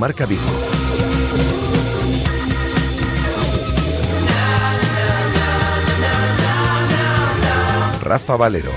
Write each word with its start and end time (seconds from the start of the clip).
Marca 0.00 0.24
Vigo. 0.24 0.40
Rafa 8.00 8.36
Valero. 8.36 8.70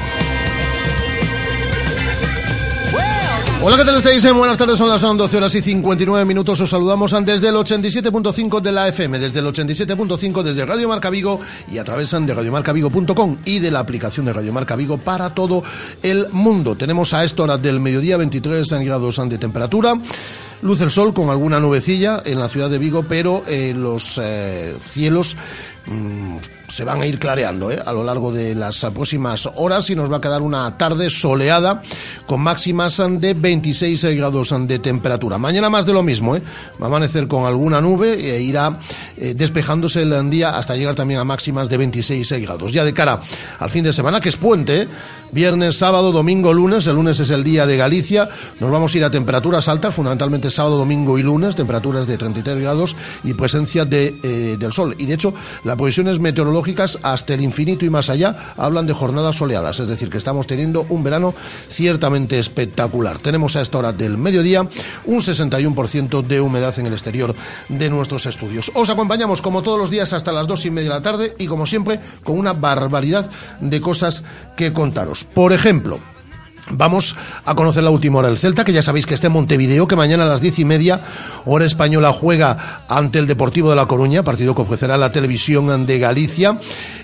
Hola, 3.66 3.77
¿qué 3.77 3.85
tal 3.85 3.95
estáis? 3.95 4.33
Buenas 4.33 4.57
tardes, 4.57 4.77
son 4.77 4.89
las 4.89 5.02
12 5.02 5.38
horas 5.38 5.55
y 5.55 5.61
59 5.61 6.25
minutos. 6.25 6.59
Os 6.59 6.70
saludamos 6.70 7.16
desde 7.23 7.47
el 7.47 7.55
87.5 7.55 8.59
de 8.59 8.71
la 8.73 8.89
FM, 8.89 9.17
desde 9.17 9.39
el 9.39 9.45
87.5 9.45 10.44
desde 10.44 10.66
Radio 10.66 10.89
Marca 10.89 11.09
Vigo 11.09 11.39
y 11.71 11.77
a 11.77 11.85
través 11.85 12.11
de 12.11 12.33
radiomarcavigo.com 12.33 13.38
y 13.45 13.59
de 13.59 13.71
la 13.71 13.80
aplicación 13.80 14.25
de 14.25 14.33
Radio 14.33 14.52
Marca 14.52 14.75
Vigo 14.75 14.97
para 14.97 15.30
todo 15.30 15.63
el 16.02 16.27
mundo. 16.33 16.75
Tenemos 16.75 17.13
a 17.13 17.23
esta 17.23 17.44
hora 17.44 17.58
del 17.58 17.80
mediodía 17.80 18.17
23 18.17 18.69
grados 18.83 19.21
de 19.30 19.38
temperatura. 19.38 19.97
Luz 20.63 20.80
el 20.80 20.91
sol 20.91 21.13
con 21.13 21.30
alguna 21.30 21.59
nubecilla 21.59 22.23
en 22.23 22.40
la 22.40 22.48
ciudad 22.48 22.70
de 22.70 22.77
Vigo, 22.77 23.03
pero 23.03 23.44
eh, 23.48 23.73
los 23.76 24.17
eh, 24.23 24.73
cielos 24.81 25.36
mm, 25.88 26.38
se 26.73 26.83
van 26.83 27.03
a 27.03 27.05
ir 27.05 27.19
clareando 27.19 27.69
¿eh? 27.69 27.79
a 27.85 27.93
lo 27.93 28.03
largo 28.03 28.31
de 28.31 28.55
las 28.55 28.83
próximas 28.95 29.47
horas 29.57 29.91
y 29.91 29.95
nos 29.95 30.11
va 30.11 30.17
a 30.17 30.21
quedar 30.21 30.41
una 30.41 30.75
tarde 30.75 31.11
soleada 31.11 31.83
con 32.25 32.41
máximas 32.41 32.97
de 33.19 33.35
26 33.35 34.03
grados 34.15 34.55
de 34.67 34.80
temperatura. 34.80 35.38
Mañana 35.38 35.69
más 35.69 35.85
de 35.85 35.93
lo 35.93 36.02
mismo, 36.02 36.35
¿eh? 36.35 36.41
va 36.81 36.85
a 36.85 36.89
amanecer 36.89 37.27
con 37.27 37.45
alguna 37.45 37.80
nube 37.80 38.13
e 38.13 38.41
irá 38.41 38.80
despejándose 39.15 40.02
el 40.02 40.30
día 40.31 40.57
hasta 40.57 40.75
llegar 40.75 40.95
también 40.95 41.19
a 41.19 41.23
máximas 41.23 41.69
de 41.69 41.77
26 41.77 42.31
grados. 42.41 42.73
Ya 42.73 42.83
de 42.83 42.93
cara 42.93 43.21
al 43.59 43.69
fin 43.69 43.83
de 43.83 43.93
semana, 43.93 44.19
que 44.19 44.30
es 44.30 44.37
puente, 44.37 44.87
viernes, 45.33 45.77
sábado, 45.77 46.11
domingo, 46.11 46.53
lunes. 46.53 46.87
El 46.87 46.95
lunes 46.95 47.19
es 47.19 47.30
el 47.31 47.43
día 47.43 47.65
de 47.65 47.75
Galicia. 47.75 48.30
Nos 48.59 48.71
vamos 48.71 48.93
a 48.93 48.97
ir 48.97 49.03
a 49.03 49.09
temperaturas 49.09 49.67
altas, 49.67 49.93
fundamentalmente 49.93 50.52
sábado, 50.52 50.77
domingo 50.77 51.17
y 51.17 51.23
lunes, 51.23 51.55
temperaturas 51.55 52.08
de 52.08 52.17
33 52.17 52.59
grados 52.59 52.95
y 53.23 53.33
presencia 53.33 53.83
de, 53.85 54.15
eh, 54.23 54.58
del 54.58 54.71
sol. 54.71 54.95
Y 54.97 55.05
de 55.05 55.15
hecho, 55.15 55.33
las 55.63 55.75
previsiones 55.75 56.19
hasta 57.03 57.33
el 57.33 57.42
infinito 57.42 57.86
y 57.86 57.89
más 57.89 58.09
allá 58.09 58.53
hablan 58.58 58.88
de 58.88 58.94
jornadas 58.94 59.36
soleadas, 59.36 59.80
es 59.80 59.88
decir, 59.88 60.09
que 60.09 60.17
estamos 60.17 60.47
teniendo 60.47 60.86
un 60.89 61.03
verano 61.03 61.33
ciertamente 61.70 62.39
espectacular. 62.39 63.20
Tenemos 63.20 63.55
a 63.55 63.61
esta 63.61 63.78
hora 63.78 63.92
del 63.92 64.17
mediodía 64.17 64.67
un 65.05 65.20
61% 65.20 66.23
de 66.23 66.42
humedad 66.42 66.78
en 66.80 66.88
el 66.88 66.94
exterior 66.94 67.36
de 67.70 67.89
nuestros 67.89 68.25
estudios. 68.25 68.72
Os 68.75 68.89
acompañamos 68.89 69.42
como 69.42 69.61
todos 69.61 69.80
los 69.80 69.89
días 69.89 70.14
hasta 70.14 70.31
las 70.31 70.47
dos 70.47 70.66
y 70.66 70.72
media 70.72 70.89
de 70.89 70.95
la 70.95 71.02
tarde 71.02 71.36
y 71.38 71.47
como 71.47 71.66
siempre 71.66 72.00
con 72.23 72.38
una 72.38 72.53
barbaridad 72.53 73.30
de 73.59 73.81
cosas 73.81 74.23
que 74.55 74.73
contaros. 74.73 75.23
Por 75.23 75.53
ejemplo, 75.53 76.00
Vamos 76.69 77.16
a 77.45 77.56
conocer 77.56 77.83
la 77.83 77.89
última 77.89 78.19
hora 78.19 78.30
del 78.30 78.38
Celta, 78.38 78.64
que 78.64 78.72
ya 78.72 78.81
sabéis 78.81 79.06
que 79.06 79.14
está 79.14 79.28
en 79.28 79.33
Montevideo, 79.33 79.88
que 79.88 79.95
mañana 79.95 80.25
a 80.25 80.28
las 80.28 80.42
diez 80.42 80.59
y 80.59 80.66
media, 80.66 81.02
hora 81.45 81.66
española, 81.66 82.14
juega 82.14 82.83
ante 82.88 83.20
el 83.20 83.28
Deportivo 83.28 83.70
de 83.70 83.75
La 83.75 83.86
Coruña, 83.86 84.23
partido 84.23 84.55
que 84.55 84.61
ofrecerá 84.61 84.97
la 84.97 85.11
televisión 85.11 85.86
de 85.86 86.00
Galicia. 86.00 86.58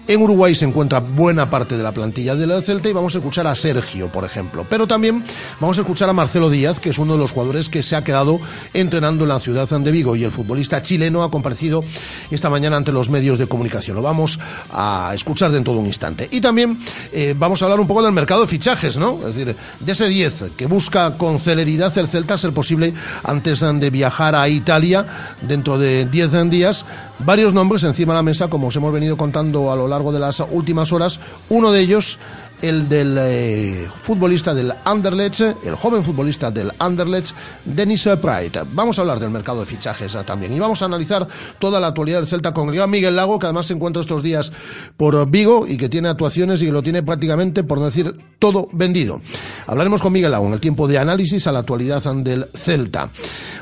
En 0.07 0.23
Uruguay 0.23 0.55
se 0.55 0.65
encuentra 0.65 1.01
buena 1.01 1.51
parte 1.51 1.77
de 1.77 1.83
la 1.83 1.91
plantilla 1.91 2.35
del 2.35 2.63
Celta 2.63 2.89
y 2.89 2.93
vamos 2.93 3.13
a 3.13 3.19
escuchar 3.19 3.45
a 3.45 3.53
Sergio, 3.53 4.07
por 4.07 4.25
ejemplo. 4.25 4.65
Pero 4.67 4.87
también 4.87 5.23
vamos 5.59 5.77
a 5.77 5.81
escuchar 5.81 6.09
a 6.09 6.13
Marcelo 6.13 6.49
Díaz, 6.49 6.79
que 6.79 6.89
es 6.89 6.97
uno 6.97 7.13
de 7.13 7.19
los 7.19 7.31
jugadores 7.31 7.69
que 7.69 7.83
se 7.83 7.95
ha 7.95 8.03
quedado 8.03 8.39
entrenando 8.73 9.25
en 9.25 9.29
la 9.29 9.39
ciudad 9.39 9.69
de 9.69 9.91
Vigo 9.91 10.15
y 10.15 10.23
el 10.23 10.31
futbolista 10.31 10.81
chileno 10.81 11.21
ha 11.21 11.29
comparecido 11.29 11.83
esta 12.31 12.49
mañana 12.49 12.77
ante 12.77 12.91
los 12.91 13.09
medios 13.11 13.37
de 13.37 13.45
comunicación. 13.45 13.97
Lo 13.97 14.01
vamos 14.01 14.39
a 14.71 15.11
escuchar 15.13 15.51
dentro 15.51 15.73
de 15.73 15.79
un 15.79 15.85
instante. 15.85 16.27
Y 16.31 16.41
también 16.41 16.79
eh, 17.11 17.35
vamos 17.37 17.61
a 17.61 17.65
hablar 17.65 17.79
un 17.79 17.87
poco 17.87 18.01
del 18.01 18.11
mercado 18.11 18.41
de 18.41 18.47
fichajes, 18.47 18.97
¿no? 18.97 19.19
Es 19.27 19.35
decir, 19.35 19.48
de 19.79 19.91
ese 19.91 20.07
10 20.07 20.51
que 20.57 20.65
busca 20.65 21.17
con 21.17 21.39
celeridad 21.39 21.95
el 21.97 22.07
Celta 22.07 22.37
ser 22.37 22.53
posible 22.53 22.93
antes 23.23 23.59
de 23.59 23.89
viajar 23.89 24.35
a 24.35 24.47
Italia 24.49 25.05
dentro 25.41 25.77
de 25.77 26.05
10 26.05 26.49
días. 26.49 26.85
Varios 27.19 27.53
nombres 27.53 27.83
encima 27.83 28.13
de 28.13 28.19
la 28.19 28.23
mesa, 28.23 28.47
como 28.47 28.67
os 28.67 28.75
hemos 28.75 28.93
venido 28.93 29.17
contando 29.17 29.71
a 29.71 29.75
lo 29.75 29.87
largo 29.87 30.11
de 30.11 30.19
las 30.19 30.39
últimas 30.51 30.91
horas. 30.93 31.19
Uno 31.49 31.71
de 31.71 31.81
ellos 31.81 32.17
el 32.61 32.89
del 32.89 33.15
eh, 33.19 33.87
futbolista 33.95 34.53
del 34.53 34.73
Anderlecht, 34.83 35.41
el 35.41 35.75
joven 35.75 36.03
futbolista 36.03 36.51
del 36.51 36.71
Anderlecht, 36.79 37.31
Dennis 37.65 38.07
Pride. 38.21 38.63
Vamos 38.73 38.97
a 38.97 39.01
hablar 39.01 39.19
del 39.19 39.29
mercado 39.29 39.61
de 39.61 39.65
fichajes 39.65 40.15
eh, 40.15 40.19
también 40.25 40.51
y 40.53 40.59
vamos 40.59 40.81
a 40.81 40.85
analizar 40.85 41.27
toda 41.59 41.79
la 41.79 41.87
actualidad 41.87 42.19
del 42.19 42.27
Celta 42.27 42.53
con 42.53 42.73
el 42.73 42.87
Miguel 42.87 43.15
Lago, 43.15 43.39
que 43.39 43.45
además 43.45 43.67
se 43.67 43.73
encuentra 43.73 44.01
estos 44.01 44.23
días 44.23 44.51
por 44.97 45.29
Vigo 45.29 45.65
y 45.67 45.77
que 45.77 45.89
tiene 45.89 46.09
actuaciones 46.09 46.61
y 46.61 46.65
que 46.65 46.71
lo 46.71 46.83
tiene 46.83 47.03
prácticamente, 47.03 47.63
por 47.63 47.79
no 47.79 47.85
decir 47.85 48.15
todo, 48.39 48.67
vendido. 48.71 49.21
Hablaremos 49.67 50.01
con 50.01 50.13
Miguel 50.13 50.31
Lago 50.31 50.47
en 50.47 50.53
el 50.53 50.59
tiempo 50.59 50.87
de 50.87 50.97
análisis 50.97 51.45
a 51.47 51.51
la 51.51 51.59
actualidad 51.59 52.03
del 52.15 52.49
Celta. 52.53 53.09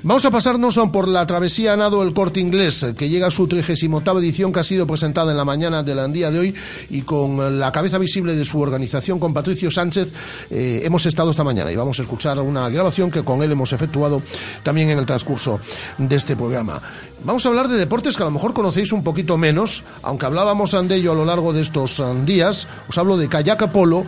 Vamos 0.03 0.25
a 0.25 0.31
pasarnos 0.31 0.79
por 0.91 1.07
la 1.07 1.25
travesía 1.25 1.75
nado 1.75 2.03
el 2.03 2.13
corte 2.13 2.39
inglés, 2.39 2.85
que 2.97 3.09
llega 3.09 3.27
a 3.27 3.31
su 3.31 3.47
38 3.47 4.19
edición, 4.19 4.53
que 4.53 4.59
ha 4.59 4.63
sido 4.63 4.87
presentada 4.87 5.31
en 5.31 5.37
la 5.37 5.45
mañana 5.45 5.83
del 5.83 6.11
día 6.11 6.31
de 6.31 6.39
hoy 6.39 6.55
y 6.89 7.01
con 7.01 7.59
la 7.59 7.71
cabeza 7.71 7.97
visible 7.97 8.35
de 8.35 8.45
su 8.45 8.59
organización 8.61 8.86
con 9.19 9.33
Patricio 9.33 9.69
Sánchez 9.69 10.11
eh, 10.49 10.81
hemos 10.83 11.05
estado 11.05 11.31
esta 11.31 11.43
mañana 11.43 11.71
y 11.71 11.75
vamos 11.75 11.99
a 11.99 12.01
escuchar 12.03 12.39
una 12.39 12.69
grabación 12.69 13.11
que 13.11 13.23
con 13.23 13.43
él 13.43 13.51
hemos 13.51 13.73
efectuado 13.73 14.21
también 14.63 14.89
en 14.89 14.99
el 14.99 15.05
transcurso 15.05 15.59
de 15.97 16.15
este 16.15 16.35
programa. 16.35 16.81
Vamos 17.23 17.45
a 17.45 17.49
hablar 17.49 17.67
de 17.67 17.77
deportes 17.77 18.15
que 18.15 18.23
a 18.23 18.25
lo 18.25 18.31
mejor 18.31 18.53
conocéis 18.53 18.91
un 18.91 19.03
poquito 19.03 19.37
menos, 19.37 19.83
aunque 20.03 20.25
hablábamos 20.25 20.71
de 20.71 20.95
ello 20.95 21.11
a 21.11 21.15
lo 21.15 21.25
largo 21.25 21.53
de 21.53 21.61
estos 21.61 21.99
um, 21.99 22.25
días. 22.25 22.67
Os 22.87 22.97
hablo 22.97 23.17
de 23.17 23.27
kayak 23.27 23.71
polo 23.71 24.05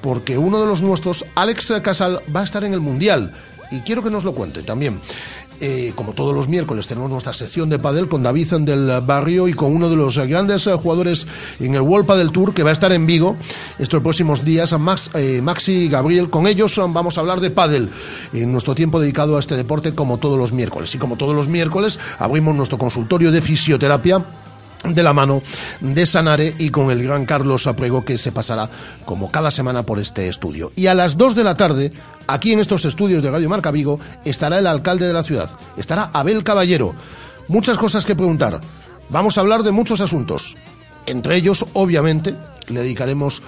porque 0.00 0.38
uno 0.38 0.60
de 0.60 0.66
los 0.66 0.82
nuestros, 0.82 1.24
Alex 1.34 1.72
Casal, 1.82 2.20
va 2.34 2.40
a 2.40 2.44
estar 2.44 2.64
en 2.64 2.72
el 2.72 2.80
Mundial 2.80 3.32
y 3.70 3.80
quiero 3.80 4.02
que 4.02 4.10
nos 4.10 4.24
lo 4.24 4.34
cuente 4.34 4.62
también. 4.62 5.00
Eh, 5.62 5.92
como 5.94 6.14
todos 6.14 6.34
los 6.34 6.48
miércoles, 6.48 6.86
tenemos 6.86 7.10
nuestra 7.10 7.34
sección 7.34 7.68
de 7.68 7.78
padel 7.78 8.08
con 8.08 8.22
David 8.22 8.52
del 8.60 9.02
Barrio 9.02 9.46
y 9.46 9.52
con 9.52 9.74
uno 9.74 9.90
de 9.90 9.96
los 9.96 10.16
grandes 10.16 10.66
eh, 10.66 10.72
jugadores 10.72 11.26
en 11.58 11.74
el 11.74 11.82
World 11.82 12.06
Padel 12.06 12.32
Tour 12.32 12.54
que 12.54 12.62
va 12.62 12.70
a 12.70 12.72
estar 12.72 12.90
en 12.92 13.04
Vigo 13.04 13.36
estos 13.78 14.02
próximos 14.02 14.42
días, 14.42 14.72
Max, 14.78 15.10
eh, 15.12 15.42
Maxi 15.42 15.88
Gabriel. 15.88 16.30
Con 16.30 16.46
ellos 16.46 16.74
vamos 16.78 17.18
a 17.18 17.20
hablar 17.20 17.40
de 17.40 17.50
padel 17.50 17.90
en 18.32 18.50
nuestro 18.50 18.74
tiempo 18.74 19.00
dedicado 19.00 19.36
a 19.36 19.40
este 19.40 19.54
deporte 19.54 19.94
como 19.94 20.16
todos 20.16 20.38
los 20.38 20.52
miércoles. 20.52 20.94
Y 20.94 20.98
como 20.98 21.16
todos 21.16 21.34
los 21.34 21.48
miércoles, 21.48 21.98
abrimos 22.18 22.54
nuestro 22.54 22.78
consultorio 22.78 23.30
de 23.30 23.42
fisioterapia 23.42 24.24
de 24.84 25.02
la 25.02 25.12
mano 25.12 25.42
de 25.80 26.06
Sanare 26.06 26.54
y 26.58 26.70
con 26.70 26.90
el 26.90 27.02
gran 27.02 27.26
Carlos 27.26 27.66
Aprego 27.66 28.04
que 28.04 28.18
se 28.18 28.32
pasará 28.32 28.68
como 29.04 29.30
cada 29.30 29.50
semana 29.50 29.82
por 29.82 29.98
este 29.98 30.28
estudio. 30.28 30.72
Y 30.76 30.86
a 30.86 30.94
las 30.94 31.16
2 31.16 31.34
de 31.34 31.44
la 31.44 31.54
tarde, 31.54 31.92
aquí 32.26 32.52
en 32.52 32.60
estos 32.60 32.84
estudios 32.84 33.22
de 33.22 33.30
Radio 33.30 33.48
Marca 33.48 33.70
Vigo, 33.70 34.00
estará 34.24 34.58
el 34.58 34.66
alcalde 34.66 35.06
de 35.06 35.12
la 35.12 35.22
ciudad, 35.22 35.50
estará 35.76 36.10
Abel 36.12 36.44
Caballero. 36.44 36.94
Muchas 37.48 37.78
cosas 37.78 38.04
que 38.04 38.16
preguntar. 38.16 38.60
Vamos 39.08 39.36
a 39.36 39.40
hablar 39.40 39.62
de 39.62 39.72
muchos 39.72 40.00
asuntos. 40.00 40.56
Entre 41.06 41.36
ellos, 41.36 41.66
obviamente, 41.72 42.34
le 42.68 42.80
dedicaremos 42.80 43.42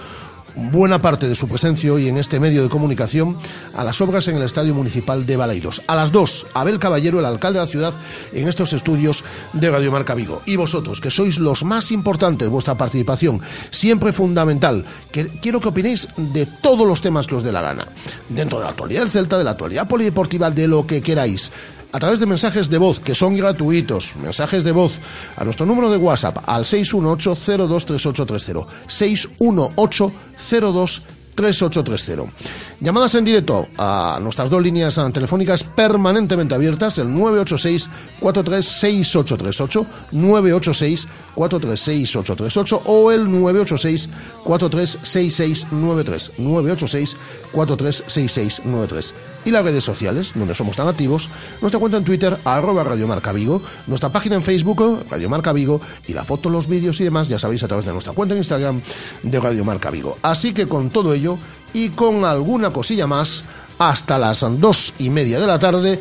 buena 0.55 0.99
parte 0.99 1.27
de 1.27 1.35
su 1.35 1.47
presencia 1.47 1.91
hoy 1.91 2.07
en 2.07 2.17
este 2.17 2.39
medio 2.39 2.63
de 2.63 2.69
comunicación 2.69 3.37
a 3.75 3.83
las 3.83 4.01
obras 4.01 4.27
en 4.27 4.37
el 4.37 4.43
Estadio 4.43 4.73
Municipal 4.73 5.25
de 5.25 5.37
Balaidos. 5.37 5.81
A 5.87 5.95
las 5.95 6.11
dos, 6.11 6.45
Abel 6.53 6.79
Caballero, 6.79 7.19
el 7.19 7.25
alcalde 7.25 7.59
de 7.59 7.65
la 7.65 7.71
ciudad, 7.71 7.93
en 8.33 8.47
estos 8.47 8.73
estudios 8.73 9.23
de 9.53 9.69
Radio 9.69 9.91
Marca 9.91 10.15
Vigo. 10.15 10.41
Y 10.45 10.55
vosotros, 10.55 11.01
que 11.01 11.11
sois 11.11 11.39
los 11.39 11.63
más 11.63 11.91
importantes, 11.91 12.49
vuestra 12.49 12.77
participación, 12.77 13.41
siempre 13.71 14.13
fundamental, 14.13 14.85
que 15.11 15.27
quiero 15.27 15.59
que 15.59 15.69
opinéis 15.69 16.07
de 16.17 16.45
todos 16.45 16.87
los 16.87 17.01
temas 17.01 17.27
que 17.27 17.35
os 17.35 17.43
dé 17.43 17.51
la 17.51 17.61
gana. 17.61 17.87
Dentro 18.29 18.59
de 18.59 18.65
la 18.65 18.71
actualidad 18.71 19.01
del 19.01 19.11
Celta, 19.11 19.37
de 19.37 19.43
la 19.43 19.51
actualidad 19.51 19.87
polideportiva, 19.87 20.51
de 20.51 20.67
lo 20.67 20.85
que 20.85 21.01
queráis 21.01 21.51
a 21.93 21.99
través 21.99 22.19
de 22.19 22.25
mensajes 22.25 22.69
de 22.69 22.79
voz 22.79 22.99
que 22.99 23.15
son 23.15 23.37
gratuitos, 23.37 24.15
mensajes 24.15 24.63
de 24.63 24.71
voz 24.71 24.99
a 25.37 25.43
nuestro 25.43 25.65
número 25.65 25.91
de 25.91 25.97
WhatsApp 25.97 26.37
al 26.45 26.63
618-023830. 26.65 28.65
618-023830. 28.87 31.01
3830. 31.35 32.31
Llamadas 32.79 33.15
en 33.15 33.25
directo 33.25 33.67
a 33.77 34.19
nuestras 34.21 34.49
dos 34.49 34.61
líneas 34.61 34.99
telefónicas 35.13 35.63
permanentemente 35.63 36.55
abiertas, 36.55 36.97
el 36.97 37.11
986 37.11 37.89
436838, 38.19 39.85
986 40.11 41.07
436838 41.35 42.81
o 42.85 43.11
el 43.11 43.31
986 43.31 44.09
436693, 44.43 46.39
986 46.39 47.15
436693. 47.51 49.13
Y 49.45 49.51
las 49.51 49.63
redes 49.63 49.83
sociales, 49.83 50.31
donde 50.35 50.55
somos 50.55 50.75
tan 50.75 50.87
activos, 50.87 51.29
nuestra 51.61 51.79
cuenta 51.79 51.97
en 51.97 52.03
Twitter, 52.03 52.37
arroba 52.45 52.83
Radio 52.83 53.07
Marca 53.07 53.31
Vigo, 53.31 53.61
nuestra 53.87 54.09
página 54.09 54.35
en 54.35 54.43
Facebook, 54.43 55.05
Radio 55.09 55.29
Marca 55.29 55.51
Vigo, 55.51 55.81
y 56.07 56.13
la 56.13 56.23
foto, 56.23 56.49
los 56.49 56.67
vídeos 56.67 56.99
y 57.01 57.03
demás, 57.03 57.27
ya 57.27 57.39
sabéis, 57.39 57.63
a 57.63 57.67
través 57.67 57.85
de 57.85 57.91
nuestra 57.91 58.13
cuenta 58.13 58.33
en 58.33 58.39
Instagram 58.39 58.81
de 59.21 59.39
Radio 59.39 59.65
Marca 59.65 59.89
Vigo. 59.89 60.17
Así 60.21 60.53
que 60.53 60.67
con 60.67 60.89
todo 60.89 61.13
ello, 61.13 61.37
y 61.73 61.89
con 61.89 62.23
alguna 62.23 62.71
cosilla 62.71 63.07
más 63.07 63.43
hasta 63.79 64.17
las 64.17 64.45
dos 64.59 64.93
y 64.99 65.09
media 65.09 65.39
de 65.39 65.47
la 65.47 65.59
tarde. 65.59 65.99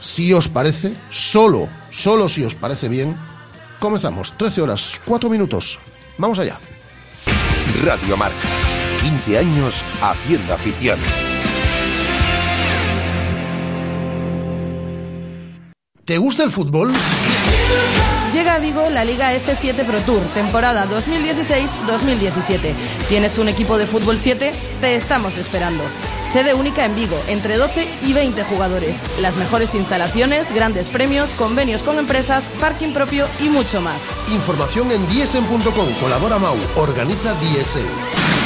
Si 0.00 0.32
os 0.32 0.48
parece, 0.48 0.92
solo, 1.10 1.68
solo 1.90 2.28
si 2.28 2.44
os 2.44 2.54
parece 2.54 2.88
bien, 2.88 3.16
comenzamos. 3.80 4.36
13 4.36 4.62
horas, 4.62 5.00
4 5.04 5.30
minutos. 5.30 5.78
Vamos 6.18 6.38
allá. 6.38 6.58
Radio 7.82 8.16
Marca. 8.16 8.36
15 9.02 9.38
años 9.38 9.84
haciendo 10.00 10.54
afición. 10.54 10.98
¿Te 16.06 16.18
gusta 16.18 16.44
el 16.44 16.52
fútbol? 16.52 16.92
Llega 18.32 18.54
a 18.54 18.58
Vigo 18.60 18.88
la 18.90 19.04
Liga 19.04 19.34
F7 19.34 19.84
Pro 19.84 19.98
Tour, 20.02 20.22
temporada 20.34 20.86
2016-2017. 20.86 22.74
¿Tienes 23.08 23.38
un 23.38 23.48
equipo 23.48 23.76
de 23.76 23.88
fútbol 23.88 24.16
7? 24.16 24.52
Te 24.80 24.94
estamos 24.94 25.36
esperando. 25.36 25.82
Sede 26.32 26.54
única 26.54 26.84
en 26.84 26.94
Vigo, 26.94 27.20
entre 27.26 27.56
12 27.56 27.88
y 28.02 28.12
20 28.12 28.44
jugadores. 28.44 29.00
Las 29.20 29.34
mejores 29.34 29.74
instalaciones, 29.74 30.46
grandes 30.54 30.86
premios, 30.86 31.30
convenios 31.30 31.82
con 31.82 31.98
empresas, 31.98 32.44
parking 32.60 32.92
propio 32.92 33.26
y 33.40 33.48
mucho 33.48 33.80
más. 33.80 34.00
Información 34.28 34.92
en 34.92 35.08
diesen.com. 35.08 35.92
Colabora 36.00 36.38
Mau. 36.38 36.56
Organiza 36.76 37.34
Diesen. 37.40 38.45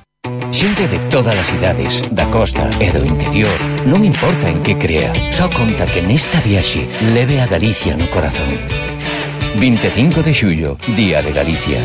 Xente 0.61 0.87
de 0.87 0.99
todas 1.09 1.33
as 1.39 1.49
idades, 1.57 2.05
da 2.11 2.29
costa 2.29 2.69
e 2.77 2.93
do 2.93 3.01
interior, 3.01 3.49
non 3.89 4.05
importa 4.05 4.45
en 4.45 4.61
que 4.61 4.77
crea, 4.77 5.09
só 5.33 5.49
conta 5.49 5.89
que 5.89 6.05
nesta 6.05 6.37
viaxe 6.37 6.85
leve 7.17 7.41
a 7.41 7.49
Galicia 7.49 7.97
no 7.97 8.05
corazón. 8.13 8.61
25 9.57 10.21
de 10.21 10.33
xullo, 10.37 10.77
Día 10.93 11.25
de 11.25 11.33
Galicia. 11.33 11.81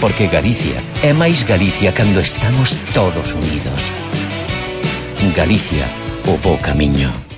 Porque 0.00 0.32
Galicia 0.32 0.80
é 1.04 1.12
máis 1.12 1.44
Galicia 1.44 1.92
cando 1.92 2.24
estamos 2.24 2.80
todos 2.96 3.36
unidos. 3.36 3.92
Galicia, 5.36 5.84
o 6.32 6.40
bo 6.40 6.56
camiño. 6.64 7.31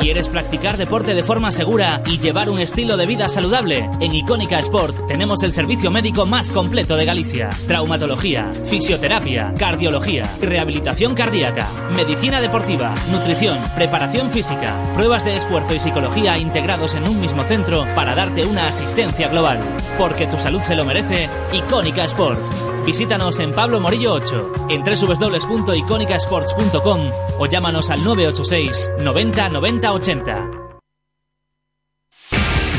¿Quieres 0.00 0.28
practicar 0.28 0.76
deporte 0.76 1.14
de 1.14 1.24
forma 1.24 1.50
segura 1.50 2.02
y 2.06 2.18
llevar 2.18 2.50
un 2.50 2.60
estilo 2.60 2.96
de 2.96 3.06
vida 3.06 3.28
saludable? 3.28 3.88
En 3.98 4.14
Icónica 4.14 4.58
Sport 4.60 5.06
tenemos 5.08 5.42
el 5.42 5.52
servicio 5.52 5.90
médico 5.90 6.26
más 6.26 6.50
completo 6.50 6.96
de 6.96 7.06
Galicia. 7.06 7.48
Traumatología, 7.66 8.52
fisioterapia, 8.64 9.54
cardiología, 9.58 10.30
rehabilitación 10.40 11.14
cardíaca, 11.14 11.66
medicina 11.96 12.40
deportiva, 12.40 12.94
nutrición, 13.10 13.58
preparación 13.74 14.30
física, 14.30 14.80
pruebas 14.94 15.24
de 15.24 15.36
esfuerzo 15.36 15.74
y 15.74 15.80
psicología 15.80 16.38
integrados 16.38 16.94
en 16.94 17.08
un 17.08 17.20
mismo 17.20 17.42
centro 17.42 17.86
para 17.94 18.14
darte 18.14 18.44
una 18.44 18.68
asistencia 18.68 19.28
global. 19.28 19.60
Porque 19.98 20.26
tu 20.26 20.36
salud 20.36 20.60
se 20.60 20.76
lo 20.76 20.84
merece, 20.84 21.28
Icónica 21.52 22.04
Sport. 22.04 22.75
Visítanos 22.86 23.40
en 23.40 23.50
Pablo 23.50 23.80
Morillo 23.80 24.14
8, 24.14 24.68
en 24.70 24.84
www.iconicasports.com 24.84 27.10
o 27.40 27.46
llámanos 27.46 27.90
al 27.90 28.04
986 28.04 28.90
90 29.02 29.48
90 29.48 29.92
80. 29.92 30.50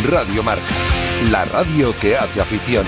Radio 0.09 0.43
Marca, 0.43 0.63
la 1.29 1.43
radio 1.43 1.93
que 1.99 2.15
hace 2.15 2.39
afición. 2.39 2.87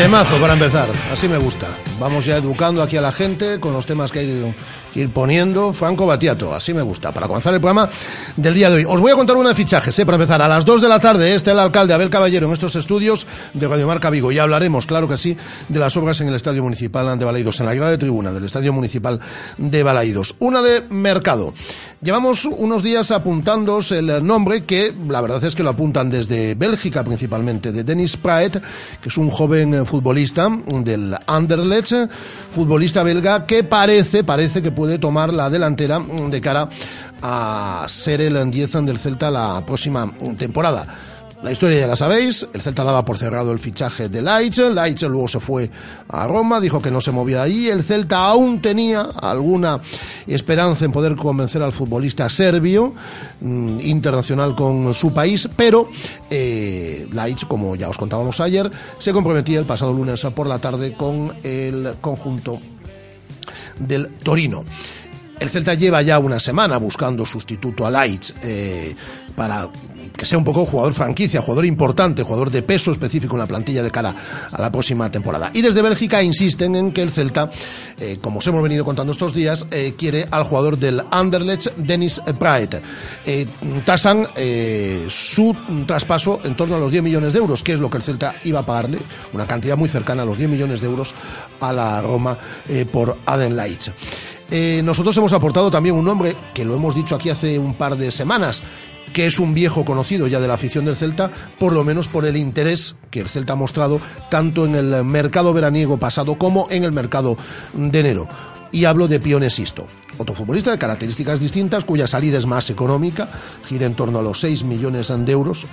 Temazo 0.00 0.40
para 0.40 0.54
empezar, 0.54 0.88
así 1.12 1.28
me 1.28 1.36
gusta. 1.36 1.66
Vamos 1.98 2.24
ya 2.24 2.38
educando 2.38 2.82
aquí 2.82 2.96
a 2.96 3.02
la 3.02 3.12
gente 3.12 3.60
con 3.60 3.74
los 3.74 3.84
temas 3.84 4.10
que 4.10 4.20
hay 4.20 4.54
que 4.94 5.00
ir 5.00 5.12
poniendo. 5.12 5.74
Franco 5.74 6.06
Batiato, 6.06 6.54
así 6.54 6.72
me 6.72 6.80
gusta. 6.80 7.12
Para 7.12 7.28
comenzar 7.28 7.52
el 7.52 7.60
programa 7.60 7.90
del 8.36 8.54
día 8.54 8.70
de 8.70 8.76
hoy. 8.76 8.84
Os 8.86 9.00
voy 9.00 9.12
a 9.12 9.14
contar 9.14 9.36
una 9.36 9.50
de 9.50 9.54
fichajes, 9.54 9.98
¿eh? 9.98 10.04
para 10.04 10.16
empezar. 10.16 10.42
A 10.42 10.48
las 10.48 10.64
2 10.64 10.82
de 10.82 10.88
la 10.88 10.98
tarde 10.98 11.34
está 11.34 11.52
el 11.52 11.58
alcalde 11.58 11.94
Abel 11.94 12.10
Caballero 12.10 12.46
en 12.46 12.52
estos 12.52 12.76
estudios 12.76 13.26
de 13.54 13.68
Radio 13.68 13.86
Marca 13.86 14.10
Vigo. 14.10 14.32
Y 14.32 14.38
hablaremos, 14.38 14.86
claro 14.86 15.08
que 15.08 15.16
sí, 15.16 15.36
de 15.68 15.78
las 15.78 15.96
obras 15.96 16.20
en 16.20 16.28
el 16.28 16.34
Estadio 16.34 16.62
Municipal 16.62 17.18
de 17.18 17.24
Balaidos, 17.24 17.60
en 17.60 17.66
la 17.66 17.74
grada 17.74 17.90
de 17.90 17.98
tribuna 17.98 18.32
del 18.32 18.44
Estadio 18.44 18.72
Municipal 18.72 19.20
de 19.58 19.82
Balaidos. 19.82 20.34
Una 20.38 20.62
de 20.62 20.82
mercado. 20.90 21.54
Llevamos 22.02 22.46
unos 22.46 22.82
días 22.82 23.10
apuntándos 23.10 23.92
el 23.92 24.26
nombre 24.26 24.64
que 24.64 24.94
la 25.08 25.20
verdad 25.20 25.44
es 25.44 25.54
que 25.54 25.62
lo 25.62 25.70
apuntan 25.70 26.10
desde 26.10 26.54
Bélgica 26.54 27.04
principalmente, 27.04 27.72
de 27.72 27.84
Dennis 27.84 28.16
Praet, 28.16 28.62
que 29.00 29.08
es 29.08 29.18
un 29.18 29.30
joven 29.30 29.84
futbolista 29.84 30.48
del 30.66 31.16
Anderlecht, 31.26 31.92
futbolista 32.50 33.02
belga 33.02 33.46
que 33.46 33.64
parece, 33.64 34.24
parece 34.24 34.62
que 34.62 34.70
puede 34.70 34.98
tomar 34.98 35.32
la 35.32 35.50
delantera 35.50 35.98
de 35.98 36.40
cara 36.40 36.68
a 37.22 37.86
ser 37.88 38.20
el 38.20 38.50
10 38.50 38.72
del 38.84 38.98
Celta 38.98 39.30
la 39.30 39.64
próxima 39.64 40.12
temporada. 40.38 40.86
La 41.42 41.50
historia 41.50 41.80
ya 41.80 41.86
la 41.86 41.96
sabéis, 41.96 42.46
el 42.52 42.60
Celta 42.60 42.84
daba 42.84 43.02
por 43.02 43.16
cerrado 43.16 43.50
el 43.50 43.58
fichaje 43.58 44.10
de 44.10 44.20
Leitch, 44.20 44.58
Leitch 44.58 45.04
luego 45.04 45.26
se 45.26 45.40
fue 45.40 45.70
a 46.08 46.26
Roma, 46.26 46.60
dijo 46.60 46.82
que 46.82 46.90
no 46.90 47.00
se 47.00 47.12
movía 47.12 47.38
de 47.38 47.42
ahí, 47.44 47.68
el 47.68 47.82
Celta 47.82 48.26
aún 48.26 48.60
tenía 48.60 49.00
alguna 49.00 49.80
esperanza 50.26 50.84
en 50.84 50.92
poder 50.92 51.16
convencer 51.16 51.62
al 51.62 51.72
futbolista 51.72 52.28
serbio, 52.28 52.92
mm, 53.40 53.80
internacional 53.80 54.54
con 54.54 54.92
su 54.92 55.14
país, 55.14 55.48
pero 55.56 55.88
eh, 56.28 57.08
Leitch, 57.10 57.46
como 57.46 57.74
ya 57.74 57.88
os 57.88 57.96
contábamos 57.96 58.38
ayer, 58.40 58.70
se 58.98 59.10
comprometía 59.14 59.60
el 59.60 59.64
pasado 59.64 59.94
lunes 59.94 60.20
por 60.34 60.46
la 60.46 60.58
tarde 60.58 60.92
con 60.92 61.32
el 61.42 61.94
conjunto 62.02 62.60
del 63.78 64.08
Torino. 64.22 64.62
El 65.40 65.48
Celta 65.48 65.74
lleva 65.74 66.02
ya 66.02 66.18
una 66.18 66.38
semana 66.38 66.76
buscando 66.76 67.24
sustituto 67.24 67.86
a 67.86 67.90
Leitch 67.90 68.34
eh, 68.42 68.94
para 69.34 69.68
que 70.16 70.26
sea 70.26 70.36
un 70.36 70.44
poco 70.44 70.66
jugador 70.66 70.92
franquicia, 70.92 71.40
jugador 71.40 71.64
importante, 71.64 72.22
jugador 72.22 72.50
de 72.50 72.62
peso 72.62 72.90
específico 72.90 73.36
en 73.36 73.38
la 73.38 73.46
plantilla 73.46 73.82
de 73.82 73.90
cara 73.90 74.14
a 74.52 74.60
la 74.60 74.70
próxima 74.70 75.10
temporada. 75.10 75.50
Y 75.54 75.62
desde 75.62 75.80
Bélgica 75.80 76.22
insisten 76.22 76.76
en 76.76 76.92
que 76.92 77.00
el 77.00 77.10
Celta, 77.10 77.50
eh, 77.98 78.18
como 78.20 78.40
os 78.40 78.46
hemos 78.46 78.62
venido 78.62 78.84
contando 78.84 79.12
estos 79.12 79.32
días, 79.32 79.66
eh, 79.70 79.94
quiere 79.96 80.26
al 80.30 80.44
jugador 80.44 80.76
del 80.76 81.02
Anderlecht, 81.10 81.68
Dennis 81.76 82.20
Praet. 82.38 82.82
Eh, 83.24 83.46
tasan 83.86 84.26
eh, 84.36 85.06
su 85.08 85.56
traspaso 85.86 86.40
en 86.44 86.54
torno 86.54 86.76
a 86.76 86.78
los 86.78 86.90
10 86.90 87.02
millones 87.02 87.32
de 87.32 87.38
euros, 87.38 87.62
que 87.62 87.72
es 87.72 87.80
lo 87.80 87.88
que 87.88 87.96
el 87.96 88.02
Celta 88.02 88.34
iba 88.44 88.60
a 88.60 88.66
pagarle, 88.66 88.98
una 89.32 89.46
cantidad 89.46 89.76
muy 89.76 89.88
cercana 89.88 90.22
a 90.22 90.26
los 90.26 90.36
10 90.36 90.50
millones 90.50 90.80
de 90.80 90.86
euros 90.86 91.14
a 91.60 91.72
la 91.72 92.02
Roma 92.02 92.36
eh, 92.68 92.84
por 92.84 93.16
Aden 93.24 93.56
Leitch. 93.56 93.90
Eh, 94.50 94.82
nosotros 94.84 95.16
hemos 95.16 95.32
aportado 95.32 95.70
también 95.70 95.94
un 95.94 96.04
nombre 96.04 96.34
que 96.52 96.64
lo 96.64 96.74
hemos 96.74 96.94
dicho 96.94 97.14
aquí 97.14 97.30
hace 97.30 97.58
un 97.58 97.74
par 97.74 97.96
de 97.96 98.10
semanas 98.10 98.62
que 99.12 99.26
es 99.26 99.38
un 99.38 99.54
viejo 99.54 99.84
conocido 99.84 100.26
ya 100.26 100.40
de 100.40 100.48
la 100.48 100.54
afición 100.54 100.84
del 100.84 100.96
Celta, 100.96 101.30
por 101.58 101.72
lo 101.72 101.84
menos 101.84 102.08
por 102.08 102.24
el 102.24 102.36
interés 102.36 102.96
que 103.10 103.20
el 103.20 103.28
Celta 103.28 103.54
ha 103.54 103.56
mostrado 103.56 104.00
tanto 104.30 104.64
en 104.64 104.76
el 104.76 105.04
mercado 105.04 105.52
veraniego 105.52 105.98
pasado 105.98 106.38
como 106.38 106.68
en 106.70 106.84
el 106.84 106.92
mercado 106.92 107.36
de 107.74 108.00
enero. 108.00 108.28
Y 108.72 108.84
hablo 108.84 109.08
de 109.08 109.18
Pionesisto, 109.18 109.88
otro 110.16 110.34
futbolista 110.34 110.70
de 110.70 110.78
características 110.78 111.40
distintas, 111.40 111.84
cuya 111.84 112.06
salida 112.06 112.38
es 112.38 112.46
más 112.46 112.70
económica, 112.70 113.28
gira 113.66 113.86
en 113.86 113.94
torno 113.94 114.20
a 114.20 114.22
los 114.22 114.38
6 114.40 114.62
millones 114.62 115.08
de 115.08 115.32
euros, 115.32 115.66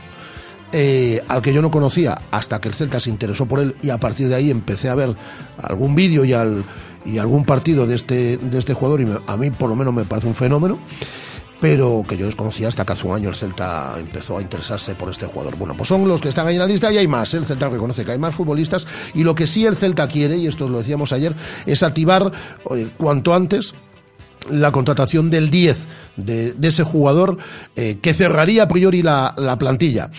eh, 0.72 1.22
al 1.28 1.42
que 1.44 1.54
yo 1.54 1.62
no 1.62 1.70
conocía 1.70 2.18
hasta 2.32 2.60
que 2.60 2.70
el 2.70 2.74
Celta 2.74 3.00
se 3.00 3.12
interesó 3.12 3.46
por 3.46 3.60
él 3.60 3.76
y 3.84 3.92
a 3.92 4.00
partir 4.00 4.30
de 4.30 4.36
ahí 4.36 4.50
empecé 4.50 4.90
a 4.90 4.96
ver 4.96 5.16
algún 5.62 5.94
vídeo 5.94 6.26
y, 6.26 6.34
al, 6.34 6.64
y 7.08 7.18
algún 7.18 7.46
partido 7.46 7.88
de 7.88 7.96
este, 7.96 8.38
de 8.38 8.60
este 8.60 8.74
jugador 8.74 9.02
y 9.02 9.06
me- 9.06 9.18
a 9.26 9.38
mí 9.38 9.50
por 9.52 9.70
lo 9.70 9.76
menos 9.76 9.94
me 9.94 10.04
parece 10.04 10.28
un 10.28 10.36
fenómeno 10.36 10.78
pero 11.60 12.04
que 12.08 12.16
yo 12.18 12.28
desconocía 12.28 12.68
hasta 12.68 12.86
que 12.86 12.94
hace 12.94 13.08
un 13.08 13.16
año 13.16 13.30
el 13.30 13.36
Celta 13.36 13.96
empezó 13.98 14.38
a 14.38 14.42
interesarse 14.44 14.94
por 14.94 15.10
este 15.10 15.26
jugador. 15.26 15.56
Bueno, 15.58 15.74
pues 15.76 15.90
son 15.90 16.08
los 16.08 16.22
que 16.22 16.30
están 16.30 16.46
ahí 16.46 16.54
en 16.54 16.60
la 16.62 16.68
lista 16.68 16.94
y 16.94 17.00
hay 17.00 17.08
más. 17.08 17.34
¿eh? 17.34 17.38
El 17.38 17.46
Celta 17.48 17.68
reconoce 17.68 18.06
que 18.06 18.12
hay 18.12 18.20
más 18.20 18.36
futbolistas 18.36 18.86
y 19.16 19.24
lo 19.24 19.34
que 19.34 19.48
sí 19.48 19.66
el 19.66 19.76
Celta 19.76 20.08
quiere, 20.08 20.38
y 20.38 20.46
esto 20.46 20.68
lo 20.70 20.78
decíamos 20.78 21.14
ayer, 21.14 21.34
es 21.66 21.82
activar 21.82 22.32
cuanto 23.00 23.34
antes 23.34 23.74
la 24.52 24.72
contratación 24.72 25.32
del 25.32 25.50
10 25.50 25.88
de, 26.18 26.56
ese 26.62 26.84
jugador 26.84 27.38
eh, 27.76 28.00
que 28.02 28.14
cerraría 28.14 28.64
a 28.64 28.68
priori 28.68 29.02
la, 29.02 29.34
la 29.38 29.58
plantilla. 29.58 30.10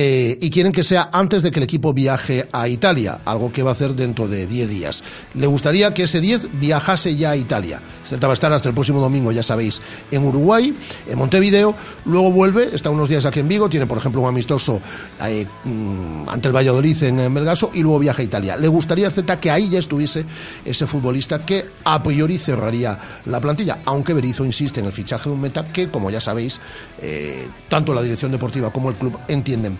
Eh, 0.00 0.38
y 0.40 0.50
quieren 0.50 0.70
que 0.70 0.84
sea 0.84 1.10
antes 1.12 1.42
de 1.42 1.50
que 1.50 1.58
el 1.58 1.64
equipo 1.64 1.92
viaje 1.92 2.48
a 2.52 2.68
Italia, 2.68 3.20
algo 3.24 3.50
que 3.50 3.64
va 3.64 3.70
a 3.70 3.72
hacer 3.72 3.94
dentro 3.94 4.28
de 4.28 4.46
10 4.46 4.68
días. 4.70 5.02
Le 5.34 5.48
gustaría 5.48 5.92
que 5.92 6.04
ese 6.04 6.20
10 6.20 6.60
viajase 6.60 7.16
ya 7.16 7.30
a 7.30 7.36
Italia. 7.36 7.80
Celta 8.06 8.26
va 8.26 8.32
a 8.32 8.34
estar 8.34 8.52
hasta 8.52 8.68
el 8.68 8.74
próximo 8.74 9.00
domingo, 9.00 9.32
ya 9.32 9.42
sabéis, 9.42 9.80
en 10.10 10.24
Uruguay, 10.24 10.72
en 11.08 11.18
Montevideo, 11.18 11.74
luego 12.04 12.30
vuelve, 12.30 12.68
está 12.72 12.90
unos 12.90 13.08
días 13.08 13.24
aquí 13.24 13.40
en 13.40 13.48
Vigo, 13.48 13.68
tiene 13.68 13.86
por 13.86 13.98
ejemplo 13.98 14.22
un 14.22 14.28
amistoso 14.28 14.80
eh, 15.24 15.46
mm, 15.64 16.28
ante 16.28 16.48
el 16.48 16.54
Valladolid 16.54 17.02
en, 17.02 17.32
Melgaso 17.32 17.70
y 17.74 17.80
luego 17.80 17.98
viaja 17.98 18.22
a 18.22 18.24
Italia. 18.24 18.56
Le 18.56 18.68
gustaría 18.68 19.06
al 19.06 19.12
Celta 19.12 19.40
que 19.40 19.50
ahí 19.50 19.70
ya 19.70 19.80
estuviese 19.80 20.24
ese 20.64 20.86
futbolista 20.86 21.44
que 21.44 21.70
a 21.82 22.00
priori 22.02 22.38
cerraría 22.38 22.96
la 23.26 23.40
plantilla, 23.40 23.78
aunque 23.84 24.14
Berizzo 24.14 24.44
insiste 24.44 24.78
en 24.80 24.86
el 24.86 24.92
fichaje 24.92 25.28
de 25.28 25.34
un 25.34 25.37
meta 25.38 25.64
que, 25.64 25.88
como 25.88 26.10
ya 26.10 26.20
sabéis, 26.20 26.60
eh, 27.00 27.48
tanto 27.68 27.94
la 27.94 28.02
dirección 28.02 28.32
deportiva 28.32 28.72
como 28.72 28.90
el 28.90 28.96
club 28.96 29.18
entienden 29.28 29.78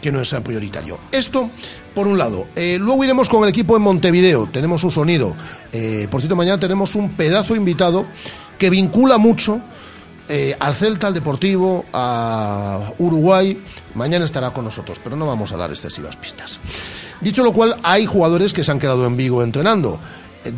que 0.00 0.12
no 0.12 0.20
es 0.20 0.34
prioritario. 0.44 0.98
Esto, 1.12 1.50
por 1.94 2.06
un 2.06 2.18
lado. 2.18 2.48
Eh, 2.56 2.78
luego 2.80 3.04
iremos 3.04 3.28
con 3.28 3.42
el 3.42 3.50
equipo 3.50 3.76
en 3.76 3.82
Montevideo, 3.82 4.48
tenemos 4.52 4.84
un 4.84 4.90
sonido. 4.90 5.34
Eh, 5.72 6.08
por 6.10 6.20
cierto, 6.20 6.36
mañana 6.36 6.58
tenemos 6.58 6.94
un 6.94 7.10
pedazo 7.10 7.54
invitado 7.54 8.06
que 8.58 8.70
vincula 8.70 9.18
mucho 9.18 9.60
al 10.60 10.76
Celta, 10.76 11.08
al 11.08 11.14
Deportivo, 11.14 11.86
a 11.92 12.92
Uruguay. 12.98 13.60
Mañana 13.96 14.24
estará 14.24 14.52
con 14.52 14.64
nosotros, 14.64 15.00
pero 15.02 15.16
no 15.16 15.26
vamos 15.26 15.50
a 15.50 15.56
dar 15.56 15.70
excesivas 15.70 16.14
pistas. 16.14 16.60
Dicho 17.20 17.42
lo 17.42 17.52
cual, 17.52 17.78
hay 17.82 18.06
jugadores 18.06 18.52
que 18.52 18.62
se 18.62 18.70
han 18.70 18.78
quedado 18.78 19.06
en 19.08 19.16
Vigo 19.16 19.42
entrenando. 19.42 19.98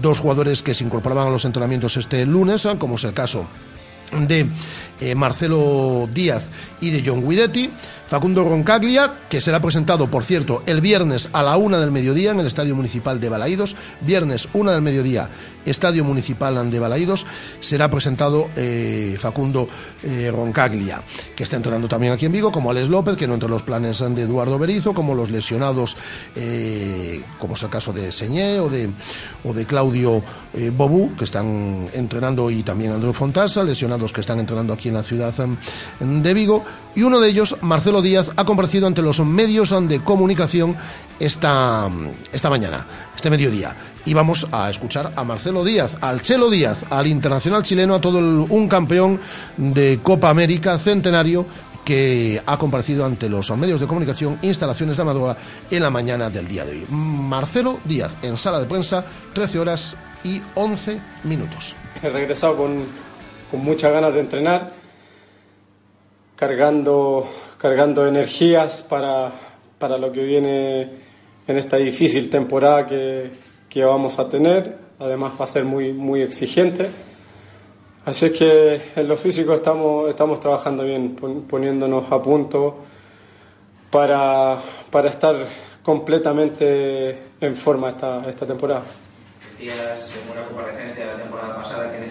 Dos 0.03 0.19
jugadores 0.19 0.61
que 0.63 0.75
se 0.75 0.85
incorporaban 0.85 1.27
a 1.27 1.31
los 1.31 1.47
entrenamientos 1.47 1.97
este 1.97 2.27
lunes, 2.27 2.69
como 2.79 2.97
es 2.97 3.05
el 3.05 3.15
caso 3.15 3.47
de 4.13 4.47
eh, 5.01 5.15
Marcelo 5.15 6.09
Díaz 6.13 6.45
y 6.81 6.91
de 6.91 7.03
John 7.05 7.29
Guidetti. 7.29 7.71
Facundo 8.13 8.45
Roncaglia, 8.45 9.11
que 9.31 9.41
será 9.41 9.59
presentado, 9.61 10.11
por 10.11 10.23
cierto, 10.23 10.63
el 10.67 10.83
viernes 10.83 11.31
a 11.33 11.43
la 11.43 11.57
una 11.57 11.79
del 11.79 11.91
mediodía 11.91 12.33
en 12.33 12.41
el 12.41 12.47
Estadio 12.47 12.77
Municipal 12.77 13.19
de 13.19 13.31
Balaídos. 13.31 13.75
Viernes, 14.03 14.51
una 14.53 14.73
del 14.73 14.83
mediodía, 14.83 15.31
Estadio 15.65 16.05
Municipal 16.05 16.71
de 16.71 16.79
Balaídos. 16.79 17.25
Será 17.61 17.91
presentado 17.91 18.51
eh, 18.55 19.17
Facundo 19.19 19.67
eh, 20.03 20.31
Roncaglia, 20.31 21.03
que 21.35 21.45
está 21.45 21.57
entrenando 21.57 21.89
también 21.89 22.13
aquí 22.13 22.27
en 22.27 22.33
Vigo, 22.33 22.53
como 22.53 22.71
Alex 22.71 22.91
López, 22.91 23.17
que 23.17 23.27
no 23.27 23.33
entre 23.33 23.49
los 23.49 23.63
planes 23.63 24.01
de 24.01 24.21
Eduardo 24.21 24.59
Berizo, 24.59 24.93
como 24.93 25.15
los 25.15 25.31
lesionados, 25.31 25.97
eh, 26.37 27.23
como 27.39 27.55
es 27.55 27.63
el 27.63 27.71
caso 27.71 27.95
de 27.95 28.13
Señé 28.13 28.61
o 28.61 28.69
de, 28.69 28.91
Claudio 29.65 30.23
Bobú, 30.77 31.17
que 31.17 31.25
están 31.25 31.89
entrenando, 31.95 32.51
y 32.51 32.63
también 32.63 32.93
Andrés 32.93 33.17
Fontasa, 33.17 33.65
lesionados 33.65 34.13
que 34.13 34.21
están 34.21 34.39
entrenando 34.39 34.75
aquí 34.75 34.89
en 34.89 34.95
la 34.97 35.03
ciudad 35.03 35.33
em, 35.41 36.23
de 36.23 36.35
Vigo. 36.35 36.63
Y 36.95 37.05
uno 37.05 37.21
de 37.21 37.31
ellos, 37.31 37.57
Marcelo 37.63 38.02
Díaz, 38.03 38.31
ha 38.37 38.45
comparecido 38.45 38.87
ante 38.87 39.01
los 39.03 39.21
medios 39.21 39.71
de 39.89 40.01
comunicación 40.01 40.77
esta, 41.19 41.89
esta 42.33 42.51
mañana, 42.51 42.87
este 43.17 43.31
mediodía. 43.31 43.75
Y 44.05 44.15
vamos 44.15 44.47
a 44.53 44.69
escuchar 44.69 45.13
a 45.17 45.25
Marcelo 45.25 45.65
Díaz, 45.65 45.97
al 46.01 46.21
Chelo 46.23 46.51
Díaz, 46.51 46.85
al 46.91 47.07
internacional 47.07 47.63
chileno, 47.63 47.95
a 47.95 48.01
todo 48.01 48.19
el- 48.19 48.47
un 48.51 48.69
campeón 48.69 49.21
de 49.57 50.01
Copa 50.03 50.29
América 50.29 50.79
centenario 50.79 51.47
que 51.85 52.41
ha 52.47 52.57
comparecido 52.59 53.05
ante 53.05 53.29
los 53.29 53.51
medios 53.57 53.81
de 53.81 53.87
comunicación 53.89 54.39
instalaciones 54.43 54.97
de 54.97 55.03
Amadora 55.03 55.37
en 55.71 55.83
la 55.83 55.91
mañana 55.91 56.31
del 56.31 56.47
día 56.47 56.65
de 56.65 56.73
hoy. 56.73 56.87
Marcelo 56.91 57.81
Díaz, 57.85 58.15
en 58.23 58.37
sala 58.37 58.61
de 58.61 58.67
prensa, 58.67 59.05
13 59.33 59.59
horas 59.59 59.97
y 60.25 60.41
11 60.55 61.01
minutos. 61.25 61.75
He 62.03 62.09
regresado 62.09 62.57
con, 62.57 62.85
con 63.51 63.61
muchas 63.65 63.93
ganas 63.93 64.15
de 64.15 64.21
entrenar, 64.21 64.73
cargando, 66.37 67.29
cargando 67.63 68.05
energías 68.09 68.83
para, 68.83 69.31
para 69.79 69.97
lo 69.97 70.11
que 70.11 70.23
viene 70.25 70.83
en 71.47 71.57
esta 71.59 71.77
difícil 71.77 72.29
temporada 72.29 72.85
que, 72.85 73.31
que 73.69 73.85
vamos 73.85 74.19
a 74.19 74.29
tener. 74.29 74.77
Además 74.99 75.35
va 75.41 75.45
a 75.45 75.49
ser 75.49 75.65
muy, 75.65 75.93
muy 75.93 76.23
exigente. 76.23 76.91
Así 78.05 78.27
es 78.27 78.33
que 78.33 78.81
en 78.97 79.07
lo 79.07 79.17
físico 79.17 79.55
estamos, 79.55 80.09
estamos 80.09 80.41
trabajando 80.41 80.83
bien, 80.83 81.15
pon- 81.15 81.43
poniéndonos 81.43 82.11
a 82.11 82.21
punto 82.21 82.79
para, 83.91 84.59
para 84.91 85.09
estar 85.11 85.37
completamente 85.85 87.17
en 87.41 87.55
forma 87.55 87.91
esta, 87.91 88.29
esta 88.29 88.45
temporada. 88.45 88.83
Decías 89.57 90.17
en 90.17 90.33
una 90.33 90.47
comparecencia 90.49 91.07
de 91.07 91.13
la 91.13 91.19
temporada 91.19 91.55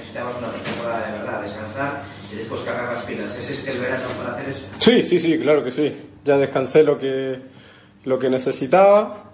necesitabas 0.01 0.35
una 0.39 0.51
temporada 0.51 1.05
de 1.11 1.17
verdad, 1.19 1.41
descansar 1.43 2.01
y 2.31 2.35
después 2.35 2.61
cargar 2.61 2.91
las 2.91 3.03
pilas. 3.03 3.35
¿Es 3.37 3.49
este 3.51 3.71
el 3.71 3.79
verano 3.79 4.03
para 4.17 4.33
hacer 4.33 4.49
eso? 4.49 4.65
Sí, 4.79 5.03
sí, 5.03 5.19
sí, 5.19 5.39
claro 5.39 5.63
que 5.63 5.71
sí. 5.71 5.95
Ya 6.25 6.37
descansé 6.37 6.83
lo 6.83 6.97
que, 6.97 7.39
lo 8.05 8.19
que 8.19 8.29
necesitaba 8.29 9.25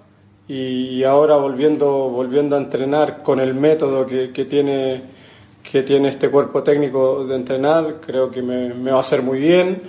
y 0.47 1.03
ahora 1.03 1.35
volviendo, 1.35 2.09
volviendo 2.09 2.55
a 2.55 2.59
entrenar 2.59 3.21
con 3.23 3.39
el 3.39 3.53
método 3.53 4.05
que, 4.05 4.31
que 4.31 4.45
tiene, 4.45 5.03
que 5.69 5.83
tiene 5.83 6.09
este 6.09 6.29
cuerpo 6.29 6.63
técnico 6.63 7.25
de 7.25 7.35
entrenar, 7.35 7.97
creo 8.05 8.31
que 8.31 8.41
me, 8.41 8.73
me 8.73 8.91
va 8.91 8.97
a 8.97 9.01
hacer 9.01 9.21
muy 9.21 9.39
bien 9.39 9.81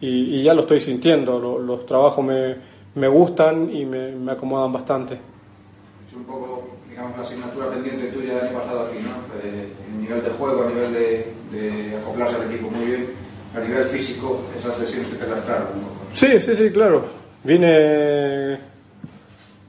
y, 0.00 0.36
y 0.38 0.42
ya 0.42 0.52
lo 0.54 0.62
estoy 0.62 0.80
sintiendo. 0.80 1.38
Lo- 1.38 1.58
los 1.58 1.86
trabajos 1.86 2.22
me, 2.24 2.56
me 2.94 3.08
gustan 3.08 3.74
y 3.74 3.84
me, 3.86 4.12
me 4.12 4.32
acomodan 4.32 4.72
bastante. 4.72 5.14
Es 5.14 6.14
un 6.14 6.24
poco, 6.24 6.76
digamos, 6.96 7.18
la 7.18 7.24
asignatura 7.24 7.68
pendiente 7.68 8.06
tuya 8.06 8.36
del 8.36 8.46
año 8.46 8.58
pasado 8.58 8.86
aquí, 8.86 8.96
¿no? 9.00 9.10
Eh, 9.46 9.68
el 9.92 10.00
nivel 10.00 10.24
de 10.24 10.30
juego, 10.30 10.62
a 10.62 10.66
nivel 10.66 10.94
de, 10.94 11.34
de 11.52 11.96
acoplarse 11.98 12.36
al 12.36 12.50
equipo 12.50 12.70
muy 12.70 12.86
bien, 12.86 13.06
a 13.54 13.60
nivel 13.60 13.84
físico, 13.84 14.40
esas 14.56 14.80
lesiones 14.80 15.10
que 15.10 15.16
te 15.16 15.26
lastraron 15.26 15.66
poco. 15.66 16.06
Sí, 16.14 16.40
sí, 16.40 16.56
sí, 16.56 16.70
claro. 16.70 17.04
Vine, 17.44 18.58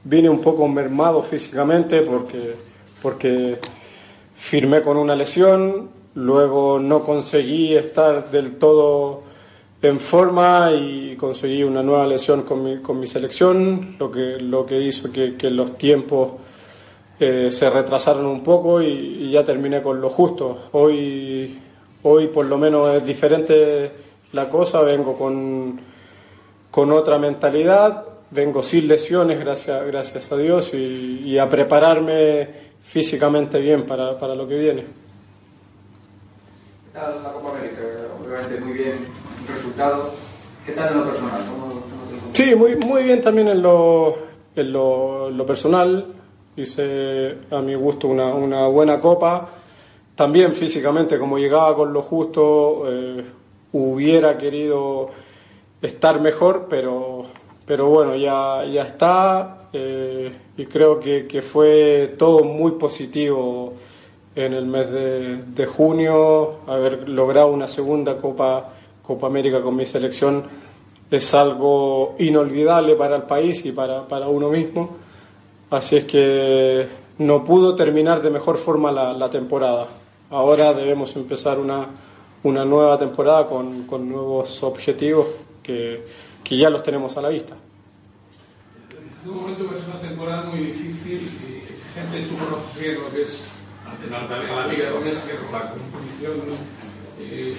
vine 0.04 0.30
un 0.30 0.40
poco 0.40 0.66
mermado 0.68 1.22
físicamente 1.22 2.00
porque, 2.00 2.54
porque 3.02 3.58
firmé 4.34 4.80
con 4.80 4.96
una 4.96 5.14
lesión, 5.14 5.90
luego 6.14 6.78
no 6.78 7.02
conseguí 7.02 7.76
estar 7.76 8.30
del 8.30 8.52
todo 8.52 9.24
en 9.82 10.00
forma 10.00 10.70
y 10.72 11.14
conseguí 11.16 11.62
una 11.62 11.82
nueva 11.82 12.06
lesión 12.06 12.40
con 12.44 12.64
mi, 12.64 12.78
con 12.78 12.98
mi 12.98 13.06
selección, 13.06 13.96
lo 13.98 14.10
que, 14.10 14.38
lo 14.40 14.64
que 14.64 14.80
hizo 14.80 15.12
que, 15.12 15.36
que 15.36 15.50
los 15.50 15.76
tiempos 15.76 16.47
eh, 17.20 17.50
se 17.50 17.70
retrasaron 17.70 18.26
un 18.26 18.42
poco 18.42 18.80
y, 18.80 18.86
y 18.86 19.30
ya 19.30 19.44
terminé 19.44 19.82
con 19.82 20.00
lo 20.00 20.08
justo. 20.08 20.68
Hoy, 20.72 21.58
hoy 22.02 22.26
por 22.28 22.46
lo 22.46 22.58
menos 22.58 22.96
es 22.96 23.04
diferente 23.04 23.92
la 24.32 24.48
cosa, 24.48 24.80
vengo 24.82 25.16
con, 25.16 25.80
con 26.70 26.92
otra 26.92 27.18
mentalidad, 27.18 28.04
vengo 28.30 28.62
sin 28.62 28.88
lesiones, 28.88 29.40
gracias, 29.40 29.86
gracias 29.86 30.30
a 30.32 30.36
Dios, 30.36 30.74
y, 30.74 31.22
y 31.24 31.38
a 31.38 31.48
prepararme 31.48 32.68
físicamente 32.80 33.58
bien 33.58 33.86
para, 33.86 34.18
para 34.18 34.34
lo 34.34 34.46
que 34.46 34.58
viene. 34.58 34.82
¿Qué 34.82 34.86
tal 36.98 37.22
la 37.22 37.32
Copa 37.32 37.50
América? 37.50 37.80
Obviamente 38.24 38.60
muy 38.60 38.72
bien, 38.74 38.94
un 39.40 39.54
resultado. 39.54 40.10
¿Qué 40.64 40.72
tal 40.72 40.92
en 40.92 40.98
lo 40.98 41.04
personal? 41.06 41.40
¿Cómo, 41.50 41.68
cómo 41.68 42.34
Sí, 42.34 42.54
muy, 42.54 42.76
muy 42.76 43.02
bien 43.02 43.20
también 43.20 43.48
en 43.48 43.62
lo, 43.62 44.16
en 44.54 44.72
lo, 44.72 45.28
en 45.28 45.36
lo 45.36 45.46
personal. 45.46 46.06
Hice 46.58 47.36
a 47.50 47.60
mi 47.60 47.74
gusto 47.74 48.08
una, 48.08 48.34
una 48.34 48.66
buena 48.66 49.00
copa. 49.00 49.48
También 50.14 50.54
físicamente, 50.54 51.18
como 51.18 51.38
llegaba 51.38 51.74
con 51.76 51.92
lo 51.92 52.02
justo, 52.02 52.82
eh, 52.86 53.24
hubiera 53.72 54.36
querido 54.36 55.10
estar 55.80 56.20
mejor, 56.20 56.66
pero, 56.68 57.24
pero 57.64 57.88
bueno, 57.88 58.16
ya, 58.16 58.64
ya 58.64 58.82
está. 58.82 59.68
eh, 59.72 60.32
y 60.56 60.66
creo 60.66 60.98
que, 60.98 61.26
que 61.26 61.42
fue 61.42 62.14
todo 62.18 62.42
muy 62.42 62.72
positivo 62.72 63.74
en 64.34 64.54
el 64.54 64.66
mes 64.66 64.90
de, 64.90 65.36
de 65.44 65.66
junio, 65.66 66.60
haber 66.66 67.08
logrado 67.08 67.48
una 67.48 67.68
segunda 67.68 68.16
copa 68.16 68.72
Copa 69.08 69.26
América 69.26 69.62
con 69.62 69.74
mi 69.74 69.86
selección 69.86 70.44
es 71.10 71.32
algo 71.32 72.14
inolvidable 72.18 72.94
para 72.94 73.16
el 73.16 73.22
país 73.22 73.64
y 73.64 73.72
para, 73.72 74.06
para 74.06 74.28
uno 74.28 74.50
mismo. 74.50 75.07
Así 75.70 75.96
es 75.96 76.04
que 76.06 76.88
no 77.18 77.44
pudo 77.44 77.74
terminar 77.74 78.22
de 78.22 78.30
mejor 78.30 78.56
forma 78.56 78.90
la, 78.90 79.12
la 79.12 79.28
temporada. 79.28 79.86
Ahora 80.30 80.72
debemos 80.72 81.14
empezar 81.16 81.58
una, 81.58 81.88
una 82.42 82.64
nueva 82.64 82.96
temporada 82.96 83.46
con, 83.46 83.82
con 83.82 84.08
nuevos 84.08 84.62
objetivos 84.62 85.26
que, 85.62 86.06
que 86.42 86.56
ya 86.56 86.70
los 86.70 86.82
tenemos 86.82 87.16
a 87.16 87.22
la 87.22 87.28
vista. 87.28 87.54
En 88.90 89.08
este 89.08 89.28
momento 89.28 89.64
es 89.76 89.84
una 89.86 90.00
temporada 90.00 90.44
muy 90.44 90.60
difícil 90.60 91.20
y 91.20 91.70
exigente. 91.70 92.28
Tú 92.28 92.36
conoces 92.42 92.98
lo 92.98 93.10
que 93.10 93.22
es 93.22 93.44
alternar 93.86 94.28
también 94.28 94.56
la 94.56 94.66
Liga 94.66 94.90
Doméstica 94.90 95.36
con 95.36 95.60
la 95.60 95.70
competición 95.70 96.32
eh, 97.20 97.54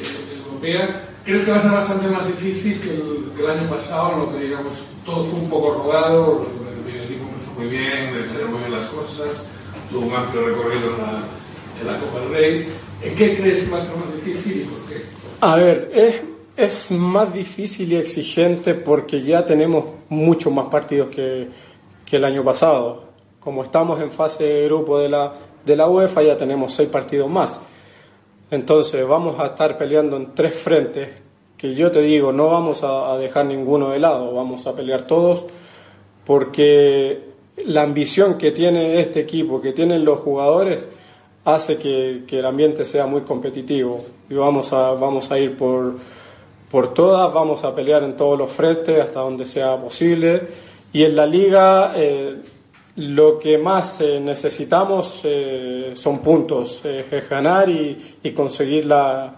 europea. 0.46 1.10
¿Crees 1.26 1.44
que 1.44 1.52
va 1.52 1.58
a 1.58 1.62
ser 1.62 1.72
bastante 1.72 2.08
más 2.08 2.26
difícil 2.26 2.80
que 2.82 2.90
el, 2.90 3.32
que 3.36 3.44
el 3.44 3.50
año 3.52 3.70
pasado, 3.70 4.14
en 4.14 4.20
lo 4.20 4.32
que 4.32 4.46
digamos 4.46 4.74
todo 5.06 5.24
fue 5.24 5.40
un 5.40 5.50
poco 5.50 5.84
rodado, 5.84 6.46
muy 7.60 7.68
bien, 7.68 8.26
salieron 8.26 8.52
muy 8.54 8.62
bien 8.62 8.72
las 8.72 8.86
cosas, 8.86 9.46
tuvo 9.92 10.06
un 10.06 10.14
amplio 10.14 10.48
recorrido 10.48 10.92
en 11.82 11.88
la, 11.88 12.00
Copa 12.00 12.20
del 12.22 12.32
Rey? 12.32 12.70
¿En 13.04 13.16
qué 13.16 13.38
crees 13.38 13.64
que 13.64 13.72
va 13.72 13.80
a 13.80 13.82
ser 13.82 13.96
más 13.98 14.16
difícil 14.16 14.62
y 14.62 14.66
por 14.66 14.80
qué? 14.88 15.04
A 15.42 15.56
ver, 15.58 15.92
es, 15.94 16.22
es 16.56 16.92
más 16.92 17.34
difícil 17.34 17.92
y 17.92 17.98
exigente 17.98 18.76
porque 18.76 19.22
ya 19.22 19.46
tenemos 19.46 19.86
muchos 20.08 20.54
más 20.54 20.68
partidos 20.68 21.10
que, 21.10 21.50
que 22.06 22.16
el 22.16 22.24
año 22.24 22.46
pasado. 22.46 23.10
Como 23.42 23.64
estamos 23.64 24.00
en 24.00 24.12
fase 24.12 24.46
de 24.46 24.66
grupo 24.66 25.00
de 25.00 25.10
la, 25.10 25.34
de 25.66 25.76
la 25.76 25.90
UEFA, 25.90 26.24
ya 26.24 26.38
tenemos 26.38 26.74
seis 26.74 26.88
partidos 26.88 27.30
más. 27.30 27.62
Entonces 28.52 29.06
vamos 29.06 29.38
a 29.38 29.48
estar 29.48 29.78
peleando 29.78 30.16
en 30.16 30.34
tres 30.34 30.56
frentes 30.56 31.10
que 31.58 31.76
yo 31.76 31.92
te 31.92 32.02
digo, 32.02 32.32
no 32.32 32.48
vamos 32.48 32.84
a 32.84 33.18
dejar 33.18 33.46
ninguno 33.46 33.90
de 33.90 34.00
lado, 34.00 34.34
vamos 34.34 34.66
a 34.66 34.74
pelear 34.74 35.02
todos 35.02 35.46
porque 36.26 37.29
la 37.66 37.84
ambición 37.84 38.38
que 38.38 38.52
tiene 38.52 39.00
este 39.00 39.20
equipo, 39.20 39.62
que 39.62 39.74
tienen 39.74 40.06
los 40.06 40.20
jugadores, 40.20 40.90
hace 41.46 41.78
que, 41.78 42.24
el 42.30 42.46
ambiente 42.46 42.86
sea 42.86 43.06
muy 43.06 43.22
competitivo 43.22 44.04
y 44.30 44.36
vamos 44.36 44.74
a, 44.74 44.92
vamos 44.92 45.32
a 45.32 45.40
ir 45.40 45.58
por, 45.58 45.96
por 46.70 46.94
todas, 46.94 47.34
vamos 47.34 47.64
a 47.64 47.74
pelear 47.74 48.04
en 48.04 48.16
todos 48.16 48.38
los 48.38 48.52
frentes 48.52 49.00
hasta 49.00 49.22
donde 49.22 49.46
sea 49.46 49.78
posible 49.78 50.48
y 50.92 51.04
en 51.04 51.16
la 51.16 51.26
liga 51.26 51.94
eh, 51.96 52.36
lo 52.98 53.40
que 53.40 53.58
más 53.58 54.02
eh, 54.02 54.20
necesitamos 54.20 55.22
eh, 55.24 55.92
son 55.96 56.20
puntos, 56.20 56.84
es 56.84 57.30
ganar 57.30 57.70
y, 57.70 58.32
conseguir 58.36 58.86
la, 58.86 59.36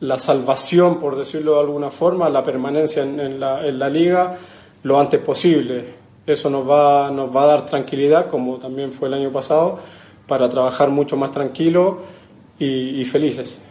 la, 0.00 0.18
salvación, 0.18 0.98
por 0.98 1.16
decirlo 1.16 1.54
de 1.54 1.60
alguna 1.60 1.90
forma, 1.90 2.28
la 2.28 2.42
permanencia 2.42 3.02
en, 3.02 3.20
en, 3.20 3.40
la, 3.40 3.66
en, 3.66 3.78
la, 3.78 3.88
liga 3.88 4.38
lo 4.84 4.98
antes 4.98 5.20
posible. 5.20 5.97
Eso 6.28 6.50
nos 6.50 6.68
va, 6.68 7.10
nos 7.10 7.34
va 7.34 7.44
a 7.44 7.46
dar 7.46 7.64
tranquilidad, 7.64 8.28
como 8.28 8.58
también 8.58 8.92
fue 8.92 9.08
el 9.08 9.14
año 9.14 9.32
pasado, 9.32 9.78
para 10.26 10.46
trabajar 10.50 10.90
mucho 10.90 11.16
más 11.16 11.30
tranquilo 11.30 12.00
y, 12.58 13.00
y 13.00 13.04
felices. 13.06 13.62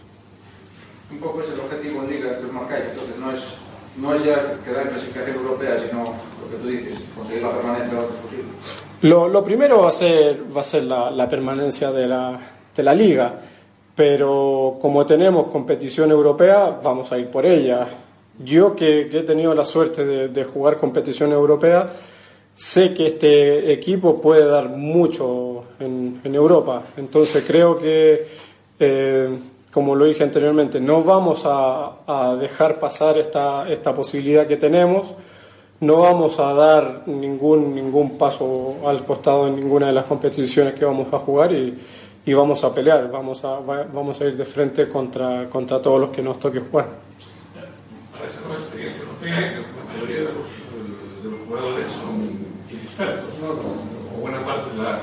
Un 1.12 1.20
poco 1.20 1.40
es 1.42 1.52
el 1.52 1.60
objetivo 1.60 2.02
en 2.02 2.10
liga 2.10 2.40
que 2.40 2.46
os 2.48 2.52
marcáis, 2.52 2.86
entonces 2.92 3.16
no 3.20 3.32
es, 3.32 3.54
no 3.98 4.14
es 4.16 4.26
ya 4.26 4.58
quedar 4.66 4.88
en 4.88 4.90
clasificación 4.90 5.38
europea, 5.38 5.78
sino 5.88 6.04
lo 6.04 6.50
que 6.50 6.58
tú 6.64 6.68
dices, 6.68 7.00
conseguir 7.16 7.44
la 7.44 7.52
permanencia 7.52 7.94
lo 7.94 8.02
antes 8.02 8.18
posible. 8.18 8.48
Lo, 9.04 9.28
lo, 9.28 9.44
primero 9.44 9.82
va 9.84 9.90
a 9.90 9.92
ser, 9.92 10.44
va 10.56 10.62
a 10.62 10.64
ser 10.64 10.84
la, 10.84 11.12
la 11.12 11.30
permanencia 11.30 11.92
de 11.92 12.08
la, 12.08 12.40
de 12.76 12.84
la, 12.84 12.96
liga, 12.96 13.40
pero 13.96 14.80
como 14.82 15.06
tenemos 15.06 15.48
competición 15.52 16.10
europea, 16.10 16.80
vamos 16.84 17.12
a 17.12 17.20
ir 17.20 17.28
por 17.28 17.46
ella. 17.46 17.88
Yo 18.40 18.76
que, 18.76 19.08
que 19.10 19.20
he 19.20 19.24
tenido 19.24 19.54
la 19.54 19.64
suerte 19.64 20.04
de, 20.04 20.28
de, 20.30 20.44
jugar 20.44 20.78
competición 20.78 21.32
europea, 21.32 21.88
sé 22.58 22.94
que 22.94 23.06
este 23.08 23.72
equipo 23.72 24.20
puede 24.20 24.46
dar 24.46 24.70
mucho 24.70 25.64
en, 25.80 26.20
en 26.24 26.36
Europa. 26.36 26.84
Entonces 26.98 27.46
creo 27.48 27.78
que, 27.78 28.28
eh, 28.80 29.38
como 29.72 29.96
lo 29.96 30.06
dije 30.06 30.24
anteriormente, 30.24 30.82
no 30.82 31.04
vamos 31.04 31.44
a, 31.46 32.00
a 32.06 32.36
dejar 32.36 32.80
pasar 32.80 33.18
esta, 33.18 33.70
esta 33.70 33.94
posibilidad 33.94 34.46
que 34.46 34.58
tenemos 34.58 35.14
no 35.80 36.00
vamos 36.00 36.40
a 36.40 36.54
dar 36.54 37.04
ningún, 37.06 37.76
ningún 37.76 38.18
paso 38.18 38.78
al 38.86 39.06
costado 39.06 39.48
en 39.48 39.58
ninguna 39.58 39.88
de 39.88 39.94
las 39.94 40.06
competiciones 40.06 40.74
que 40.74 40.86
vamos 40.86 41.14
a 41.14 41.20
jugar 41.20 41.54
y, 41.54 41.78
y 42.26 42.34
vamos 42.34 42.64
a 42.64 42.74
pelear, 42.74 43.12
vamos 43.12 43.44
a, 43.46 43.60
vamos 43.60 44.20
a 44.20 44.26
ir 44.26 44.36
de 44.36 44.46
frente 44.46 44.90
contra, 44.90 45.48
contra 45.50 45.82
todos 45.82 46.02
los 46.02 46.10
que 46.10 46.24
nos 46.24 46.40
toque 46.40 46.60
jugar. 46.60 46.88
Para 48.12 48.26
esa 48.26 48.42
nueva 48.42 48.56
experiencia 48.56 49.02
europea, 49.04 49.62
la 49.62 49.94
mayoría 49.94 50.18
de 50.18 50.34
los, 50.34 50.48
de 51.24 51.30
los 51.30 51.40
jugadores 51.48 51.94
son 51.94 52.48
inexpertos, 52.72 53.30
¿no? 53.40 54.18
o 54.18 54.22
buena 54.22 54.44
parte 54.44 54.72
de 54.72 54.78
la, 54.82 55.02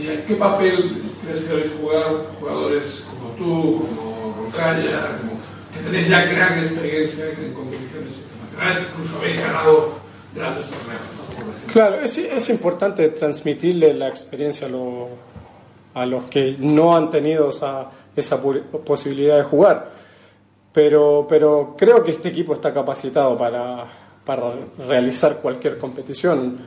plantilla. 0.00 0.26
¿Qué 0.26 0.34
papel 0.34 1.02
crees 1.22 1.40
que 1.40 1.48
debéis 1.54 1.72
jugar 1.80 2.04
jugadores 2.38 3.06
como 3.10 3.30
tú, 3.34 3.86
como 3.88 4.34
Roncalla, 4.42 5.18
como, 5.20 5.40
que 5.74 5.80
tenéis 5.84 6.08
ya 6.08 6.24
gran 6.24 6.58
experiencia 6.58 7.26
en 7.26 7.54
competiciones? 7.54 8.14
incluso 8.92 9.18
habéis 9.18 9.40
ganado 9.40 9.92
grandes 10.34 10.66
torneos. 10.66 11.00
Claro, 11.72 12.00
es, 12.00 12.18
es, 12.18 12.50
importante 12.50 13.08
transmitirle 13.08 13.94
la 13.94 14.08
experiencia 14.08 14.66
a, 14.66 14.70
lo, 14.70 15.08
a, 15.94 16.04
los 16.04 16.28
que 16.28 16.56
no 16.58 16.94
han 16.94 17.08
tenido 17.08 17.48
esa, 17.48 17.88
esa 18.14 18.40
posibilidad 18.42 19.38
de 19.38 19.44
jugar. 19.44 19.90
Pero, 20.72 21.26
pero 21.28 21.74
creo 21.76 22.02
que 22.02 22.10
este 22.10 22.28
equipo 22.28 22.52
está 22.52 22.74
capacitado 22.74 23.36
para, 23.38 23.86
para 24.24 24.52
realizar 24.86 25.40
cualquier 25.40 25.78
competición. 25.78 26.58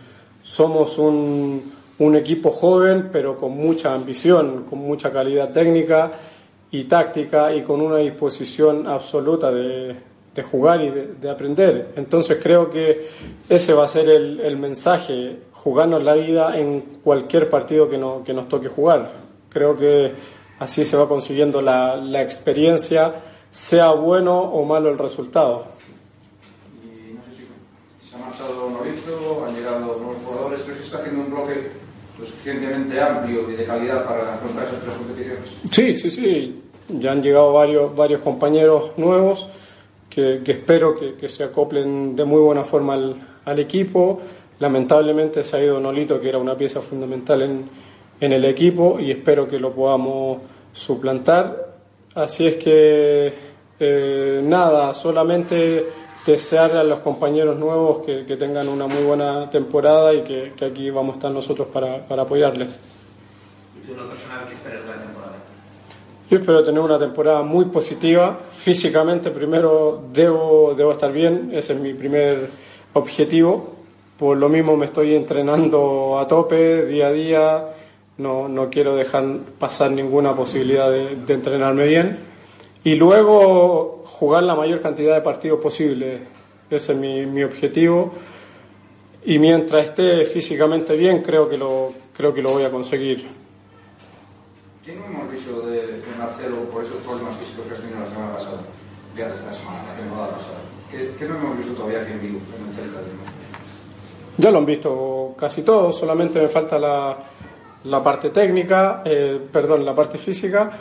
Somos 0.41 0.97
un, 0.97 1.71
un 2.03 2.15
equipo 2.15 2.51
joven, 2.51 3.09
pero 3.11 3.37
con 3.37 3.51
mucha 3.51 3.93
ambición, 3.93 4.65
con 4.69 4.79
mucha 4.79 5.11
calidad 5.11 5.51
técnica 5.51 6.11
y 6.69 6.83
táctica 6.83 7.53
y 7.53 7.63
con 7.63 7.81
una 7.81 7.97
disposición 7.97 8.87
absoluta 8.87 9.51
de, 9.51 9.95
jugar 10.51 10.81
y 10.81 10.89
de, 10.89 11.13
de, 11.21 11.29
aprender. 11.29 11.93
Entonces 11.95 12.39
creo 12.41 12.69
que 12.69 13.07
ese 13.47 13.73
va 13.73 13.85
a 13.85 13.87
ser 13.87 14.09
el, 14.09 14.39
el, 14.41 14.57
mensaje, 14.57 15.37
jugarnos 15.53 16.03
la 16.03 16.15
vida 16.15 16.57
en 16.57 16.81
cualquier 17.03 17.47
partido 17.47 17.89
que, 17.89 17.97
no, 17.97 18.23
que 18.23 18.33
nos 18.33 18.49
toque 18.49 18.67
jugar. 18.67 19.11
Creo 19.49 19.77
que 19.77 20.13
así 20.59 20.83
se 20.83 20.97
va 20.97 21.07
consiguiendo 21.07 21.61
la, 21.61 21.95
la, 21.95 22.21
experiencia, 22.21 23.13
sea 23.51 23.91
bueno 23.91 24.39
o 24.39 24.65
malo 24.65 24.89
el 24.89 24.97
resultado. 24.97 25.67
Y 26.83 27.13
no 27.13 27.21
sé 27.23 27.29
si 27.37 28.09
se 28.09 28.15
ha 28.15 28.19
marchado 28.19 28.69
Norito, 28.71 29.45
han 29.47 29.55
llegado 29.55 29.79
nuevos 29.79 30.17
jugadores, 30.25 30.61
¿crees 30.63 30.79
que 30.79 30.85
está 30.85 30.97
haciendo 30.97 31.21
un 31.21 31.31
bloque 31.31 31.83
lo 32.19 32.25
suficientemente 32.43 33.01
amplio 33.01 33.49
y 33.49 33.55
de 33.55 33.63
calidad 33.63 34.05
para 34.05 34.33
afrontar 34.33 34.65
esas 34.65 34.79
tres 34.81 34.93
competiciones? 34.95 35.43
Sí, 35.71 35.95
sí, 35.95 36.11
sí. 36.11 36.61
Ya 36.89 37.11
han 37.13 37.21
llegado 37.21 37.53
varios, 37.53 37.95
varios 37.95 38.21
compañeros 38.21 38.91
nuevos 38.97 39.47
que, 40.09 40.41
espero 40.45 40.95
que, 40.95 41.27
se 41.29 41.43
acoplen 41.43 42.15
de 42.15 42.25
muy 42.25 42.41
buena 42.41 42.63
forma 42.63 42.93
al, 42.93 43.15
al, 43.45 43.59
equipo. 43.59 44.21
Lamentablemente 44.59 45.43
se 45.43 45.57
ha 45.57 45.63
ido 45.63 45.79
Nolito, 45.79 46.19
que 46.19 46.29
era 46.29 46.37
una 46.37 46.55
pieza 46.55 46.81
fundamental 46.81 47.41
en, 47.41 47.65
en 48.19 48.33
el 48.33 48.45
equipo, 48.45 48.99
y 48.99 49.11
espero 49.11 49.47
que 49.47 49.57
lo 49.57 49.71
podamos 49.71 50.39
suplantar. 50.73 51.73
Así 52.13 52.45
es 52.45 52.55
que, 52.55 53.33
eh, 53.79 54.41
nada, 54.43 54.93
solamente 54.93 55.83
desearle 56.25 56.79
a 56.79 56.83
los 56.83 56.99
compañeros 56.99 57.57
nuevos 57.57 58.05
que, 58.05 58.25
que, 58.25 58.37
tengan 58.37 58.67
una 58.69 58.87
muy 58.87 59.03
buena 59.03 59.49
temporada 59.49 60.13
y 60.13 60.23
que, 60.23 60.53
que 60.55 60.65
aquí 60.65 60.89
vamos 60.89 61.15
a 61.15 61.17
estar 61.17 61.31
nosotros 61.31 61.67
para, 61.67 62.07
para 62.07 62.23
apoyarles. 62.23 62.79
¿Y 63.75 63.87
tú, 63.87 63.95
lo 63.95 64.07
personal, 64.07 64.45
qué 64.47 64.53
esperas 64.53 64.81
de 64.83 64.89
la 64.89 64.97
temporada? 65.01 65.33
Yo 66.29 66.39
espero 66.39 66.63
tener 66.63 66.79
una 66.79 66.97
temporada 66.97 67.41
muy 67.41 67.65
positiva. 67.65 68.39
Físicamente, 68.57 69.29
primero 69.29 70.03
debo, 70.11 70.73
debo 70.75 70.91
estar 70.93 71.11
bien, 71.11 71.51
ese 71.53 71.73
es 71.73 71.79
mi 71.79 71.93
primer 71.93 72.49
objetivo. 72.93 73.73
Por 74.17 74.37
lo 74.37 74.47
mismo 74.47 74.77
me 74.77 74.85
estoy 74.85 75.15
entrenando 75.15 76.17
a 76.17 76.27
tope, 76.27 76.85
día 76.85 77.07
a 77.07 77.11
día. 77.11 77.69
No, 78.17 78.47
no 78.47 78.69
quiero 78.69 78.95
dejar 78.95 79.25
pasar 79.59 79.91
ninguna 79.91 80.35
posibilidad 80.35 80.89
de, 80.89 81.17
de, 81.17 81.33
entrenarme 81.33 81.85
bien. 81.87 82.17
Y 82.83 82.95
luego 82.95 84.02
jugar 84.23 84.43
la 84.43 84.55
mayor 84.55 84.79
cantidad 84.79 85.15
de 85.15 85.19
partidos 85.19 85.59
posible. 85.59 86.19
Ese 86.69 86.93
es 86.93 86.97
mi, 86.97 87.25
mi 87.25 87.43
objetivo. 87.43 88.13
Y 89.25 89.37
mientras 89.37 89.87
esté 89.87 90.23
físicamente 90.23 90.95
bien, 90.95 91.21
creo 91.21 91.49
que 91.49 91.57
lo, 91.57 91.91
creo 92.15 92.33
que 92.33 92.41
lo 92.41 92.51
voy 92.53 92.63
a 92.63 92.71
conseguir. 92.71 93.27
¿Qué 94.85 94.95
no 94.95 95.03
hemos 95.07 95.29
visto 95.29 95.67
de, 95.67 95.87
de, 95.87 96.15
Marcelo 96.17 96.55
por 96.71 96.85
esos 96.85 97.01
problemas 97.01 97.35
físicos 97.35 97.65
que 97.67 97.73
has 97.73 97.79
tenido 97.81 97.99
la 97.99 98.07
semana 98.07 98.33
pasada? 98.33 98.61
Ya 99.17 99.27
desde 99.27 99.45
la 99.45 99.53
semana, 99.53 99.83
la 99.89 99.99
temporada 99.99 100.29
pasada. 100.29 100.59
¿Qué, 100.89 101.15
¿Qué, 101.19 101.25
no 101.25 101.35
hemos 101.35 101.57
visto 101.57 101.73
todavía 101.73 102.01
aquí 102.03 102.13
en 102.13 102.21
vivo, 102.21 102.39
en 102.57 102.69
el 102.69 102.73
Celta? 102.73 102.99
Ya 104.37 104.51
lo 104.51 104.59
han 104.59 104.65
visto 104.65 105.35
casi 105.37 105.63
todos, 105.63 105.99
solamente 105.99 106.39
me 106.39 106.47
falta 106.47 106.79
la, 106.79 107.17
la 107.83 108.01
parte 108.01 108.29
técnica, 108.29 109.01
eh, 109.03 109.37
perdón, 109.51 109.83
la 109.83 109.93
parte 109.93 110.17
física. 110.17 110.71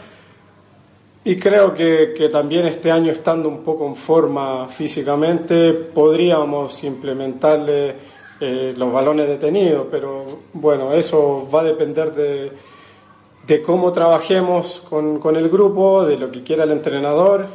Y 1.25 1.37
creo 1.37 1.73
que, 1.73 2.15
que, 2.17 2.29
también 2.29 2.67
este 2.67 2.91
año, 2.91 3.13
estando 3.13 3.49
un 3.49 3.63
poco 3.63 3.87
en 3.87 3.95
forma 3.95 4.67
físicamente, 4.69 5.73
podríamos 5.73 6.83
implementarle 6.83 7.95
eh, 8.41 8.75
los 8.77 8.93
balones 8.93 9.29
detenidos, 9.29 9.87
pero 9.89 10.25
bueno, 10.53 10.93
eso 10.93 11.49
va 11.53 11.61
a 11.61 11.65
depender 11.65 12.13
de, 12.13 12.51
de 13.47 13.63
cómo 13.63 13.93
trabajemos 13.93 14.83
con, 14.89 15.21
con, 15.21 15.37
el 15.37 15.49
grupo, 15.49 16.05
de 16.05 16.19
lo 16.19 16.31
que 16.33 16.43
quiera 16.43 16.65
el 16.65 16.73
entrenador 16.73 17.47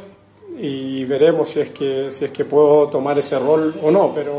y 0.58 1.04
veremos 1.04 1.50
si 1.50 1.60
es 1.60 1.68
que, 1.68 2.10
si 2.10 2.24
es 2.24 2.30
que 2.30 2.46
puedo 2.46 2.88
tomar 2.88 3.18
ese 3.18 3.38
rol 3.38 3.74
o 3.82 3.90
no, 3.90 4.12
pero, 4.14 4.32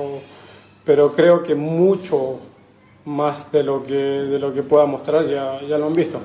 pero 0.84 1.12
creo 1.12 1.44
que 1.44 1.54
mucho 1.54 2.40
más 3.06 3.52
de 3.52 3.62
lo 3.62 3.84
que, 3.84 3.94
de 3.94 4.40
lo 4.40 4.52
que 4.52 4.64
pueda 4.64 4.86
mostrar 4.86 5.28
ya, 5.28 5.62
ya 5.62 5.78
lo 5.78 5.86
han 5.86 5.94
visto. 5.94 6.20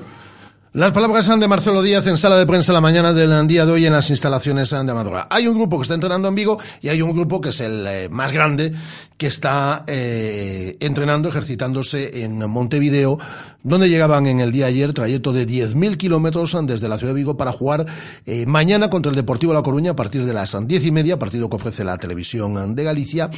Las 0.75 0.91
palabras 0.91 1.25
de 1.39 1.47
Marcelo 1.47 1.81
Díaz 1.81 2.05
en 2.05 2.17
sala 2.17 2.35
de 2.35 2.45
prensa 2.45 2.73
la 2.73 2.81
mañana 2.81 3.13
del 3.13 3.47
día 3.47 3.65
de 3.65 3.71
hoy 3.71 3.85
en 3.85 3.93
las 3.93 4.09
instalaciones 4.09 4.71
de 4.71 4.77
Amadora. 4.77 5.25
Hay 5.31 5.47
un 5.47 5.55
grupo 5.55 5.77
que 5.77 5.83
está 5.83 5.93
entrenando 5.93 6.27
en 6.27 6.35
Vigo 6.35 6.59
y 6.81 6.89
hay 6.89 7.01
un 7.01 7.13
grupo 7.13 7.39
que 7.39 7.47
es 7.47 7.61
el 7.61 7.87
eh, 7.87 8.09
más 8.09 8.33
grande 8.33 8.73
que 9.15 9.27
está 9.27 9.85
eh, 9.87 10.75
entrenando, 10.81 11.29
ejercitándose 11.29 12.25
en 12.25 12.39
Montevideo, 12.49 13.17
donde 13.63 13.87
llegaban 13.87 14.27
en 14.27 14.41
el 14.41 14.51
día 14.51 14.65
ayer 14.65 14.93
trayecto 14.93 15.31
de 15.31 15.47
10.000 15.47 15.95
kilómetros 15.95 16.57
desde 16.63 16.89
la 16.89 16.97
ciudad 16.97 17.13
de 17.13 17.19
Vigo 17.19 17.37
para 17.37 17.53
jugar 17.53 17.85
eh, 18.25 18.45
mañana 18.45 18.89
contra 18.89 19.11
el 19.11 19.15
Deportivo 19.15 19.53
La 19.53 19.63
Coruña 19.63 19.91
a 19.91 19.95
partir 19.95 20.25
de 20.25 20.33
las 20.33 20.57
diez 20.67 20.83
y 20.83 20.91
media, 20.91 21.17
partido 21.17 21.49
que 21.49 21.55
ofrece 21.55 21.85
la 21.85 21.97
televisión 21.97 22.75
de 22.75 22.83
Galicia, 22.83 23.29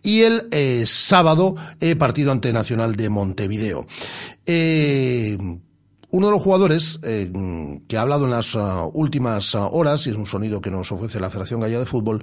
y 0.00 0.22
el 0.22 0.86
sábado 0.86 1.56
partido 1.98 2.30
ante 2.30 2.52
Nacional 2.52 2.94
de 2.94 3.08
Montevideo. 3.08 3.84
Uno 6.14 6.28
de 6.28 6.32
los 6.34 6.42
jugadores 6.42 7.00
eh, 7.02 7.28
que 7.88 7.96
ha 7.96 8.02
hablado 8.02 8.26
en 8.26 8.30
las 8.30 8.54
uh, 8.54 8.88
últimas 8.94 9.52
uh, 9.56 9.68
horas, 9.72 10.06
y 10.06 10.10
es 10.10 10.16
un 10.16 10.26
sonido 10.26 10.60
que 10.60 10.70
nos 10.70 10.92
ofrece 10.92 11.18
la 11.18 11.28
Federación 11.28 11.58
Gallega 11.58 11.80
de 11.80 11.86
Fútbol, 11.86 12.22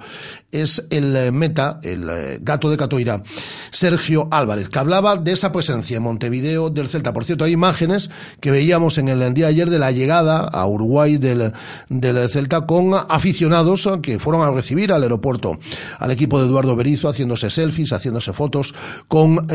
es 0.50 0.88
el 0.90 1.14
eh, 1.14 1.30
meta, 1.30 1.82
el 1.84 2.10
eh, 2.10 2.40
gato 2.42 2.70
de 2.70 2.78
Catoira, 2.78 3.22
Sergio 3.70 4.30
Álvarez, 4.32 4.70
que 4.70 4.80
hablaba 4.80 5.18
de 5.18 5.34
esa 5.34 5.52
presencia 5.52 5.98
en 5.98 6.04
Montevideo 6.04 6.70
del 6.70 6.88
Celta. 6.88 7.12
Por 7.12 7.26
cierto, 7.26 7.44
hay 7.44 7.52
imágenes 7.52 8.10
que 8.40 8.50
veíamos 8.50 8.98
en 8.98 9.10
el 9.10 9.34
día 9.34 9.48
de 9.48 9.52
ayer 9.52 9.70
de 9.70 9.80
la 9.80 9.92
llegada 9.92 10.40
a 10.40 10.66
Uruguay 10.68 11.18
del, 11.18 11.52
del 11.90 12.30
Celta 12.30 12.66
con 12.66 12.94
aficionados 12.94 13.90
que 14.02 14.20
fueron 14.20 14.44
a 14.44 14.52
recibir 14.52 14.94
al 14.94 15.04
aeropuerto 15.04 15.58
al 16.00 16.12
equipo 16.12 16.40
de 16.40 16.48
Eduardo 16.48 16.78
Berizo, 16.78 17.10
haciéndose 17.10 17.50
selfies, 17.50 17.92
haciéndose 17.92 18.32
fotos 18.32 18.74
con 19.10 19.46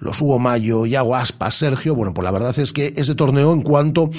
los 0.00 0.20
Hugo 0.20 0.38
Mayo, 0.38 0.84
y 0.84 0.94
Aspas, 0.94 1.54
Sergio. 1.54 1.94
Bueno, 1.94 2.12
pues 2.12 2.22
la 2.22 2.32
verdad 2.32 2.58
es 2.58 2.74
que 2.74 2.92
ese 2.94 3.14
torneo 3.14 3.45
en 3.52 3.62
cuanto 3.62 4.10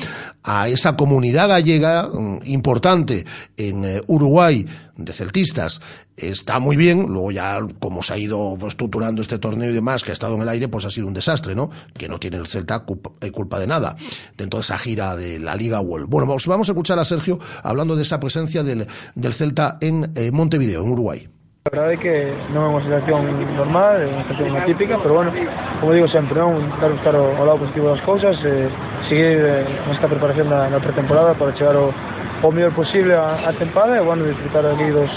a 0.44 0.68
esa 0.70 0.96
comunidad 0.96 1.50
gallega 1.50 2.08
mm, 2.08 2.40
importante 2.46 3.26
en 3.56 3.86
eh, 3.86 4.02
Uruguay 4.08 4.66
de 4.96 5.14
celtistas 5.14 5.80
está 6.18 6.60
muy 6.60 6.76
bien, 6.76 7.06
luego 7.08 7.32
ya 7.32 7.60
como 7.80 8.02
se 8.02 8.14
ha 8.14 8.18
ido 8.18 8.58
estructurando 8.68 9.22
este 9.22 9.38
torneo 9.38 9.70
y 9.70 9.74
demás, 9.74 10.04
que 10.04 10.12
ha 10.12 10.14
estado 10.14 10.36
en 10.36 10.42
el 10.42 10.50
aire, 10.50 10.68
pues 10.68 10.84
ha 10.86 10.92
sido 10.92 11.08
un 11.08 11.14
desastre, 11.14 11.54
¿no? 11.54 11.70
Que 11.94 12.10
no 12.10 12.20
tiene 12.20 12.38
el 12.38 12.48
Celta 12.48 12.84
eh, 13.22 13.32
culpa 13.32 13.60
de 13.60 13.68
nada 13.68 13.96
dentro 14.36 14.58
de 14.60 14.64
esa 14.64 14.78
gira 14.78 15.16
de 15.16 15.40
la 15.40 15.56
Liga 15.56 15.80
World. 15.80 16.10
Bueno, 16.10 16.26
vamos, 16.28 16.70
a 16.70 16.72
escuchar 16.72 16.98
a 16.98 17.06
Sergio 17.06 17.40
hablando 17.64 17.96
de 17.96 18.02
esa 18.02 18.20
presencia 18.20 18.64
del, 18.64 18.88
Celta 19.34 19.78
en 19.80 20.12
eh, 20.16 20.32
Montevideo, 20.32 20.84
en 20.84 20.90
Uruguay. 20.90 21.30
A 21.68 21.70
verdade 21.70 21.96
é 21.96 21.98
que 21.98 22.16
non 22.56 22.64
é 22.64 22.70
unha 22.72 22.80
situación 22.80 23.28
normal, 23.60 24.00
é 24.00 24.08
unha 24.08 24.24
situación 24.24 24.56
atípica, 24.56 24.96
pero 25.04 25.20
bueno, 25.20 25.36
como 25.84 25.92
digo 25.92 26.08
sempre, 26.08 26.40
non 26.40 26.64
intentar 26.64 26.96
buscar 26.96 27.12
o, 27.20 27.36
o 27.36 27.44
lado 27.44 27.60
positivo 27.60 27.92
das 27.92 28.00
cousas, 28.08 28.40
eh, 28.48 28.72
seguir 29.12 29.36
eh, 29.44 29.68
nesta 29.84 30.08
preparación 30.08 30.48
da, 30.48 30.72
da 30.72 30.80
pretemporada 30.80 31.36
para 31.36 31.52
chegar 31.60 31.76
o, 31.76 31.92
o 31.92 32.48
mellor 32.56 32.72
posible 32.72 33.12
a, 33.20 33.52
a 33.52 33.52
tempada 33.60 34.00
e 34.00 34.04
bueno, 34.08 34.24
disfrutar 34.24 34.64
aquí 34.64 34.88
dos, 34.96 35.12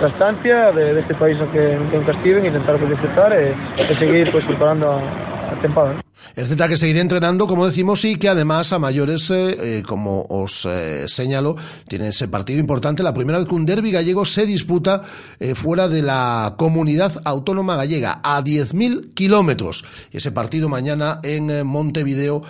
da 0.00 0.08
estancia 0.08 0.72
de, 0.72 0.94
deste 0.94 1.14
país 1.14 1.38
no 1.38 1.50
que, 1.52 1.58
que 1.90 1.96
nunca 1.98 2.12
estiven, 2.12 2.46
intentar 2.46 2.78
pues, 2.78 2.90
disfrutar 2.90 3.32
e, 3.32 3.54
e 3.76 3.94
seguir 3.98 4.30
pues, 4.32 4.44
preparando 4.44 4.90
a, 4.90 5.52
a 5.52 5.60
tempada. 5.60 5.94
¿no? 5.94 6.04
El 6.36 6.46
Z 6.46 6.68
que 6.68 6.76
seguirá 6.76 7.00
entrenando, 7.00 7.46
como 7.46 7.66
decimos, 7.66 8.04
y 8.04 8.16
que 8.16 8.28
además 8.28 8.72
a 8.72 8.78
mayores, 8.78 9.30
eh, 9.30 9.78
eh, 9.78 9.82
como 9.86 10.22
os 10.28 10.66
eh, 10.66 11.06
señalo, 11.06 11.56
tiene 11.86 12.08
ese 12.08 12.28
partido 12.28 12.58
importante. 12.58 13.02
La 13.02 13.14
primera 13.14 13.38
vez 13.38 13.46
que 13.46 13.54
un 13.54 13.66
derby 13.66 13.92
gallego 13.92 14.24
se 14.24 14.46
disputa 14.46 15.02
eh, 15.38 15.54
fuera 15.54 15.86
de 15.86 16.02
la 16.02 16.54
comunidad 16.56 17.12
autónoma 17.24 17.76
gallega, 17.76 18.20
a 18.24 18.42
10.000 18.42 19.14
kilómetros. 19.14 19.84
Ese 20.10 20.32
partido 20.32 20.68
mañana 20.68 21.20
en 21.22 21.50
eh, 21.50 21.62
Montevideo 21.64 22.42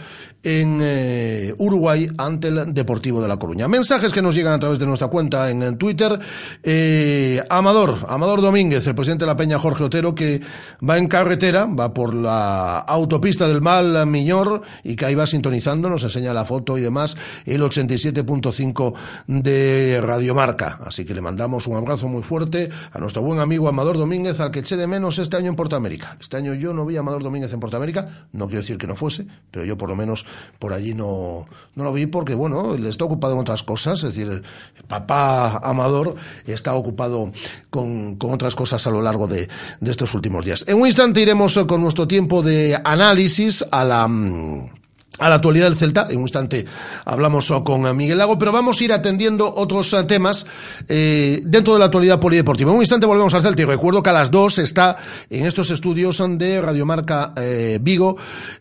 en 0.44 0.78
eh, 0.83 1.54
Uruguay 1.59 2.09
ante 2.18 2.48
el 2.48 2.72
Deportivo 2.72 3.20
de 3.20 3.28
La 3.28 3.38
Coruña. 3.38 3.66
Mensajes 3.66 4.12
que 4.12 4.22
nos 4.22 4.35
llegan 4.35 4.52
a 4.52 4.59
través 4.59 4.78
de 4.78 4.87
nuestra 4.87 5.09
cuenta 5.09 5.50
en, 5.50 5.78
Twitter. 5.78 6.18
Eh, 6.62 7.42
Amador, 7.48 8.07
Amador 8.09 8.42
Domínguez, 8.42 8.87
el 8.87 8.94
presidente 8.94 9.24
de 9.24 9.30
la 9.30 9.37
Peña 9.37 9.59
Jorge 9.59 9.85
Otero, 9.85 10.14
que 10.14 10.40
va 10.88 10.98
en 10.98 11.09
carretera, 11.09 11.66
va 11.66 11.92
por 11.92 12.14
la 12.14 12.78
autopista 12.78 13.48
del 13.48 13.62
Mal 13.62 14.07
Miñor 14.07 14.62
y 14.83 14.94
que 14.94 15.07
ahí 15.07 15.14
va 15.14 15.26
sintonizando, 15.26 15.88
nos 15.88 16.04
enseña 16.04 16.35
la 16.35 16.44
foto 16.44 16.76
y 16.76 16.83
demás, 16.83 17.16
el 17.46 17.62
87.5 17.62 18.94
de 19.26 20.00
Radiomarca. 20.02 20.80
Así 20.85 21.04
que 21.04 21.14
le 21.14 21.22
mandamos 21.22 21.66
un 21.66 21.76
abrazo 21.76 22.09
muy 22.09 22.22
fuerte 22.22 22.68
a 22.92 22.98
nuestro 22.98 23.22
buen 23.22 23.40
amigo 23.40 23.68
Amador 23.68 23.96
Domínguez, 23.96 24.40
al 24.40 24.50
que 24.50 24.61
eché 24.61 24.76
de 24.76 24.87
menos 24.87 25.18
este 25.18 25.37
año 25.37 25.48
en 25.48 25.57
Portamérica. 25.57 26.16
Este 26.20 26.37
año 26.37 26.52
yo 26.54 26.74
no 26.74 26.85
vi 26.85 26.96
a 26.96 27.00
Amador 27.00 27.22
Domínguez 27.22 27.52
en 27.52 27.61
Portamérica, 27.61 28.07
no 28.33 28.46
quiero 28.46 28.61
decir 28.61 28.76
que 28.76 28.87
no 28.87 28.96
fuese, 28.96 29.26
pero 29.50 29.64
yo 29.64 29.76
por 29.78 29.88
lo 29.88 29.96
menos 29.96 30.26
por 30.59 30.73
allí 30.73 30.94
no, 30.94 31.47
no 31.75 31.85
lo 31.85 31.92
vi 31.92 32.07
porque, 32.07 32.35
bueno, 32.35 32.75
él 32.75 32.87
está 32.87 33.05
ocupado 33.05 33.35
en 33.35 33.40
otras 33.40 33.62
cosas, 33.62 34.03
es 34.03 34.14
decir, 34.14 34.42
papá 34.87 35.59
Amador 35.59 36.16
está 36.47 36.75
ocupado 36.75 37.33
con, 37.70 38.16
con 38.16 38.33
otras 38.33 38.55
cosas 38.55 38.87
a 38.87 38.90
lo 38.90 39.03
largo 39.03 39.27
de, 39.27 39.49
de 39.81 39.90
estos 39.90 40.14
últimos 40.14 40.44
días. 40.44 40.64
En 40.66 40.81
un 40.81 40.87
instante 40.87 41.20
iremos 41.20 41.59
con 41.66 41.83
nuestro 41.83 42.09
tiempo 42.09 42.42
de 42.42 42.81
análisis 42.85 43.64
a 43.70 43.85
la 43.85 44.09
mm, 44.09 44.84
a 45.18 45.29
la 45.29 45.37
actualidad 45.37 45.66
del 45.66 45.77
Celta. 45.77 46.09
En 46.11 46.16
un 46.16 46.22
instante 46.22 46.64
hablamos 47.05 47.53
con 47.64 47.96
Miguel 47.96 48.18
Lago, 48.18 48.38
pero 48.38 48.53
vamos 48.53 48.81
a 48.81 48.85
ir 48.85 48.92
atendiendo 48.92 49.53
otros 49.55 49.92
eh, 49.92 50.05
temas 50.05 50.46
eh, 50.88 51.40
dentro 51.44 51.74
de 51.74 51.79
la 51.79 51.87
actualidad 51.87 52.20
polideportiva. 52.20 52.70
En 52.70 52.77
un 52.77 52.83
instante 52.83 53.07
volvemos 53.07 53.35
al 53.35 53.42
Celta 53.42 53.62
y 53.62 53.64
recuerdo 53.66 54.03
que 54.03 54.11
a 54.11 54.14
las 54.14 54.31
dos 54.31 54.59
está 54.59 54.96
en 55.31 55.46
estos 55.46 55.70
estudios 55.70 56.22
de 56.38 56.61
Radiomarca 56.61 57.33
eh, 57.37 57.79
Vigo 57.81 58.16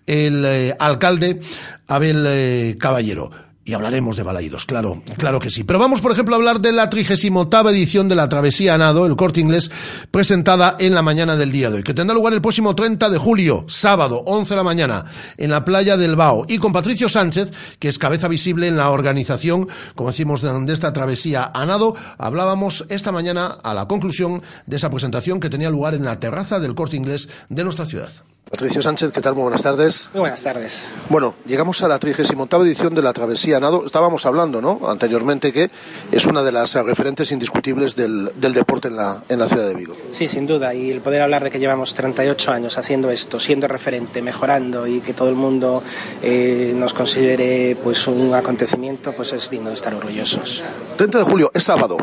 el 0.06 0.46
eh, 0.46 0.76
alcalde 0.80 1.40
Abel 1.88 2.26
eh, 2.28 2.78
Caballero. 2.80 3.53
Y 3.66 3.74
hablaremos 3.74 4.18
de 4.18 4.24
Balaídos, 4.24 4.66
claro, 4.66 5.02
claro 5.18 5.40
que 5.40 5.50
sí. 5.50 5.64
Pero 5.64 5.80
vamos, 5.80 6.02
por 6.02 6.12
ejemplo, 6.12 6.36
a 6.36 6.38
hablar 6.38 6.60
de 6.60 6.74
la 6.74 6.90
38 6.90 7.70
edición 7.70 8.10
de 8.10 8.16
la 8.16 8.28
Travesía 8.28 8.78
Nado, 8.78 9.06
el 9.06 9.16
corte 9.16 9.40
inglés, 9.40 9.72
presentada 10.12 10.76
en 10.80 10.94
la 10.94 11.02
mañana 11.02 11.38
del 11.38 11.54
día 11.54 11.70
de 11.70 11.78
hoy, 11.78 11.84
que 11.84 11.94
tendrá 11.94 12.14
lugar 12.14 12.34
el 12.34 12.42
próximo 12.42 12.76
30 12.76 13.10
de 13.10 13.18
julio, 13.18 13.64
sábado, 13.70 14.22
11 14.26 14.50
de 14.50 14.56
la 14.58 14.64
mañana, 14.64 15.06
en 15.38 15.52
la 15.52 15.64
playa 15.64 15.96
del 15.96 16.18
Bao. 16.18 16.46
Y 16.50 16.58
con 16.58 16.74
Patricio 16.74 17.08
Sánchez, 17.08 17.52
que 17.80 17.88
es 17.88 17.98
cabeza 17.98 18.28
visible 18.28 18.68
en 18.68 18.76
la 18.76 18.90
organización, 18.90 19.70
como 19.96 20.10
decimos, 20.10 20.42
de 20.42 20.74
esta 20.74 20.92
Travesía 20.92 21.50
a 21.54 21.66
Nado, 21.66 21.96
hablábamos 22.18 22.84
esta 22.90 23.14
mañana 23.14 23.48
a 23.64 23.74
la 23.74 23.88
conclusión 23.88 24.42
de 24.66 24.76
esa 24.76 24.90
presentación 24.90 25.40
que 25.40 25.50
tenía 25.50 25.70
lugar 25.70 25.94
en 25.94 26.04
la 26.04 26.20
terraza 26.20 26.60
del 26.60 26.76
corte 26.76 26.98
inglés 26.98 27.30
de 27.48 27.64
nuestra 27.64 27.86
ciudad. 27.86 28.12
Patricio 28.50 28.84
Sánchez, 28.84 29.12
¿qué 29.12 29.20
tal? 29.22 29.34
Muy 29.34 29.44
buenas 29.44 29.64
tardes. 29.64 30.10
Muy 30.14 30.20
buenas 30.20 30.44
tardes. 30.44 30.88
Bueno, 31.10 31.34
llegamos 31.46 31.82
a 31.82 31.88
la 31.88 31.98
38 31.98 32.64
edición 32.64 32.94
de 32.94 33.02
la 33.02 33.12
Travesía 33.12 33.60
Nado. 33.60 33.84
Estábamos 33.84 34.28
hablando, 34.28 34.62
¿no? 34.62 34.80
Anteriormente 34.88 35.52
que 35.52 35.72
es 36.12 36.26
una 36.28 36.44
de 36.44 36.52
las 36.52 36.76
referentes 36.76 37.32
indiscutibles 37.32 37.96
del, 37.96 38.32
del 38.36 38.54
deporte 38.54 38.90
en 38.90 38.98
la, 38.98 39.24
en 39.28 39.40
la 39.40 39.48
ciudad 39.48 39.68
de 39.68 39.74
Vigo. 39.74 39.96
Sí, 40.12 40.28
sin 40.28 40.46
duda. 40.46 40.74
Y 40.76 40.92
el 40.92 41.02
poder 41.02 41.24
hablar 41.24 41.44
de 41.44 41.50
que 41.50 41.58
llevamos 41.58 41.96
38 41.96 42.52
años 42.52 42.78
haciendo 42.78 43.10
esto, 43.10 43.40
siendo 43.40 43.68
referente, 43.68 44.22
mejorando 44.22 44.86
y 44.86 45.00
que 45.00 45.14
todo 45.14 45.30
el 45.30 45.36
mundo 45.36 45.82
eh, 46.22 46.74
nos 46.76 46.94
considere 46.94 47.76
pues 47.84 48.06
un 48.08 48.36
acontecimiento, 48.36 49.14
pues 49.14 49.34
es 49.34 49.50
digno 49.50 49.70
de 49.70 49.76
estar 49.76 49.96
orgullosos. 49.96 50.64
30 50.98 51.18
de 51.18 51.24
julio, 51.24 51.52
es 51.56 51.64
sábado. 51.64 51.98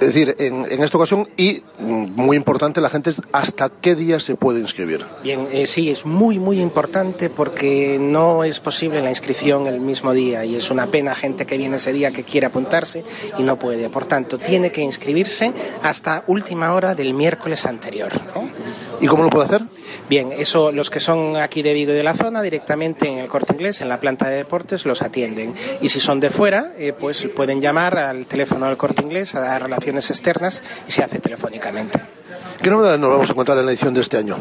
Es 0.00 0.14
decir, 0.14 0.34
en, 0.38 0.66
en 0.68 0.82
esta 0.82 0.96
ocasión, 0.96 1.28
y 1.36 1.62
mm, 1.78 2.06
muy 2.16 2.36
importante, 2.36 2.80
la 2.80 2.90
gente 2.90 3.10
es 3.10 3.22
hasta 3.32 3.68
qué 3.68 3.94
día 3.94 4.18
se 4.18 4.34
puede 4.34 4.58
inscribir. 4.58 5.04
Bien, 5.22 5.46
eh, 5.52 5.66
sí, 5.72 5.90
es 5.90 6.04
muy, 6.04 6.38
muy 6.38 6.60
importante 6.60 7.30
porque 7.30 7.96
no 7.98 8.44
es 8.44 8.60
posible 8.60 9.00
la 9.00 9.08
inscripción 9.08 9.66
el 9.66 9.80
mismo 9.80 10.12
día 10.12 10.44
y 10.44 10.54
es 10.54 10.70
una 10.70 10.88
pena 10.88 11.14
gente 11.14 11.46
que 11.46 11.56
viene 11.56 11.76
ese 11.76 11.94
día 11.94 12.12
que 12.12 12.24
quiere 12.24 12.46
apuntarse 12.46 13.02
y 13.38 13.42
no 13.42 13.58
puede. 13.58 13.88
Por 13.88 14.04
tanto, 14.04 14.36
tiene 14.38 14.70
que 14.70 14.82
inscribirse 14.82 15.50
hasta 15.82 16.24
última 16.26 16.74
hora 16.74 16.94
del 16.94 17.14
miércoles 17.14 17.64
anterior. 17.64 18.12
¿no? 18.34 18.50
¿Y 19.00 19.06
cómo 19.06 19.22
lo 19.22 19.30
puede 19.30 19.46
hacer? 19.46 19.62
Bien, 20.10 20.32
eso 20.32 20.72
los 20.72 20.90
que 20.90 21.00
son 21.00 21.38
aquí 21.38 21.62
de 21.62 21.72
Vigo 21.72 21.92
y 21.92 21.94
de 21.94 22.04
la 22.04 22.12
zona, 22.12 22.42
directamente 22.42 23.08
en 23.08 23.16
el 23.16 23.28
corte 23.28 23.54
inglés, 23.54 23.80
en 23.80 23.88
la 23.88 23.98
planta 23.98 24.28
de 24.28 24.36
deportes, 24.36 24.84
los 24.84 25.00
atienden. 25.00 25.54
Y 25.80 25.88
si 25.88 26.00
son 26.00 26.20
de 26.20 26.28
fuera, 26.28 26.74
eh, 26.76 26.92
pues 26.92 27.26
pueden 27.34 27.62
llamar 27.62 27.96
al 27.96 28.26
teléfono 28.26 28.66
del 28.66 28.76
corte 28.76 29.00
inglés 29.00 29.34
a 29.34 29.58
relaciones 29.58 30.10
externas 30.10 30.62
y 30.86 30.92
se 30.92 31.02
hace 31.02 31.18
telefónicamente. 31.18 32.21
¿Qué 32.62 32.70
novedades 32.70 33.00
nos 33.00 33.10
vamos 33.10 33.28
a 33.28 33.32
encontrar 33.32 33.58
en 33.58 33.66
la 33.66 33.72
edición 33.72 33.92
de 33.92 34.00
este 34.00 34.18
año? 34.18 34.36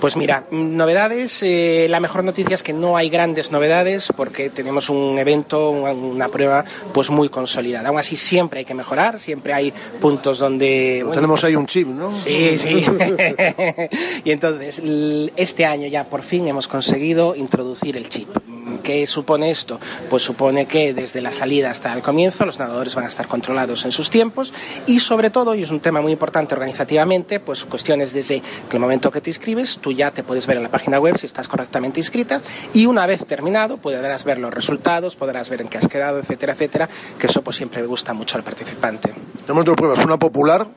Pues 0.00 0.16
mira, 0.16 0.44
novedades, 0.52 1.42
eh, 1.42 1.88
la 1.90 1.98
mejor 1.98 2.22
noticia 2.22 2.54
es 2.54 2.62
que 2.62 2.72
no 2.72 2.96
hay 2.96 3.10
grandes 3.10 3.50
novedades 3.50 4.12
porque 4.16 4.48
tenemos 4.48 4.88
un 4.90 5.18
evento, 5.18 5.70
una 5.70 6.28
prueba 6.28 6.64
pues 6.94 7.10
muy 7.10 7.28
consolidada. 7.28 7.88
Aún 7.88 7.98
así 7.98 8.14
siempre 8.14 8.60
hay 8.60 8.64
que 8.64 8.74
mejorar, 8.74 9.18
siempre 9.18 9.54
hay 9.54 9.72
puntos 10.00 10.38
donde... 10.38 11.04
tenemos 11.12 11.42
ahí 11.42 11.56
un 11.56 11.66
chip, 11.66 11.88
¿no? 11.88 12.12
Sí, 12.12 12.56
sí. 12.58 12.86
y 14.24 14.30
entonces, 14.30 14.80
este 15.34 15.66
año 15.66 15.88
ya 15.88 16.04
por 16.04 16.22
fin 16.22 16.46
hemos 16.46 16.68
conseguido 16.68 17.34
introducir 17.34 17.96
el 17.96 18.08
chip. 18.08 18.28
¿Qué 18.82 19.06
supone 19.06 19.50
esto? 19.50 19.80
Pues 20.08 20.22
supone 20.22 20.66
que 20.66 20.94
desde 20.94 21.20
la 21.20 21.32
salida 21.32 21.70
hasta 21.70 21.92
el 21.92 22.02
comienzo 22.02 22.46
los 22.46 22.58
nadadores 22.58 22.94
van 22.94 23.04
a 23.04 23.08
estar 23.08 23.26
controlados 23.26 23.84
en 23.84 23.92
sus 23.92 24.10
tiempos 24.10 24.52
y 24.86 25.00
sobre 25.00 25.30
todo, 25.30 25.54
y 25.54 25.62
es 25.62 25.70
un 25.70 25.80
tema 25.80 26.00
muy 26.00 26.12
importante 26.12 26.54
organizativamente, 26.54 27.40
pues 27.48 27.64
cuestiones 27.64 28.12
desde 28.12 28.42
el 28.70 28.78
momento 28.78 29.10
que 29.10 29.22
te 29.22 29.30
inscribes, 29.30 29.78
tú 29.78 29.90
ya 29.90 30.10
te 30.10 30.22
puedes 30.22 30.46
ver 30.46 30.58
en 30.58 30.64
la 30.64 30.70
página 30.70 31.00
web 31.00 31.16
si 31.16 31.24
estás 31.24 31.48
correctamente 31.48 31.98
inscrita 31.98 32.42
y 32.74 32.84
una 32.84 33.06
vez 33.06 33.24
terminado 33.24 33.78
podrás 33.78 34.22
ver 34.24 34.38
los 34.38 34.52
resultados, 34.52 35.16
podrás 35.16 35.48
ver 35.48 35.62
en 35.62 35.68
qué 35.68 35.78
has 35.78 35.88
quedado, 35.88 36.18
etcétera, 36.18 36.52
etcétera, 36.52 36.90
que 37.18 37.26
eso 37.26 37.40
pues 37.40 37.56
siempre 37.56 37.80
me 37.80 37.86
gusta 37.86 38.12
mucho 38.12 38.36
al 38.36 38.44
participante. 38.44 39.14
Tenemos 39.46 39.64
dos 39.64 39.76
pruebas, 39.76 39.98
una 40.04 40.18
popular, 40.18 40.68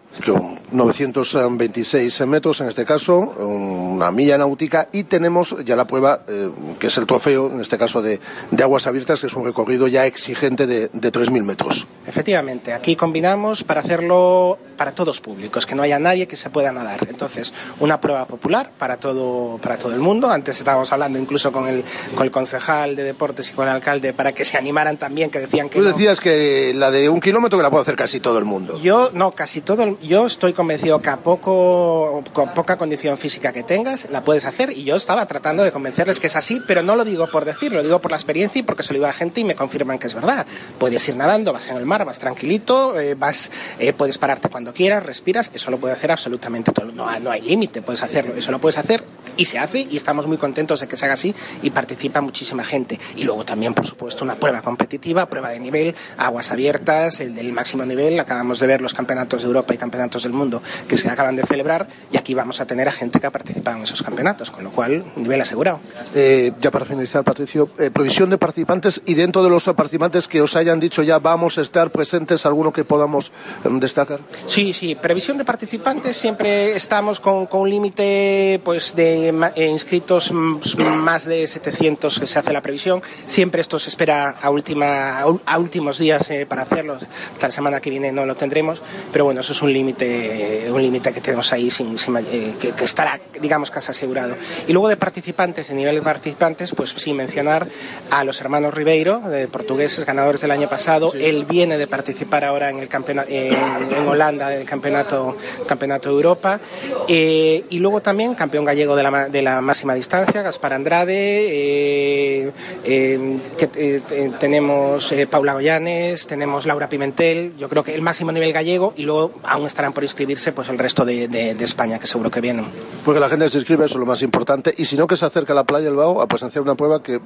926 0.71 2.27
metros 2.27 2.61
en 2.61 2.67
este 2.67 2.85
caso, 2.85 3.19
una 3.19 4.11
milla 4.11 4.37
náutica 4.37 4.89
y 4.91 5.03
tenemos 5.03 5.55
ya 5.65 5.75
la 5.75 5.85
prueba 5.85 6.21
eh, 6.27 6.49
que 6.79 6.87
es 6.87 6.97
el 6.97 7.05
trofeo, 7.05 7.51
en 7.51 7.59
este 7.59 7.77
caso 7.77 8.01
de, 8.01 8.19
aguas 8.61 8.87
abiertas, 8.87 9.21
que 9.21 9.27
es 9.27 9.33
un 9.33 9.45
recorrido 9.45 9.87
ya 9.87 10.05
exigente 10.05 10.67
de, 10.67 10.89
de 10.93 11.11
3.000 11.11 11.43
metros. 11.43 11.87
Efectivamente, 12.05 12.73
aquí 12.73 12.95
combinamos 12.95 13.63
para 13.63 13.81
hacerlo 13.81 14.57
para 14.81 14.93
todos 14.93 15.21
públicos, 15.21 15.67
que 15.67 15.75
no 15.75 15.83
haya 15.83 15.99
nadie 15.99 16.27
que 16.27 16.35
se 16.35 16.49
pueda 16.49 16.71
nadar. 16.71 17.05
Entonces, 17.07 17.53
una 17.79 18.01
prueba 18.01 18.25
popular 18.25 18.71
para 18.77 18.97
todo, 18.97 19.59
para 19.59 19.77
todo 19.77 19.93
el 19.93 19.99
mundo. 19.99 20.31
Antes 20.31 20.57
estábamos 20.57 20.91
hablando 20.91 21.19
incluso 21.19 21.51
con 21.51 21.67
el, 21.67 21.83
con 22.15 22.25
el 22.25 22.31
concejal 22.31 22.95
de 22.95 23.03
deportes 23.03 23.51
y 23.51 23.53
con 23.53 23.67
el 23.67 23.75
alcalde 23.75 24.13
para 24.13 24.33
que 24.33 24.43
se 24.43 24.57
animaran 24.57 24.97
también, 24.97 25.29
que 25.29 25.39
decían 25.39 25.69
que... 25.69 25.77
Tú 25.77 25.85
decías 25.85 26.19
que 26.19 26.73
la 26.75 26.89
de 26.89 27.09
un 27.09 27.19
kilómetro 27.19 27.59
que 27.59 27.63
la 27.63 27.69
puede 27.69 27.83
hacer 27.83 27.95
casi 27.95 28.19
todo 28.19 28.39
el 28.39 28.45
mundo. 28.45 28.79
Yo, 28.81 29.11
no, 29.13 29.33
casi 29.33 29.61
todo 29.61 29.83
el, 29.83 29.97
Yo 30.01 30.25
estoy 30.25 30.53
convencido 30.53 30.99
que 30.99 31.09
a 31.09 31.17
poco, 31.17 32.23
con 32.33 32.55
poca 32.55 32.75
condición 32.75 33.19
física 33.19 33.53
que 33.53 33.61
tengas, 33.61 34.09
la 34.09 34.23
puedes 34.23 34.45
hacer 34.45 34.75
y 34.75 34.83
yo 34.83 34.95
estaba 34.95 35.27
tratando 35.27 35.63
de 35.63 35.71
convencerles 35.71 36.19
que 36.19 36.25
es 36.25 36.35
así, 36.35 36.59
pero 36.67 36.81
no 36.81 36.95
lo 36.95 37.05
digo 37.05 37.27
por 37.27 37.45
decirlo, 37.45 37.77
lo 37.77 37.83
digo 37.83 38.01
por 38.01 38.09
la 38.09 38.17
experiencia 38.17 38.59
y 38.59 38.63
porque 38.63 38.81
se 38.81 38.93
lo 38.93 38.95
digo 38.95 39.05
a 39.05 39.09
la 39.09 39.13
gente 39.13 39.41
y 39.41 39.43
me 39.43 39.53
confirman 39.53 39.99
que 39.99 40.07
es 40.07 40.15
verdad. 40.15 40.47
Puedes 40.79 41.07
ir 41.07 41.17
nadando, 41.17 41.53
vas 41.53 41.67
en 41.67 41.77
el 41.77 41.85
mar, 41.85 42.03
vas 42.03 42.17
tranquilito, 42.17 42.99
eh, 42.99 43.13
vas, 43.13 43.51
eh, 43.77 43.93
puedes 43.93 44.17
pararte 44.17 44.49
cuando 44.49 44.73
quieras, 44.73 45.05
respiras, 45.05 45.51
eso 45.53 45.69
lo 45.69 45.77
puede 45.77 45.93
hacer 45.93 46.11
absolutamente 46.11 46.71
todo. 46.71 46.91
No, 46.91 47.19
no 47.19 47.29
hay 47.29 47.41
límite, 47.41 47.83
puedes 47.83 48.01
hacerlo, 48.01 48.33
eso 48.35 48.51
lo 48.51 48.57
puedes 48.57 48.79
hacer 48.79 49.03
y 49.37 49.45
se 49.45 49.59
hace 49.59 49.81
y 49.81 49.97
estamos 49.97 50.25
muy 50.25 50.37
contentos 50.37 50.79
de 50.79 50.87
que 50.87 50.97
se 50.97 51.05
haga 51.05 51.13
así 51.13 51.35
y 51.61 51.69
participa 51.69 52.21
muchísima 52.21 52.63
gente. 52.63 52.99
Y 53.17 53.23
luego 53.23 53.45
también, 53.45 53.75
por 53.75 53.85
supuesto, 53.85 54.23
una 54.23 54.35
prueba 54.35 54.63
competitiva, 54.63 55.27
prueba 55.27 55.49
de 55.49 55.59
nivel, 55.59 55.93
aguas 56.17 56.51
abiertas, 56.51 57.19
el 57.19 57.35
del 57.35 57.53
máximo 57.53 57.85
nivel. 57.85 58.19
Acabamos 58.19 58.59
de 58.59 58.65
ver 58.65 58.81
los 58.81 58.95
campeonatos 58.95 59.43
de 59.43 59.47
Europa 59.47 59.75
y 59.75 59.77
campeonatos 59.77 59.90
del 59.91 60.33
mundo 60.33 60.61
que 60.87 60.97
se 60.97 61.09
acaban 61.09 61.35
de 61.35 61.43
celebrar 61.43 61.87
y 62.11 62.17
aquí 62.17 62.33
vamos 62.33 62.59
a 62.59 62.65
tener 62.65 62.87
a 62.87 62.91
gente 62.91 63.19
que 63.19 63.27
ha 63.27 63.31
participado 63.31 63.77
en 63.77 63.83
esos 63.83 64.01
campeonatos, 64.01 64.49
con 64.49 64.63
lo 64.63 64.71
cual, 64.71 65.03
nivel 65.15 65.39
asegurado. 65.41 65.79
Eh, 66.15 66.51
ya 66.59 66.71
para 66.71 66.85
finalizar, 66.85 67.23
Patricio, 67.23 67.69
eh, 67.77 67.91
provisión 67.91 68.29
de 68.29 68.37
participantes 68.37 69.01
y 69.05 69.13
dentro 69.13 69.43
de 69.43 69.49
los 69.49 69.65
participantes 69.65 70.27
que 70.27 70.41
os 70.41 70.55
hayan 70.55 70.79
dicho 70.79 71.03
ya 71.03 71.19
vamos 71.19 71.57
a 71.57 71.61
estar 71.61 71.91
presentes, 71.91 72.45
alguno 72.45 72.73
que 72.73 72.83
podamos 72.83 73.31
em, 73.63 73.79
destacar. 73.79 74.19
Sí, 74.47 74.73
sí, 74.73 74.95
previsión 74.95 75.37
de 75.37 75.45
participantes 75.45 76.17
siempre 76.17 76.75
estamos 76.75 77.19
con, 77.19 77.45
con 77.45 77.61
un 77.61 77.69
límite 77.69 78.59
pues 78.63 78.95
de 78.95 79.29
eh, 79.55 79.67
inscritos 79.67 80.31
más 80.31 81.25
de 81.25 81.45
700 81.47 82.19
que 82.19 82.25
se 82.25 82.39
hace 82.39 82.51
la 82.51 82.61
previsión. 82.61 83.01
Siempre 83.27 83.61
esto 83.61 83.77
se 83.77 83.89
espera 83.89 84.31
a, 84.41 84.49
última, 84.49 85.19
a 85.19 85.57
últimos 85.59 85.97
días 85.99 86.29
eh, 86.31 86.45
para 86.45 86.63
hacerlo. 86.63 86.97
Hasta 87.31 87.47
la 87.47 87.51
semana 87.51 87.79
que 87.79 87.89
viene 87.89 88.11
no 88.11 88.25
lo 88.25 88.35
tendremos, 88.35 88.81
pero 89.11 89.25
bueno, 89.25 89.41
eso 89.41 89.53
es 89.53 89.61
un 89.61 89.71
límite 89.71 89.80
un 89.81 90.81
límite 90.81 91.13
que 91.13 91.21
tenemos 91.21 91.51
ahí 91.53 91.69
sin, 91.69 91.95
eh, 92.31 92.55
que, 92.59 92.83
estará, 92.83 93.19
digamos, 93.41 93.71
casi 93.71 93.91
asegurado. 93.91 94.35
Y 94.67 94.73
luego 94.73 94.87
de 94.87 94.97
participantes, 94.97 95.69
de 95.69 95.75
nivel 95.75 95.95
de 95.95 96.01
participantes, 96.01 96.73
pues 96.75 96.91
sí 96.91 97.13
mencionar 97.13 97.67
a 98.09 98.23
los 98.23 98.39
hermanos 98.41 98.73
Ribeiro, 98.73 99.19
de 99.19 99.47
portugueses, 99.47 100.05
ganadores 100.05 100.41
del 100.41 100.51
año 100.51 100.69
pasado. 100.69 101.13
Él 101.13 101.45
viene 101.45 101.77
de 101.77 101.87
participar 101.87 102.43
ahora 102.43 102.69
en 102.69 102.79
el 102.79 102.87
campeonato 102.87 103.29
en, 103.31 104.07
Holanda 104.07 104.49
del 104.49 104.65
campeonato 104.65 105.37
campeonato 105.67 106.09
de 106.09 106.15
Europa 106.15 106.59
y 107.07 107.77
luego 107.79 108.01
también 108.01 108.33
campeón 108.35 108.65
gallego 108.65 108.95
de 108.95 109.03
la 109.03 109.11
de 109.29 109.41
la 109.41 109.61
máxima 109.61 109.93
distancia, 109.93 110.41
Gaspar 110.41 110.73
Andrade, 110.73 111.13
eh, 111.13 112.51
eh, 112.83 113.37
que, 113.57 113.69
eh, 113.75 114.31
tenemos 114.39 115.13
Paula 115.29 115.53
Goyanes, 115.53 116.27
tenemos 116.27 116.65
Laura 116.65 116.89
Pimentel, 116.89 117.53
yo 117.57 117.69
creo 117.69 117.83
que 117.83 117.93
el 117.93 118.01
máximo 118.01 118.31
nivel 118.31 118.53
gallego 118.53 118.93
y 118.95 119.03
luego 119.03 119.33
aún 119.43 119.65
estarán 119.71 119.93
por 119.93 120.03
inscribirse 120.03 120.51
pues 120.51 120.69
el 120.69 120.77
resto 120.77 121.03
de, 121.05 121.55
España, 121.59 121.99
que 121.99 122.07
seguro 122.07 122.29
que 122.29 122.41
vienen. 122.41 122.65
Porque 123.03 123.19
la 123.19 123.29
gente 123.29 123.49
se 123.49 123.57
inscribe, 123.57 123.85
eso 123.85 123.95
es 123.95 123.99
lo 123.99 124.05
más 124.05 124.21
importante, 124.21 124.73
y 124.77 124.85
si 124.85 124.95
no 124.95 125.07
que 125.07 125.17
se 125.17 125.25
acerca 125.25 125.53
a 125.53 125.55
la 125.55 125.63
playa 125.63 125.85
del 125.85 125.95
Bao 125.95 126.21
a 126.21 126.27
presenciar 126.27 126.61
una 126.61 126.75
prueba 126.75 127.01
que 127.01 127.19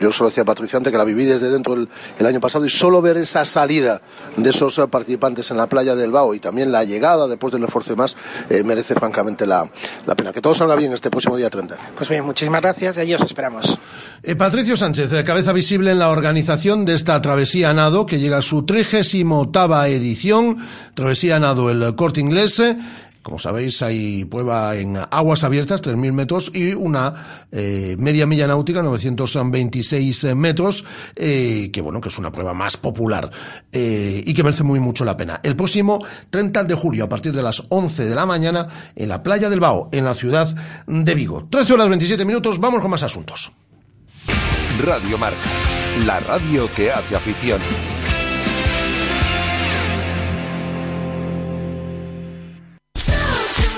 yo 0.00 0.12
solo 0.12 0.30
decía 0.30 0.42
a 0.42 0.46
Patricia 0.46 0.76
antes 0.76 0.90
que 0.90 0.98
la 0.98 1.04
viví 1.04 1.24
desde 1.24 1.50
dentro 1.50 1.74
el, 1.74 1.88
año 2.26 2.40
pasado 2.40 2.64
y 2.64 2.70
solo 2.70 3.02
ver 3.02 3.16
esa 3.16 3.44
salida 3.44 4.02
de 4.36 4.50
esos 4.50 4.80
participantes 4.90 5.50
en 5.50 5.56
la 5.56 5.66
playa 5.68 5.94
del 5.94 6.12
Bao 6.12 6.34
y 6.34 6.40
también 6.40 6.72
la 6.72 6.84
llegada 6.84 7.26
después 7.26 7.52
del 7.52 7.64
esfuerzo 7.64 7.92
y 7.92 7.96
más 7.96 8.16
merece 8.64 8.94
francamente 8.94 9.46
la, 9.46 9.68
la 10.06 10.14
pena. 10.14 10.32
Que 10.32 10.40
todo 10.40 10.54
salga 10.54 10.76
bien 10.76 10.92
este 10.92 11.10
próximo 11.10 11.36
día 11.36 11.50
30. 11.50 11.76
Pues 11.96 12.08
bien, 12.08 12.24
muchísimas 12.24 12.60
gracias 12.62 12.96
y 12.98 13.00
allí 13.00 13.14
os 13.14 13.22
esperamos. 13.22 13.78
Eh, 14.22 14.36
Patricio 14.36 14.76
Sánchez, 14.76 15.12
eh, 15.12 15.24
cabeza 15.24 15.52
visible 15.52 15.90
en 15.90 15.98
la 15.98 16.10
organización 16.10 16.84
de 16.84 16.94
esta 16.94 17.20
travesía 17.22 17.72
nado 17.72 18.06
que 18.06 18.18
llega 18.18 18.38
a 18.38 18.42
su 18.42 18.64
38 18.64 19.84
edición, 19.86 20.58
travesía 20.94 21.38
nado 21.38 21.70
el 21.70 21.89
corte 21.96 22.20
inglés. 22.20 22.62
Como 23.22 23.38
sabéis, 23.38 23.82
hay 23.82 24.24
prueba 24.24 24.74
en 24.76 24.96
aguas 24.96 25.44
abiertas, 25.44 25.82
3.000 25.82 26.12
metros, 26.12 26.50
y 26.54 26.72
una 26.72 27.46
eh, 27.52 27.94
media 27.98 28.26
milla 28.26 28.46
náutica, 28.46 28.82
926 28.82 30.34
metros, 30.34 30.84
eh, 31.16 31.68
que 31.70 31.82
bueno, 31.82 32.00
que 32.00 32.08
es 32.08 32.16
una 32.16 32.32
prueba 32.32 32.54
más 32.54 32.78
popular 32.78 33.30
eh, 33.72 34.22
y 34.24 34.32
que 34.32 34.42
merece 34.42 34.62
muy 34.62 34.80
mucho 34.80 35.04
la 35.04 35.18
pena. 35.18 35.38
El 35.42 35.54
próximo 35.54 36.02
30 36.30 36.64
de 36.64 36.74
julio, 36.74 37.04
a 37.04 37.08
partir 37.10 37.34
de 37.34 37.42
las 37.42 37.62
11 37.68 38.06
de 38.06 38.14
la 38.14 38.24
mañana, 38.24 38.66
en 38.96 39.10
la 39.10 39.22
playa 39.22 39.50
del 39.50 39.60
Bao, 39.60 39.90
en 39.92 40.06
la 40.06 40.14
ciudad 40.14 40.54
de 40.86 41.14
Vigo. 41.14 41.46
13 41.50 41.74
horas 41.74 41.88
27 41.90 42.24
minutos, 42.24 42.58
vamos 42.58 42.80
con 42.80 42.90
más 42.90 43.02
asuntos. 43.02 43.52
Radio 44.82 45.18
Marca, 45.18 45.36
la 46.06 46.20
radio 46.20 46.72
que 46.74 46.90
hace 46.90 47.16
afición. 47.16 47.60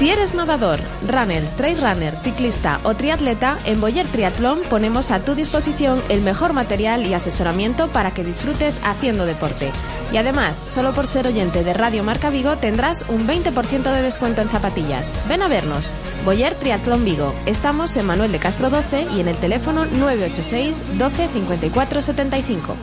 Si 0.00 0.08
eres 0.08 0.34
nadador, 0.34 0.80
runner, 1.06 1.44
trail 1.56 1.78
runner, 1.78 2.14
ciclista 2.16 2.80
o 2.84 2.94
triatleta, 2.94 3.58
en 3.66 3.82
Boyer 3.82 4.06
Triatlón 4.06 4.60
ponemos 4.70 5.10
a 5.10 5.20
tu 5.20 5.34
disposición 5.34 6.02
el 6.08 6.22
mejor 6.22 6.54
material 6.54 7.04
y 7.04 7.12
asesoramiento 7.12 7.88
para 7.92 8.12
que 8.12 8.24
disfrutes 8.24 8.80
haciendo 8.82 9.26
deporte. 9.26 9.70
Y 10.10 10.16
además, 10.16 10.56
solo 10.56 10.94
por 10.94 11.06
ser 11.06 11.26
oyente 11.26 11.62
de 11.64 11.74
Radio 11.74 12.02
Marca 12.02 12.30
Vigo 12.30 12.56
tendrás 12.56 13.04
un 13.08 13.28
20% 13.28 13.82
de 13.82 14.02
descuento 14.02 14.40
en 14.40 14.48
zapatillas. 14.48 15.12
Ven 15.28 15.42
a 15.42 15.48
vernos. 15.48 15.90
Boyer 16.24 16.54
Triatlón 16.54 17.04
Vigo. 17.04 17.34
Estamos 17.44 17.94
en 17.98 18.06
Manuel 18.06 18.32
de 18.32 18.38
Castro 18.38 18.70
12 18.70 19.06
y 19.14 19.20
en 19.20 19.28
el 19.28 19.36
teléfono 19.36 19.84
986 19.84 20.98
12 20.98 21.28
54 21.28 22.00
75. 22.00 22.74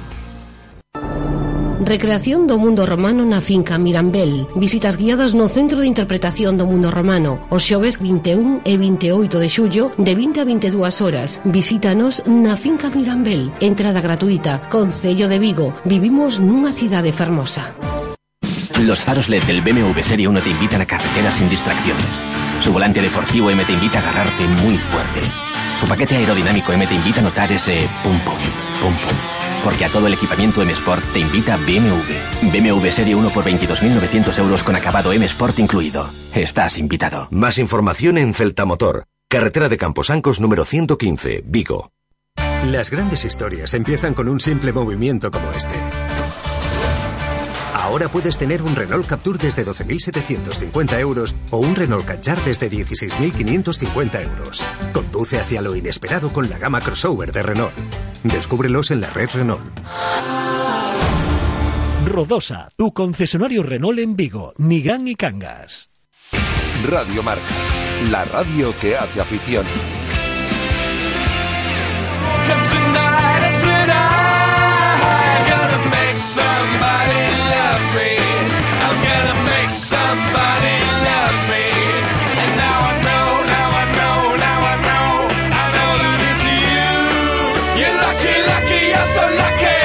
Recreación 1.88 2.52
do 2.52 2.60
mundo 2.60 2.84
romano 2.84 3.23
na 3.23 3.39
finca 3.39 3.80
Mirambel. 3.80 4.43
Visitas 4.60 5.00
guiadas 5.00 5.32
no 5.32 5.47
Centro 5.47 5.80
de 5.80 5.88
Interpretación 5.88 6.60
do 6.60 6.67
Mundo 6.67 6.91
Romano. 6.91 7.47
Os 7.47 7.63
xoves 7.63 8.04
21 8.04 8.60
e 8.67 8.76
28 8.76 9.39
de 9.39 9.47
xullo 9.47 9.95
de 9.95 10.12
20 10.12 10.43
a 10.43 10.45
22 10.52 11.00
horas. 11.00 11.39
Visítanos 11.47 12.28
na 12.28 12.60
finca 12.60 12.91
Mirambel. 12.91 13.56
Entrada 13.63 14.04
gratuita. 14.04 14.67
Concello 14.67 15.32
de 15.32 15.39
Vigo. 15.39 15.71
Vivimos 15.88 16.43
nunha 16.43 16.76
cidade 16.76 17.15
fermosa. 17.15 17.71
Los 18.84 19.08
faros 19.08 19.32
LED 19.32 19.47
del 19.47 19.63
BMW 19.63 20.04
Serie 20.04 20.28
1 20.28 20.43
te 20.43 20.52
invitan 20.52 20.84
a 20.84 20.86
carreteras 20.91 21.39
sin 21.39 21.47
distracciones. 21.47 22.19
Su 22.60 22.76
volante 22.76 23.00
deportivo 23.00 23.47
M 23.47 23.63
te 23.63 23.71
invita 23.71 24.00
a 24.00 24.02
agarrarte 24.04 24.43
muy 24.60 24.76
fuerte. 24.76 25.23
Su 25.80 25.88
paquete 25.88 26.19
aerodinámico 26.19 26.76
M 26.76 26.84
te 26.84 27.00
invita 27.00 27.23
a 27.23 27.32
notar 27.32 27.47
ese 27.47 27.88
pum 28.04 28.19
pum, 28.28 28.43
pum 28.84 28.91
pum 28.91 29.37
Porque 29.67 29.84
a 29.84 29.89
todo 29.89 30.08
el 30.08 30.13
equipamiento 30.13 30.62
M 30.62 30.71
Sport 30.71 31.03
te 31.12 31.19
invita 31.19 31.58
BMW. 31.58 32.53
BMW 32.53 32.89
Serie 32.89 33.15
1 33.15 33.30
por 33.32 33.43
22.900 33.43 34.39
euros 34.39 34.63
con 34.63 34.77
acabado 34.77 35.12
M 35.12 35.25
Sport 35.25 35.60
incluido. 35.60 36.10
Estás 36.34 36.77
invitado. 36.77 37.27
Más 37.32 37.58
información 37.58 38.17
en 38.17 38.34
Celta 38.34 38.63
Motor. 38.63 39.08
Carretera 39.27 39.67
de 39.67 39.75
Camposancos 39.75 40.39
número 40.39 40.63
115, 40.63 41.43
Vigo. 41.45 41.91
Las 42.63 42.89
grandes 42.89 43.25
historias 43.25 43.73
empiezan 43.73 44.13
con 44.13 44.30
un 44.30 44.39
simple 44.39 44.71
movimiento 44.71 45.32
como 45.32 45.51
este. 45.51 45.75
Ahora 47.88 48.10
puedes 48.10 48.38
tener 48.38 48.63
un 48.63 48.76
Renault 48.76 49.08
Captur 49.08 49.38
desde 49.38 49.65
12.750 49.65 51.00
euros 51.00 51.38
o 51.52 51.60
un 51.60 51.73
Renault 51.73 52.06
Kadjar 52.06 52.43
desde 52.43 52.69
16.550 52.69 54.23
euros. 54.26 54.62
Conduce 54.91 55.39
hacia 55.39 55.62
lo 55.62 55.73
inesperado 55.73 56.34
con 56.34 56.50
la 56.50 56.58
gama 56.58 56.82
crossover 56.82 57.32
de 57.32 57.43
Renault. 57.43 57.73
Descúbrelos 58.23 58.91
en 58.91 59.00
la 59.00 59.10
red 59.12 59.30
Renault. 59.34 59.63
Rodosa, 62.06 62.67
tu 62.76 62.91
concesionario 62.91 63.63
Renault 63.63 64.00
en 64.00 64.17
Vigo, 64.17 64.54
Nigán 64.58 65.08
y 65.08 65.15
Cangas. 65.15 65.89
Radio 66.89 67.23
Marca, 67.23 67.41
la 68.12 68.26
radio 68.26 68.78
que 68.82 68.97
hace 68.97 69.21
afición. 69.21 69.65
somebody 76.17 77.37
somebody 79.77 80.77
love 81.05 81.49
me. 81.49 81.65
Lucky, 88.03 88.35
lucky, 88.49 88.93
lucky. 89.37 89.77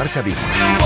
Marca 0.00 0.22
Vigo. 0.22 0.79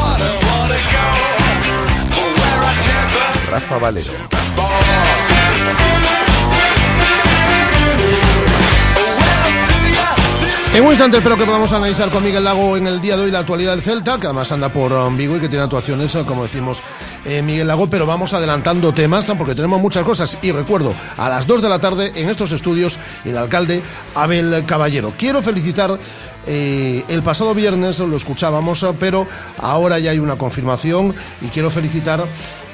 En 10.75 10.83
un 10.83 10.91
instante 10.91 11.19
espero 11.19 11.37
que 11.37 11.45
podamos 11.45 11.73
analizar 11.73 12.11
con 12.11 12.25
Miguel 12.25 12.43
Lago 12.43 12.77
en 12.77 12.89
el 12.89 13.01
día 13.01 13.17
de 13.17 13.23
hoy 13.23 13.31
la 13.31 13.39
actualidad 13.39 13.71
del 13.71 13.83
Celta, 13.83 14.19
que 14.19 14.27
además 14.27 14.51
anda 14.51 14.71
por 14.71 14.93
Vigo 15.17 15.37
y 15.37 15.41
que 15.41 15.49
tiene 15.49 15.63
actuaciones, 15.63 16.13
eh, 16.17 16.25
como 16.27 16.43
decimos, 16.43 16.83
eh, 17.25 17.43
Miguel 17.43 17.69
Lago, 17.69 17.89
pero 17.89 18.07
vamos 18.07 18.35
adelantando 18.35 18.93
temas 18.93 19.29
eh, 19.29 19.35
porque 19.39 19.55
tenemos 19.55 19.81
muchas 19.81 20.03
cosas. 20.03 20.37
Y 20.43 20.51
recuerdo, 20.51 20.93
a 21.17 21.29
las 21.29 21.47
2 21.47 21.63
de 21.63 21.69
la 21.69 21.79
tarde 21.79 22.11
en 22.17 22.29
estos 22.29 22.51
estudios, 22.51 22.99
el 23.25 23.39
alcalde 23.39 23.83
Abel 24.17 24.65
Caballero. 24.67 25.13
Quiero 25.17 25.43
felicitar, 25.43 25.97
el 26.45 27.23
pasado 27.23 27.55
viernes 27.55 28.01
lo 28.01 28.17
escuchábamos, 28.17 28.85
pero 28.99 29.29
ahora 29.59 30.01
ya 30.01 30.11
hay 30.11 30.19
una 30.19 30.35
confirmación 30.35 31.15
y 31.41 31.47
quiero 31.47 31.71
felicitar 31.71 32.25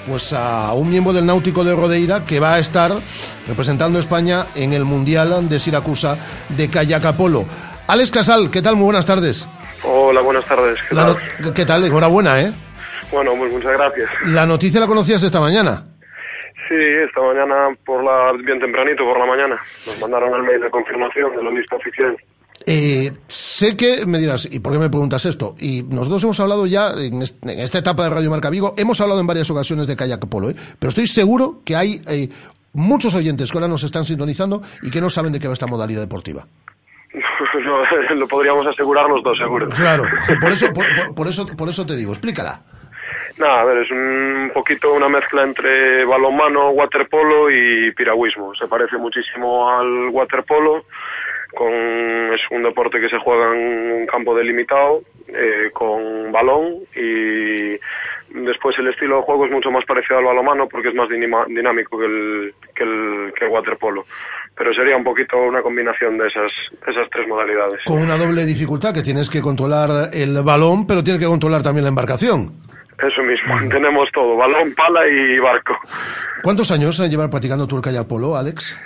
pues 0.06 0.32
a 0.32 0.72
un 0.72 0.90
miembro 0.90 1.12
del 1.12 1.26
Náutico 1.26 1.64
de 1.64 1.74
Rodeira 1.74 2.24
que 2.24 2.40
va 2.40 2.54
a 2.54 2.58
estar 2.58 2.92
representando 3.46 3.98
a 3.98 4.00
España 4.00 4.46
en 4.54 4.72
el 4.72 4.84
Mundial 4.84 5.48
de 5.48 5.58
Siracusa 5.58 6.16
de 6.48 6.68
Kayak 6.68 7.16
Polo. 7.16 7.44
Alex 7.86 8.10
Casal, 8.10 8.50
¿qué 8.50 8.62
tal? 8.62 8.76
Muy 8.76 8.84
buenas 8.86 9.06
tardes. 9.06 9.46
Hola, 9.82 10.20
buenas 10.20 10.44
tardes. 10.44 10.78
¿Qué 10.88 10.94
La 10.94 11.06
tal? 11.06 11.16
no- 11.40 11.52
¿Qué 11.54 11.64
tal? 11.66 11.84
Enhorabuena, 11.84 12.40
¿eh? 12.40 12.52
Bueno, 13.10 13.32
pues 13.36 13.52
muchas 13.52 13.72
gracias. 13.72 14.08
La 14.26 14.46
noticia 14.46 14.78
la 14.80 14.86
conocías 14.86 15.22
esta 15.22 15.40
mañana. 15.40 15.84
Sí, 16.68 16.76
esta 17.04 17.20
mañana, 17.20 17.76
por 17.84 18.04
la, 18.04 18.32
bien 18.44 18.60
tempranito, 18.60 19.04
por 19.04 19.18
la 19.18 19.26
mañana, 19.26 19.60
nos 19.86 19.98
mandaron 20.00 20.32
el 20.34 20.42
mail 20.44 20.60
de 20.60 20.70
confirmación 20.70 21.34
de 21.34 21.42
la 21.42 21.50
lista 21.50 21.74
oficial. 21.74 22.16
Eh, 22.66 23.12
sé 23.26 23.76
que 23.76 24.04
me 24.06 24.18
dirás, 24.18 24.46
¿y 24.50 24.58
por 24.60 24.72
qué 24.72 24.78
me 24.78 24.90
preguntas 24.90 25.24
esto? 25.26 25.56
Y 25.58 25.82
nosotros 25.82 26.22
hemos 26.24 26.40
hablado 26.40 26.66
ya 26.66 26.90
en, 26.98 27.22
est- 27.22 27.42
en 27.44 27.58
esta 27.60 27.78
etapa 27.78 28.04
de 28.04 28.10
Radio 28.10 28.30
Marca 28.30 28.50
Vigo, 28.50 28.74
hemos 28.76 29.00
hablado 29.00 29.20
en 29.20 29.26
varias 29.26 29.50
ocasiones 29.50 29.86
de 29.86 29.96
kayak 29.96 30.26
polo, 30.28 30.50
¿eh? 30.50 30.56
pero 30.78 30.90
estoy 30.90 31.06
seguro 31.06 31.60
que 31.64 31.74
hay 31.74 32.02
eh, 32.06 32.28
muchos 32.74 33.14
oyentes 33.14 33.50
que 33.50 33.56
ahora 33.58 33.66
nos 33.68 33.82
están 33.82 34.04
sintonizando 34.04 34.62
y 34.82 34.90
que 34.90 35.00
no 35.00 35.08
saben 35.08 35.32
de 35.32 35.40
qué 35.40 35.48
va 35.48 35.54
esta 35.54 35.66
modalidad 35.66 36.00
deportiva. 36.02 36.46
No, 37.64 37.82
lo 38.14 38.28
podríamos 38.28 38.64
asegurar 38.66 39.08
los 39.08 39.22
dos, 39.24 39.36
seguro. 39.36 39.68
Claro, 39.70 40.04
por 40.40 40.52
eso, 40.52 40.72
por, 40.72 40.84
por- 40.94 41.14
por 41.14 41.28
eso, 41.28 41.46
por 41.46 41.68
eso 41.68 41.84
te 41.84 41.96
digo, 41.96 42.12
explícala. 42.12 42.60
Nada, 43.38 43.62
a 43.62 43.64
ver, 43.64 43.78
es 43.78 43.90
un 43.90 44.50
poquito 44.54 44.92
una 44.92 45.08
mezcla 45.08 45.42
entre 45.42 46.04
balonmano, 46.04 46.70
waterpolo 46.70 47.50
y 47.50 47.90
piragüismo. 47.92 48.54
Se 48.54 48.68
parece 48.68 48.98
muchísimo 48.98 49.68
al 49.68 50.10
waterpolo, 50.10 50.84
con, 51.54 51.72
es 51.72 52.40
un 52.50 52.62
deporte 52.62 53.00
que 53.00 53.08
se 53.08 53.18
juega 53.18 53.54
en 53.54 53.92
un 53.92 54.06
campo 54.06 54.34
delimitado, 54.36 55.02
eh, 55.28 55.70
con 55.72 56.32
balón 56.32 56.76
y 56.96 57.78
después 58.44 58.78
el 58.78 58.88
estilo 58.88 59.16
de 59.16 59.22
juego 59.22 59.46
es 59.46 59.52
mucho 59.52 59.70
más 59.70 59.84
parecido 59.84 60.18
al 60.18 60.24
balonmano 60.24 60.68
porque 60.68 60.88
es 60.88 60.94
más 60.94 61.08
dinima- 61.08 61.46
dinámico 61.48 61.98
que 61.98 62.06
el, 62.06 62.54
que 62.74 62.84
el, 62.84 63.32
que 63.38 63.44
el 63.44 63.50
waterpolo. 63.50 64.04
Pero 64.56 64.72
sería 64.74 64.96
un 64.96 65.04
poquito 65.04 65.38
una 65.38 65.62
combinación 65.62 66.18
de 66.18 66.26
esas, 66.26 66.50
esas 66.86 67.08
tres 67.10 67.26
modalidades. 67.28 67.80
Con 67.86 67.98
una 68.02 68.16
doble 68.16 68.44
dificultad, 68.44 68.92
que 68.92 69.02
tienes 69.02 69.30
que 69.30 69.40
controlar 69.40 70.10
el 70.12 70.42
balón, 70.42 70.86
pero 70.86 71.02
tienes 71.02 71.20
que 71.22 71.28
controlar 71.28 71.62
también 71.62 71.84
la 71.84 71.88
embarcación. 71.90 72.52
Eso 73.02 73.22
mismo, 73.22 73.54
tenemos 73.70 74.10
todo, 74.12 74.36
balón, 74.36 74.74
pala 74.74 75.06
y 75.08 75.38
barco. 75.38 75.78
¿Cuántos 76.42 76.70
años 76.70 76.98
eh, 77.00 77.08
llevas 77.08 77.30
practicando 77.30 77.66
el 77.70 77.80
kayak 77.82 78.06
polo, 78.06 78.36
Alex? 78.36 78.76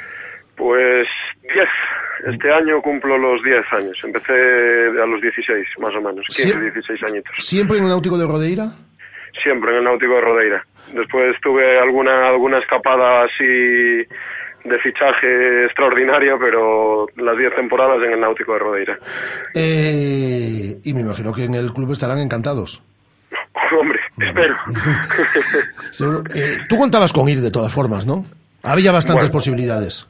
Pues 0.56 1.06
10. 1.42 2.32
Este 2.34 2.52
año 2.52 2.80
cumplo 2.80 3.18
los 3.18 3.42
10 3.42 3.60
años. 3.72 3.98
Empecé 4.04 4.32
a 4.32 5.06
los 5.06 5.20
16, 5.20 5.66
más 5.80 5.94
o 5.96 6.00
menos. 6.00 6.24
15, 6.28 6.52
Sí. 6.52 6.58
16 6.58 7.02
añitos. 7.04 7.32
¿Siempre 7.38 7.78
en 7.78 7.84
el 7.84 7.90
náutico 7.90 8.16
de 8.16 8.26
Rodeira? 8.26 8.72
Siempre 9.42 9.72
en 9.72 9.78
el 9.78 9.84
Náutico 9.84 10.14
de 10.14 10.20
Rodeira. 10.20 10.66
Después 10.94 11.34
tuve 11.42 11.76
alguna, 11.80 12.28
alguna 12.28 12.58
escapada 12.58 13.24
así 13.24 13.44
de 13.44 14.78
fichaje 14.80 15.64
extraordinaria, 15.64 16.36
pero 16.38 17.06
las 17.16 17.36
10 17.36 17.56
temporadas 17.56 18.00
en 18.04 18.12
el 18.12 18.20
Náutico 18.20 18.52
de 18.52 18.58
Rodeira. 18.60 18.98
Eh, 19.54 20.78
y 20.84 20.94
me 20.94 21.00
imagino 21.00 21.32
que 21.32 21.44
en 21.44 21.54
el 21.56 21.72
club 21.72 21.90
estarán 21.92 22.18
encantados. 22.20 22.80
Hombre, 23.80 23.98
espero. 24.20 24.54
Eh, 26.34 26.58
tú 26.68 26.76
contabas 26.76 27.12
con 27.12 27.28
ir 27.28 27.40
de 27.40 27.50
todas 27.50 27.72
formas, 27.72 28.06
¿no? 28.06 28.24
Había 28.62 28.92
bastantes 28.92 29.24
Bueno. 29.24 29.32
posibilidades. 29.32 30.06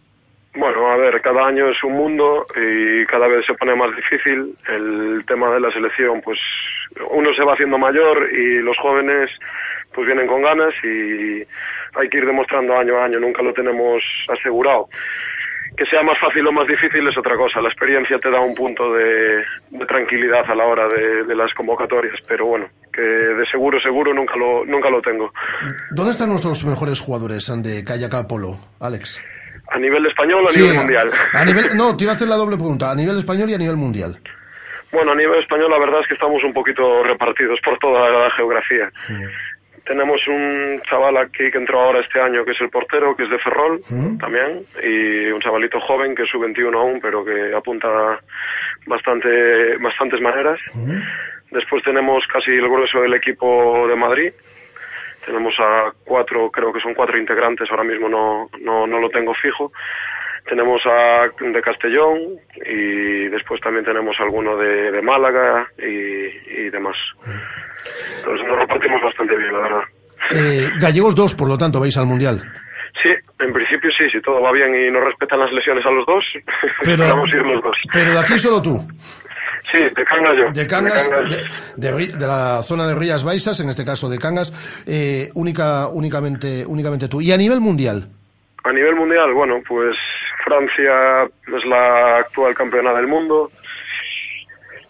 Bueno, 0.56 0.88
a 0.88 0.96
ver, 0.96 1.20
cada 1.20 1.46
año 1.46 1.68
es 1.68 1.82
un 1.82 1.94
mundo 1.94 2.46
y 2.54 3.04
cada 3.06 3.26
vez 3.26 3.44
se 3.44 3.54
pone 3.54 3.74
más 3.74 3.94
difícil. 3.96 4.56
El 4.68 5.24
tema 5.26 5.52
de 5.52 5.60
la 5.60 5.70
selección, 5.72 6.20
pues 6.22 6.38
uno 7.10 7.34
se 7.34 7.42
va 7.42 7.54
haciendo 7.54 7.76
mayor 7.76 8.30
y 8.32 8.60
los 8.60 8.78
jóvenes 8.78 9.30
pues 9.92 10.06
vienen 10.06 10.26
con 10.26 10.42
ganas 10.42 10.72
y 10.84 11.42
hay 11.96 12.08
que 12.08 12.18
ir 12.18 12.26
demostrando 12.26 12.76
año 12.76 12.98
a 12.98 13.04
año, 13.04 13.18
nunca 13.18 13.42
lo 13.42 13.52
tenemos 13.52 14.02
asegurado. 14.28 14.88
Que 15.76 15.86
sea 15.86 16.04
más 16.04 16.16
fácil 16.20 16.46
o 16.46 16.52
más 16.52 16.68
difícil 16.68 17.06
es 17.08 17.18
otra 17.18 17.36
cosa. 17.36 17.60
La 17.60 17.68
experiencia 17.68 18.18
te 18.20 18.30
da 18.30 18.38
un 18.38 18.54
punto 18.54 18.92
de, 18.92 19.42
de 19.70 19.86
tranquilidad 19.86 20.48
a 20.48 20.54
la 20.54 20.66
hora 20.66 20.86
de, 20.86 21.34
las 21.34 21.52
convocatorias, 21.52 22.20
pero 22.28 22.46
bueno, 22.46 22.68
que 22.92 23.02
de 23.02 23.44
seguro, 23.46 23.80
seguro 23.80 24.14
nunca 24.14 24.36
lo, 24.36 24.64
nunca 24.64 24.88
lo 24.88 25.02
tengo. 25.02 25.32
¿Dónde 25.90 26.12
están 26.12 26.28
nuestros 26.28 26.64
mejores 26.64 27.00
jugadores 27.00 27.52
de 27.56 27.82
kayak 27.82 28.28
polo, 28.28 28.56
Alex? 28.78 29.20
A 29.68 29.78
nivel 29.78 30.06
español 30.06 30.44
o 30.44 30.48
a 30.48 30.52
Sí, 30.52 30.60
nivel 30.60 30.76
mundial. 30.76 31.10
A 31.32 31.44
nivel, 31.44 31.76
no, 31.76 31.96
te 31.96 32.04
iba 32.04 32.12
a 32.12 32.16
hacer 32.16 32.28
la 32.28 32.36
doble 32.36 32.56
pregunta. 32.56 32.90
A 32.90 32.94
nivel 32.94 33.18
español 33.18 33.50
y 33.50 33.54
a 33.54 33.58
nivel 33.58 33.76
mundial. 33.76 34.18
Bueno, 34.92 35.12
a 35.12 35.14
nivel 35.16 35.40
español 35.40 35.70
la 35.70 35.78
verdad 35.78 36.00
es 36.00 36.06
que 36.06 36.14
estamos 36.14 36.42
un 36.44 36.52
poquito 36.52 37.02
repartidos 37.02 37.58
por 37.64 37.78
toda 37.78 38.08
la 38.10 38.30
geografía. 38.30 38.92
Tenemos 39.84 40.20
un 40.28 40.80
chaval 40.88 41.16
aquí 41.18 41.50
que 41.50 41.58
entró 41.58 41.80
ahora 41.80 42.00
este 42.00 42.20
año 42.20 42.44
que 42.44 42.52
es 42.52 42.60
el 42.60 42.70
portero, 42.70 43.14
que 43.16 43.24
es 43.24 43.30
de 43.30 43.38
Ferrol 43.38 43.80
también, 44.18 44.64
y 44.82 45.26
un 45.30 45.40
chavalito 45.40 45.78
joven 45.80 46.14
que 46.14 46.22
es 46.22 46.28
sub-21 46.30 46.74
aún, 46.74 47.00
pero 47.02 47.24
que 47.24 47.52
apunta 47.54 48.18
bastante, 48.86 49.76
bastantes 49.78 50.20
maneras. 50.20 50.60
Después 51.50 51.82
tenemos 51.82 52.26
casi 52.28 52.52
el 52.52 52.68
grueso 52.68 53.00
del 53.00 53.14
equipo 53.14 53.86
de 53.88 53.96
Madrid. 53.96 54.32
Tenemos 55.26 55.54
a 55.58 55.92
cuatro, 56.04 56.50
creo 56.50 56.72
que 56.72 56.80
son 56.80 56.94
cuatro 56.94 57.18
integrantes, 57.18 57.70
ahora 57.70 57.84
mismo 57.84 58.08
no, 58.08 58.48
no, 58.60 58.86
no 58.86 58.98
lo 58.98 59.08
tengo 59.10 59.32
fijo. 59.34 59.72
Tenemos 60.48 60.82
a 60.84 61.28
de 61.40 61.62
Castellón 61.62 62.36
y 62.66 63.28
después 63.28 63.60
también 63.62 63.84
tenemos 63.84 64.14
alguno 64.20 64.56
de, 64.58 64.90
de 64.92 65.00
Málaga 65.02 65.66
y, 65.78 65.86
y 66.66 66.70
demás. 66.70 66.96
Entonces 68.18 68.46
nos 68.46 68.58
repartimos 68.58 69.00
bastante 69.02 69.36
bien, 69.36 69.52
la 69.52 69.58
verdad. 69.60 69.82
Eh, 70.30 70.70
gallegos 70.78 71.14
dos, 71.14 71.34
por 71.34 71.48
lo 71.48 71.56
tanto, 71.56 71.80
vais 71.80 71.96
al 71.96 72.06
mundial. 72.06 72.42
Sí, 73.02 73.08
en 73.40 73.52
principio 73.52 73.90
sí, 73.90 74.08
si 74.10 74.20
todo 74.20 74.40
va 74.40 74.52
bien 74.52 74.72
y 74.74 74.90
no 74.90 75.00
respetan 75.00 75.40
las 75.40 75.50
lesiones 75.52 75.84
a 75.84 75.90
los 75.90 76.06
dos, 76.06 76.24
Pero- 76.84 77.08
vamos 77.08 77.32
a 77.32 77.36
ir 77.36 77.42
los 77.42 77.62
dos. 77.62 77.76
Pero 77.92 78.12
de 78.12 78.18
aquí 78.20 78.38
solo 78.38 78.62
tú. 78.62 78.86
Sí, 79.70 79.78
de 79.78 80.04
Cangas 80.04 80.36
yo. 80.36 80.52
De 80.52 80.66
Cangas, 80.66 81.10
de 81.76 82.26
la 82.26 82.62
zona 82.62 82.86
de 82.86 82.94
Rías 82.94 83.24
Baixas, 83.24 83.60
en 83.60 83.70
este 83.70 83.84
caso 83.84 84.08
de 84.08 84.18
Cangas, 84.18 84.52
eh, 84.86 85.30
única, 85.34 85.88
únicamente, 85.88 86.64
únicamente 86.66 87.08
tú. 87.08 87.20
Y 87.20 87.32
a 87.32 87.36
nivel 87.36 87.60
mundial, 87.60 88.08
A 88.64 88.72
nivel 88.72 88.94
mundial, 88.94 89.32
bueno, 89.32 89.62
pues 89.66 89.96
Francia 90.44 91.24
es 91.24 91.64
la 91.64 92.18
actual 92.18 92.54
campeona 92.54 92.92
del 92.92 93.06
mundo 93.06 93.50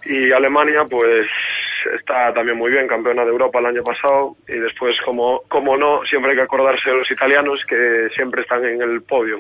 y 0.05 0.33
Alemania 0.33 0.85
pues 0.89 1.27
está 1.97 2.33
también 2.33 2.57
muy 2.57 2.71
bien, 2.71 2.87
campeona 2.87 3.25
de 3.25 3.31
Europa 3.31 3.59
el 3.59 3.67
año 3.67 3.83
pasado 3.83 4.37
y 4.49 4.59
después 4.59 4.97
como, 5.05 5.43
como 5.49 5.77
no, 5.77 6.05
siempre 6.05 6.33
hay 6.33 6.37
que 6.37 6.43
acordarse 6.43 6.91
de 6.91 6.97
los 6.97 7.11
italianos 7.11 7.65
que 7.69 8.09
siempre 8.15 8.43
están 8.43 8.65
en 8.65 8.81
el 8.83 9.03
podio, 9.03 9.39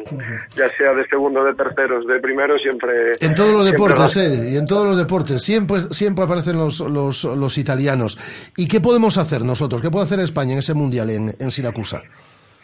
ya 0.57 0.68
sea 0.70 0.92
de 0.95 1.07
segundo, 1.07 1.45
de 1.45 1.55
terceros, 1.55 2.07
de 2.07 2.20
primero, 2.20 2.59
siempre... 2.59 3.12
en 3.20 3.34
todos 3.34 3.53
los 3.53 3.64
deportes, 3.64 4.16
eh, 4.16 4.51
y 4.53 4.57
en 4.57 4.66
todos 4.66 4.86
los 4.86 4.99
deportes, 4.99 5.42
siempre, 5.42 5.80
siempre 5.90 6.24
aparecen 6.24 6.59
los, 6.59 6.80
los, 6.80 7.24
los 7.24 7.59
italianos. 7.59 8.18
¿Y 8.57 8.68
qué 8.68 8.80
podemos 8.80 9.18
hacer 9.18 9.42
nosotros? 9.42 9.80
¿Qué 9.80 9.90
puede 9.90 10.05
hacer 10.05 10.20
España 10.20 10.53
en 10.53 10.59
ese 10.59 10.74
mundial 10.74 11.11
en, 11.11 11.30
en 11.38 11.51
Siracusa? 11.51 12.03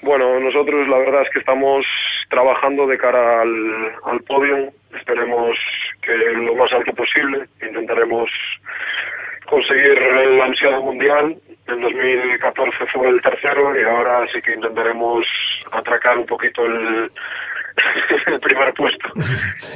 Bueno, 0.03 0.41
nosotros 0.41 0.89
la 0.89 0.97
verdad 0.97 1.23
es 1.23 1.31
que 1.31 1.41
estamos 1.41 1.85
trabajando 2.31 2.87
de 2.87 2.97
cara 2.97 3.43
al, 3.43 3.53
al 4.05 4.21
podio. 4.21 4.73
Esperemos 4.97 5.57
que 6.01 6.13
lo 6.13 6.55
más 6.55 6.73
alto 6.73 6.93
posible. 6.95 7.47
Intentaremos 7.61 8.31
conseguir 9.51 9.99
el 9.99 10.41
ansiado 10.41 10.83
mundial. 10.83 11.37
En 11.67 11.81
2014 11.81 12.87
fue 12.93 13.09
el 13.09 13.21
tercero 13.21 13.79
y 13.79 13.85
ahora 13.85 14.27
sí 14.33 14.41
que 14.41 14.55
intentaremos 14.55 15.27
atracar 15.71 16.19
un 16.19 16.27
poquito 16.27 16.65
el, 16.67 17.11
primer 18.41 18.73
puesto. 18.75 19.09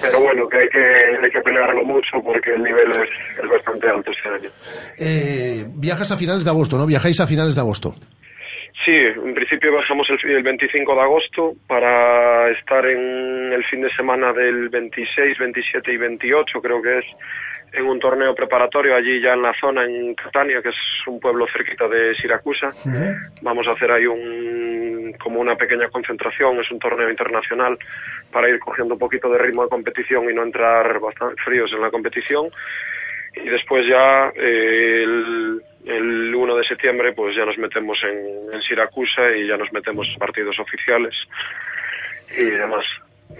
Pero 0.01 0.21
bueno, 0.21 0.49
que 0.49 0.59
hay 0.59 0.69
que, 0.69 1.25
hay 1.25 1.31
que 1.31 1.41
pelearlo 1.41 1.85
mucho 1.85 2.21
porque 2.23 2.55
el 2.55 2.63
nivel 2.63 2.91
es, 2.93 3.11
es 3.43 3.51
bastante 3.51 3.89
alto 3.89 4.11
este 4.11 4.29
año. 4.29 4.51
Eh, 4.99 5.65
viajas 5.69 6.11
a 6.11 6.17
finales 6.17 6.45
de 6.45 6.51
agosto, 6.51 6.79
¿no? 6.79 6.87
Viajáis 6.87 7.21
a 7.21 7.27
finales 7.27 7.55
de 7.55 7.61
agosto. 7.61 7.95
Sí, 8.83 8.91
en 8.91 9.35
principio 9.35 9.73
bajamos 9.73 10.11
el, 10.11 10.19
el 10.31 10.43
25 10.43 10.95
de 10.95 11.01
agosto 11.01 11.55
para 11.69 12.51
estar 12.51 12.85
en 12.87 13.53
el 13.53 13.65
fin 13.65 13.83
de 13.83 13.91
semana 13.91 14.33
del 14.33 14.69
26, 14.69 15.39
27 15.39 15.93
y 15.93 15.97
28, 15.97 16.61
creo 16.61 16.83
que 16.83 16.99
es, 16.99 17.05
en 17.73 17.87
un 17.87 18.01
torneo 18.01 18.35
preparatorio 18.35 18.97
allí 18.97 19.21
ya 19.21 19.35
en 19.35 19.43
la 19.43 19.55
zona, 19.55 19.85
en 19.85 20.15
Catania, 20.15 20.61
que 20.61 20.71
es 20.71 20.77
un 21.07 21.21
pueblo 21.21 21.47
cerquita 21.47 21.87
de 21.87 22.17
Siracusa. 22.17 22.73
Vamos 23.43 23.69
a 23.69 23.73
hacer 23.73 23.93
ahí 23.93 24.07
un, 24.07 25.15
como 25.21 25.41
una 25.41 25.57
pequeña 25.57 25.89
concentración, 25.89 26.59
es 26.59 26.71
un 26.71 26.81
torneo 26.81 27.09
internacional 27.09 27.79
para 28.33 28.49
ir 28.49 28.59
cogiendo 28.59 28.95
un 28.95 29.01
poquito 29.01 29.29
de 29.29 29.39
ritmo 29.39 29.63
de 29.63 29.69
competición 29.69 30.29
y 30.29 30.35
no 30.35 30.43
entrar 30.43 30.99
bastante 30.99 31.41
fríos 31.45 31.73
en 31.73 31.81
la 31.81 31.91
competición. 31.91 32.51
Y 33.37 33.49
después 33.49 33.87
ya 33.87 34.33
eh, 34.37 35.03
el, 35.05 35.63
el 35.85 36.35
1 36.35 36.57
de 36.57 36.65
septiembre 36.65 37.13
pues 37.13 37.37
ya 37.37 37.45
nos 37.45 37.59
metemos 37.59 37.99
en, 38.05 38.63
Siracusa 38.63 39.37
y 39.37 39.47
ya 39.47 39.57
nos 39.57 39.73
metemos 39.73 40.09
en 40.09 40.19
partidos 40.19 40.59
oficiales 40.59 41.15
y 42.37 42.45
demás. 42.45 42.85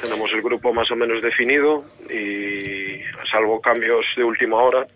Tenemos 0.01 0.33
el 0.33 0.43
grupo 0.43 0.73
más 0.73 0.91
o 0.91 0.97
menos 0.97 1.23
definido 1.23 1.85
y 2.11 3.01
salvo 3.31 3.61
cambios 3.61 4.05
de 4.17 4.25
última 4.25 4.57
hora, 4.57 4.87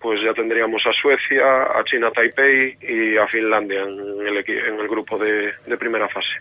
pues 0.00 0.20
ya 0.22 0.32
tendríamos 0.32 0.86
a 0.86 0.92
Suecia, 0.92 1.64
a 1.64 1.82
China 1.84 2.10
Taipei 2.10 2.76
y 2.80 3.16
a 3.16 3.26
Finlandia 3.26 3.82
en 3.82 4.26
el, 4.26 4.44
en 4.46 4.80
el 4.80 4.88
grupo 4.88 5.18
de 5.18 5.76
primera 5.78 6.08
fase. 6.08 6.34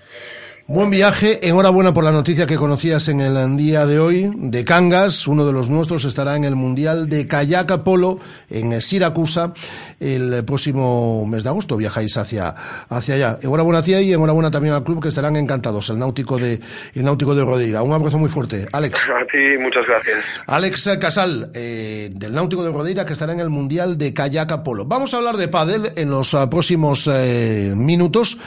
Buen 0.68 0.91
viaje, 0.91 1.45
enhorabuena 1.45 1.91
por 1.91 2.03
la 2.03 2.12
noticia 2.12 2.45
que 2.45 2.55
conocías 2.55 3.09
en 3.09 3.20
el 3.20 3.57
día 3.57 3.86
de 3.88 3.99
hoy 3.99 4.32
de 4.36 4.64
Cangas, 4.64 5.28
uno 5.28 5.45
de 5.45 5.51
los 5.51 5.70
nuestros 5.70 6.05
estará 6.05 6.36
en 6.36 6.45
el 6.45 6.55
Mundial 6.55 7.09
de 7.09 7.28
Kayak 7.28 7.84
Polo 7.84 8.20
en 8.49 8.80
Siracusa 8.80 9.53
el 9.99 10.45
próximo 10.45 11.26
mes 11.26 11.43
de 11.43 11.49
agosto, 11.49 11.78
viajáis 11.78 12.16
hacia, 12.16 12.55
hacia 12.89 13.16
allá. 13.16 13.39
Enhorabuena 13.41 13.80
a 13.80 13.84
ti 13.84 13.93
y 13.95 14.14
enhorabuena 14.14 14.51
también 14.51 14.76
al 14.76 14.84
club 14.84 15.01
que 15.01 15.09
estarán 15.09 15.36
encantados, 15.36 15.89
el 15.89 15.99
Náutico 15.99 16.38
de, 16.38 16.59
el 16.93 17.03
Náutico 17.03 17.34
de 17.34 17.43
Rodeira. 17.43 17.82
Un 17.82 17.93
abrazo 17.93 18.20
muy 18.20 18.30
fuerte. 18.30 18.68
Alex. 18.72 18.99
A 19.09 19.26
ti 19.26 19.57
muchas 19.59 19.86
gracias. 19.88 20.24
Alex 20.45 20.89
Casal, 20.99 21.51
eh, 21.55 22.12
del 22.14 22.34
Náutico 22.34 22.64
de 22.64 22.72
Rodeira, 22.72 23.05
que 23.05 23.14
estará 23.14 23.34
en 23.34 23.39
el 23.39 23.49
Mundial 23.49 23.97
de 23.97 24.14
Kayak 24.14 24.64
Polo. 24.64 24.86
Vamos 24.86 25.14
a 25.14 25.18
hablar 25.18 25.38
de 25.38 25.47
pádel 25.47 25.91
en 25.95 26.12
los 26.12 26.34
ah, 26.36 26.49
próximos 26.49 27.09
eh, 27.12 27.74
minutos, 27.76 28.38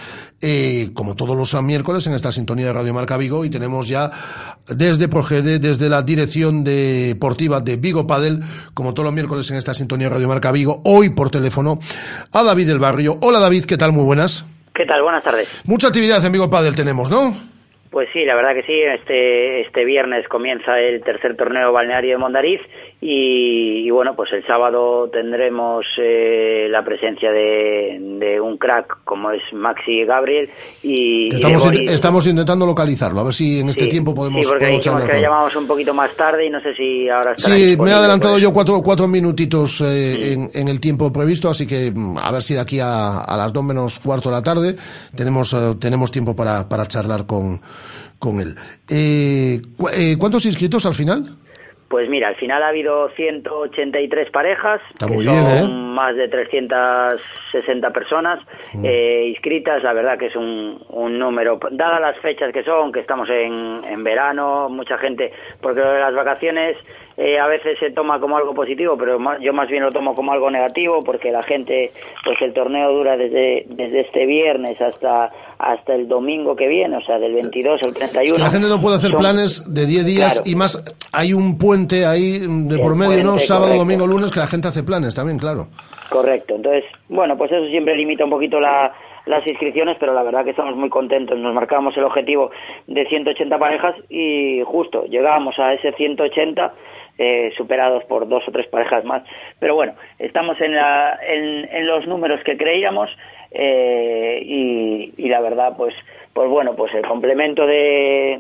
eh, 0.46 0.90
como 0.92 1.16
todos 1.16 1.34
los 1.34 1.54
miércoles 1.62 2.06
en 2.06 2.12
esta 2.12 2.30
sintonía 2.30 2.66
de 2.66 2.74
Radio 2.74 2.92
Marca 2.92 3.16
Vigo, 3.16 3.46
y 3.46 3.50
tenemos 3.50 3.88
ya 3.88 4.10
desde 4.68 5.08
Progede, 5.08 5.58
desde 5.58 5.88
la 5.88 6.02
dirección 6.02 6.64
deportiva 6.64 7.60
de 7.62 7.76
Vigo 7.76 8.06
Padel, 8.06 8.40
como 8.74 8.92
todos 8.92 9.06
los 9.06 9.14
miércoles 9.14 9.50
en 9.50 9.56
esta 9.56 9.72
sintonía 9.72 10.08
de 10.08 10.14
Radio 10.16 10.28
Marca 10.28 10.52
Vigo, 10.52 10.82
hoy 10.84 11.08
por 11.08 11.30
teléfono, 11.30 11.78
a 12.30 12.42
David 12.42 12.66
del 12.66 12.78
Barrio. 12.78 13.16
Hola 13.22 13.40
David, 13.40 13.64
¿qué 13.64 13.78
tal? 13.78 13.92
Muy 13.92 14.04
buenas. 14.04 14.44
¿Qué 14.74 14.84
tal? 14.84 15.02
Buenas 15.02 15.24
tardes. 15.24 15.48
Mucha 15.64 15.88
actividad 15.88 16.22
en 16.22 16.32
Vigo 16.32 16.50
Padel 16.50 16.76
tenemos, 16.76 17.08
¿no? 17.08 17.34
Pues 17.94 18.08
sí, 18.12 18.24
la 18.24 18.34
verdad 18.34 18.54
que 18.54 18.64
sí. 18.64 18.72
Este, 18.72 19.60
este 19.60 19.84
viernes 19.84 20.26
comienza 20.26 20.80
el 20.80 21.00
tercer 21.02 21.36
torneo 21.36 21.72
balneario 21.72 22.10
de 22.10 22.18
Mondariz 22.18 22.60
y, 23.06 23.86
y 23.86 23.90
bueno, 23.90 24.16
pues 24.16 24.32
el 24.32 24.46
sábado 24.46 25.10
tendremos 25.12 25.84
eh, 25.98 26.68
la 26.70 26.82
presencia 26.82 27.30
de, 27.30 27.98
de 28.18 28.40
un 28.40 28.56
crack 28.56 29.04
como 29.04 29.30
es 29.30 29.42
Maxi 29.52 30.04
Gabriel 30.06 30.48
y, 30.82 31.34
Estamos, 31.34 31.62
in- 31.66 31.70
Boris. 31.72 31.90
estamos 31.90 32.26
intentando 32.26 32.64
localizarlo, 32.64 33.20
a 33.20 33.24
ver 33.24 33.34
si 33.34 33.60
en 33.60 33.68
este 33.68 33.84
Sí, 33.84 33.90
tiempo 33.90 34.14
podemos, 34.14 34.40
sí, 34.42 34.48
porque 34.48 34.68
dijimos 34.68 35.04
que 35.04 35.20
llamamos 35.20 35.54
un 35.54 35.66
poquito 35.66 35.92
más 35.92 36.16
tarde 36.16 36.46
y 36.46 36.50
no 36.50 36.60
sé 36.62 36.74
si 36.74 37.06
ahora 37.10 37.34
Sí, 37.36 37.76
me 37.78 37.90
he 37.90 37.92
adelantado 37.92 38.34
pues. 38.34 38.42
yo 38.42 38.54
cuatro, 38.54 38.80
cuatro 38.82 39.06
minutitos 39.06 39.82
eh, 39.82 40.32
en, 40.32 40.50
en 40.54 40.68
el 40.68 40.80
tiempo 40.80 41.12
previsto, 41.12 41.50
así 41.50 41.66
que 41.66 41.90
mm, 41.94 42.16
a 42.16 42.30
ver 42.32 42.42
si 42.42 42.54
de 42.54 42.60
aquí 42.60 42.80
a, 42.80 43.18
a 43.18 43.36
las 43.36 43.52
dos 43.52 43.62
menos 43.64 43.98
cuarto 43.98 44.30
de 44.30 44.36
la 44.36 44.42
tarde 44.42 44.76
tenemos, 45.14 45.52
eh, 45.52 45.74
tenemos 45.78 46.10
tiempo 46.10 46.34
para, 46.34 46.66
para 46.66 46.86
charlar 46.86 47.26
con, 47.26 47.60
con 48.18 48.40
él. 48.40 48.54
Eh, 48.88 49.60
eh, 49.92 50.16
¿Cuántos 50.18 50.46
inscritos 50.46 50.86
al 50.86 50.94
final? 50.94 51.36
Pues 51.94 52.08
mira, 52.08 52.26
al 52.26 52.34
final 52.34 52.60
ha 52.64 52.68
habido 52.70 53.08
183 53.10 54.28
parejas, 54.32 54.80
Está 54.90 55.06
que 55.06 55.12
muy 55.12 55.24
son 55.24 55.34
bien, 55.44 55.46
¿eh? 55.46 55.68
más 55.68 56.16
de 56.16 56.26
360 56.26 57.90
personas 57.92 58.40
Mm. 58.72 58.84
eh, 58.84 59.26
inscritas. 59.28 59.80
La 59.84 59.92
verdad 59.92 60.18
que 60.18 60.26
es 60.26 60.34
un, 60.34 60.82
un 60.88 61.16
número, 61.20 61.60
dadas 61.70 62.00
las 62.00 62.18
fechas 62.18 62.52
que 62.52 62.64
son, 62.64 62.90
que 62.90 62.98
estamos 62.98 63.30
en, 63.30 63.84
en 63.84 64.02
verano, 64.02 64.68
mucha 64.68 64.98
gente, 64.98 65.32
porque 65.60 65.82
lo 65.82 65.92
de 65.92 66.00
las 66.00 66.14
vacaciones 66.16 66.76
eh, 67.16 67.38
a 67.38 67.46
veces 67.46 67.78
se 67.78 67.90
toma 67.90 68.18
como 68.20 68.36
algo 68.36 68.54
positivo, 68.54 68.96
pero 68.98 69.18
ma- 69.18 69.38
yo 69.40 69.52
más 69.52 69.68
bien 69.68 69.82
lo 69.84 69.90
tomo 69.90 70.14
como 70.14 70.32
algo 70.32 70.50
negativo, 70.50 71.00
porque 71.04 71.30
la 71.30 71.42
gente, 71.42 71.92
pues 72.24 72.40
el 72.42 72.52
torneo 72.52 72.92
dura 72.92 73.16
desde, 73.16 73.66
desde 73.68 74.00
este 74.00 74.26
viernes 74.26 74.80
hasta, 74.80 75.30
hasta 75.58 75.94
el 75.94 76.08
domingo 76.08 76.56
que 76.56 76.66
viene, 76.68 76.96
o 76.96 77.00
sea, 77.02 77.18
del 77.18 77.34
22 77.34 77.82
al 77.84 77.94
31. 77.94 78.38
La 78.44 78.50
gente 78.50 78.68
no 78.68 78.80
puede 78.80 78.96
hacer 78.96 79.10
Son- 79.10 79.20
planes 79.20 79.62
de 79.72 79.86
10 79.86 80.04
días 80.06 80.32
Claro. 80.34 80.50
y 80.50 80.54
más, 80.56 80.82
hay 81.12 81.32
un 81.32 81.56
puente 81.58 82.04
ahí 82.06 82.40
de 82.40 82.78
por 82.78 82.96
medio, 82.96 83.22
¿no? 83.22 83.38
Sábado, 83.38 83.66
correcto. 83.66 83.84
domingo, 83.84 84.06
lunes, 84.06 84.30
que 84.32 84.40
la 84.40 84.46
gente 84.46 84.68
hace 84.68 84.82
planes 84.82 85.14
también, 85.14 85.38
claro. 85.38 85.68
Correcto. 86.10 86.54
Entonces, 86.56 86.84
bueno, 87.08 87.36
pues 87.38 87.50
eso 87.52 87.66
siempre 87.68 87.94
limita 87.96 88.24
un 88.24 88.30
poquito 88.30 88.58
la- 88.60 88.92
las 89.26 89.46
inscripciones, 89.46 89.96
pero 89.98 90.12
la 90.12 90.22
verdad 90.22 90.44
que 90.44 90.50
estamos 90.50 90.76
muy 90.76 90.88
contentos. 90.90 91.38
Nos 91.38 91.54
marcamos 91.54 91.96
el 91.96 92.04
objetivo 92.04 92.50
de 92.86 93.06
180 93.06 93.58
parejas 93.58 93.94
y 94.08 94.62
justo 94.64 95.04
llegamos 95.06 95.58
a 95.58 95.72
ese 95.72 95.92
180 95.92 96.74
eh, 97.16 97.52
superados 97.56 98.04
por 98.04 98.28
dos 98.28 98.46
o 98.48 98.52
tres 98.52 98.66
parejas 98.66 99.04
más. 99.04 99.22
Pero 99.60 99.74
bueno, 99.76 99.94
estamos 100.18 100.60
en, 100.60 100.74
la- 100.74 101.18
en, 101.26 101.86
los 101.86 102.06
números 102.06 102.42
que 102.44 102.56
creíamos 102.56 103.08
eh, 103.50 104.40
y, 104.44 105.28
la 105.28 105.40
verdad, 105.40 105.74
pues, 105.76 105.94
pues 106.32 106.48
bueno, 106.50 106.74
pues 106.74 106.92
el 106.94 107.06
complemento 107.06 107.66
de, 107.66 108.38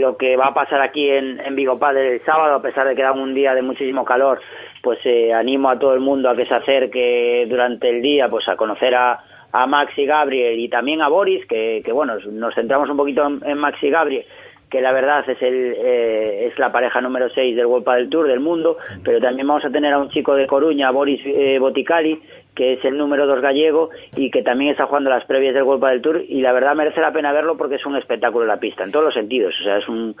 lo 0.00 0.16
que 0.16 0.36
va 0.36 0.46
a 0.48 0.54
pasar 0.54 0.80
aquí 0.82 1.08
en, 1.08 1.40
en 1.40 1.54
Vigo 1.54 1.78
Padre 1.78 2.14
el 2.14 2.24
sábado, 2.24 2.56
a 2.56 2.62
pesar 2.62 2.88
de 2.88 2.96
que 2.96 3.02
da 3.02 3.12
un 3.12 3.34
día 3.34 3.54
de 3.54 3.62
muchísimo 3.62 4.04
calor, 4.04 4.40
pues 4.82 4.98
eh, 5.04 5.32
animo 5.32 5.70
a 5.70 5.78
todo 5.78 5.94
el 5.94 6.00
mundo 6.00 6.28
a 6.28 6.36
que 6.36 6.46
se 6.46 6.54
acerque 6.54 7.46
durante 7.48 7.88
el 7.88 8.02
día, 8.02 8.28
pues 8.28 8.48
a 8.48 8.56
conocer 8.56 8.94
a, 8.96 9.20
a 9.52 9.66
Max 9.66 9.92
y 9.96 10.06
Gabriel 10.06 10.58
y 10.58 10.68
también 10.68 11.00
a 11.00 11.08
Boris, 11.08 11.46
que, 11.46 11.82
que 11.84 11.92
bueno, 11.92 12.18
nos 12.30 12.54
centramos 12.54 12.90
un 12.90 12.96
poquito 12.96 13.26
en, 13.26 13.40
en 13.44 13.58
Max 13.58 13.78
y 13.82 13.90
Gabriel, 13.90 14.24
que 14.68 14.80
la 14.80 14.92
verdad 14.92 15.28
es 15.28 15.40
el 15.42 15.74
eh, 15.76 16.46
es 16.46 16.58
la 16.58 16.70
pareja 16.70 17.00
número 17.00 17.28
6 17.30 17.56
del 17.56 17.66
World 17.66 17.88
del 17.88 18.10
Tour 18.10 18.28
del 18.28 18.40
mundo, 18.40 18.76
pero 19.02 19.20
también 19.20 19.46
vamos 19.46 19.64
a 19.64 19.70
tener 19.70 19.92
a 19.92 19.98
un 19.98 20.10
chico 20.10 20.34
de 20.34 20.46
Coruña, 20.46 20.90
Boris 20.90 21.20
eh, 21.24 21.58
Boticali, 21.58 22.20
que 22.58 22.72
es 22.72 22.84
el 22.84 22.98
número 22.98 23.24
dos 23.24 23.40
gallego 23.40 23.90
y 24.16 24.32
que 24.32 24.42
también 24.42 24.72
está 24.72 24.86
jugando 24.86 25.10
las 25.10 25.24
previas 25.26 25.54
del 25.54 25.62
World 25.62 25.84
del 25.84 26.02
Tour 26.02 26.24
y 26.28 26.40
la 26.40 26.50
verdad 26.50 26.74
merece 26.74 27.00
la 27.00 27.12
pena 27.12 27.32
verlo 27.32 27.56
porque 27.56 27.76
es 27.76 27.86
un 27.86 27.94
espectáculo 27.94 28.42
en 28.42 28.48
la 28.48 28.58
pista, 28.58 28.82
en 28.82 28.90
todos 28.90 29.04
los 29.04 29.14
sentidos. 29.14 29.54
O 29.60 29.62
sea, 29.62 29.76
es 29.76 29.88
un, 29.88 30.16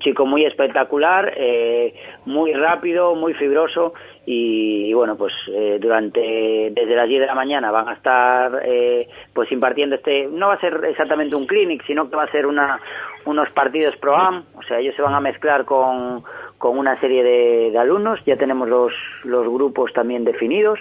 chico 0.00 0.26
muy 0.26 0.44
espectacular, 0.44 1.32
eh, 1.34 1.94
muy 2.26 2.52
rápido, 2.52 3.14
muy 3.14 3.32
fibroso 3.32 3.94
y, 4.26 4.92
bueno, 4.92 5.16
pues 5.16 5.32
eh, 5.50 5.78
durante 5.80 6.72
desde 6.74 6.94
las 6.94 7.08
10 7.08 7.22
de 7.22 7.26
la 7.26 7.34
mañana 7.34 7.70
van 7.70 7.88
a 7.88 7.94
estar 7.94 8.60
eh, 8.66 9.08
pues 9.32 9.50
impartiendo 9.50 9.96
este, 9.96 10.26
no 10.30 10.48
va 10.48 10.54
a 10.54 10.60
ser 10.60 10.84
exactamente 10.90 11.36
un 11.36 11.46
clinic, 11.46 11.82
sino 11.86 12.10
que 12.10 12.16
va 12.16 12.24
a 12.24 12.30
ser 12.30 12.44
una, 12.46 12.78
unos 13.24 13.48
partidos 13.50 13.96
pro 13.96 14.14
am, 14.14 14.44
o 14.56 14.62
sea, 14.62 14.78
ellos 14.78 14.94
se 14.94 15.00
van 15.00 15.14
a 15.14 15.20
mezclar 15.20 15.64
con, 15.64 16.22
con 16.58 16.76
una 16.76 17.00
serie 17.00 17.22
de, 17.24 17.70
de 17.70 17.78
alumnos, 17.78 18.20
ya 18.26 18.36
tenemos 18.36 18.68
los, 18.68 18.92
los 19.24 19.44
grupos 19.44 19.92
también 19.94 20.24
definidos, 20.24 20.78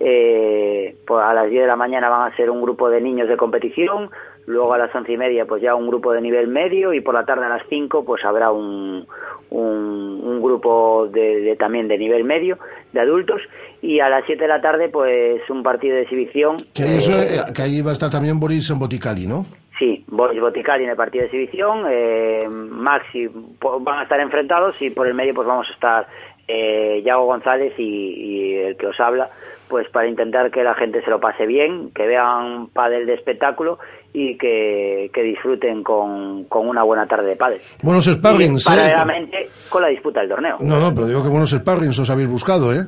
eh, 0.00 0.96
pues 1.06 1.24
a 1.24 1.32
las 1.34 1.48
10 1.50 1.62
de 1.62 1.66
la 1.66 1.76
mañana 1.76 2.08
van 2.08 2.30
a 2.32 2.36
ser 2.36 2.50
un 2.50 2.60
grupo 2.62 2.88
de 2.90 3.00
niños 3.00 3.28
de 3.28 3.36
competición, 3.36 4.10
luego 4.46 4.72
a 4.74 4.78
las 4.78 4.94
once 4.94 5.12
y 5.12 5.16
media 5.16 5.46
pues 5.46 5.62
ya 5.62 5.74
un 5.74 5.88
grupo 5.88 6.12
de 6.12 6.20
nivel 6.20 6.48
medio 6.48 6.92
y 6.92 7.00
por 7.00 7.14
la 7.14 7.24
tarde 7.24 7.46
a 7.46 7.48
las 7.48 7.62
5 7.68 8.04
pues 8.04 8.24
habrá 8.24 8.50
un, 8.52 9.06
un, 9.50 10.20
un 10.22 10.42
grupo 10.42 11.08
de, 11.10 11.40
de- 11.40 11.56
también 11.56 11.88
de 11.88 11.98
nivel 11.98 12.24
medio 12.24 12.58
de 12.92 13.00
adultos 13.00 13.40
y 13.82 14.00
a 14.00 14.08
las 14.08 14.24
7 14.26 14.42
de 14.42 14.48
la 14.48 14.60
tarde 14.60 14.88
pues 14.88 15.40
un 15.50 15.62
partido 15.62 15.96
de 15.96 16.02
exhibición 16.02 16.56
Que, 16.74 16.82
ahí 16.84 16.96
eso, 16.98 17.12
eh, 17.12 17.40
que 17.54 17.62
ahí 17.62 17.80
va 17.82 17.90
a 17.90 17.94
estar 17.94 18.10
también 18.10 18.38
Boris 18.38 18.70
en 18.70 18.78
Boticali, 18.78 19.26
¿no? 19.26 19.46
Sí, 19.78 20.04
Boris 20.08 20.40
Boticari 20.40 20.84
en 20.84 20.90
el 20.90 20.96
partido 20.96 21.22
de 21.22 21.26
exhibición, 21.26 21.84
eh, 21.90 22.46
Maxi 22.48 23.28
po- 23.60 23.78
van 23.80 23.98
a 23.98 24.02
estar 24.04 24.18
enfrentados 24.20 24.80
y 24.80 24.90
por 24.90 25.06
el 25.06 25.12
medio 25.14 25.34
pues 25.34 25.46
vamos 25.46 25.68
a 25.68 25.72
estar 25.72 26.06
eh, 26.48 27.02
Yago 27.04 27.26
González 27.26 27.74
y, 27.78 27.82
y 27.84 28.54
el 28.54 28.76
que 28.76 28.86
os 28.86 28.98
habla, 29.00 29.28
pues 29.68 29.88
para 29.90 30.06
intentar 30.08 30.50
que 30.50 30.62
la 30.62 30.74
gente 30.74 31.02
se 31.02 31.10
lo 31.10 31.18
pase 31.20 31.46
bien, 31.46 31.90
que 31.94 32.06
vean 32.06 32.68
pádel 32.68 33.06
de 33.06 33.14
espectáculo 33.14 33.78
y 34.12 34.36
que, 34.38 35.10
que 35.12 35.22
disfruten 35.22 35.82
con, 35.82 36.44
con 36.44 36.68
una 36.68 36.82
buena 36.82 37.06
tarde 37.06 37.28
de 37.30 37.36
pádel. 37.36 37.60
Buenos 37.82 38.04
sparrings, 38.04 38.66
Y 38.68 38.72
¿eh? 38.78 39.48
con 39.68 39.82
la 39.82 39.88
disputa 39.88 40.20
del 40.20 40.28
torneo. 40.30 40.56
No, 40.60 40.78
no, 40.78 40.94
pero 40.94 41.06
digo 41.06 41.22
que 41.22 41.28
buenos 41.28 41.50
sparrings 41.50 41.98
os 41.98 42.10
habéis 42.10 42.28
buscado, 42.30 42.72
¿eh? 42.72 42.86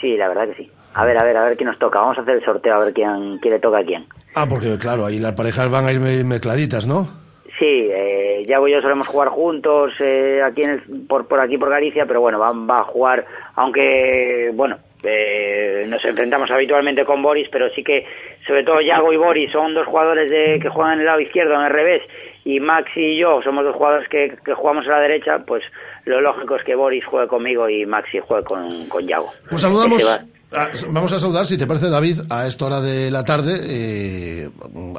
Sí, 0.00 0.16
la 0.16 0.28
verdad 0.28 0.48
que 0.48 0.54
sí. 0.64 0.70
A 0.94 1.04
ver, 1.04 1.20
a 1.20 1.24
ver, 1.24 1.36
a 1.36 1.44
ver 1.44 1.56
quién 1.56 1.68
nos 1.68 1.78
toca. 1.78 2.00
Vamos 2.00 2.18
a 2.18 2.22
hacer 2.22 2.36
el 2.36 2.44
sorteo 2.44 2.74
a 2.74 2.78
ver 2.84 2.92
quién, 2.94 3.38
quién 3.40 3.54
le 3.54 3.60
toca 3.60 3.78
a 3.78 3.84
quién. 3.84 4.06
Ah, 4.34 4.46
porque 4.48 4.78
claro, 4.78 5.04
ahí 5.06 5.18
las 5.18 5.32
parejas 5.32 5.70
van 5.70 5.86
a 5.86 5.92
ir 5.92 6.00
me- 6.00 6.24
mezcladitas, 6.24 6.86
¿no? 6.86 7.06
Sí, 7.58 7.88
eh, 7.90 8.44
Yago 8.46 8.68
y 8.68 8.72
yo 8.72 8.82
solemos 8.82 9.06
jugar 9.06 9.28
juntos 9.28 9.94
eh, 10.00 10.40
aquí 10.44 10.62
en 10.62 10.70
el- 10.70 11.06
por, 11.06 11.26
por 11.26 11.40
aquí 11.40 11.56
por 11.56 11.70
Galicia, 11.70 12.04
pero 12.06 12.20
bueno, 12.20 12.38
va, 12.38 12.52
va 12.52 12.76
a 12.78 12.84
jugar, 12.84 13.24
aunque 13.54 14.50
bueno, 14.54 14.76
eh, 15.02 15.86
nos 15.88 16.04
enfrentamos 16.04 16.50
habitualmente 16.50 17.04
con 17.04 17.22
Boris, 17.22 17.48
pero 17.50 17.70
sí 17.70 17.82
que 17.82 18.06
sobre 18.46 18.64
todo 18.64 18.80
Yago 18.80 19.12
y 19.12 19.16
Boris 19.16 19.50
son 19.50 19.74
dos 19.74 19.86
jugadores 19.86 20.30
de, 20.30 20.58
que 20.60 20.68
juegan 20.68 20.94
en 20.94 21.00
el 21.00 21.06
lado 21.06 21.20
izquierdo, 21.20 21.54
en 21.54 21.66
el 21.66 21.72
revés, 21.72 22.02
y 22.44 22.60
Maxi 22.60 23.00
y 23.00 23.18
yo 23.18 23.42
somos 23.42 23.64
dos 23.64 23.74
jugadores 23.74 24.08
que, 24.08 24.36
que 24.44 24.54
jugamos 24.54 24.86
a 24.86 24.92
la 24.92 25.00
derecha, 25.00 25.40
pues 25.46 25.64
lo 26.04 26.20
lógico 26.20 26.56
es 26.56 26.64
que 26.64 26.74
Boris 26.74 27.04
juegue 27.04 27.28
conmigo 27.28 27.68
y 27.68 27.86
Maxi 27.86 28.20
juegue 28.20 28.44
con, 28.44 28.86
con 28.88 29.06
Yago. 29.06 29.32
Pues 29.48 29.62
saludamos. 29.62 30.35
Ese 30.72 30.86
va- 30.86 30.90
a- 30.90 30.92
vamos 30.92 31.12
a 31.12 31.18
saludar, 31.20 31.44
si 31.46 31.56
te 31.56 31.66
parece, 31.66 31.90
David, 31.90 32.20
a 32.30 32.46
esta 32.46 32.66
hora 32.66 32.80
de 32.80 33.10
la 33.10 33.24
tarde, 33.24 33.58
eh, 33.62 34.50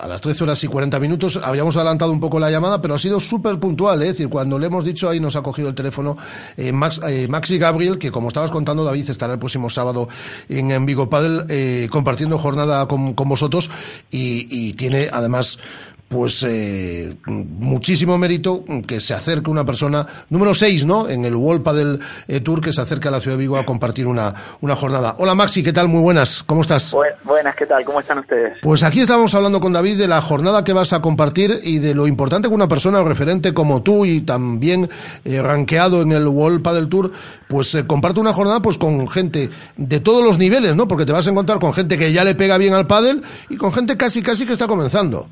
a 0.01 0.07
las 0.07 0.19
13 0.21 0.43
horas 0.43 0.61
y 0.63 0.67
40 0.67 0.99
minutos. 0.99 1.39
Habíamos 1.41 1.75
adelantado 1.77 2.11
un 2.11 2.19
poco 2.19 2.37
la 2.39 2.51
llamada, 2.51 2.81
pero 2.81 2.95
ha 2.95 2.99
sido 2.99 3.19
súper 3.19 3.57
puntual, 3.59 4.01
¿eh? 4.01 4.07
es 4.09 4.11
decir, 4.13 4.29
cuando 4.29 4.59
le 4.59 4.67
hemos 4.67 4.83
dicho 4.83 5.09
ahí 5.09 5.19
nos 5.19 5.35
ha 5.35 5.41
cogido 5.41 5.69
el 5.69 5.75
teléfono 5.75 6.17
eh, 6.57 6.71
Max, 6.71 6.99
Maxi 7.29 7.57
Gabriel, 7.57 7.97
que 7.97 8.11
como 8.11 8.27
estabas 8.27 8.51
contando, 8.51 8.83
David, 8.83 9.09
estará 9.09 9.33
el 9.33 9.39
próximo 9.39 9.69
sábado 9.69 10.09
en, 10.49 10.69
en 10.71 10.85
Vigo 10.85 11.09
Padel 11.09 11.87
compartiendo 11.89 12.37
jornada 12.37 12.87
con, 12.87 13.15
vosotros 13.15 13.69
y 14.11 14.73
tiene 14.73 15.07
además 15.11 15.59
pues 16.07 16.41
eh, 16.47 17.15
muchísimo 17.25 18.17
mérito 18.17 18.63
que 18.87 18.99
se 19.01 19.13
acerque 19.13 19.49
una 19.49 19.65
persona, 19.65 20.05
número 20.29 20.53
6, 20.53 20.85
¿no? 20.85 21.09
En 21.09 21.25
el 21.25 21.35
World 21.35 21.63
Padel 21.63 21.99
eh, 22.27 22.39
Tour, 22.39 22.61
que 22.61 22.71
se 22.71 22.79
acerca 22.81 23.09
a 23.09 23.11
la 23.11 23.19
ciudad 23.19 23.35
de 23.35 23.41
Vigo 23.41 23.57
a 23.57 23.65
compartir 23.65 24.07
una, 24.07 24.33
una 24.61 24.75
jornada. 24.75 25.15
Hola 25.17 25.35
Maxi, 25.35 25.63
¿qué 25.63 25.73
tal? 25.73 25.89
Muy 25.89 25.99
buenas, 26.01 26.43
¿cómo 26.43 26.61
estás? 26.61 26.93
Bu- 26.93 27.03
buenas, 27.23 27.55
¿qué 27.55 27.65
tal? 27.65 27.83
¿Cómo 27.83 27.99
están 27.99 28.19
ustedes? 28.19 28.57
Pues 28.61 28.83
aquí 28.83 29.01
estamos 29.01 29.33
hablando 29.35 29.59
con 29.59 29.73
David 29.73 29.97
de 29.97 30.07
la 30.07 30.21
jornada 30.21 30.63
que 30.63 30.73
vas 30.73 30.93
a 30.93 31.01
compartir 31.01 31.59
y 31.63 31.79
de 31.79 31.93
lo 31.93 32.07
importante 32.07 32.47
que 32.47 32.53
una 32.55 32.67
persona 32.69 33.03
referente 33.03 33.53
como 33.53 33.83
tú 33.83 34.05
y 34.05 34.21
también 34.21 34.89
eh, 35.25 35.41
rankeado 35.41 36.01
en 36.01 36.13
el 36.13 36.27
World 36.27 36.61
Padel 36.61 36.87
Tour, 36.87 37.11
pues 37.49 37.75
eh, 37.75 37.85
comparte 37.85 38.19
una 38.21 38.33
jornada 38.33 38.61
pues 38.61 38.77
con 38.77 39.07
gente 39.09 39.49
de 39.75 39.99
todos 39.99 40.23
los 40.23 40.37
niveles, 40.37 40.75
¿no? 40.75 40.87
Porque 40.87 41.05
te 41.05 41.11
vas 41.11 41.27
a 41.27 41.31
encontrar 41.31 41.59
con 41.59 41.73
gente 41.73 41.97
que 41.97 42.13
ya 42.13 42.23
le 42.23 42.35
pega 42.35 42.57
bien 42.57 42.73
al 42.73 42.87
pádel 42.87 43.21
y 43.49 43.57
con 43.57 43.73
gente 43.73 43.97
casi 43.97 44.21
casi 44.21 44.45
que 44.45 44.53
está 44.53 44.67
comenzando. 44.67 45.27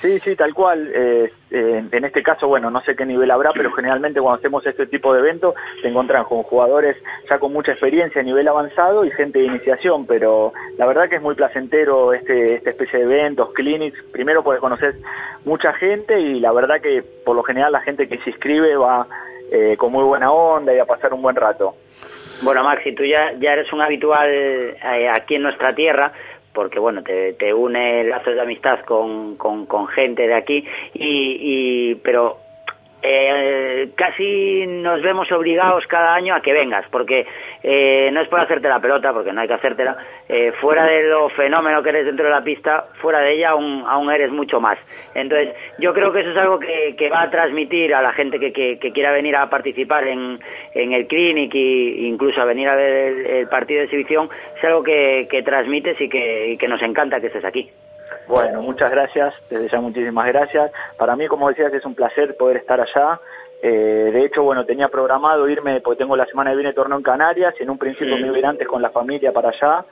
Sí, 0.00 0.18
sí, 0.20 0.36
tal 0.36 0.52
cual. 0.52 0.90
Eh, 0.94 1.32
eh, 1.50 1.84
en 1.90 2.04
este 2.04 2.22
caso, 2.22 2.48
bueno, 2.48 2.70
no 2.70 2.80
sé 2.82 2.94
qué 2.94 3.06
nivel 3.06 3.30
habrá, 3.30 3.52
pero 3.52 3.72
generalmente 3.72 4.20
cuando 4.20 4.38
hacemos 4.38 4.66
este 4.66 4.86
tipo 4.86 5.14
de 5.14 5.20
eventos 5.20 5.54
te 5.80 5.88
encuentran 5.88 6.24
con 6.24 6.42
jugadores 6.42 6.96
ya 7.28 7.38
con 7.38 7.52
mucha 7.52 7.72
experiencia 7.72 8.20
a 8.20 8.24
nivel 8.24 8.46
avanzado 8.48 9.04
y 9.04 9.10
gente 9.12 9.38
de 9.38 9.46
iniciación, 9.46 10.06
pero 10.06 10.52
la 10.76 10.86
verdad 10.86 11.08
que 11.08 11.16
es 11.16 11.22
muy 11.22 11.34
placentero 11.34 12.12
este, 12.12 12.56
esta 12.56 12.70
especie 12.70 12.98
de 12.98 13.04
eventos, 13.04 13.52
clinics, 13.54 14.02
primero 14.12 14.42
porque 14.42 14.60
conoces 14.60 14.96
mucha 15.44 15.72
gente 15.74 16.20
y 16.20 16.40
la 16.40 16.52
verdad 16.52 16.80
que 16.80 17.02
por 17.24 17.36
lo 17.36 17.42
general 17.42 17.72
la 17.72 17.80
gente 17.80 18.08
que 18.08 18.18
se 18.18 18.30
inscribe 18.30 18.76
va 18.76 19.06
eh, 19.50 19.76
con 19.78 19.92
muy 19.92 20.04
buena 20.04 20.32
onda 20.32 20.74
y 20.74 20.78
a 20.78 20.84
pasar 20.86 21.14
un 21.14 21.22
buen 21.22 21.36
rato. 21.36 21.76
Bueno, 22.42 22.64
Maxi, 22.64 22.92
tú 22.92 23.04
ya, 23.04 23.32
ya 23.38 23.52
eres 23.52 23.72
un 23.72 23.80
habitual 23.80 24.28
eh, 24.28 25.08
aquí 25.08 25.36
en 25.36 25.42
nuestra 25.42 25.74
tierra, 25.74 26.12
porque 26.54 26.78
bueno, 26.78 27.02
te, 27.02 27.34
te 27.34 27.52
une 27.52 28.04
lazos 28.04 28.34
de 28.34 28.40
amistad 28.40 28.80
con, 28.86 29.36
con, 29.36 29.66
con 29.66 29.88
gente 29.88 30.26
de 30.26 30.34
aquí, 30.34 30.64
y, 30.94 31.36
y 31.40 31.94
pero 31.96 32.43
eh, 33.06 33.90
casi 33.94 34.66
nos 34.66 35.02
vemos 35.02 35.30
obligados 35.30 35.86
cada 35.86 36.14
año 36.14 36.34
a 36.34 36.40
que 36.40 36.54
vengas, 36.54 36.86
porque 36.90 37.26
eh, 37.62 38.08
no 38.10 38.22
es 38.22 38.28
por 38.28 38.40
hacerte 38.40 38.66
la 38.66 38.80
pelota, 38.80 39.12
porque 39.12 39.30
no 39.30 39.42
hay 39.42 39.46
que 39.46 39.52
hacértela, 39.52 39.98
eh, 40.26 40.52
fuera 40.58 40.86
de 40.86 41.02
lo 41.02 41.28
fenómeno 41.28 41.82
que 41.82 41.90
eres 41.90 42.06
dentro 42.06 42.24
de 42.24 42.30
la 42.30 42.42
pista, 42.42 42.86
fuera 43.02 43.20
de 43.20 43.32
ella 43.32 43.50
aún, 43.50 43.84
aún 43.86 44.10
eres 44.10 44.30
mucho 44.30 44.58
más. 44.58 44.78
Entonces, 45.14 45.54
yo 45.78 45.92
creo 45.92 46.12
que 46.12 46.20
eso 46.20 46.30
es 46.30 46.36
algo 46.38 46.58
que, 46.58 47.10
va 47.12 47.20
a 47.20 47.30
transmitir 47.30 47.94
a 47.94 48.00
la 48.00 48.14
gente 48.14 48.40
que, 48.40 48.92
quiera 48.94 49.12
venir 49.12 49.36
a 49.36 49.50
participar 49.50 50.08
en, 50.08 50.40
el 50.72 51.06
clinic 51.06 51.54
e 51.54 52.06
incluso 52.06 52.40
a 52.40 52.46
venir 52.46 52.68
a 52.68 52.74
ver 52.74 53.26
el, 53.26 53.48
partido 53.48 53.80
de 53.80 53.84
exhibición, 53.84 54.30
es 54.56 54.64
algo 54.64 54.82
que, 54.82 55.42
transmites 55.44 56.00
y 56.00 56.08
que 56.08 56.68
nos 56.68 56.80
encanta 56.80 57.20
que 57.20 57.26
estés 57.26 57.44
aquí. 57.44 57.70
Bueno, 58.26 58.62
muchas 58.62 58.90
gracias, 58.90 59.34
desde 59.50 59.68
ya 59.68 59.80
muchísimas 59.80 60.26
gracias. 60.26 60.72
Para 60.96 61.14
mí, 61.14 61.26
como 61.26 61.48
decías, 61.48 61.72
es 61.74 61.84
un 61.84 61.94
placer 61.94 62.36
poder 62.36 62.58
estar 62.58 62.80
allá. 62.80 63.20
Eh, 63.62 64.10
de 64.12 64.24
hecho, 64.24 64.42
bueno, 64.42 64.64
tenía 64.64 64.88
programado 64.88 65.48
irme, 65.48 65.80
porque 65.80 65.98
tengo 65.98 66.16
la 66.16 66.26
semana 66.26 66.50
que 66.50 66.56
viene 66.56 66.72
torneo 66.72 66.98
en 66.98 67.02
Canarias, 67.02 67.54
y 67.58 67.62
en 67.62 67.70
un 67.70 67.78
principio 67.78 68.16
me 68.16 68.26
iba 68.26 68.36
a 68.36 68.38
ir 68.38 68.46
antes 68.46 68.68
con 68.68 68.82
la 68.82 68.90
familia 68.90 69.32
para 69.32 69.50
allá, 69.50 69.84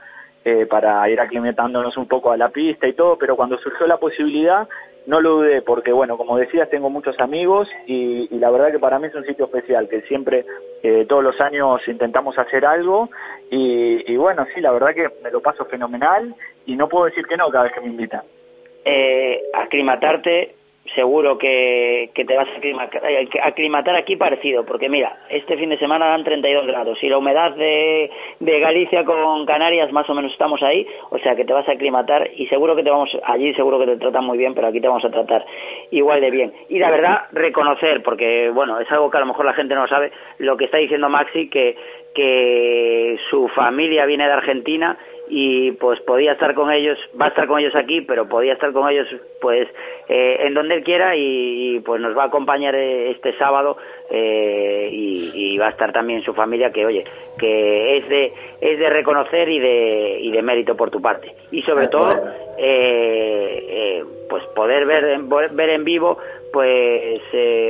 eh, 0.45 0.65
para 0.65 1.07
ir 1.09 1.19
aclimatándonos 1.19 1.95
un 1.97 2.07
poco 2.07 2.31
a 2.31 2.37
la 2.37 2.49
pista 2.49 2.87
y 2.87 2.93
todo, 2.93 3.17
pero 3.17 3.35
cuando 3.35 3.57
surgió 3.57 3.87
la 3.87 3.97
posibilidad, 3.97 4.67
no 5.05 5.19
lo 5.21 5.29
dudé, 5.37 5.61
porque 5.61 5.91
bueno, 5.91 6.17
como 6.17 6.37
decías, 6.37 6.69
tengo 6.69 6.89
muchos 6.89 7.19
amigos 7.19 7.69
y, 7.87 8.27
y 8.33 8.39
la 8.39 8.49
verdad 8.49 8.71
que 8.71 8.79
para 8.79 8.99
mí 8.99 9.07
es 9.07 9.15
un 9.15 9.25
sitio 9.25 9.45
especial, 9.45 9.89
que 9.89 10.01
siempre, 10.03 10.45
eh, 10.81 11.05
todos 11.07 11.23
los 11.23 11.39
años 11.41 11.85
intentamos 11.87 12.37
hacer 12.37 12.65
algo, 12.65 13.09
y, 13.51 14.11
y 14.11 14.17
bueno, 14.17 14.45
sí, 14.53 14.61
la 14.61 14.71
verdad 14.71 14.93
que 14.93 15.09
me 15.21 15.31
lo 15.31 15.41
paso 15.41 15.65
fenomenal, 15.65 16.33
y 16.65 16.75
no 16.75 16.87
puedo 16.87 17.05
decir 17.05 17.25
que 17.25 17.37
no 17.37 17.49
cada 17.49 17.65
vez 17.65 17.73
que 17.73 17.81
me 17.81 17.87
invitan. 17.87 18.23
eh, 18.85 19.41
aclimatarte, 19.53 20.55
seguro 20.95 21.37
que, 21.37 22.11
que 22.13 22.25
te 22.25 22.35
vas 22.35 22.47
a 22.49 22.57
aclimatar, 22.57 23.01
eh, 23.09 23.29
aclimatar 23.41 23.95
aquí 23.95 24.17
parecido, 24.17 24.65
porque 24.65 24.89
mira, 24.89 25.17
este 25.29 25.57
fin 25.57 25.69
de 25.69 25.77
semana 25.77 26.07
dan 26.07 26.23
32 26.23 26.67
grados 26.67 27.01
y 27.01 27.09
la 27.09 27.17
humedad 27.17 27.55
de, 27.55 28.11
de 28.39 28.59
Galicia 28.59 29.05
con 29.05 29.45
Canarias 29.45 29.91
más 29.93 30.09
o 30.09 30.13
menos 30.13 30.31
estamos 30.33 30.61
ahí, 30.61 30.85
o 31.09 31.17
sea 31.19 31.35
que 31.35 31.45
te 31.45 31.53
vas 31.53 31.67
a 31.69 31.73
aclimatar 31.73 32.29
y 32.35 32.47
seguro 32.47 32.75
que 32.75 32.83
te 32.83 32.89
vamos, 32.89 33.17
allí 33.23 33.53
seguro 33.53 33.79
que 33.79 33.85
te 33.85 33.97
tratan 33.97 34.25
muy 34.25 34.37
bien, 34.37 34.53
pero 34.53 34.67
aquí 34.67 34.81
te 34.81 34.87
vamos 34.87 35.05
a 35.05 35.11
tratar 35.11 35.45
igual 35.91 36.19
de 36.19 36.31
bien. 36.31 36.53
Y 36.67 36.79
la 36.79 36.91
verdad, 36.91 37.23
reconocer, 37.31 38.03
porque 38.03 38.49
bueno, 38.49 38.79
es 38.79 38.91
algo 38.91 39.09
que 39.09 39.17
a 39.17 39.21
lo 39.21 39.27
mejor 39.27 39.45
la 39.45 39.53
gente 39.53 39.75
no 39.75 39.87
sabe, 39.87 40.11
lo 40.39 40.57
que 40.57 40.65
está 40.65 40.79
diciendo 40.79 41.07
Maxi, 41.07 41.49
que, 41.49 41.77
que 42.13 43.17
su 43.29 43.47
familia 43.47 44.05
viene 44.05 44.25
de 44.25 44.33
Argentina 44.33 44.97
y 45.35 45.71
pues 45.71 45.99
podía 46.01 46.33
estar 46.33 46.53
con 46.53 46.71
ellos, 46.71 46.99
va 47.19 47.25
a 47.25 47.29
estar 47.29 47.47
con 47.47 47.59
ellos 47.59 47.75
aquí, 47.75 48.01
pero 48.01 48.29
podía 48.29 48.53
estar 48.53 48.71
con 48.71 48.87
ellos 48.87 49.07
pues 49.41 49.67
eh, 50.07 50.37
en 50.41 50.53
donde 50.53 50.75
él 50.75 50.83
quiera 50.83 51.15
y, 51.15 51.75
y, 51.75 51.79
pues 51.79 51.99
nos 51.99 52.15
va 52.15 52.23
a 52.23 52.27
acompañar 52.27 52.75
eh, 52.75 53.09
este 53.09 53.33
sábado 53.39 53.75
eh, 54.11 54.89
y, 54.91 55.31
y 55.33 55.57
va 55.57 55.67
a 55.67 55.69
estar 55.71 55.91
también 55.91 56.21
su 56.21 56.35
familia 56.35 56.71
que 56.71 56.85
oye 56.85 57.03
que 57.39 57.97
es 57.97 58.07
de 58.09 58.31
es 58.61 58.77
de 58.77 58.89
reconocer 58.91 59.49
y 59.49 59.57
de 59.57 60.19
y 60.21 60.31
de 60.31 60.41
mérito 60.43 60.77
por 60.77 60.91
tu 60.91 61.01
parte. 61.01 61.33
Y 61.49 61.63
sobre 61.63 61.87
todo 61.87 62.13
eh, 62.59 63.65
eh, 63.69 64.03
pues 64.29 64.43
poder 64.55 64.85
ver 64.85 65.03
en, 65.05 65.29
ver 65.29 65.69
en 65.69 65.83
vivo 65.83 66.19
pues 66.51 67.21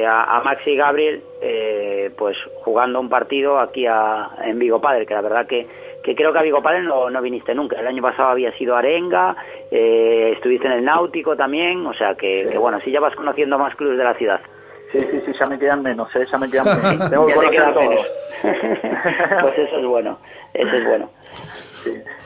a, 0.06 0.38
a 0.38 0.44
Maxi 0.44 0.76
Gabriel 0.76 1.24
eh, 1.42 2.12
pues 2.18 2.38
jugando 2.66 3.00
un 3.00 3.08
partido 3.08 3.58
aquí 3.58 3.86
a, 3.86 4.32
en 4.44 4.60
Vigo 4.60 4.82
Padre 4.82 5.06
que 5.06 5.14
la 5.14 5.22
verdad 5.22 5.48
que 5.48 5.66
que 6.04 6.16
creo 6.16 6.34
que 6.34 6.40
a 6.40 6.44
Vigo 6.44 6.62
Padel 6.62 6.86
no, 6.86 7.10
no 7.10 7.22
viniste 7.22 7.56
nunca. 7.56 7.80
El 7.80 7.88
año 7.88 8.02
pasado 8.02 8.30
había 8.30 8.52
sido 8.54 8.76
Arenga, 8.76 9.36
eh, 9.72 10.32
estuviste 10.36 10.68
en 10.68 10.74
el 10.74 10.84
Náutico 10.86 11.36
también, 11.38 11.86
o 11.88 11.94
sea 11.94 12.16
que, 12.16 12.48
que 12.52 12.58
bueno, 12.58 12.78
así 12.78 12.92
ya 12.92 13.00
vas 13.00 13.16
conociendo 13.16 13.58
más 13.58 13.74
clubes 13.76 13.98
de 13.98 14.04
la 14.04 14.14
ciudad. 14.16 14.42
Sí, 14.92 15.00
sí, 15.10 15.22
sí, 15.26 15.32
ya 15.34 15.48
me 15.48 15.58
quedan 15.58 15.82
menos, 15.82 16.16
¿eh? 16.16 16.26
ya 16.32 16.38
me 16.38 16.50
quedan 16.50 16.66
menos. 16.66 17.10
Tengo 17.10 17.26
que 17.26 17.32
Ya 17.32 17.36
conocer 17.36 17.52
quedan 17.60 17.74
todos. 17.74 17.90
menos. 17.90 18.08
pues 19.42 19.58
eso 19.60 19.78
es 19.80 19.86
bueno, 19.86 20.20
eso 20.54 20.76
es 20.76 20.86
bueno. 20.86 21.10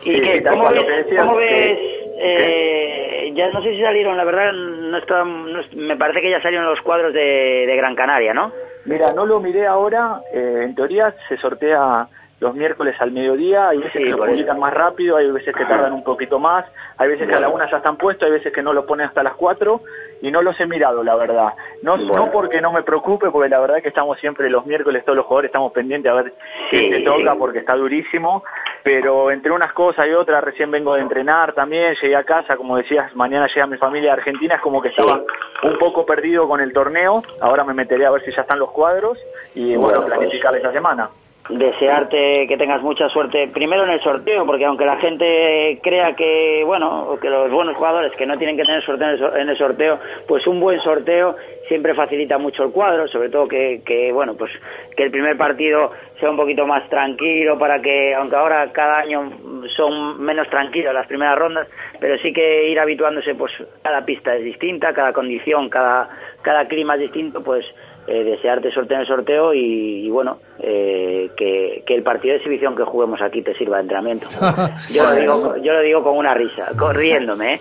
¿Y 0.03 0.11
Sí, 0.11 0.21
qué, 0.21 0.37
sí, 0.37 0.43
tal 0.43 0.53
cómo 0.53 0.69
ves, 0.69 0.75
lo 0.81 0.85
que 0.87 0.91
decías, 0.93 1.25
cómo 1.25 1.37
que- 1.37 1.43
ves 1.45 1.79
eh, 2.19 3.31
ya 3.35 3.49
no 3.51 3.61
sé 3.61 3.71
si 3.73 3.81
salieron, 3.81 4.17
la 4.17 4.23
verdad, 4.23 4.51
no 4.53 4.97
está, 4.97 5.23
no 5.23 5.59
me 5.75 5.95
parece 5.97 6.21
que 6.21 6.29
ya 6.31 6.41
salieron 6.41 6.65
los 6.67 6.81
cuadros 6.81 7.13
de, 7.13 7.65
de 7.67 7.75
Gran 7.75 7.95
Canaria, 7.95 8.33
¿no? 8.33 8.51
Mira, 8.85 9.13
no 9.13 9.25
lo 9.25 9.39
miré 9.39 9.65
ahora, 9.67 10.21
eh, 10.33 10.61
en 10.63 10.73
teoría 10.75 11.13
se 11.27 11.37
sortea 11.37 12.07
los 12.39 12.53
miércoles 12.53 12.95
al 12.99 13.11
mediodía, 13.11 13.69
hay 13.69 13.77
veces 13.79 13.93
Sí, 13.93 14.03
que 14.03 14.09
lo 14.11 14.17
publican 14.25 14.59
más 14.59 14.71
rápido, 14.73 15.17
hay 15.17 15.31
veces 15.31 15.55
que 15.55 15.65
tardan 15.65 15.91
un 15.93 16.03
poquito 16.03 16.37
más, 16.37 16.65
hay 16.97 17.09
veces 17.09 17.27
que 17.27 17.33
a 17.33 17.39
la 17.39 17.49
una 17.49 17.69
ya 17.69 17.77
están 17.77 17.97
puestos, 17.97 18.27
hay 18.27 18.31
veces 18.31 18.53
que 18.53 18.61
no 18.61 18.73
lo 18.73 18.85
ponen 18.85 19.07
hasta 19.07 19.23
las 19.23 19.33
cuatro 19.33 19.81
y 20.21 20.29
no 20.29 20.43
los 20.43 20.59
he 20.59 20.67
mirado, 20.67 21.03
la 21.03 21.15
verdad. 21.15 21.53
No, 21.81 21.97
no 21.97 22.31
porque 22.31 22.61
no 22.61 22.71
me 22.71 22.83
preocupe, 22.83 23.31
porque 23.31 23.49
la 23.49 23.59
verdad 23.59 23.81
que 23.81 23.87
estamos 23.87 24.19
siempre 24.19 24.49
los 24.51 24.67
miércoles, 24.67 25.03
todos 25.03 25.15
los 25.17 25.25
jugadores 25.25 25.49
estamos 25.49 25.71
pendientes 25.71 26.11
a 26.11 26.15
ver 26.15 26.33
Sí, 26.69 26.89
qué 26.89 26.97
te 26.97 27.01
toca, 27.01 27.35
porque 27.35 27.59
está 27.59 27.75
durísimo, 27.75 28.43
pero 28.83 29.31
entre 29.31 29.51
unas 29.51 29.73
cosas 29.73 30.07
y 30.07 30.13
otras, 30.13 30.43
recién 30.43 30.69
vengo 30.69 30.93
de 30.93 31.01
entrenar 31.01 31.53
también, 31.53 31.95
llegué 31.99 32.15
a 32.15 32.23
casa, 32.23 32.55
como 32.55 32.77
decías, 32.77 33.15
mañana 33.15 33.47
llega 33.47 33.65
mi 33.65 33.77
familia 33.77 34.09
de 34.11 34.17
Argentina, 34.19 34.55
es 34.55 34.61
como 34.61 34.79
que 34.79 34.89
estaba 34.89 35.21
un 35.63 35.77
poco 35.79 36.05
perdido 36.05 36.47
con 36.47 36.61
el 36.61 36.71
torneo, 36.71 37.23
ahora 37.41 37.63
me 37.63 37.73
meteré 37.73 38.05
a 38.05 38.11
ver 38.11 38.21
si 38.23 38.31
ya 38.31 38.43
están 38.43 38.59
los 38.59 38.69
cuadros 38.71 39.17
y 39.55 39.75
bueno, 39.75 39.81
Bueno, 39.81 40.01
pues. 40.01 40.13
planificar 40.13 40.55
esa 40.55 40.71
semana. 40.71 41.09
Desearte 41.49 42.45
que 42.47 42.57
tengas 42.57 42.81
mucha 42.81 43.09
suerte 43.09 43.47
primero 43.53 43.83
en 43.83 43.91
el 43.91 44.01
sorteo 44.01 44.45
porque 44.45 44.65
aunque 44.65 44.85
la 44.85 44.97
gente 44.97 45.79
crea 45.81 46.15
que 46.15 46.63
bueno 46.65 47.17
que 47.21 47.29
los 47.29 47.49
buenos 47.51 47.75
jugadores 47.75 48.11
que 48.17 48.25
no 48.25 48.37
tienen 48.37 48.57
que 48.57 48.63
tener 48.63 48.81
suerte 48.83 49.03
en 49.05 49.09
el, 49.11 49.17
sor- 49.19 49.37
en 49.37 49.49
el 49.49 49.57
sorteo 49.57 49.99
pues 50.27 50.45
un 50.47 50.59
buen 50.59 50.79
sorteo 50.81 51.35
siempre 51.67 51.93
facilita 51.93 52.37
mucho 52.37 52.63
el 52.63 52.71
cuadro 52.71 53.07
sobre 53.07 53.29
todo 53.29 53.47
que, 53.47 53.81
que 53.85 54.11
bueno 54.11 54.35
pues 54.35 54.51
que 54.95 55.03
el 55.03 55.11
primer 55.11 55.37
partido 55.37 55.91
sea 56.19 56.29
un 56.29 56.37
poquito 56.37 56.65
más 56.67 56.87
tranquilo 56.89 57.57
para 57.57 57.81
que 57.81 58.13
aunque 58.13 58.35
ahora 58.35 58.71
cada 58.73 58.99
año 58.99 59.31
son 59.75 60.21
menos 60.21 60.49
tranquilos 60.49 60.93
las 60.93 61.07
primeras 61.07 61.37
rondas 61.37 61.67
pero 61.99 62.17
sí 62.19 62.33
que 62.33 62.69
ir 62.69 62.79
habituándose 62.79 63.35
pues 63.35 63.51
cada 63.81 64.03
pista 64.05 64.35
es 64.35 64.43
distinta 64.43 64.93
cada 64.93 65.13
condición 65.13 65.69
cada 65.69 66.09
cada 66.41 66.67
clima 66.67 66.95
es 66.95 67.01
distinto 67.01 67.41
pues 67.43 67.65
eh, 68.07 68.23
desearte 68.23 68.71
suerte 68.71 68.93
en 68.93 69.01
el 69.01 69.07
sorteo 69.07 69.53
y, 69.53 70.05
y 70.05 70.09
bueno, 70.09 70.39
eh, 70.59 71.29
que, 71.35 71.83
que 71.85 71.93
el 71.93 72.03
partido 72.03 72.33
de 72.33 72.37
exhibición 72.37 72.75
que 72.75 72.83
juguemos 72.83 73.21
aquí 73.21 73.41
te 73.41 73.53
sirva 73.55 73.77
de 73.77 73.81
entrenamiento. 73.83 74.27
Yo 74.93 75.03
lo 75.03 75.15
digo, 75.15 75.57
yo 75.57 75.73
lo 75.73 75.81
digo 75.81 76.03
con 76.03 76.17
una 76.17 76.33
risa, 76.33 76.69
corriéndome, 76.77 77.55
¿eh? 77.55 77.59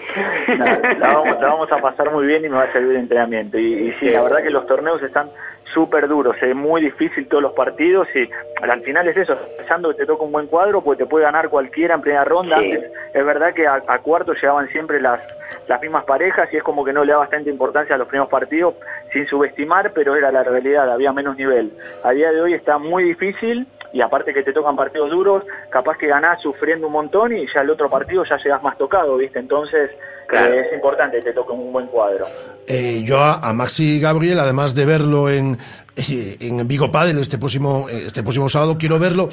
La, 0.99 1.14
vamos, 1.14 1.40
la 1.40 1.49
vamos 1.49 1.72
a 1.72 1.78
pasar 1.78 2.12
muy 2.12 2.26
bien 2.26 2.44
y 2.44 2.49
me 2.49 2.57
va 2.57 2.64
a 2.64 2.72
servir 2.72 2.92
de 2.92 3.01
entrenamiento. 3.01 3.59
Y, 3.59 3.88
y 3.88 3.92
sí, 3.99 4.07
la 4.11 4.22
verdad 4.22 4.42
que 4.42 4.51
los 4.51 4.66
torneos 4.66 5.03
están 5.03 5.30
súper 5.72 6.08
duros, 6.08 6.36
es 6.40 6.54
muy 6.54 6.80
difícil 6.80 7.28
todos 7.28 7.42
los 7.42 7.52
partidos 7.52 8.08
y 8.14 8.28
al 8.62 8.80
final 8.82 9.08
es 9.08 9.16
eso, 9.16 9.36
pensando 9.56 9.90
que 9.90 9.96
te 9.96 10.06
toca 10.06 10.24
un 10.24 10.32
buen 10.32 10.46
cuadro, 10.46 10.82
pues 10.82 10.98
te 10.98 11.06
puede 11.06 11.24
ganar 11.24 11.48
cualquiera 11.48 11.94
en 11.94 12.00
primera 12.00 12.24
ronda. 12.24 12.58
Sí. 12.58 12.72
Antes, 12.72 12.90
es 13.14 13.24
verdad 13.24 13.52
que 13.54 13.66
a, 13.66 13.82
a 13.86 13.98
cuarto 13.98 14.32
llegaban 14.34 14.68
siempre 14.68 15.00
las, 15.00 15.20
las 15.68 15.80
mismas 15.80 16.04
parejas 16.04 16.48
y 16.52 16.56
es 16.56 16.62
como 16.62 16.84
que 16.84 16.92
no 16.92 17.04
le 17.04 17.12
da 17.12 17.18
bastante 17.18 17.50
importancia 17.50 17.94
a 17.94 17.98
los 17.98 18.08
primeros 18.08 18.28
partidos 18.28 18.74
sin 19.12 19.26
subestimar, 19.26 19.92
pero 19.92 20.14
era 20.14 20.30
la 20.30 20.42
realidad, 20.42 20.90
había 20.90 21.12
menos 21.12 21.36
nivel. 21.36 21.72
A 22.04 22.12
día 22.12 22.32
de 22.32 22.40
hoy 22.40 22.54
está 22.54 22.78
muy 22.78 23.04
difícil 23.04 23.66
y 23.97 24.03
aparte 24.03 24.34
que 24.34 24.42
te 24.42 24.53
tocan 24.53 24.76
partidos 24.76 25.11
duros, 25.11 25.42
capaz 25.70 25.97
que 25.97 26.07
ganás 26.07 26.42
sufriendo 26.42 26.86
un 26.86 26.92
montón 26.92 27.34
y 27.34 27.47
ya 27.53 27.62
el 27.62 27.70
otro 27.70 27.88
partido 27.88 28.24
ya 28.28 28.36
llegas 28.36 28.62
más 28.62 28.76
tocado, 28.76 29.16
¿viste? 29.16 29.38
Entonces 29.38 29.90
eh, 30.32 30.64
es 30.66 30.74
importante 30.74 31.16
que 31.16 31.22
te 31.24 31.32
toque 31.32 31.53
un 31.53 31.72
buen 31.72 31.86
cuadro. 31.86 32.26
Eh, 32.66 33.03
yo 33.07 33.18
a, 33.18 33.38
a 33.38 33.55
Maxi 33.55 33.99
Gabriel, 33.99 34.38
además 34.38 34.74
de 34.74 34.84
verlo 34.84 35.30
en, 35.30 35.57
eh, 35.97 36.36
en 36.40 36.68
Vigo 36.68 36.92
Padel 36.92 37.18
este 37.20 37.38
próximo, 37.38 37.88
este 37.88 38.22
próximo 38.22 38.51
sábado, 38.51 38.76
quiero 38.78 38.99
verlo 38.99 39.30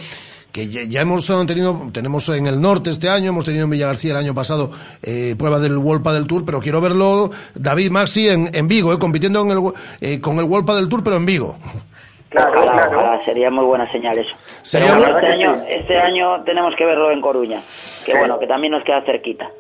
que 0.54 0.70
ya, 0.70 1.02
hemos 1.02 1.26
tenido, 1.48 1.90
tenemos 1.92 2.30
en 2.30 2.46
el 2.46 2.62
norte 2.62 2.92
este 2.92 3.10
año, 3.10 3.30
hemos 3.30 3.44
tenido 3.44 3.64
en 3.64 3.72
Villa 3.72 3.88
García 3.88 4.12
el 4.12 4.18
año 4.18 4.36
pasado 4.36 4.70
eh, 5.02 5.34
prueba 5.36 5.58
del 5.60 5.76
World 5.80 6.04
Padel 6.04 6.28
Tour, 6.28 6.46
pero 6.46 6.62
quiero 6.62 6.80
verlo 6.80 7.32
David 7.56 7.90
Maxi 7.90 8.30
en, 8.30 8.52
en 8.54 8.68
Vigo, 8.68 8.94
eh, 8.94 9.00
compitiendo 9.00 9.42
en 9.42 9.50
el, 9.50 9.60
eh, 10.00 10.22
con 10.22 10.38
el 10.38 10.46
World 10.46 10.68
Padel 10.68 10.88
Tour, 10.90 11.04
pero 11.04 11.16
en 11.16 11.26
Vigo. 11.26 11.58
Claro, 12.34 12.62
ojalá, 12.62 13.24
sería 13.24 13.52
muy 13.52 13.64
buena 13.64 13.90
señal 13.92 14.18
eso. 14.18 14.36
Sería 14.64 14.88
Pero 14.88 15.02
bueno, 15.02 15.18
este, 15.20 15.32
año, 15.32 15.56
este 15.68 15.98
año 16.00 16.44
tenemos 16.44 16.76
que 16.76 16.84
verlo 16.84 17.12
en 17.12 17.22
Coruña, 17.22 17.62
que 18.04 18.18
bueno, 18.18 18.40
que 18.40 18.48
también 18.48 18.72
nos 18.74 18.84
queda 18.84 19.04
cerquita. 19.04 19.52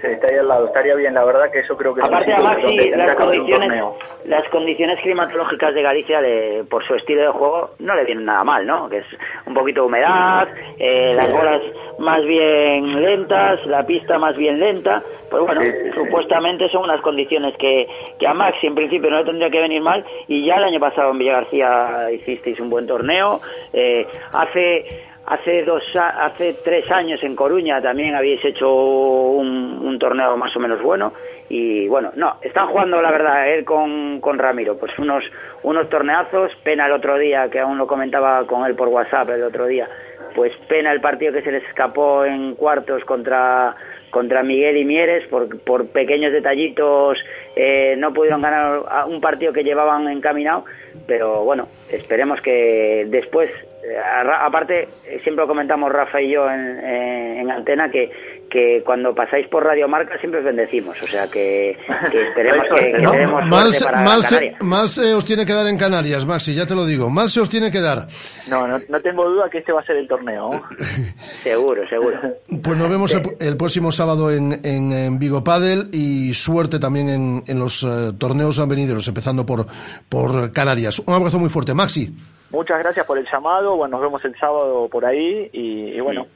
Sí, 0.00 0.06
está 0.06 0.28
ahí 0.28 0.36
al 0.36 0.48
lado, 0.48 0.66
estaría 0.66 0.94
bien, 0.94 1.12
la 1.12 1.24
verdad 1.24 1.50
que 1.50 1.58
eso 1.58 1.76
creo 1.76 1.94
que 1.94 2.00
Aparte, 2.02 2.32
además, 2.32 2.56
sí, 2.66 2.90
las 2.96 3.16
condiciones, 3.16 3.82
las 4.24 4.48
condiciones 4.48 5.00
climatológicas 5.00 5.74
de 5.74 5.82
Galicia, 5.82 6.20
le- 6.22 6.64
por 6.64 6.82
su 6.84 6.94
estilo 6.94 7.20
de 7.20 7.28
juego, 7.28 7.70
no 7.80 7.94
le 7.94 8.04
vienen 8.04 8.24
nada 8.24 8.42
mal, 8.42 8.66
¿no? 8.66 8.88
Que 8.88 8.98
es 8.98 9.06
un 9.46 9.52
poquito 9.52 9.82
de 9.82 9.86
humedad, 9.88 10.48
eh, 10.78 11.12
las 11.14 11.30
bolas 11.30 11.60
más 11.98 12.24
bien 12.24 13.02
lentas, 13.02 13.64
la 13.66 13.84
pista 13.84 14.18
más 14.18 14.36
bien 14.36 14.58
lenta. 14.58 15.02
Pues 15.30 15.42
bueno, 15.44 15.60
supuestamente 15.94 16.68
son 16.70 16.84
unas 16.84 17.00
condiciones 17.02 17.54
que, 17.56 17.86
que 18.18 18.26
a 18.26 18.34
Maxi 18.34 18.66
en 18.66 18.74
principio 18.74 19.10
no 19.10 19.18
le 19.18 19.24
tendría 19.24 19.50
que 19.50 19.60
venir 19.60 19.82
mal. 19.82 20.04
Y 20.28 20.44
ya 20.44 20.54
el 20.56 20.64
año 20.64 20.80
pasado 20.80 21.10
en 21.12 21.18
Villa 21.18 21.34
García 21.34 22.08
hicisteis 22.10 22.58
un 22.58 22.68
buen 22.70 22.86
torneo. 22.86 23.40
Eh, 23.72 24.06
hace 24.32 25.09
Hace 25.26 25.62
dos, 25.64 25.84
hace 25.94 26.54
tres 26.64 26.90
años 26.90 27.22
en 27.22 27.36
Coruña 27.36 27.80
también 27.80 28.14
habéis 28.14 28.44
hecho 28.44 28.72
un, 28.72 29.98
torneo 30.00 30.36
más 30.36 30.56
o 30.56 30.60
menos 30.60 30.82
bueno 30.82 31.12
y 31.48 31.86
bueno, 31.88 32.10
no, 32.16 32.38
están 32.40 32.68
jugando 32.68 33.02
la 33.02 33.10
verdad 33.10 33.48
él 33.52 33.64
con, 33.64 34.20
con 34.20 34.38
Ramiro, 34.38 34.78
pues 34.78 34.98
unos, 34.98 35.22
unos 35.62 35.88
torneazos, 35.90 36.54
pena 36.64 36.86
el 36.86 36.92
otro 36.92 37.18
día, 37.18 37.48
que 37.50 37.60
aún 37.60 37.76
lo 37.76 37.86
comentaba 37.86 38.46
con 38.46 38.64
él 38.64 38.74
por 38.74 38.88
WhatsApp 38.88 39.30
el 39.30 39.42
otro 39.42 39.66
día, 39.66 39.88
pues 40.34 40.56
pena 40.68 40.90
el 40.90 41.00
partido 41.00 41.32
que 41.32 41.42
se 41.42 41.52
les 41.52 41.64
escapó 41.64 42.24
en 42.24 42.54
cuartos 42.54 43.04
contra 43.04 43.76
contra 44.10 44.42
Miguel 44.42 44.76
y 44.76 44.84
Mieres 44.84 45.26
por, 45.28 45.60
por 45.60 45.86
pequeños 45.88 46.32
detallitos 46.32 47.22
eh, 47.54 47.94
no 47.96 48.12
pudieron 48.12 48.42
ganar 48.42 48.82
un 49.06 49.20
partido 49.20 49.52
que 49.52 49.62
llevaban 49.62 50.08
encaminado 50.08 50.64
pero 51.06 51.44
bueno 51.44 51.68
esperemos 51.90 52.40
que 52.40 53.06
después 53.08 53.50
aparte 53.98 54.88
eh, 55.06 55.20
siempre 55.22 55.42
lo 55.44 55.48
comentamos 55.48 55.90
Rafa 55.92 56.20
y 56.20 56.32
yo 56.32 56.48
en, 56.50 56.78
eh, 56.82 57.40
en 57.40 57.50
antena 57.50 57.90
que, 57.90 58.10
que 58.50 58.82
cuando 58.84 59.14
pasáis 59.14 59.46
por 59.48 59.64
Radio 59.64 59.88
Marca 59.88 60.18
siempre 60.18 60.40
os 60.40 60.46
bendecimos 60.46 61.00
o 61.02 61.06
sea 61.06 61.26
que, 61.28 61.76
que 62.10 62.22
esperemos 62.28 62.66
que, 62.68 62.90
que 62.92 63.02
Ma- 63.02 63.10
tenemos 63.12 63.46
mal 63.46 63.72
se, 63.72 63.84
para 63.84 64.00
mal, 64.02 64.22
se, 64.22 64.34
Canarias. 64.36 64.62
mal 64.62 64.88
se 64.88 65.14
os 65.14 65.24
tiene 65.24 65.46
que 65.46 65.52
dar 65.52 65.66
en 65.66 65.78
Canarias, 65.78 66.26
Maxi, 66.26 66.54
ya 66.54 66.66
te 66.66 66.74
lo 66.74 66.84
digo. 66.86 67.10
Mal 67.10 67.28
se 67.28 67.40
os 67.40 67.48
tiene 67.48 67.70
que 67.70 67.80
dar. 67.80 68.06
No, 68.48 68.66
no, 68.66 68.78
no 68.88 69.00
tengo 69.00 69.28
duda 69.28 69.48
que 69.50 69.58
este 69.58 69.72
va 69.72 69.80
a 69.80 69.84
ser 69.84 69.96
el 69.96 70.06
torneo. 70.08 70.50
seguro 71.42 71.86
seguro 71.88 72.18
Pues 72.62 72.76
nos 72.76 72.88
vemos 72.88 73.14
el, 73.14 73.22
el 73.40 73.56
próximo 73.56 73.92
sábado 73.92 74.30
en, 74.32 74.60
en, 74.64 74.92
en 74.92 75.18
Vigo 75.18 75.42
Padel 75.44 75.88
y 75.92 76.32
suerte 76.34 76.78
también 76.78 77.08
en, 77.08 77.42
en 77.46 77.58
los 77.58 77.82
eh, 77.82 78.12
torneos 78.18 78.66
venideros, 78.68 79.06
empezando 79.08 79.44
por, 79.46 79.66
por 80.08 80.52
Canarias. 80.52 80.98
Un 81.06 81.14
abrazo 81.14 81.38
muy 81.38 81.48
fuerte, 81.50 81.74
Maxi. 81.74 82.12
Muchas 82.50 82.78
gracias 82.78 83.06
por 83.06 83.18
el 83.18 83.26
llamado, 83.30 83.76
bueno, 83.76 83.96
nos 83.96 84.02
vemos 84.02 84.24
el 84.24 84.36
sábado 84.36 84.88
por 84.90 85.04
ahí 85.04 85.48
y, 85.52 85.92
y 85.96 86.00
bueno, 86.00 86.26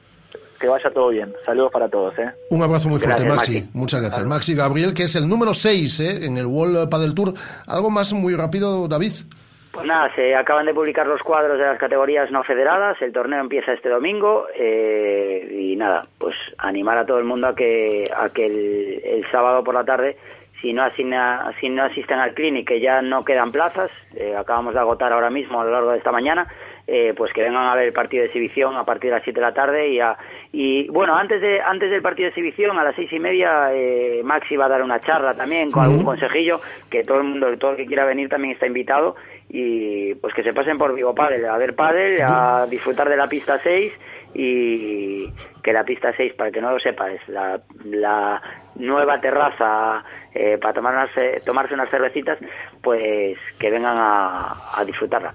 que 0.61 0.69
vaya 0.69 0.91
todo 0.91 1.09
bien. 1.09 1.33
Saludos 1.45 1.73
para 1.73 1.89
todos, 1.89 2.19
¿eh? 2.19 2.31
Un 2.51 2.63
abrazo 2.63 2.89
muy 2.89 2.99
fuerte, 2.99 3.23
Gracias, 3.23 3.37
Maxi. 3.37 3.61
Maxi. 3.61 3.79
Muchas 3.79 4.01
gracias. 4.01 4.27
Maxi 4.27 4.55
Gabriel, 4.55 4.95
que 4.95 5.05
es 5.05 5.17
el 5.17 5.29
número 5.29 5.53
6 5.53 6.01
¿eh? 6.01 6.27
en 6.27 6.39
el 6.39 6.47
World 6.47 6.89
Padel 6.89 7.15
Tour. 7.15 7.35
¿Algo 7.67 7.91
más 7.91 8.13
muy 8.13 8.35
rápido, 8.35 8.87
David? 8.89 9.13
Pues 9.73 9.87
nada, 9.87 10.15
se 10.15 10.37
acaban 10.37 10.67
de 10.67 10.73
publicar 10.73 11.05
los 11.05 11.21
cuadros 11.21 11.59
de 11.59 11.65
las 11.65 11.79
categorías 11.79 12.31
no 12.31 12.45
federadas, 12.45 13.03
el 13.03 13.13
torneo 13.13 13.41
empieza 13.41 13.73
este 13.73 13.89
domingo 13.89 14.47
eh, 14.57 15.49
y 15.51 15.75
nada, 15.75 16.07
pues 16.17 16.37
animar 16.59 16.97
a 16.97 17.05
todo 17.05 17.19
el 17.19 17.25
mundo 17.25 17.49
a 17.49 17.57
que, 17.57 18.09
a 18.17 18.29
que 18.29 18.47
el, 18.47 19.03
el 19.05 19.31
sábado 19.33 19.65
por 19.65 19.75
la 19.75 19.85
tarde, 19.85 20.17
si 20.65 20.73
no, 20.73 20.83
asigna- 20.83 21.53
si 21.61 21.69
no 21.69 21.83
asisten 21.85 22.19
al 22.19 22.33
clinic, 22.33 22.67
que 22.67 22.81
ya 22.81 23.03
no 23.03 23.23
quedan 23.23 23.53
plazas, 23.53 23.91
eh, 24.17 24.35
acabamos 24.35 24.73
de 24.73 24.81
agotar 24.81 25.13
ahora 25.13 25.29
mismo 25.29 25.61
a 25.61 25.65
lo 25.65 25.71
largo 25.73 25.91
de 25.91 25.99
esta 25.99 26.11
mañana, 26.11 26.49
eh, 26.87 27.13
pues 27.15 27.35
que 27.35 27.43
vengan 27.43 27.67
a 27.67 27.75
ver 27.75 27.89
el 27.89 27.93
partido 27.93 28.23
de 28.23 28.29
exhibición 28.29 28.75
a 28.77 28.85
partir 28.87 29.11
de 29.11 29.17
las 29.17 29.25
7 29.25 29.41
de 29.41 29.47
la 29.47 29.53
tarde 29.53 29.89
y, 29.89 30.01
a- 30.01 30.17
y 30.53 30.89
bueno, 30.89 31.15
antes 31.17 31.43
de 31.43 31.61
antes 31.61 31.91
del 31.91 32.01
partido 32.01 32.25
de 32.25 32.29
exhibición 32.31 32.79
a 32.79 32.83
las 32.85 32.95
seis 32.97 33.13
y 33.13 33.19
media 33.19 33.75
eh, 33.75 34.23
Maxi 34.25 34.57
va 34.57 34.65
a 34.65 34.69
dar 34.71 34.83
una 34.83 35.01
charla 35.01 35.35
también 35.35 35.71
con 35.71 35.83
algún 35.85 36.03
consejillo 36.05 36.61
que 36.91 37.03
todo 37.03 37.19
el 37.21 37.25
mundo, 37.29 37.59
todo 37.59 37.73
el 37.73 37.77
que 37.77 37.87
quiera 37.87 38.07
venir 38.07 38.31
también 38.31 38.55
está 38.55 38.67
invitado 38.67 39.17
y 39.51 40.15
pues 40.15 40.33
que 40.33 40.43
se 40.43 40.55
pasen 40.55 40.79
por 40.79 40.95
Vigo 40.95 41.15
Padel, 41.15 41.45
a 41.45 41.59
ver 41.59 41.75
Padel, 41.75 42.23
a 42.23 42.67
disfrutar 42.71 43.09
de 43.11 43.17
la 43.19 43.29
pista 43.29 43.59
6 43.63 43.93
y 44.35 45.31
que 45.65 45.73
la 45.73 45.83
pista 45.83 46.13
6, 46.17 46.35
para 46.35 46.51
que 46.51 46.61
no 46.61 46.71
lo 46.71 46.79
sepa, 46.79 47.11
es 47.11 47.27
la, 47.29 47.59
la 47.87 48.41
nueva 48.77 49.19
terraza 49.21 50.05
eh, 50.35 50.59
para 50.61 50.75
tomar 50.75 50.93
unas, 50.95 51.11
eh, 51.17 51.41
tomarse 51.45 51.73
unas 51.75 51.89
cervecitas, 51.91 52.39
pues 52.83 53.37
que 53.59 53.71
vengan 53.71 53.97
a, 53.99 54.55
a 54.79 54.85
disfrutarla. 54.85 55.35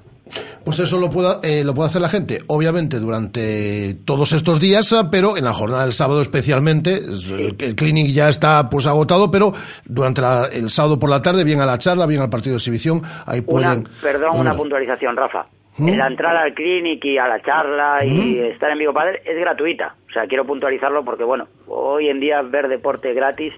Pues 0.63 0.77
eso 0.77 0.99
lo 0.99 1.09
puede, 1.09 1.29
eh, 1.41 1.63
lo 1.63 1.73
puede 1.73 1.87
hacer 1.89 2.01
la 2.01 2.07
gente, 2.09 2.37
obviamente, 2.47 2.99
durante 2.99 3.95
todos 4.05 4.31
estos 4.33 4.59
días, 4.59 4.93
ah, 4.93 5.09
pero 5.09 5.35
en 5.35 5.43
la 5.43 5.53
jornada 5.53 5.83
del 5.83 5.93
sábado 5.93 6.21
especialmente, 6.21 6.93
es- 6.97 7.31
el, 7.31 7.55
el 7.59 7.75
clinic 7.75 8.11
ya 8.13 8.29
está 8.29 8.69
pues 8.69 8.85
agotado, 8.85 9.31
pero 9.31 9.51
durante 9.85 10.21
la- 10.21 10.45
el 10.53 10.69
sábado 10.69 10.99
por 10.99 11.09
la 11.09 11.23
tarde, 11.23 11.43
bien 11.43 11.61
a 11.61 11.65
la 11.65 11.79
charla, 11.79 12.05
bien 12.05 12.21
al 12.21 12.29
partido 12.29 12.53
de 12.53 12.57
exhibición, 12.57 13.01
ahí 13.25 13.39
Una, 13.47 13.73
pueden... 13.73 13.87
perdón, 14.03 14.39
una 14.39 14.53
puntualización, 14.53 15.17
Rafa. 15.17 15.47
¿Mm? 15.79 15.89
La 15.97 16.07
entrada 16.07 16.41
al 16.41 16.53
clinic 16.53 17.03
y 17.05 17.17
a 17.17 17.27
la 17.27 17.41
charla 17.41 18.03
y 18.05 18.11
¿Mm? 18.11 18.45
estar 18.51 18.69
en 18.69 18.77
Vigo 18.77 18.93
Padre 18.93 19.21
es 19.25 19.35
gratuita. 19.39 19.95
O 20.09 20.11
sea, 20.11 20.25
quiero 20.27 20.43
puntualizarlo 20.43 21.05
porque, 21.05 21.23
bueno, 21.23 21.47
hoy 21.67 22.09
en 22.09 22.19
día 22.19 22.41
ver 22.41 22.67
deporte 22.67 23.13
gratis, 23.13 23.53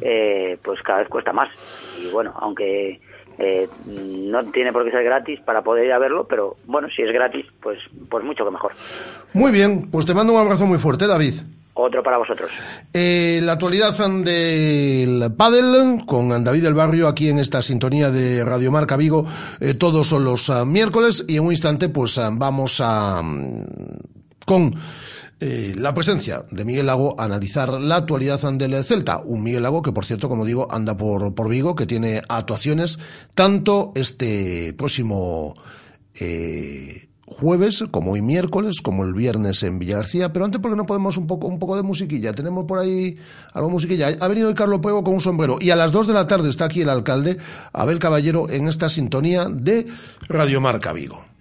eh, 0.00 0.56
pues 0.62 0.80
cada 0.82 1.00
vez 1.00 1.08
cuesta 1.08 1.32
más. 1.32 1.48
Y 2.00 2.08
bueno, 2.12 2.32
aunque 2.36 3.00
eh, 3.38 3.68
no 3.86 4.44
tiene 4.52 4.72
por 4.72 4.84
qué 4.84 4.92
ser 4.92 5.04
gratis 5.04 5.40
para 5.40 5.62
poder 5.62 5.86
ir 5.86 5.92
a 5.92 5.98
verlo, 5.98 6.26
pero 6.28 6.56
bueno, 6.66 6.88
si 6.94 7.02
es 7.02 7.12
gratis, 7.12 7.44
pues, 7.60 7.78
pues 8.08 8.24
mucho 8.24 8.44
que 8.44 8.50
mejor. 8.50 8.72
Muy 9.34 9.50
bien, 9.50 9.90
pues 9.90 10.06
te 10.06 10.14
mando 10.14 10.32
un 10.32 10.40
abrazo 10.40 10.66
muy 10.66 10.78
fuerte, 10.78 11.06
David. 11.06 11.34
Otro 11.78 12.02
para 12.02 12.16
vosotros. 12.16 12.50
Eh, 12.94 13.38
la 13.42 13.52
actualidad 13.52 13.94
del 14.24 15.30
pádel 15.36 16.06
con 16.06 16.42
David 16.42 16.62
del 16.62 16.72
Barrio 16.72 17.06
aquí 17.06 17.28
en 17.28 17.38
esta 17.38 17.60
sintonía 17.60 18.10
de 18.10 18.42
Radio 18.42 18.72
Marca 18.72 18.96
Vigo 18.96 19.26
eh, 19.60 19.74
todos 19.74 20.06
son 20.06 20.24
los 20.24 20.48
ah, 20.48 20.64
miércoles 20.64 21.26
y 21.28 21.36
en 21.36 21.44
un 21.44 21.50
instante 21.50 21.90
pues 21.90 22.16
ah, 22.16 22.30
vamos 22.32 22.80
a 22.82 23.20
mm, 23.22 23.66
con 24.46 24.74
eh, 25.38 25.74
la 25.76 25.92
presencia 25.92 26.46
de 26.50 26.64
Miguel 26.64 26.86
Lago 26.86 27.14
analizar 27.20 27.70
la 27.74 27.96
actualidad 27.96 28.40
del 28.52 28.82
Celta. 28.84 29.18
Un 29.18 29.42
Miguel 29.42 29.62
Lago 29.62 29.82
que, 29.82 29.92
por 29.92 30.06
cierto, 30.06 30.30
como 30.30 30.46
digo, 30.46 30.66
anda 30.70 30.96
por, 30.96 31.34
por 31.34 31.50
Vigo, 31.50 31.74
que 31.76 31.86
tiene 31.86 32.22
actuaciones 32.26 32.98
tanto 33.34 33.92
este 33.94 34.72
próximo 34.72 35.54
eh, 36.18 37.08
jueves, 37.26 37.84
como 37.90 38.12
hoy 38.12 38.22
miércoles, 38.22 38.80
como 38.80 39.04
el 39.04 39.12
viernes 39.12 39.62
en 39.62 39.78
Villagarcía. 39.78 40.32
Pero 40.32 40.46
antes, 40.46 40.58
porque 40.58 40.76
no 40.76 40.86
podemos 40.86 41.18
un 41.18 41.26
poco, 41.26 41.48
un 41.48 41.58
poco 41.58 41.76
de 41.76 41.82
musiquilla? 41.82 42.32
Tenemos 42.32 42.64
por 42.64 42.78
ahí 42.78 43.18
algo 43.52 43.68
musiquilla. 43.68 44.16
Ha 44.18 44.28
venido 44.28 44.48
el 44.48 44.54
Carlos 44.54 44.80
Puego 44.80 45.04
con 45.04 45.12
un 45.14 45.20
sombrero. 45.20 45.58
Y 45.60 45.68
a 45.68 45.76
las 45.76 45.92
2 45.92 46.06
de 46.06 46.14
la 46.14 46.26
tarde 46.26 46.48
está 46.48 46.64
aquí 46.64 46.80
el 46.80 46.88
alcalde, 46.88 47.36
Abel 47.74 47.98
Caballero, 47.98 48.48
en 48.48 48.68
esta 48.68 48.88
sintonía 48.88 49.50
de 49.50 49.86
Radio 50.28 50.62
Marca 50.62 50.94
Vigo. 50.94 51.35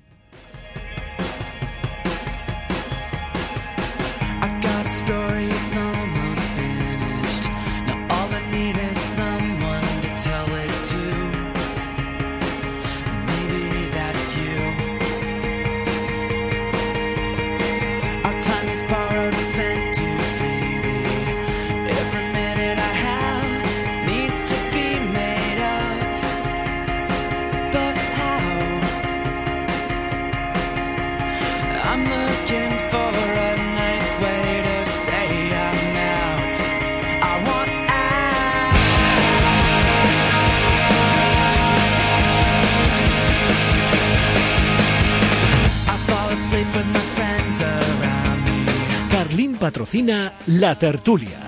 Patrocina 49.66 50.32
La 50.46 50.78
Tertulia. 50.78 51.40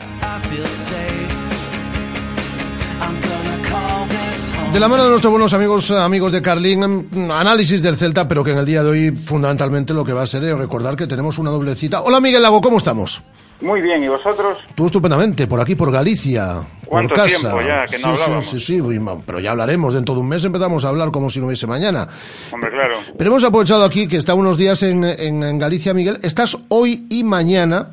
De 4.74 4.80
la 4.80 4.88
mano 4.88 5.04
de 5.04 5.10
nuestros 5.12 5.30
buenos 5.30 5.54
amigos, 5.54 5.92
amigos 5.92 6.32
de 6.32 6.42
Carlín, 6.42 7.08
mm, 7.12 7.30
análisis 7.30 7.80
del 7.84 7.96
Celta, 7.96 8.28
pero 8.28 8.44
que 8.44 8.54
en 8.54 8.58
el 8.58 8.66
día 8.66 8.82
de 8.84 8.90
hoy 8.90 9.12
fundamentalmente 9.12 9.94
lo 9.94 10.04
que 10.04 10.14
va 10.14 10.24
a 10.24 10.26
ser 10.26 10.44
es 10.46 10.58
recordar 10.58 10.96
que 10.96 11.06
tenemos 11.06 11.38
una 11.38 11.52
doble 11.52 11.76
cita. 11.76 12.02
Hola 12.02 12.20
Miguel 12.20 12.42
Lago, 12.42 12.60
¿cómo 12.60 12.80
estamos? 12.80 13.22
Muy 13.62 13.82
bien, 13.82 14.04
¿y 14.04 14.08
vosotros? 14.08 14.58
Tú 14.74 14.88
estupendamente, 14.88 15.46
por 15.46 15.62
aquí, 15.62 15.76
por 15.76 15.92
Galicia, 15.92 16.66
por 16.88 17.08
¿Cuánto 17.08 17.16
casa. 17.16 17.28
tiempo 17.40 17.62
ya 17.62 17.86
que 17.86 17.98
no 18.00 18.00
sí, 18.00 18.06
hablábamos? 18.06 18.46
Sí, 18.46 18.60
sí, 18.60 18.80
sí, 18.82 19.00
pero 19.26 19.40
ya 19.40 19.52
hablaremos. 19.52 19.94
Dentro 19.94 20.16
de 20.16 20.22
un 20.22 20.28
mes 20.30 20.44
empezamos 20.44 20.84
a 20.86 20.90
hablar 20.90 21.12
como 21.12 21.30
si 21.30 21.40
no 21.40 21.48
hubiese 21.48 21.68
mañana. 21.68 22.08
Hombre, 22.52 22.70
claro. 22.72 22.96
Pero 23.18 23.30
hemos 23.30 23.44
aprovechado 23.44 23.84
aquí 23.86 24.08
que 24.08 24.18
está 24.18 24.34
unos 24.34 24.58
días 24.58 24.82
en, 24.84 25.04
en- 25.04 25.44
en 25.44 25.60
Galicia, 25.60 25.94
Miguel. 25.94 26.20
Estás 26.24 26.58
hoy 26.70 27.06
y 27.10 27.24
mañana 27.24 27.92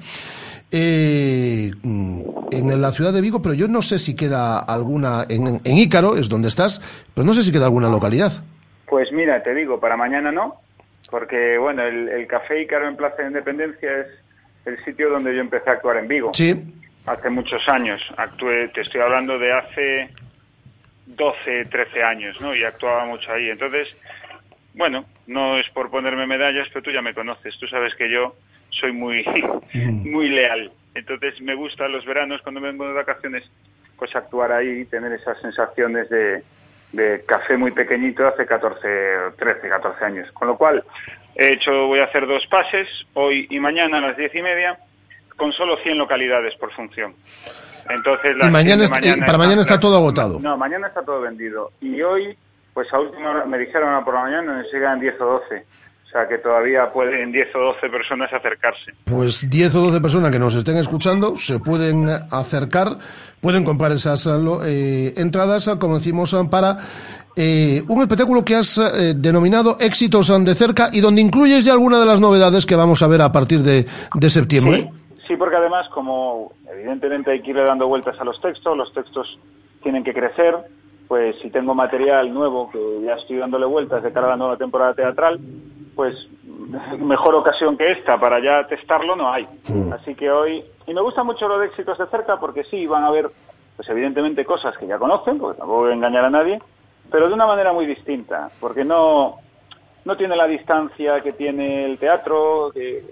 eh, 0.71 1.71
en 1.83 2.81
la 2.81 2.91
ciudad 2.91 3.13
de 3.13 3.21
Vigo, 3.21 3.41
pero 3.43 3.55
yo 3.55 3.69
no 3.69 3.83
sé 3.83 3.99
si 3.99 4.15
queda 4.15 4.59
alguna 4.59 5.27
en, 5.29 5.61
en 5.63 5.77
Ícaro, 5.77 6.17
es 6.17 6.29
donde 6.29 6.49
estás, 6.49 6.81
pero 7.15 7.25
no 7.25 7.35
sé 7.35 7.45
si 7.45 7.53
queda 7.53 7.67
alguna 7.67 7.89
localidad. 7.89 8.33
Pues 8.89 9.13
mira, 9.13 9.43
te 9.43 9.55
digo, 9.55 9.79
para 9.81 9.97
mañana 9.97 10.31
no, 10.33 10.57
porque 11.11 11.59
bueno, 11.59 11.83
el, 11.83 12.09
el 12.09 12.27
Café 12.27 12.63
Ícaro 12.63 12.89
en 12.89 12.97
Plaza 12.97 13.23
de 13.23 13.29
Independencia 13.29 13.89
es 14.01 14.07
el 14.67 14.83
sitio 14.85 15.11
donde 15.11 15.35
yo 15.35 15.41
empecé 15.41 15.71
a 15.71 15.75
actuar 15.75 15.97
en 15.99 16.09
Vigo. 16.09 16.31
Sí. 16.35 16.55
Hace 17.07 17.31
muchos 17.31 17.69
años. 17.69 18.03
Actué, 18.17 18.69
te 18.69 18.81
estoy 18.81 19.01
hablando 19.01 19.39
de 19.39 19.53
hace 19.53 20.11
12, 21.07 21.67
13 21.67 22.03
años, 22.03 22.41
¿no? 22.41 22.55
Y 22.55 22.65
actuaba 22.65 23.05
mucho 23.05 23.31
ahí. 23.31 23.51
Entonces, 23.51 23.95
bueno, 24.75 25.05
no 25.27 25.59
es 25.59 25.69
por 25.71 25.91
ponerme 25.91 26.27
medallas, 26.27 26.69
pero 26.73 26.83
tú 26.83 26.91
ya 26.91 27.03
me 27.03 27.15
conoces. 27.15 27.59
Tú 27.59 27.67
sabes 27.67 27.95
que 27.95 28.11
yo 28.11 28.37
soy 28.71 28.93
muy, 28.93 29.25
muy 29.75 30.29
leal. 30.29 30.73
Entonces, 30.95 31.41
me 31.41 31.55
gusta 31.55 31.89
los 31.89 32.05
veranos 32.05 32.41
cuando 32.43 32.61
vengo 32.61 32.87
de 32.87 32.95
vacaciones, 32.95 33.51
pues 33.99 34.15
actuar 34.17 34.53
ahí 34.53 34.81
y 34.81 34.85
tener 34.87 35.13
esas 35.13 35.41
sensaciones 35.41 36.09
de, 36.09 36.43
de 36.93 37.25
café 37.27 37.57
muy 37.57 37.73
pequeñito 37.73 38.27
hace 38.27 38.47
14, 38.47 38.89
13, 39.37 39.69
14 39.69 40.05
años. 40.05 40.33
Con 40.33 40.49
lo 40.49 40.57
cual, 40.57 40.85
he 41.35 41.53
hecho, 41.55 41.87
voy 41.87 41.99
a 41.99 42.05
hacer 42.05 42.27
dos 42.27 42.47
pases, 42.47 42.89
hoy 43.15 43.47
y 43.51 43.59
mañana 43.61 43.99
a 43.99 44.01
las 44.01 44.17
diez 44.17 44.35
y 44.35 44.43
media, 44.43 44.79
con 45.37 45.53
solo 45.53 45.77
100 45.83 45.99
localidades 45.99 46.55
por 46.57 46.73
función. 46.73 47.15
Entonces, 47.89 48.33
Y 48.41 48.51
mañana, 48.51 48.87
100 48.87 49.01
de 49.03 49.09
est- 49.11 49.19
y 49.19 49.21
para 49.21 49.39
mañana 49.39 49.61
está 49.61 49.79
todo 49.79 49.97
agotado. 49.99 50.41
no, 50.41 50.57
mañana 50.57 50.87
está 50.89 51.03
todo 51.03 51.21
vendido. 51.21 51.71
Y 51.81 52.01
hoy, 52.03 52.37
pues 52.73 52.93
a 52.93 52.99
última 53.01 53.31
hora, 53.31 53.45
me 53.45 53.59
dijeron 53.59 53.95
a 53.95 54.05
por 54.05 54.15
la 54.15 54.23
mañana, 54.23 54.57
nos 54.59 54.73
llegan 54.73 54.99
10 55.01 55.21
o 55.21 55.25
12. 55.27 55.65
O 56.07 56.17
sea 56.17 56.29
que 56.29 56.39
todavía 56.39 56.93
pueden 56.93 57.33
10 57.33 57.49
o 57.57 57.59
12 57.59 57.89
personas 57.91 58.33
acercarse. 58.33 58.93
Pues 59.05 59.49
10 59.51 59.75
o 59.75 59.81
12 59.81 60.01
personas 60.01 60.31
que 60.31 60.39
nos 60.39 60.55
estén 60.55 60.77
escuchando 60.79 61.35
se 61.37 61.59
pueden 61.59 62.09
acercar, 62.31 62.99
pueden 63.41 63.65
comprar 63.65 63.91
esas 63.93 64.25
eh, 64.27 64.39
lo- 64.41 64.65
eh, 64.65 65.13
entradas, 65.17 65.69
como 65.81 65.97
decimos, 65.97 66.33
eh, 66.33 66.37
para 66.49 66.79
eh, 67.37 67.83
un 67.89 68.01
espectáculo 68.01 68.45
que 68.45 68.55
has 68.55 68.79
eh, 68.79 69.15
denominado 69.17 69.77
Éxitos 69.81 70.33
de 70.45 70.55
cerca 70.55 70.89
y 70.93 71.01
donde 71.01 71.21
incluyes 71.21 71.65
ya 71.65 71.73
alguna 71.73 71.99
de 71.99 72.07
las 72.07 72.21
novedades 72.21 72.65
que 72.65 72.77
vamos 72.77 73.03
a 73.03 73.09
ver 73.09 73.21
a 73.21 73.33
partir 73.33 73.61
de, 73.63 73.85
de 74.15 74.31
septiembre. 74.31 74.89
Sí, 74.93 75.01
porque 75.37 75.57
además, 75.57 75.89
como 75.89 76.53
evidentemente 76.71 77.31
hay 77.31 77.41
que 77.41 77.51
irle 77.51 77.63
dando 77.63 77.89
vueltas 77.89 78.21
a 78.21 78.25
los 78.25 78.41
textos, 78.41 78.77
los 78.77 78.93
textos 78.93 79.39
tienen 79.83 80.05
que 80.05 80.15
crecer, 80.15 80.57
pues 81.09 81.37
si 81.41 81.51
tengo 81.51 81.75
material 81.75 82.33
nuevo 82.33 82.71
que 82.71 83.03
ya 83.03 83.15
estoy 83.15 83.37
dándole 83.37 83.67
vueltas 83.67 84.03
de 84.03 84.13
cara 84.13 84.27
a 84.27 84.31
la 84.31 84.37
nueva 84.37 84.57
temporada 84.57 84.95
teatral, 84.95 85.39
pues 85.95 86.29
mejor 86.99 87.35
ocasión 87.35 87.77
que 87.77 87.93
esta 87.93 88.19
para 88.19 88.41
ya 88.41 88.67
testarlo 88.67 89.17
no 89.17 89.33
hay. 89.33 89.47
Así 89.93 90.15
que 90.15 90.31
hoy, 90.31 90.65
y 90.87 90.95
me 90.95 91.01
gusta 91.01 91.23
mucho 91.23 91.49
lo 91.49 91.59
de 91.59 91.67
éxitos 91.67 91.99
de 91.99 92.07
cerca 92.07 92.39
porque 92.39 92.65
sí, 92.65 92.87
van 92.87 93.05
a 93.05 93.11
ver, 93.11 93.31
pues 93.77 93.89
evidentemente 93.89 94.45
cosas 94.45 94.77
que 94.77 94.87
ya 94.87 94.99
conocen, 94.99 95.39
porque 95.39 95.59
tampoco 95.59 95.83
voy 95.83 95.91
a 95.91 95.95
engañar 95.95 96.25
a 96.25 96.31
nadie, 96.31 96.61
pero 97.11 97.29
de 97.29 97.35
una 97.35 97.47
manera 97.47 97.73
muy 97.73 97.87
distinta, 97.87 98.51
porque 98.61 98.85
no, 98.85 99.37
no 100.05 100.17
tiene 100.17 100.37
la 100.37 100.47
distancia 100.47 101.21
que 101.21 101.33
tiene 101.33 101.85
el 101.85 101.99
teatro, 101.99 102.71
que 102.73 103.05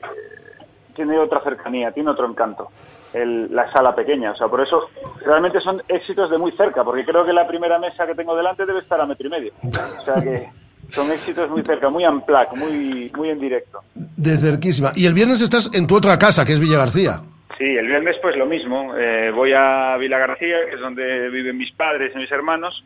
tiene 0.94 1.18
otra 1.18 1.40
cercanía, 1.40 1.90
tiene 1.92 2.10
otro 2.10 2.28
encanto. 2.28 2.68
El- 3.12 3.54
la 3.54 3.70
sala 3.72 3.94
pequeña, 3.94 4.30
o 4.32 4.36
sea, 4.36 4.48
por 4.48 4.60
eso 4.60 4.88
realmente 5.24 5.60
son 5.60 5.82
éxitos 5.88 6.30
de 6.30 6.38
muy 6.38 6.52
cerca, 6.52 6.82
porque 6.84 7.04
creo 7.04 7.24
que 7.26 7.32
la 7.32 7.46
primera 7.46 7.78
mesa 7.78 8.06
que 8.06 8.14
tengo 8.14 8.34
delante 8.34 8.64
debe 8.64 8.78
estar 8.80 9.00
a 9.00 9.06
metro 9.06 9.26
y 9.26 9.30
medio. 9.30 9.52
O 9.62 10.02
sea 10.04 10.14
que 10.22 10.48
son 10.90 11.10
éxitos 11.12 11.50
muy 11.50 11.62
cerca, 11.62 11.90
muy 11.90 12.06
unplugged, 12.06 12.56
muy, 12.56 13.10
muy 13.14 13.28
en 13.30 13.38
directo. 13.40 13.80
De 13.94 14.36
cerquísima. 14.38 14.92
Y 14.94 15.06
el 15.06 15.14
viernes 15.14 15.40
estás 15.42 15.70
en 15.74 15.86
tu 15.86 15.96
otra 15.96 16.18
casa, 16.18 16.44
que 16.46 16.52
es 16.54 16.60
Villa 16.60 16.78
García. 16.78 17.20
Sí, 17.58 17.64
el 17.64 17.86
viernes 17.86 18.16
pues 18.22 18.34
lo 18.36 18.46
mismo. 18.46 18.94
Eh, 18.96 19.30
voy 19.30 19.52
a 19.52 19.96
Vila 19.98 20.18
García, 20.18 20.56
que 20.68 20.74
es 20.76 20.80
donde 20.80 21.28
viven 21.28 21.58
mis 21.58 21.70
padres 21.72 22.12
y 22.14 22.18
mis 22.18 22.32
hermanos, 22.32 22.82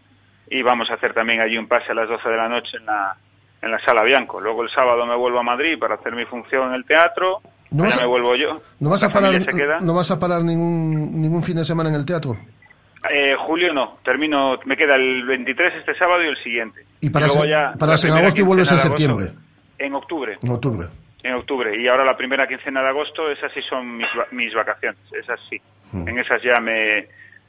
y 0.50 0.60
vamos 0.62 0.90
a 0.90 0.94
hacer 0.94 1.14
también 1.14 1.40
allí 1.40 1.56
un 1.56 1.68
pase 1.68 1.92
a 1.92 1.94
las 1.94 2.08
12 2.08 2.28
de 2.28 2.36
la 2.36 2.48
noche 2.48 2.76
en 2.78 2.86
la, 2.86 3.16
en 3.62 3.70
la 3.70 3.78
Sala 3.78 4.02
Bianco. 4.02 4.40
Luego 4.40 4.64
el 4.64 4.70
sábado 4.70 5.06
me 5.06 5.14
vuelvo 5.14 5.38
a 5.38 5.42
Madrid 5.44 5.78
para 5.78 5.94
hacer 5.94 6.14
mi 6.16 6.24
función 6.24 6.68
en 6.68 6.74
el 6.74 6.84
teatro, 6.84 7.40
No 7.70 7.84
vas 7.84 7.96
a- 7.96 8.00
me 8.02 8.06
vuelvo 8.06 8.34
yo. 8.36 8.60
¿No 8.80 8.90
vas, 8.90 9.02
a 9.02 9.08
parar. 9.10 9.82
¿No 9.82 9.94
vas 9.94 10.10
a 10.10 10.18
parar 10.18 10.42
ningún, 10.42 11.20
ningún 11.20 11.42
fin 11.42 11.56
de 11.56 11.64
semana 11.64 11.88
en 11.90 11.96
el 11.96 12.04
teatro? 12.04 12.36
Eh, 13.10 13.34
julio 13.38 13.72
no, 13.72 13.98
termino, 14.04 14.58
me 14.64 14.76
queda 14.76 14.96
el 14.96 15.24
23 15.26 15.74
este 15.76 15.94
sábado 15.94 16.22
y 16.24 16.26
el 16.28 16.36
siguiente. 16.38 16.84
Y 17.00 17.10
para, 17.10 17.26
luego 17.26 17.42
se- 17.42 17.48
ya 17.50 17.72
para 17.78 17.92
la 17.96 18.00
en 18.02 18.12
agosto 18.12 18.40
y 18.40 18.44
vuelves 18.44 18.68
en 18.70 18.74
agosto. 18.78 18.88
septiembre. 18.88 19.30
En 19.78 19.94
octubre. 19.94 20.38
En 20.42 20.50
octubre. 20.50 20.88
En 21.22 21.34
octubre. 21.34 21.80
Y 21.80 21.86
ahora 21.88 22.04
la 22.04 22.16
primera 22.16 22.46
quincena 22.48 22.82
de 22.82 22.88
agosto, 22.88 23.30
esas 23.30 23.52
sí 23.52 23.60
son 23.62 23.96
mis, 23.96 24.06
mis 24.32 24.54
vacaciones. 24.54 24.98
Esas 25.12 25.40
sí. 25.48 25.60
Mm. 25.92 26.08
En 26.08 26.18
esas 26.18 26.42
ya 26.42 26.60
me... 26.60 27.06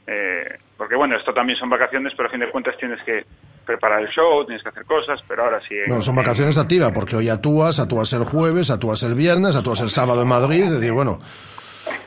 eh, 0.08 0.58
porque 0.76 0.96
bueno, 0.96 1.16
esto 1.16 1.32
también 1.34 1.58
son 1.58 1.68
vacaciones, 1.68 2.12
pero 2.16 2.28
a 2.28 2.32
fin 2.32 2.40
de 2.40 2.50
cuentas 2.50 2.76
tienes 2.78 3.00
que 3.02 3.24
preparar 3.66 4.00
el 4.00 4.08
show, 4.08 4.46
tienes 4.46 4.62
que 4.62 4.70
hacer 4.70 4.84
cosas, 4.86 5.22
pero 5.28 5.44
ahora 5.44 5.60
sí. 5.60 5.74
en- 5.74 5.86
Bueno, 5.88 6.00
son 6.02 6.16
vacaciones 6.16 6.56
activas, 6.56 6.90
porque 6.94 7.14
hoy 7.16 7.28
actúas, 7.28 7.78
actúas 7.78 8.10
el 8.14 8.24
jueves, 8.24 8.70
actúas 8.70 9.02
el 9.02 9.14
viernes, 9.14 9.54
actúas 9.54 9.80
el 9.82 9.90
sábado 9.90 10.22
en 10.22 10.28
Madrid, 10.28 10.62
es 10.64 10.70
decir, 10.72 10.92
bueno... 10.92 11.18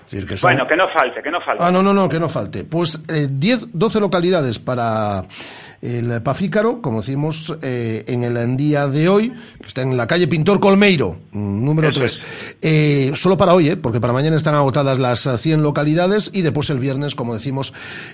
es 0.05 0.11
decir, 0.11 0.27
que 0.27 0.35
son- 0.37 0.49
Bueno, 0.49 0.67
que 0.67 0.75
no 0.75 0.87
falte, 0.89 1.21
que 1.21 1.29
no 1.29 1.39
falte. 1.41 1.63
Ah, 1.63 1.71
no, 1.71 1.83
no, 1.83 1.93
no, 1.93 2.09
que 2.09 2.19
no 2.19 2.27
falte. 2.29 2.63
Pues 2.63 2.99
eh, 3.07 3.27
10, 3.29 3.77
12 3.77 3.99
localidades 3.99 4.57
para 4.57 5.23
el 5.81 6.21
Pafícaro, 6.21 6.81
como 6.81 6.99
decimos 6.99 7.57
eh, 7.61 8.03
en 8.07 8.23
el 8.23 8.55
día 8.55 8.87
de 8.87 9.09
hoy, 9.09 9.29
que 9.59 9.67
está 9.67 9.81
en 9.81 9.97
la 9.97 10.05
calle 10.05 10.27
Pintor 10.27 10.59
Colmeiro, 10.59 11.17
mm, 11.31 11.65
número 11.65 11.91
3. 11.91 12.19
Eh, 12.61 13.11
solo 13.15 13.35
para 13.37 13.53
hoy, 13.53 13.69
eh, 13.69 13.77
porque 13.77 13.99
para 13.99 14.13
mañana 14.13 14.37
están 14.37 14.53
agotadas 14.53 14.99
las 14.99 15.25
eh, 15.25 15.37
100 15.37 15.63
localidades 15.63 16.29
y 16.33 16.43
después 16.43 16.69
el 16.69 16.79
viernes, 16.79 17.15
como 17.15 17.33
decimos, 17.33 17.73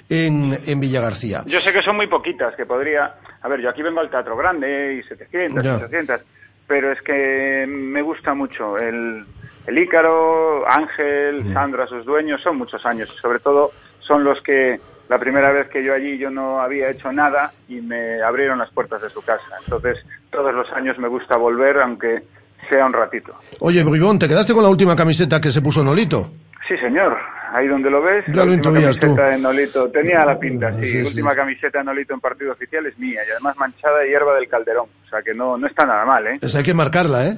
en, 0.09 0.57
en 0.65 0.79
Villa 0.79 1.01
García. 1.01 1.43
Yo 1.45 1.59
sé 1.59 1.73
que 1.73 1.81
son 1.81 1.97
muy 1.97 2.07
poquitas, 2.07 2.55
que 2.55 2.65
podría... 2.65 3.15
A 3.41 3.47
ver, 3.49 3.59
yo 3.61 3.69
aquí 3.69 3.81
vengo 3.81 3.99
al 3.99 4.09
Teatro 4.09 4.37
Grande 4.37 4.95
y 4.95 5.03
700, 5.03 5.63
Ya. 5.63 5.75
800, 5.75 6.21
pero 6.67 6.91
es 6.91 7.01
que 7.01 7.65
me 7.67 8.01
gusta 8.01 8.33
mucho 8.33 8.77
el, 8.77 9.25
el 9.65 9.77
Ícaro, 9.77 10.67
Ángel, 10.69 11.53
Sandra, 11.53 11.85
sus 11.87 12.05
dueños, 12.05 12.41
son 12.41 12.57
muchos 12.57 12.85
años. 12.85 13.09
Sobre 13.21 13.39
todo 13.39 13.71
son 13.99 14.23
los 14.23 14.41
que 14.41 14.79
la 15.09 15.17
primera 15.19 15.51
vez 15.51 15.67
que 15.67 15.83
yo 15.83 15.93
allí 15.93 16.17
yo 16.17 16.29
no 16.29 16.59
había 16.61 16.89
hecho 16.89 17.11
nada 17.11 17.51
y 17.67 17.81
me 17.81 18.21
abrieron 18.21 18.59
las 18.59 18.69
puertas 18.71 19.01
de 19.01 19.09
su 19.09 19.21
casa. 19.23 19.45
Entonces, 19.63 20.05
todos 20.29 20.53
los 20.53 20.71
años 20.73 20.97
me 20.99 21.07
gusta 21.07 21.37
volver, 21.37 21.79
aunque 21.79 22.23
sea 22.69 22.85
un 22.85 22.93
ratito. 22.93 23.33
Oye, 23.59 23.83
Bribón, 23.83 24.19
¿te 24.19 24.27
quedaste 24.27 24.53
con 24.53 24.63
la 24.63 24.69
última 24.69 24.95
camiseta 24.95 25.39
que 25.39 25.51
se 25.51 25.61
puso 25.61 25.83
Nolito? 25.83 26.29
Sí, 26.67 26.77
señor. 26.77 27.17
Ahí 27.53 27.65
donde 27.67 27.89
lo 27.89 28.01
ves, 28.01 28.25
Ya 28.27 28.37
la 28.37 28.45
lo 28.45 28.51
última 28.51 28.73
tú. 28.75 28.81
camiseta 28.81 29.29
de 29.29 29.37
Nolito. 29.37 29.89
Tenía 29.89 30.25
la 30.25 30.37
pinta, 30.37 30.69
sí. 30.73 30.85
Sí, 30.85 30.99
sí. 30.99 31.07
última 31.07 31.33
camiseta 31.33 31.77
de 31.79 31.85
Nolito 31.85 32.13
en 32.13 32.19
partido 32.19 32.51
oficial 32.51 32.85
es 32.87 32.97
mía 32.99 33.21
y 33.25 33.31
además 33.31 33.55
manchada 33.55 33.99
de 33.99 34.09
hierba 34.09 34.35
del 34.35 34.49
Calderón. 34.49 34.87
O 35.05 35.09
sea 35.09 35.21
que 35.21 35.33
no, 35.33 35.57
no 35.57 35.65
está 35.67 35.85
nada 35.85 36.03
mal, 36.03 36.27
¿eh? 36.27 36.39
Esa 36.41 36.57
hay 36.57 36.63
que 36.65 36.73
marcarla, 36.73 37.25
¿eh? 37.27 37.37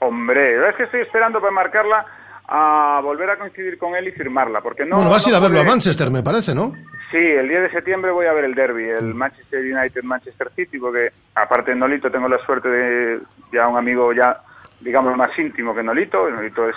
Hombre, 0.00 0.68
es 0.68 0.74
que 0.74 0.82
estoy 0.84 1.02
esperando 1.02 1.40
para 1.40 1.52
marcarla 1.52 2.04
a 2.46 3.00
volver 3.02 3.30
a 3.30 3.38
coincidir 3.38 3.78
con 3.78 3.94
él 3.94 4.08
y 4.08 4.12
firmarla, 4.12 4.60
porque 4.60 4.84
no... 4.84 4.96
bueno, 4.96 5.10
vas 5.10 5.26
a 5.26 5.30
ir 5.30 5.36
a 5.36 5.40
verlo 5.40 5.60
a 5.60 5.64
Manchester, 5.64 6.10
me 6.10 6.22
parece, 6.22 6.54
¿no? 6.54 6.74
Sí, 7.10 7.16
el 7.18 7.48
10 7.48 7.62
de 7.62 7.70
septiembre 7.70 8.10
voy 8.10 8.26
a 8.26 8.32
ver 8.32 8.44
el 8.44 8.54
derby, 8.54 8.88
el 8.88 9.14
Manchester 9.14 9.60
United-Manchester 9.60 10.50
City, 10.54 10.78
porque 10.78 11.10
aparte 11.34 11.70
de 11.70 11.76
Nolito 11.76 12.10
tengo 12.10 12.28
la 12.28 12.38
suerte 12.38 12.68
de 12.68 13.20
ya 13.52 13.68
un 13.68 13.78
amigo 13.78 14.12
ya, 14.12 14.40
digamos, 14.80 15.16
más 15.16 15.36
íntimo 15.38 15.74
que 15.74 15.82
Nolito. 15.82 16.28
Nolito 16.28 16.68
es 16.68 16.76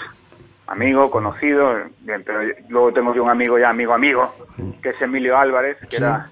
amigo, 0.68 1.10
conocido, 1.10 1.76
bien, 2.02 2.24
pero 2.26 2.42
luego 2.70 2.94
tengo 2.94 3.14
yo 3.16 3.24
un 3.24 3.30
amigo 3.30 3.58
ya 3.58 3.70
amigo 3.70 3.94
amigo, 3.94 4.34
que 4.82 4.90
es 4.90 5.02
Emilio 5.02 5.38
Álvarez, 5.38 5.78
que 5.90 5.98
Sí. 5.98 6.04
era 6.04 6.30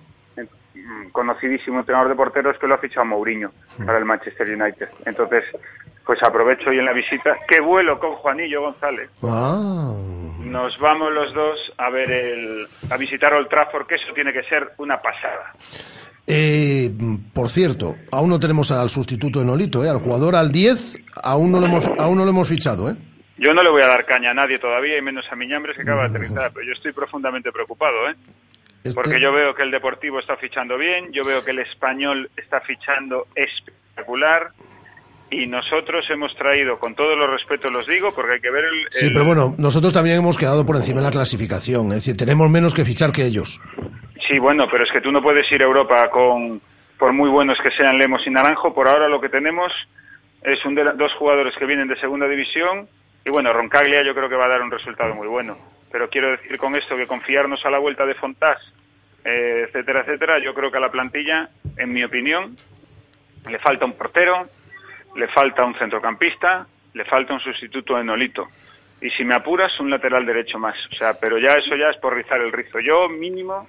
mm, 0.75 1.09
conocidísimo 1.11 1.79
entrenador 1.79 2.09
de 2.09 2.15
porteros 2.15 2.57
que 2.59 2.67
lo 2.67 2.75
ha 2.75 2.77
fichado 2.77 3.05
Mourinho 3.05 3.51
para 3.85 3.97
el 3.97 4.05
Manchester 4.05 4.47
United. 4.49 4.89
Entonces, 5.05 5.43
pues 6.05 6.21
aprovecho 6.23 6.69
hoy 6.69 6.79
en 6.79 6.85
la 6.85 6.93
visita. 6.93 7.35
¡Qué 7.47 7.59
vuelo 7.59 7.99
con 7.99 8.13
Juanillo 8.15 8.61
González! 8.61 9.09
Ah. 9.23 9.93
Nos 10.39 10.77
vamos 10.79 11.11
los 11.11 11.33
dos 11.33 11.73
a 11.77 11.89
ver 11.89 12.11
el, 12.11 12.67
a 12.89 12.97
visitar 12.97 13.33
Old 13.33 13.49
Trafford, 13.49 13.87
que 13.87 13.95
eso 13.95 14.13
tiene 14.13 14.31
que 14.31 14.43
ser 14.43 14.73
una 14.77 15.01
pasada. 15.01 15.53
Eh, 16.27 16.91
por 17.33 17.49
cierto, 17.49 17.95
aún 18.11 18.29
no 18.29 18.39
tenemos 18.39 18.71
al 18.71 18.89
sustituto 18.89 19.39
de 19.39 19.45
Nolito, 19.45 19.83
¿eh? 19.83 19.89
Al 19.89 19.97
jugador 19.99 20.35
al 20.35 20.51
10, 20.51 20.97
aún 21.23 21.51
no 21.51 21.59
lo 21.59 21.65
hemos, 21.67 21.87
aún 21.99 22.17
no 22.17 22.23
lo 22.25 22.31
hemos 22.31 22.47
fichado, 22.49 22.89
¿eh? 22.89 22.95
Yo 23.37 23.53
no 23.53 23.61
le 23.63 23.69
voy 23.69 23.81
a 23.81 23.87
dar 23.87 24.05
caña 24.05 24.31
a 24.31 24.33
nadie 24.33 24.59
todavía, 24.59 24.97
y 24.97 25.01
menos 25.01 25.25
a 25.31 25.35
Miñambres 25.35 25.75
que 25.75 25.81
acaba 25.81 26.03
de 26.07 26.09
aterrizar, 26.17 26.51
pero 26.53 26.65
yo 26.65 26.71
estoy 26.73 26.93
profundamente 26.93 27.51
preocupado, 27.51 28.09
¿eh? 28.09 28.15
Este- 28.83 28.93
Porque 28.95 29.19
yo 29.19 29.33
veo 29.33 29.53
que 29.55 29.63
el 29.63 29.71
Deportivo 29.71 30.19
está 30.19 30.37
fichando 30.37 30.77
bien, 30.77 31.11
yo 31.11 31.23
veo 31.25 31.43
que 31.43 31.51
el 31.51 31.59
Español 31.59 32.29
está 32.37 32.61
fichando 32.61 33.27
espectacular, 33.35 34.49
y 35.29 35.47
nosotros 35.47 36.05
hemos 36.09 36.35
traído, 36.35 36.77
con 36.79 36.95
todos 36.95 37.17
los 37.17 37.29
respetos 37.29 37.71
los 37.71 37.87
digo, 37.87 38.13
porque 38.13 38.33
hay 38.33 38.41
que 38.41 38.51
ver 38.51 38.65
el... 38.65 38.87
Sí, 38.91 39.09
pero 39.11 39.25
bueno, 39.25 39.55
nosotros 39.57 39.93
también 39.93 40.17
hemos 40.17 40.37
quedado 40.37 40.65
por 40.65 40.75
encima 40.75 40.99
en 40.99 41.05
la 41.05 41.11
clasificación, 41.11 41.87
es 41.87 41.95
decir, 41.95 42.15
tenemos 42.15 42.49
menos 42.49 42.73
que 42.73 42.85
fichar 42.85 43.11
que 43.11 43.25
ellos. 43.25 43.59
Sí, 44.27 44.39
bueno, 44.39 44.67
pero 44.69 44.83
es 44.83 44.91
que 44.91 45.01
tú 45.01 45.11
no 45.11 45.21
puedes 45.21 45.51
ir 45.51 45.61
a 45.61 45.65
Europa 45.65 46.09
con, 46.09 46.61
por 46.97 47.13
muy 47.13 47.29
buenos 47.29 47.57
que 47.61 47.71
sean 47.71 47.97
Lemos 47.97 48.25
y 48.25 48.29
Naranjo. 48.29 48.73
Por 48.73 48.87
ahora 48.87 49.07
lo 49.07 49.19
que 49.19 49.29
tenemos 49.29 49.71
es 50.41 50.63
un 50.65 50.75
de 50.75 50.83
dos 50.95 51.13
jugadores 51.13 51.55
que 51.57 51.65
vienen 51.65 51.87
de 51.87 51.97
segunda 51.97 52.27
división 52.27 52.87
y 53.25 53.29
bueno, 53.29 53.51
Roncaglia 53.51 54.03
yo 54.03 54.13
creo 54.13 54.29
que 54.29 54.35
va 54.35 54.45
a 54.45 54.49
dar 54.49 54.61
un 54.61 54.71
resultado 54.71 55.13
muy 55.15 55.27
bueno. 55.27 55.57
Pero 55.91 56.09
quiero 56.09 56.31
decir 56.31 56.57
con 56.57 56.75
esto 56.75 56.95
que 56.95 57.07
confiarnos 57.07 57.65
a 57.65 57.69
la 57.69 57.79
vuelta 57.79 58.05
de 58.05 58.15
Fontás, 58.15 58.59
eh, 59.23 59.65
etcétera, 59.67 60.01
etcétera, 60.01 60.39
yo 60.39 60.53
creo 60.53 60.71
que 60.71 60.77
a 60.77 60.81
la 60.81 60.91
plantilla, 60.91 61.49
en 61.77 61.91
mi 61.91 62.03
opinión, 62.03 62.55
le 63.49 63.59
falta 63.59 63.85
un 63.85 63.93
portero, 63.93 64.47
le 65.15 65.27
falta 65.29 65.65
un 65.65 65.75
centrocampista, 65.75 66.67
le 66.93 67.05
falta 67.05 67.33
un 67.33 67.39
sustituto 67.39 67.97
de 67.97 68.03
Nolito. 68.03 68.47
Y 69.01 69.09
si 69.09 69.23
me 69.23 69.35
apuras, 69.35 69.79
un 69.79 69.89
lateral 69.89 70.25
derecho 70.25 70.57
más. 70.57 70.75
O 70.91 70.95
sea, 70.95 71.19
pero 71.19 71.37
ya 71.37 71.53
eso 71.53 71.75
ya 71.75 71.89
es 71.89 71.97
por 71.97 72.15
rizar 72.15 72.41
el 72.41 72.51
rizo. 72.51 72.79
Yo 72.79 73.09
mínimo 73.09 73.67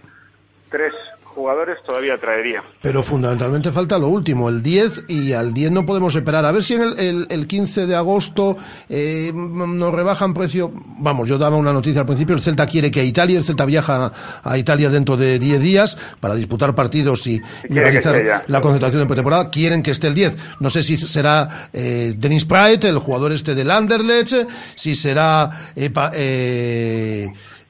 tres 0.70 0.94
jugadores 1.36 1.78
todavía 1.86 2.18
traería. 2.18 2.62
Pero 2.82 3.02
fundamentalmente 3.02 3.70
falta 3.70 3.98
lo 3.98 4.08
último, 4.08 4.48
el 4.48 4.62
10, 4.62 5.04
y 5.08 5.32
al 5.32 5.54
10 5.54 5.70
no 5.70 5.86
podemos 5.86 6.16
esperar. 6.16 6.44
A 6.44 6.50
ver 6.50 6.64
si 6.64 6.74
en 6.74 6.82
el, 6.82 6.98
el- 6.98 7.26
el 7.30 7.46
15 7.46 7.86
de 7.86 7.94
agosto 7.94 8.56
eh, 8.88 9.30
nos 9.34 9.94
rebajan 9.94 10.34
precio. 10.34 10.72
Vamos, 10.98 11.28
yo 11.28 11.38
daba 11.38 11.56
una 11.56 11.72
noticia 11.72 12.00
al 12.00 12.06
principio, 12.06 12.34
el 12.34 12.40
Celta 12.40 12.66
quiere 12.66 12.90
que 12.90 13.00
a 13.00 13.04
Italia, 13.04 13.36
el 13.38 13.44
Celta 13.44 13.64
viaja 13.64 14.10
a 14.42 14.58
Italia 14.58 14.88
dentro 14.90 15.16
de 15.16 15.38
10 15.38 15.60
días 15.60 15.96
para 16.18 16.34
disputar 16.34 16.74
partidos 16.74 17.26
y, 17.26 17.34
y 17.68 17.74
la 18.48 18.60
concentración 18.60 19.02
de 19.02 19.06
pretemporada. 19.06 19.50
Quieren 19.50 19.82
que 19.82 19.90
esté 19.92 20.08
el 20.08 20.14
10. 20.14 20.36
No 20.60 20.70
sé 20.70 20.82
si 20.82 20.96
será 20.96 21.68
eh, 21.72 22.14
Denis 22.16 22.46
Pride, 22.46 22.88
el 22.88 22.98
jugador 22.98 23.32
este 23.32 23.54
del 23.54 23.70
Anderlecht, 23.70 24.32
si 24.74 24.96
será... 24.96 25.50
eh, 25.76 25.90
pa- 25.90 26.12
eh, 26.14 27.28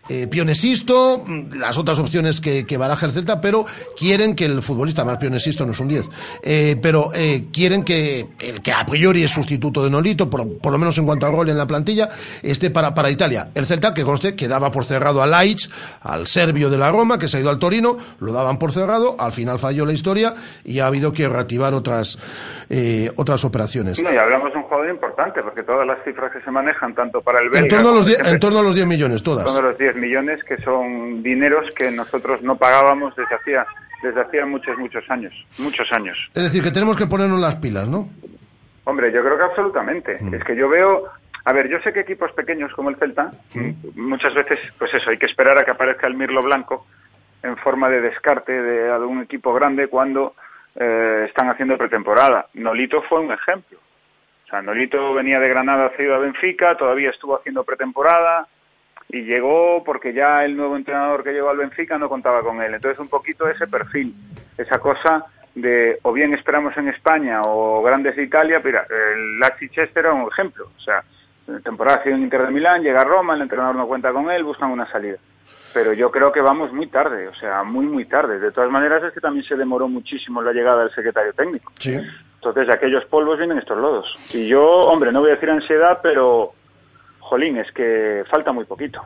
eh, 0.08 0.26
Pionesisto, 0.26 1.24
las 1.54 1.78
otras 1.78 1.98
opciones 1.98 2.40
que, 2.40 2.66
que 2.66 2.76
baraja 2.76 3.06
el 3.06 3.12
Celta, 3.12 3.40
pero 3.40 3.66
quieren 3.98 4.34
que 4.34 4.44
el 4.44 4.62
futbolista, 4.62 5.04
más 5.04 5.18
Pionesisto 5.18 5.66
no 5.66 5.72
es 5.72 5.80
un 5.80 5.88
10, 5.88 6.04
eh, 6.42 6.76
pero 6.80 7.10
eh, 7.14 7.46
quieren 7.52 7.84
que 7.84 8.28
el 8.38 8.62
que 8.62 8.72
a 8.72 8.84
priori 8.86 9.22
es 9.22 9.30
sustituto 9.30 9.82
de 9.82 9.90
Nolito, 9.90 10.28
por, 10.30 10.58
por 10.58 10.72
lo 10.72 10.78
menos 10.78 10.96
en 10.98 11.06
cuanto 11.06 11.26
a 11.26 11.30
rol 11.30 11.48
en 11.48 11.58
la 11.58 11.66
plantilla, 11.66 12.08
esté 12.42 12.70
para, 12.70 12.94
para 12.94 13.10
Italia. 13.10 13.50
El 13.54 13.66
Celta, 13.66 13.94
que 13.94 14.04
conste, 14.04 14.34
que 14.34 14.48
daba 14.48 14.70
por 14.70 14.84
cerrado 14.84 15.22
a 15.22 15.26
Laic, 15.26 15.68
al 16.02 16.26
serbio 16.26 16.70
de 16.70 16.78
la 16.78 16.90
Roma, 16.90 17.18
que 17.18 17.28
se 17.28 17.36
ha 17.36 17.40
ido 17.40 17.50
al 17.50 17.58
Torino, 17.58 17.96
lo 18.20 18.32
daban 18.32 18.58
por 18.58 18.72
cerrado, 18.72 19.16
al 19.18 19.32
final 19.32 19.58
falló 19.58 19.86
la 19.86 19.92
historia 19.92 20.34
y 20.64 20.80
ha 20.80 20.86
habido 20.86 21.12
que 21.12 21.28
reactivar 21.28 21.74
otras, 21.74 22.18
eh, 22.68 23.10
otras 23.16 23.44
operaciones. 23.44 24.00
No, 24.02 24.12
y 24.12 24.16
hablamos 24.16 24.52
de 24.52 24.58
un 24.58 24.64
jugador 24.64 24.90
importante, 24.90 25.40
porque 25.40 25.62
todas 25.62 25.86
las 25.86 26.02
cifras 26.04 26.32
que 26.32 26.40
se 26.40 26.50
manejan, 26.50 26.94
tanto 26.94 27.20
para 27.20 27.38
el 27.40 27.54
En 27.56 27.68
torno, 27.68 27.90
a 27.90 27.94
los 27.94 28.06
siempre, 28.06 28.30
en 28.30 28.40
torno 28.40 28.58
a 28.58 28.62
los 28.62 28.74
10 28.74 28.86
millones, 28.86 29.22
todas. 29.22 29.46
son 29.46 29.56
de 29.56 29.62
los 29.70 29.78
10 29.78 29.96
millones, 29.96 30.42
que 30.44 30.56
son 30.58 31.22
dineros 31.22 31.68
que 31.74 31.90
nosotros 31.90 32.42
no 32.42 32.56
pagábamos 32.56 33.14
desde 33.14 33.34
hacía, 33.34 33.66
desde 34.02 34.20
hacía 34.20 34.46
muchos, 34.46 34.76
muchos 34.78 35.08
años. 35.08 35.32
Muchos 35.58 35.90
años. 35.92 36.18
Es 36.34 36.42
decir, 36.42 36.62
que 36.62 36.70
tenemos 36.72 36.96
que 36.96 37.06
ponernos 37.06 37.40
las 37.40 37.56
pilas, 37.56 37.88
¿no? 37.88 38.08
Hombre, 38.84 39.12
yo 39.12 39.22
creo 39.22 39.36
que 39.36 39.44
absolutamente. 39.44 40.18
Es 40.32 40.44
que 40.44 40.56
yo 40.56 40.68
veo, 40.68 41.04
a 41.44 41.52
ver, 41.52 41.68
yo 41.68 41.78
sé 41.80 41.92
que 41.92 42.00
equipos 42.00 42.32
pequeños 42.32 42.72
como 42.72 42.90
el 42.90 42.96
Celta, 42.96 43.32
muchas 43.94 44.34
veces, 44.34 44.58
pues 44.78 44.92
eso, 44.94 45.10
hay 45.10 45.18
que 45.18 45.26
esperar 45.26 45.58
a 45.58 45.64
que 45.64 45.70
aparezca 45.72 46.06
el 46.06 46.14
Mirlo 46.14 46.42
Blanco 46.42 46.86
en 47.42 47.56
forma 47.56 47.88
de 47.88 48.00
descarte 48.00 48.52
de 48.52 48.90
algún 48.90 49.22
equipo 49.22 49.52
grande 49.54 49.88
cuando 49.88 50.34
eh, 50.76 51.24
están 51.26 51.48
haciendo 51.48 51.78
pretemporada. 51.78 52.48
Nolito 52.54 53.02
fue 53.02 53.20
un 53.20 53.32
ejemplo. 53.32 53.78
O 54.44 54.48
sea, 54.48 54.62
Nolito 54.62 55.14
venía 55.14 55.40
de 55.40 55.48
Granada, 55.48 55.86
ha 55.86 56.14
a 56.14 56.18
Benfica, 56.18 56.76
todavía 56.76 57.10
estuvo 57.10 57.36
haciendo 57.36 57.64
pretemporada 57.64 58.46
y 59.08 59.22
llegó 59.22 59.82
porque 59.84 60.12
ya 60.12 60.44
el 60.44 60.56
nuevo 60.56 60.76
entrenador 60.76 61.24
que 61.24 61.32
llegó 61.32 61.50
al 61.50 61.56
Benfica 61.56 61.98
no 61.98 62.08
contaba 62.08 62.42
con 62.42 62.62
él. 62.62 62.74
Entonces, 62.74 62.98
un 62.98 63.08
poquito 63.08 63.48
ese 63.48 63.66
perfil, 63.66 64.14
esa 64.56 64.78
cosa 64.78 65.24
de 65.54 65.98
o 66.02 66.12
bien 66.12 66.34
esperamos 66.34 66.76
en 66.76 66.88
España 66.88 67.40
o 67.42 67.82
grandes 67.82 68.14
de 68.14 68.24
Italia. 68.24 68.60
Mira, 68.62 68.86
el 68.88 69.38
Laxi 69.40 69.68
Chester 69.68 70.04
era 70.04 70.12
un 70.12 70.28
ejemplo. 70.28 70.70
O 70.76 70.80
sea, 70.80 71.02
temporada 71.64 71.98
ha 71.98 72.02
sido 72.02 72.16
en 72.16 72.22
Inter 72.22 72.46
de 72.46 72.52
Milán, 72.52 72.82
llega 72.82 73.00
a 73.00 73.04
Roma, 73.04 73.34
el 73.34 73.42
entrenador 73.42 73.74
no 73.74 73.86
cuenta 73.86 74.12
con 74.12 74.30
él, 74.30 74.44
buscan 74.44 74.70
una 74.70 74.86
salida. 74.86 75.16
Pero 75.76 75.92
yo 75.92 76.10
creo 76.10 76.32
que 76.32 76.40
vamos 76.40 76.72
muy 76.72 76.86
tarde, 76.86 77.28
o 77.28 77.34
sea, 77.34 77.62
muy, 77.62 77.84
muy 77.84 78.06
tarde. 78.06 78.38
De 78.38 78.50
todas 78.50 78.70
maneras, 78.70 79.04
es 79.04 79.12
que 79.12 79.20
también 79.20 79.44
se 79.44 79.56
demoró 79.56 79.88
muchísimo 79.88 80.40
la 80.40 80.54
llegada 80.54 80.84
del 80.84 80.90
secretario 80.90 81.34
técnico. 81.34 81.70
Sí. 81.78 82.00
Entonces, 82.36 82.68
de 82.68 82.72
aquellos 82.72 83.04
polvos 83.04 83.36
vienen 83.36 83.58
estos 83.58 83.76
lodos. 83.76 84.16
Y 84.32 84.48
yo, 84.48 84.64
hombre, 84.64 85.12
no 85.12 85.20
voy 85.20 85.28
a 85.28 85.34
decir 85.34 85.50
ansiedad, 85.50 86.00
pero, 86.02 86.54
jolín, 87.18 87.58
es 87.58 87.70
que 87.72 88.24
falta 88.30 88.52
muy 88.52 88.64
poquito. 88.64 89.02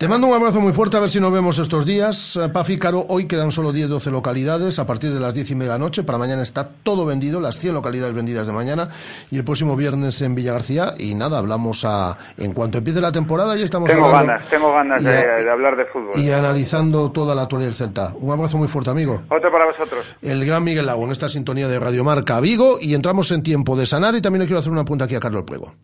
Te 0.00 0.08
mando 0.08 0.28
un 0.28 0.32
abrazo 0.32 0.62
muy 0.62 0.72
fuerte, 0.72 0.96
a 0.96 1.00
ver 1.00 1.10
si 1.10 1.20
nos 1.20 1.30
vemos 1.30 1.58
estos 1.58 1.84
días. 1.84 2.34
Eh, 2.36 2.48
Pa 2.48 2.64
Fícaro, 2.64 3.04
hoy 3.10 3.26
quedan 3.26 3.52
solo 3.52 3.70
10-12 3.70 4.10
localidades 4.10 4.78
a 4.78 4.86
partir 4.86 5.12
de 5.12 5.20
las 5.20 5.34
10 5.34 5.50
y 5.50 5.54
media 5.54 5.72
de 5.74 5.78
la 5.78 5.84
noche. 5.84 6.04
Para 6.04 6.16
mañana 6.16 6.40
está 6.40 6.64
todo 6.82 7.04
vendido, 7.04 7.38
las 7.38 7.58
100 7.58 7.74
localidades 7.74 8.14
vendidas 8.14 8.46
de 8.46 8.52
mañana. 8.54 8.88
Y 9.30 9.36
el 9.36 9.44
próximo 9.44 9.76
viernes 9.76 10.22
en 10.22 10.34
Villa 10.34 10.54
García. 10.54 10.94
Y 10.96 11.14
nada, 11.14 11.36
hablamos 11.36 11.84
a. 11.84 12.16
En 12.38 12.54
cuanto 12.54 12.78
empiece 12.78 12.98
la 12.98 13.12
temporada, 13.12 13.54
ya 13.56 13.66
estamos 13.66 13.90
Tengo 13.90 14.06
hablando 14.06 14.28
ganas, 14.32 14.48
tengo 14.48 14.72
ganas 14.72 15.04
de, 15.04 15.10
a- 15.18 15.34
de 15.44 15.50
hablar 15.50 15.76
de 15.76 15.84
fútbol. 15.84 16.18
y 16.18 16.30
analizando 16.30 17.12
toda 17.12 17.34
la 17.34 17.42
actualidad 17.42 17.68
del 17.68 17.76
Celta. 17.76 18.14
Un 18.18 18.32
abrazo 18.32 18.56
muy 18.56 18.68
fuerte, 18.68 18.88
amigo. 18.88 19.20
Otro 19.28 19.52
para 19.52 19.66
vosotros. 19.66 20.06
El 20.22 20.46
gran 20.46 20.64
Miguel 20.64 20.86
Lago 20.86 21.04
en 21.04 21.10
esta 21.12 21.28
sintonía 21.28 21.68
de 21.68 21.78
Radio 21.78 22.04
Marca 22.04 22.40
Vigo. 22.40 22.78
Y 22.80 22.94
entramos 22.94 23.30
en 23.32 23.42
tiempo 23.42 23.76
de 23.76 23.84
sanar. 23.84 24.14
Y 24.14 24.22
también 24.22 24.40
le 24.40 24.46
quiero 24.46 24.60
hacer 24.60 24.72
una 24.72 24.86
punta 24.86 25.04
aquí 25.04 25.14
a 25.14 25.20
Carlos 25.20 25.44
Puego. 25.46 25.74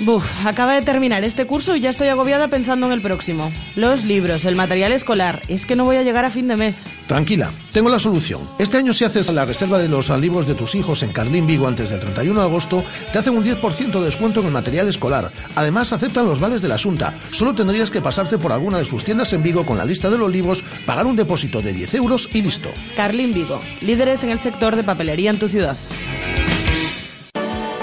Buf, 0.00 0.30
acaba 0.46 0.74
de 0.74 0.82
terminar 0.82 1.24
este 1.24 1.46
curso 1.46 1.74
y 1.74 1.80
ya 1.80 1.88
estoy 1.88 2.08
agobiada 2.08 2.48
pensando 2.48 2.86
en 2.86 2.92
el 2.92 3.00
próximo. 3.00 3.50
Los 3.76 4.04
libros, 4.04 4.44
el 4.44 4.54
material 4.54 4.92
escolar. 4.92 5.40
Es 5.48 5.64
que 5.64 5.74
no 5.74 5.84
voy 5.84 5.96
a 5.96 6.02
llegar 6.02 6.26
a 6.26 6.30
fin 6.30 6.48
de 6.48 6.56
mes. 6.56 6.84
Tranquila, 7.06 7.50
tengo 7.72 7.88
la 7.88 7.98
solución. 7.98 8.48
Este 8.58 8.76
año 8.76 8.92
si 8.92 9.04
haces 9.04 9.32
la 9.32 9.46
reserva 9.46 9.78
de 9.78 9.88
los 9.88 10.10
libros 10.10 10.46
de 10.46 10.54
tus 10.54 10.74
hijos 10.74 11.02
en 11.02 11.12
Carlín 11.12 11.46
Vigo 11.46 11.66
antes 11.66 11.88
del 11.88 12.00
31 12.00 12.40
de 12.40 12.46
agosto, 12.46 12.84
te 13.10 13.18
hacen 13.18 13.36
un 13.36 13.44
10% 13.44 13.90
de 13.92 14.04
descuento 14.04 14.40
en 14.40 14.46
el 14.46 14.52
material 14.52 14.88
escolar. 14.88 15.32
Además, 15.54 15.92
aceptan 15.92 16.26
los 16.26 16.40
vales 16.40 16.60
de 16.60 16.68
la 16.68 16.74
Asunta. 16.74 17.14
Solo 17.30 17.54
tendrías 17.54 17.90
que 17.90 18.02
pasarte 18.02 18.36
por 18.36 18.52
alguna 18.52 18.78
de 18.78 18.84
sus 18.84 19.02
tiendas 19.02 19.32
en 19.32 19.42
Vigo 19.42 19.64
con 19.64 19.78
la 19.78 19.84
lista 19.86 20.10
de 20.10 20.18
los 20.18 20.30
libros, 20.30 20.62
pagar 20.84 21.06
un 21.06 21.16
depósito 21.16 21.62
de 21.62 21.72
10 21.72 21.94
euros 21.94 22.28
y 22.34 22.42
listo. 22.42 22.68
Carlín 22.96 23.32
Vigo, 23.32 23.60
líderes 23.80 24.22
en 24.24 24.30
el 24.30 24.38
sector 24.38 24.76
de 24.76 24.84
papelería 24.84 25.30
en 25.30 25.38
tu 25.38 25.48
ciudad. 25.48 25.76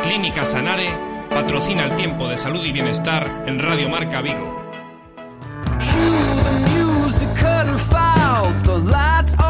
Clínica 0.03 0.45
Sanare 0.45 1.12
patrocina 1.33 1.85
el 1.85 1.95
tiempo 1.95 2.27
de 2.27 2.37
salud 2.37 2.63
y 2.63 2.71
bienestar 2.71 3.43
en 3.47 3.57
Radio 3.59 3.89
Marca 3.89 4.21
Vigo. 4.21 4.62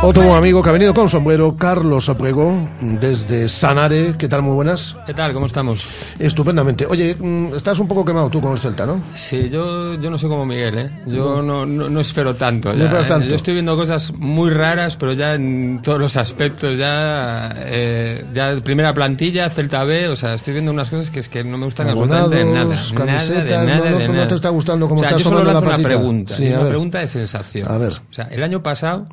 Otro 0.01 0.35
amigo 0.35 0.61
que 0.61 0.69
ha 0.69 0.73
venido 0.73 0.93
con 0.93 1.07
sombrero, 1.07 1.55
Carlos 1.55 2.09
Aprego, 2.09 2.67
desde 2.81 3.47
Sanare. 3.47 4.15
¿Qué 4.17 4.27
tal? 4.27 4.41
Muy 4.41 4.53
buenas. 4.53 4.97
¿Qué 5.05 5.13
tal? 5.13 5.31
¿Cómo 5.31 5.45
estamos? 5.45 5.85
Estupendamente. 6.19 6.85
Oye, 6.85 7.15
mm, 7.15 7.55
estás 7.55 7.79
un 7.79 7.87
poco 7.87 8.03
quemado 8.03 8.29
tú 8.29 8.41
con 8.41 8.51
el 8.51 8.59
Celta, 8.59 8.85
¿no? 8.85 9.01
Sí, 9.13 9.49
yo, 9.49 9.93
yo 9.95 10.09
no 10.09 10.17
soy 10.17 10.29
como 10.29 10.45
Miguel, 10.45 10.77
¿eh? 10.77 10.91
Yo 11.05 11.41
no, 11.41 11.65
no, 11.65 11.89
no 11.89 11.99
espero 12.01 12.35
tanto. 12.35 12.73
No 12.73 12.79
ya, 12.79 12.83
esperas 12.85 13.05
¿eh? 13.05 13.09
tanto. 13.09 13.27
Yo 13.29 13.35
estoy 13.35 13.53
viendo 13.53 13.77
cosas 13.77 14.11
muy 14.13 14.49
raras, 14.49 14.97
pero 14.97 15.13
ya 15.13 15.35
en 15.35 15.81
todos 15.81 15.99
los 15.99 16.17
aspectos, 16.17 16.77
ya, 16.77 17.53
eh, 17.59 18.25
ya 18.33 18.55
primera 18.61 18.93
plantilla, 18.93 19.49
Celta 19.49 19.85
B, 19.85 20.09
o 20.09 20.17
sea, 20.17 20.33
estoy 20.33 20.53
viendo 20.53 20.71
unas 20.71 20.89
cosas 20.89 21.11
que 21.11 21.19
es 21.21 21.29
que 21.29 21.45
no 21.45 21.57
me 21.57 21.65
gustan 21.65 21.87
absolutamente 21.89 22.43
nada. 22.43 22.65
Nada, 22.65 23.23
de 23.23 23.43
nada, 23.43 23.65
no, 23.65 23.89
no, 23.91 23.97
de 23.99 24.07
no 24.09 24.13
nada. 24.15 24.27
te 24.27 24.35
está 24.35 24.49
gustando 24.49 24.89
cómo 24.89 24.99
o 24.99 25.03
sea, 25.03 25.11
está 25.11 25.19
yo 25.19 25.29
solo 25.29 25.37
asomando 25.37 25.61
la 25.61 25.67
lanzo 25.67 25.79
una 25.79 25.87
pregunta, 25.87 26.33
Sí, 26.35 26.47
una 26.47 26.59
ver. 26.59 26.67
pregunta 26.67 26.99
de 26.99 27.07
sensación. 27.07 27.71
A 27.71 27.77
ver. 27.77 27.93
O 27.93 28.13
sea, 28.13 28.25
el 28.25 28.43
año 28.43 28.61
pasado, 28.61 29.05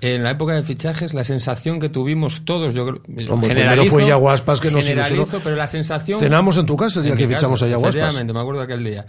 en 0.00 0.22
la 0.22 0.30
época 0.30 0.54
de 0.54 0.62
fichajes, 0.62 1.12
la 1.12 1.24
sensación 1.24 1.80
que 1.80 1.88
tuvimos 1.88 2.44
todos, 2.44 2.72
yo 2.74 2.86
creo, 2.86 3.02
Hombre, 3.32 3.48
generalizo, 3.48 3.82
primero 3.82 3.90
fue 3.90 4.06
Yaguaspas 4.06 4.60
que 4.60 4.70
nos 4.70 4.84
generalizo, 4.84 5.40
pero 5.42 5.56
la 5.56 5.66
sensación... 5.66 6.20
Cenamos 6.20 6.56
en 6.56 6.66
tu 6.66 6.76
casa 6.76 7.00
el 7.00 7.06
día 7.06 7.16
que 7.16 7.26
fichamos 7.26 7.62
a 7.62 7.66
Yaguaspas. 7.66 7.96
efectivamente, 7.96 8.32
me 8.32 8.40
acuerdo 8.40 8.62
aquel 8.62 8.84
día. 8.84 9.06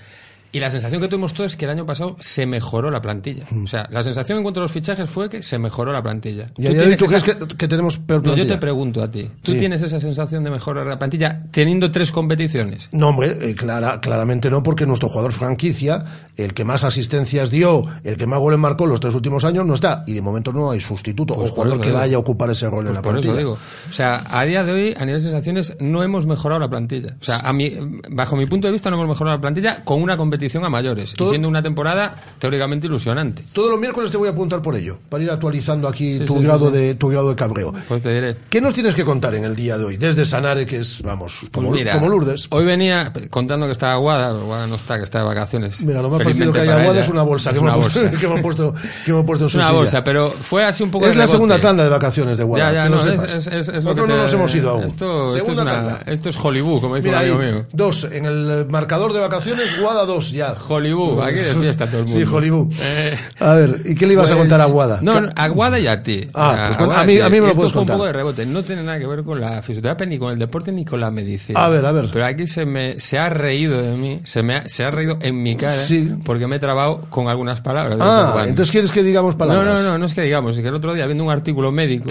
Y 0.51 0.59
la 0.59 0.71
sensación 0.71 0.99
que 0.99 1.07
tuvimos 1.07 1.33
todos 1.33 1.51
es 1.51 1.57
que 1.57 1.65
el 1.65 1.71
año 1.71 1.85
pasado 1.85 2.15
se 2.19 2.45
mejoró 2.47 2.89
la 2.89 3.01
plantilla. 3.01 3.45
Mm. 3.51 3.65
O 3.65 3.67
sea, 3.67 3.87
la 3.91 4.01
sensación 4.01 4.37
en 4.39 4.43
cuanto 4.43 4.59
a 4.61 4.63
los 4.63 4.71
fichajes 4.71 5.07
fue 5.07 5.29
que 5.29 5.43
se 5.43 5.59
mejoró 5.59 5.93
la 5.93 6.01
plantilla. 6.01 6.47
¿Y 6.57 6.65
a 6.65 6.69
día 6.71 6.81
de 6.81 6.87
hoy 6.89 6.95
tú 6.95 7.05
tienes 7.05 7.23
crees 7.23 7.37
esa- 7.37 7.47
que, 7.47 7.55
que 7.57 7.67
tenemos 7.67 7.97
peor 7.99 8.19
No, 8.19 8.23
plantilla? 8.23 8.47
yo 8.47 8.53
te 8.55 8.59
pregunto 8.59 9.03
a 9.03 9.11
ti. 9.11 9.29
¿Tú 9.43 9.51
Sí. 9.51 9.59
tienes 9.59 9.81
esa 9.83 9.99
sensación 9.99 10.43
de 10.43 10.49
mejorar 10.49 10.87
la 10.87 10.97
plantilla 10.97 11.43
teniendo 11.51 11.91
tres 11.91 12.11
competiciones? 12.11 12.89
No, 12.91 13.09
hombre, 13.09 13.37
eh, 13.41 13.53
clara, 13.53 14.01
claramente 14.01 14.49
no, 14.49 14.63
porque 14.63 14.87
nuestro 14.87 15.07
jugador 15.09 15.33
franquicia, 15.33 16.03
el 16.35 16.55
que 16.55 16.63
más 16.65 16.83
asistencias 16.83 17.51
dio, 17.51 17.83
el 18.03 18.17
que 18.17 18.25
más 18.25 18.39
goles 18.39 18.57
marcó 18.57 18.87
los 18.87 18.99
tres 18.99 19.13
últimos 19.13 19.45
años, 19.45 19.67
no 19.67 19.75
está. 19.75 20.03
Y 20.07 20.13
de 20.13 20.21
momento 20.21 20.51
no 20.51 20.71
hay 20.71 20.81
sustituto 20.81 21.35
Pues 21.35 21.51
o 21.51 21.53
jugador 21.53 21.79
que 21.79 21.87
digo. 21.89 21.99
vaya 21.99 22.15
a 22.15 22.19
ocupar 22.19 22.49
ese 22.49 22.67
rol 22.67 22.87
en 22.87 22.95
la 22.95 23.01
Por 23.03 23.11
plantilla. 23.11 23.33
eso 23.33 23.37
digo. 23.39 23.57
O 23.87 23.93
sea, 23.93 24.23
a 24.27 24.43
día 24.45 24.63
de 24.63 24.71
hoy, 24.71 24.95
a 24.97 25.05
nivel 25.05 25.21
de 25.21 25.29
sensaciones, 25.29 25.75
no 25.79 26.01
hemos 26.01 26.25
mejorado 26.25 26.59
la 26.59 26.69
plantilla. 26.69 27.15
O 27.21 27.23
sea, 27.23 27.37
a 27.37 27.53
mi, 27.53 27.71
bajo 28.09 28.35
mi 28.35 28.47
punto 28.47 28.65
de 28.67 28.71
vista, 28.73 28.89
no 28.89 28.95
hemos 28.95 29.09
mejorado 29.09 29.37
la 29.37 29.41
plantilla 29.41 29.83
con 29.83 30.01
una 30.01 30.17
competición 30.17 30.38
a 30.39 30.69
mayores. 30.69 31.13
Todo- 31.13 31.27
Y 31.27 31.31
siendo 31.31 31.47
una 31.47 31.61
temporada 31.61 32.15
teóricamente 32.39 32.87
ilusionante. 32.87 33.43
Todos 33.53 33.71
los 33.71 33.79
miércoles 33.79 34.09
te 34.11 34.17
voy 34.17 34.27
a 34.27 34.31
apuntar 34.31 34.61
por 34.61 34.75
ello, 34.75 34.97
para 35.09 35.23
ir 35.23 35.29
actualizando 35.31 35.87
aquí 35.87 36.17
Sí, 36.19 36.25
tu, 36.25 36.37
sí, 36.37 36.43
grado 36.43 36.71
sí. 36.71 36.77
De, 36.77 36.95
tu 36.95 37.07
grado 37.07 37.29
de 37.29 37.35
cabreo. 37.35 37.73
Pues 37.87 38.01
te 38.01 38.13
diré. 38.13 38.35
¿Qué 38.49 38.61
nos 38.61 38.73
tienes 38.73 38.95
que 38.95 39.03
contar 39.05 39.35
en 39.35 39.45
el 39.45 39.55
día 39.55 39.77
de 39.77 39.85
hoy? 39.85 39.97
Desde 39.97 40.25
Sanare, 40.25 40.65
que 40.65 40.77
es, 40.77 41.01
vamos, 41.01 41.41
como, 41.51 41.69
Pues 41.69 41.79
mira, 41.81 41.93
como 41.93 42.09
Lourdes. 42.09 42.47
Hoy 42.49 42.65
venía 42.65 43.11
contando 43.29 43.65
que 43.65 43.71
estaba 43.73 43.93
Aguada, 43.93 44.29
Aguada 44.29 44.67
no 44.67 44.75
está, 44.75 44.97
que 44.97 45.03
está 45.03 45.19
de 45.19 45.25
vacaciones. 45.25 45.81
Mira, 45.81 46.01
lo 46.01 46.09
más 46.09 46.21
parecido 46.21 46.51
que 46.53 46.61
hay 46.61 46.69
Aguada 46.69 46.91
ella. 46.91 47.01
es 47.01 47.09
una 47.09 47.23
bolsa, 47.23 47.49
Es 47.49 47.53
que, 47.55 47.59
una 47.61 47.73
hemos 47.73 47.83
puesto, 47.85 48.01
bolsa. 48.01 48.17
que 48.19 48.25
hemos 48.25 48.41
puesto, 48.41 48.73
que 49.05 49.11
hemos 49.11 49.25
puesto 49.25 49.43
en 49.43 49.47
Es 49.47 49.51
su 49.51 49.57
una 49.57 49.67
silla. 49.67 49.77
bolsa, 49.77 50.03
pero 50.03 50.31
fue 50.31 50.63
así 50.65 50.83
un 50.83 50.91
poco 50.91 51.05
Es 51.05 51.11
de 51.11 51.15
la 51.17 51.23
rebote. 51.23 51.35
segunda 51.35 51.59
tanda 51.59 51.83
de 51.83 51.89
vacaciones 51.89 52.37
de 52.37 52.43
Guada. 52.43 52.71
Ya, 52.71 52.73
ya, 52.73 52.83
que 52.83 52.89
no, 52.89 53.23
es, 53.25 53.45
es, 53.45 53.47
es, 53.47 53.67
es 53.69 53.83
lo 53.83 53.95
que 53.95 54.01
Nosotros 54.01 54.07
te- 54.07 54.13
no 54.15 54.21
nos 54.23 54.33
hemos 54.33 54.55
ido 54.55 54.69
aún. 54.71 54.83
Esto, 54.85 55.25
esto, 55.25 55.27
es 55.27 55.33
Segunda 55.43 55.61
una- 55.63 55.71
tanda. 55.73 56.01
esto 56.05 56.29
es 56.29 56.37
Hollywood, 56.41 56.81
como 56.81 56.95
dice 56.95 57.07
Mira 57.09 57.19
un 57.21 57.25
amigo 57.31 57.39
mío. 57.57 57.65
dos, 57.73 58.03
en 58.11 58.25
el 58.25 58.65
marcador 58.69 59.13
de 59.13 59.19
vacaciones, 59.19 59.79
Guada 59.79 60.05
dos, 60.05 60.28
ya. 60.31 60.53
Hollywood, 60.67 61.21
aquí 61.21 61.35
de 61.39 61.53
fiesta 61.55 61.87
todo 61.87 61.99
el 62.01 62.05
mundo. 62.07 62.19
Sí, 62.25 62.31
Hollywood. 62.35 62.73
Eh, 62.79 63.17
A 63.39 63.53
ver, 63.53 63.81
¿y 63.85 63.95
qué 63.95 64.05
le 64.07 64.13
ibas 64.13 64.29
a 64.29 64.33
pues, 64.33 64.39
contar 64.39 64.61
a 64.61 64.65
Guada? 64.65 64.99
No, 65.01 65.19
no, 65.21 65.29
a 65.35 65.47
Guada 65.49 65.79
y 65.79 65.87
a 65.87 66.01
ti. 66.03 66.27
Ah, 66.33 66.71
pues 66.77 66.89
a 66.95 67.03
mí- 67.05 67.19
a 67.19 67.29
mí 67.29 67.35
me 67.35 67.39
lo 67.41 67.45
Esto 67.47 67.55
puedes 67.57 67.71
fue 67.73 67.79
contar. 67.81 67.95
un 67.95 67.97
poco 67.99 68.05
de 68.07 68.13
rebote. 68.13 68.45
No 68.45 68.63
tiene 68.63 68.83
nada 68.83 68.99
que 68.99 69.07
ver 69.07 69.23
con 69.23 69.39
la 69.41 69.61
fisioterapia, 69.61 70.05
ni 70.05 70.17
con 70.17 70.31
el 70.33 70.39
deporte, 70.39 70.71
ni 70.71 70.85
con 70.85 70.99
la 70.99 71.11
medicina. 71.11 71.63
A 71.65 71.69
ver, 71.69 71.85
a 71.85 71.91
ver. 71.91 72.09
Pero 72.11 72.25
aquí 72.25 72.47
se 72.47 72.65
me 72.65 72.99
se 72.99 73.17
ha 73.17 73.29
reído 73.29 73.81
de 73.81 73.95
mí, 73.97 74.21
se 74.23 74.43
me 74.43 74.55
ha, 74.55 74.65
se 74.67 74.83
ha 74.83 74.91
reído 74.91 75.17
en 75.21 75.41
mi 75.41 75.55
cara, 75.55 75.73
Sí. 75.73 76.11
porque 76.23 76.47
me 76.47 76.57
he 76.57 76.59
trabado 76.59 77.01
con 77.09 77.27
algunas 77.27 77.61
palabras. 77.61 77.97
Ah, 78.01 78.43
entonces 78.47 78.71
quieres 78.71 78.91
que 78.91 79.03
digamos 79.03 79.35
palabras. 79.35 79.65
No, 79.65 79.73
no, 79.73 79.83
no, 79.83 79.97
no 79.97 80.05
es 80.05 80.13
que 80.13 80.21
digamos, 80.21 80.55
es 80.55 80.61
que 80.61 80.67
el 80.69 80.75
otro 80.75 80.93
día 80.93 81.05
viendo 81.05 81.23
un 81.23 81.31
artículo 81.31 81.71
médico, 81.71 82.09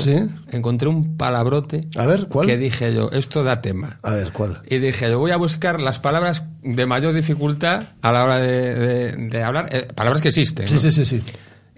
encontré 0.51 0.89
un 0.89 1.17
palabrote 1.17 1.83
A 1.97 2.07
ver, 2.07 2.27
¿cuál? 2.29 2.47
que 2.47 2.57
dije 2.57 2.95
yo, 2.95 3.11
esto 3.13 3.43
da 3.45 3.61
tema. 3.61 3.99
A 4.03 4.11
ver, 4.11 4.33
¿cuál? 4.33 4.63
Y 4.69 4.79
dije 4.79 5.11
yo, 5.11 5.19
voy 5.19 5.31
a 5.31 5.37
buscar 5.37 5.81
las 5.81 5.99
palabras 5.99 6.43
de 6.63 6.87
mayor 6.87 7.13
dificultad 7.15 7.83
a 8.03 8.08
la 8.13 8.25
hora 8.25 8.37
de, 8.39 8.75
de- 8.75 9.13
de 9.29 9.43
hablar, 9.43 9.69
eh, 9.73 9.89
palabras 9.95 10.23
que 10.23 10.29
existen. 10.29 10.67
Sí, 10.69 10.75
¿no? 10.75 10.81
sí, 10.81 10.93
sí, 10.93 11.05
sí. 11.05 11.23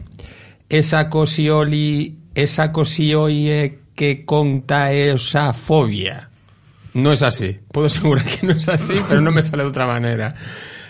Esa 0.70 1.10
cosioli, 1.10 2.20
esa 2.36 2.72
cosioie 2.72 3.80
que 3.96 4.26
conta 4.26 4.92
esa 4.92 5.54
fobia. 5.54 6.30
No 6.94 7.12
es 7.12 7.24
así. 7.24 7.60
Puedo 7.72 7.88
asegurar 7.88 8.26
que 8.26 8.46
no 8.46 8.54
es 8.54 8.68
así, 8.70 8.94
pero 9.08 9.22
no 9.22 9.32
me 9.32 9.42
sale 9.42 9.64
de 9.64 9.70
otra 9.70 9.88
manera. 9.88 10.34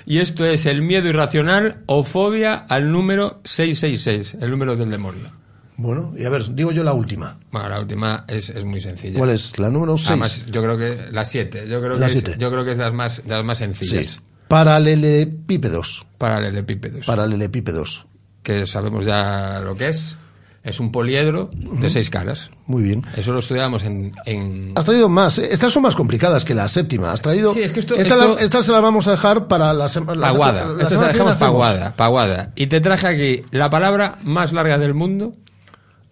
Y 0.05 0.19
esto 0.19 0.45
es 0.45 0.65
el 0.65 0.81
miedo 0.81 1.07
irracional 1.07 1.77
o 1.85 2.03
fobia 2.03 2.53
al 2.55 2.91
número 2.91 3.39
666, 3.45 4.37
el 4.41 4.51
número 4.51 4.75
del 4.75 4.89
demonio. 4.89 5.25
Bueno, 5.77 6.13
y 6.17 6.25
a 6.25 6.29
ver, 6.29 6.53
digo 6.53 6.71
yo 6.71 6.83
la 6.83 6.93
última. 6.93 7.39
Bueno, 7.51 7.69
la 7.69 7.79
última 7.79 8.25
es, 8.27 8.49
es 8.49 8.63
muy 8.65 8.79
sencilla. 8.81 9.17
¿Cuál 9.17 9.31
es? 9.31 9.57
La 9.57 9.69
número 9.69 9.97
6. 9.97 10.09
Además, 10.09 10.45
yo 10.45 10.61
creo 10.61 10.77
que 10.77 11.07
la 11.11 11.23
7. 11.25 11.67
Yo 11.67 11.79
creo 11.81 11.93
La 11.97 12.07
que 12.07 12.13
es, 12.13 12.21
siete. 12.21 12.35
yo 12.37 12.51
creo 12.51 12.63
que 12.65 12.71
es 12.73 12.77
de 12.77 12.83
las 12.83 12.93
más, 12.93 13.23
de 13.23 13.29
las 13.29 13.43
más 13.45 13.57
sencillas. 13.57 14.07
Sí. 14.07 14.19
Paralelepípedos. 14.49 16.05
Paralelepípedos. 16.17 17.05
Paralelepípedos. 17.05 18.05
que 18.43 18.65
sabemos 18.65 19.05
ya 19.05 19.61
lo 19.63 19.75
que 19.75 19.87
es. 19.87 20.17
Es 20.63 20.79
un 20.79 20.93
poliedro 20.93 21.49
de 21.53 21.89
seis 21.89 22.09
caras. 22.09 22.49
Muy 22.67 22.83
bien. 22.83 23.03
Eso 23.17 23.33
lo 23.33 23.39
estudiamos 23.39 23.83
en... 23.83 24.13
en- 24.25 24.71
Has 24.77 24.85
traído 24.85 25.09
más. 25.09 25.37
¿eh? 25.37 25.49
Estas 25.51 25.73
son 25.73 25.83
más 25.83 25.93
complicadas 25.93 26.45
que 26.45 26.53
la 26.55 26.69
séptima. 26.69 27.11
Has 27.11 27.21
traído. 27.21 27.53
Sí, 27.53 27.61
es 27.61 27.73
que 27.73 27.81
esto- 27.81 27.95
esta, 27.95 28.15
esto- 28.15 28.35
la- 28.35 28.41
esta 28.41 28.61
se 28.61 28.71
la 28.71 28.79
vamos 28.79 29.05
a 29.07 29.11
dejar 29.11 29.47
para 29.49 29.73
la 29.73 29.89
semana. 29.89 30.21
Paguada. 30.21 30.67
Esta 30.79 30.89
se 30.91 31.01
la 31.01 31.07
dejamos 31.09 31.35
paguada, 31.35 31.95
paguada. 31.97 32.51
Y 32.55 32.67
te 32.67 32.79
traje 32.79 33.07
aquí 33.07 33.45
la 33.51 33.69
palabra 33.69 34.17
más 34.23 34.53
larga 34.53 34.77
del 34.77 34.93
mundo. 34.93 35.33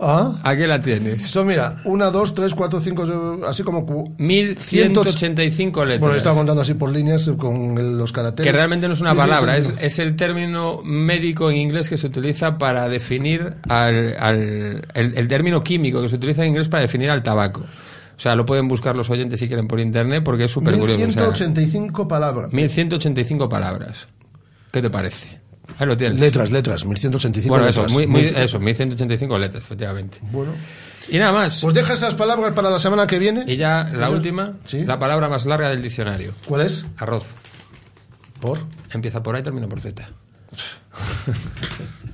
Ah. 0.03 0.39
Aquí 0.43 0.65
la 0.65 0.81
tienes. 0.81 1.21
Son, 1.21 1.45
mira, 1.45 1.77
una, 1.85 2.09
dos, 2.09 2.33
tres, 2.33 2.55
cuatro, 2.55 2.79
cinco, 2.81 3.05
así 3.47 3.61
como. 3.61 3.85
cu- 3.85 4.15
1185 4.17 5.85
letras. 5.85 5.99
Bueno, 5.99 6.15
he 6.15 6.17
estado 6.17 6.35
contando 6.37 6.61
así 6.61 6.73
por 6.73 6.91
líneas 6.91 7.29
con 7.37 7.77
el- 7.77 7.97
los 7.97 8.11
caracteres. 8.11 8.51
que 8.51 8.55
realmente 8.57 8.87
no 8.87 8.93
es 8.93 9.01
una 9.01 9.15
palabra, 9.15 9.57
es, 9.57 9.65
1185. 9.67 9.85
es 9.85 9.99
el 9.99 10.15
término 10.15 10.81
médico 10.83 11.51
en 11.51 11.57
inglés 11.57 11.89
que 11.89 11.97
se 11.97 12.07
utiliza 12.07 12.57
para 12.57 12.87
definir 12.89 13.55
al, 13.69 14.15
al- 14.19 14.85
el, 14.93 15.17
el 15.17 15.27
término 15.27 15.63
químico 15.63 16.01
que 16.01 16.09
se 16.09 16.15
utiliza 16.15 16.43
en 16.43 16.49
inglés 16.49 16.67
para 16.69 16.81
definir 16.81 17.09
al 17.11 17.21
tabaco. 17.23 17.61
O 17.61 18.19
sea, 18.23 18.35
lo 18.35 18.45
pueden 18.45 18.67
buscar 18.67 18.95
los 18.95 19.09
oyentes 19.09 19.39
si 19.39 19.47
quieren 19.47 19.67
por 19.67 19.79
internet 19.79 20.23
porque 20.23 20.45
es 20.45 20.51
súper 20.51 20.77
curioso. 20.77 21.03
o 21.07 21.11
sea, 21.11 21.23
1185 21.23 22.07
palabras. 22.07 22.53
1185 22.53 23.49
palabras. 23.49 24.07
¿Qué 24.71 24.81
te 24.81 24.89
parece? 24.89 25.40
Ahí 25.80 25.88
lo 25.88 25.97
tienes. 25.97 26.19
Letras, 26.19 26.51
letras, 26.51 26.86
1185 26.86 27.49
Bueno, 27.51 27.65
letras. 27.65 27.86
eso, 27.86 27.93
muy, 27.93 28.07
muy- 28.07 28.26
eso, 28.36 28.59
1185 28.59 29.38
letras, 29.39 29.63
efectivamente. 29.63 30.17
Bueno. 30.22 30.51
Y 31.09 31.17
nada 31.17 31.32
más. 31.32 31.59
Pues 31.61 31.74
deja 31.74 31.93
esas 31.93 32.13
palabras 32.13 32.53
para 32.53 32.69
la 32.69 32.80
semana 32.80 33.07
que 33.07 33.17
viene. 33.19 33.43
Y 33.47 33.57
ya 33.57 33.89
la 33.93 34.09
última, 34.09 34.53
Sí. 34.65 34.84
la 34.86 34.99
palabra 34.99 35.28
más 35.30 35.45
larga 35.45 35.69
del 35.69 35.82
diccionario. 35.82 36.34
¿Cuál 36.47 36.61
es? 36.61 36.86
Arroz. 36.97 37.26
¿Por? 38.39 38.59
Empieza 38.91 39.22
por 39.22 39.36
A 39.36 39.39
y 39.39 39.43
termina 39.43 39.67
por 39.67 39.80
Z. 39.82 40.07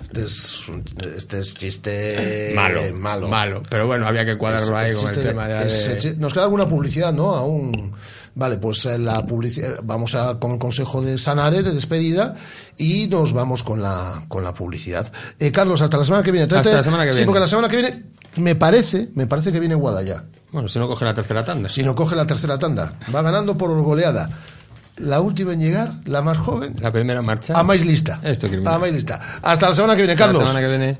Este 0.01 0.23
es, 0.23 0.67
un- 0.69 0.83
este 1.15 1.39
es 1.39 1.55
chiste 1.55 2.53
malo, 2.55 2.81
malo. 2.95 3.27
malo. 3.27 3.63
Pero 3.69 3.87
bueno, 3.87 4.07
había 4.07 4.25
que 4.25 4.37
cuadrarlo 4.37 4.77
ahí 4.77 4.93
con 4.93 5.09
el 5.09 5.21
tema 5.23 5.47
ya 5.47 5.63
de... 5.65 6.15
Nos 6.17 6.33
queda 6.33 6.43
alguna 6.43 6.67
publicidad, 6.67 7.13
¿no? 7.13 7.35
Aún. 7.35 7.93
Vale, 8.39 8.57
pues 8.59 8.85
eh, 8.85 8.99
la 8.99 9.25
publicidad, 9.25 9.79
vamos 9.83 10.13
a, 10.13 10.37
con 10.39 10.51
el 10.51 10.59
consejo 10.59 11.01
de 11.01 11.17
Sanare 11.17 11.63
de 11.63 11.71
despedida 11.73 12.35
y 12.77 13.07
nos 13.07 13.33
vamos 13.33 13.63
con 13.63 13.81
la, 13.81 14.25
con 14.27 14.43
la 14.43 14.53
publicidad. 14.53 15.11
Eh, 15.39 15.51
Carlos, 15.51 15.81
hasta 15.81 15.97
la 15.97 16.05
semana 16.05 16.21
que 16.23 16.31
viene. 16.31 16.43
Hasta 16.45 16.71
la 16.71 16.83
semana 16.83 17.03
que 17.03 17.13
Sí, 17.13 17.17
viene. 17.17 17.25
porque 17.25 17.39
la 17.39 17.47
semana 17.47 17.67
que 17.67 17.77
viene 17.77 18.03
me 18.35 18.53
parece, 18.53 19.09
me 19.15 19.25
parece 19.25 19.51
que 19.51 19.59
viene 19.59 19.73
Guadalajara. 19.73 20.25
Bueno, 20.51 20.67
si 20.69 20.77
no 20.77 20.87
coge 20.87 21.03
la 21.03 21.15
tercera 21.15 21.43
tanda. 21.43 21.67
Si 21.67 21.81
no 21.81 21.95
coge 21.95 22.15
la 22.15 22.27
tercera 22.27 22.59
tanda, 22.59 22.93
va 23.13 23.23
ganando 23.23 23.57
por 23.57 23.71
goleada. 23.81 24.29
La 24.97 25.19
última 25.19 25.53
en 25.53 25.59
llegar, 25.59 25.93
la 26.05 26.21
más 26.21 26.37
joven, 26.37 26.73
La 26.79 26.91
primera 26.91 27.23
marcha. 27.23 27.53
a 27.59 27.63
más 27.63 27.83
lista. 27.83 28.19
Esto 28.23 28.47
criminal. 28.47 28.75
A 28.75 28.77
más 28.79 28.91
lista. 28.91 29.19
Hasta 29.41 29.69
la 29.69 29.73
semana 29.75 29.95
que 29.95 30.03
viene, 30.03 30.13
Hasta 30.13 30.25
Carlos. 30.25 30.41
La 30.43 30.47
semana 30.49 30.61
que 30.67 30.77
viene. 30.77 30.99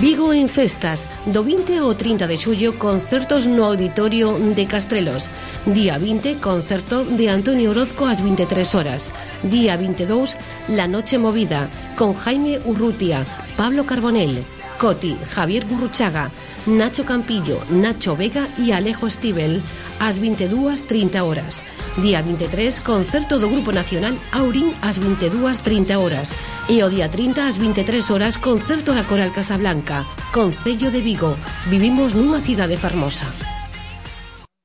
Vigo 0.00 0.32
en 0.34 0.48
festas, 0.48 1.06
do 1.24 1.44
20 1.44 1.78
ao 1.78 1.94
30 1.94 2.26
de 2.26 2.36
xullo 2.36 2.74
concertos 2.82 3.46
no 3.46 3.62
Auditorio 3.62 4.34
de 4.34 4.66
Castrelos. 4.66 5.30
Día 5.70 5.98
20, 5.98 6.42
concerto 6.42 7.04
de 7.04 7.30
Antonio 7.30 7.70
Orozco 7.70 8.02
ás 8.10 8.18
23 8.18 8.74
horas. 8.74 9.14
Día 9.46 9.78
22, 9.78 10.36
La 10.74 10.90
Noche 10.90 11.16
Movida, 11.16 11.70
con 11.94 12.12
Jaime 12.14 12.58
Urrutia, 12.66 13.22
Pablo 13.56 13.86
Carbonell, 13.86 14.42
Coti, 14.82 15.16
Javier 15.30 15.64
Gurruchaga, 15.64 16.30
Nacho 16.66 17.04
Campillo, 17.04 17.62
Nacho 17.70 18.16
Vega 18.16 18.48
e 18.58 18.72
Alejo 18.74 19.08
Stivel 19.08 19.62
ás 20.00 20.18
22.30 20.18 21.22
horas. 21.22 21.62
Día 21.96 22.22
23, 22.22 22.80
concerto 22.80 23.38
do 23.38 23.46
Grupo 23.48 23.70
Nacional 23.70 24.18
Aurín 24.34 24.74
ás 24.82 24.98
22.30 24.98 25.94
horas. 25.94 26.34
E 26.66 26.82
o 26.82 26.90
día 26.90 27.06
30 27.06 27.46
ás 27.46 27.54
23 27.62 28.10
horas, 28.10 28.34
concerto 28.34 28.98
da 28.98 29.06
Coral 29.06 29.30
Casablanca. 29.30 30.02
Concello 30.34 30.90
de 30.90 30.98
Vigo. 30.98 31.38
Vivimos 31.70 32.18
nunha 32.18 32.42
cidade 32.42 32.74
fermosa. 32.74 33.30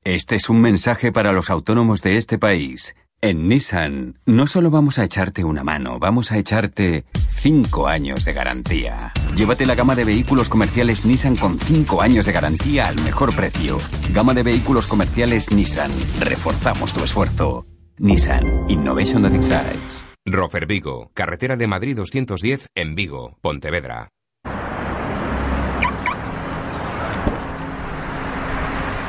Este 0.02 0.34
es 0.34 0.50
un 0.50 0.58
mensaje 0.58 1.12
para 1.12 1.30
los 1.30 1.50
autónomos 1.54 2.02
de 2.02 2.16
este 2.16 2.34
país. 2.34 2.98
En 3.22 3.48
Nissan, 3.48 4.18
no 4.24 4.46
solo 4.46 4.70
vamos 4.70 4.98
a 4.98 5.04
echarte 5.04 5.44
una 5.44 5.62
mano, 5.62 5.98
vamos 5.98 6.32
a 6.32 6.38
echarte 6.38 7.04
5 7.28 7.86
años 7.86 8.24
de 8.24 8.32
garantía. 8.32 9.12
Llévate 9.36 9.66
la 9.66 9.74
gama 9.74 9.94
de 9.94 10.04
vehículos 10.04 10.48
comerciales 10.48 11.04
Nissan 11.04 11.36
con 11.36 11.58
5 11.58 12.00
años 12.00 12.24
de 12.24 12.32
garantía 12.32 12.88
al 12.88 12.98
mejor 13.02 13.36
precio. 13.36 13.76
Gama 14.14 14.32
de 14.32 14.42
vehículos 14.42 14.86
comerciales 14.86 15.50
Nissan. 15.52 15.90
Reforzamos 16.20 16.94
tu 16.94 17.04
esfuerzo. 17.04 17.66
Nissan 17.98 18.70
Innovation 18.70 19.22
that 19.22 19.34
excites. 19.34 20.02
Rofer 20.24 20.64
Vigo, 20.64 21.10
carretera 21.12 21.58
de 21.58 21.66
Madrid 21.66 21.96
210 21.96 22.68
en 22.74 22.94
Vigo, 22.94 23.36
Pontevedra. 23.42 24.08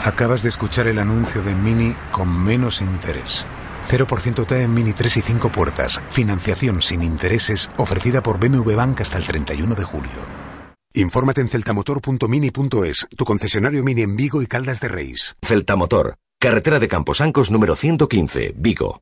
Acabas 0.04 0.44
de 0.44 0.50
escuchar 0.50 0.88
el 0.88 1.00
anuncio 1.00 1.42
de 1.44 1.56
Mini 1.56 1.96
con 2.12 2.44
menos 2.44 2.82
interés. 2.82 3.46
0% 3.90 4.46
T 4.46 4.62
en 4.62 4.74
Mini 4.74 4.94
3 4.94 5.18
y 5.18 5.22
5 5.22 5.52
puertas. 5.52 6.02
Financiación 6.10 6.82
sin 6.82 7.04
intereses 7.04 7.70
ofrecida 7.78 8.22
por 8.22 8.40
BMW 8.40 8.76
Bank 8.76 9.02
hasta 9.02 9.18
el 9.18 9.26
31 9.26 9.76
de 9.76 9.84
julio. 9.84 10.52
Infórmate 10.94 11.42
en 11.42 11.48
celtamotor.mini.es, 11.48 13.08
tu 13.16 13.24
concesionario 13.24 13.84
Mini 13.84 14.02
en 14.02 14.16
Vigo 14.16 14.42
y 14.42 14.48
Caldas 14.48 14.82
de 14.82 14.90
Reis. 14.90 15.36
Celtamotor, 15.42 16.16
carretera 16.40 16.80
de 16.80 16.88
Camposancos 16.90 17.50
número 17.50 17.76
115, 17.76 18.54
Vigo. 18.58 19.02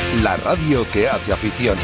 La 0.19 0.35
radio 0.35 0.85
que 0.91 1.07
hace 1.07 1.31
afición. 1.31 1.77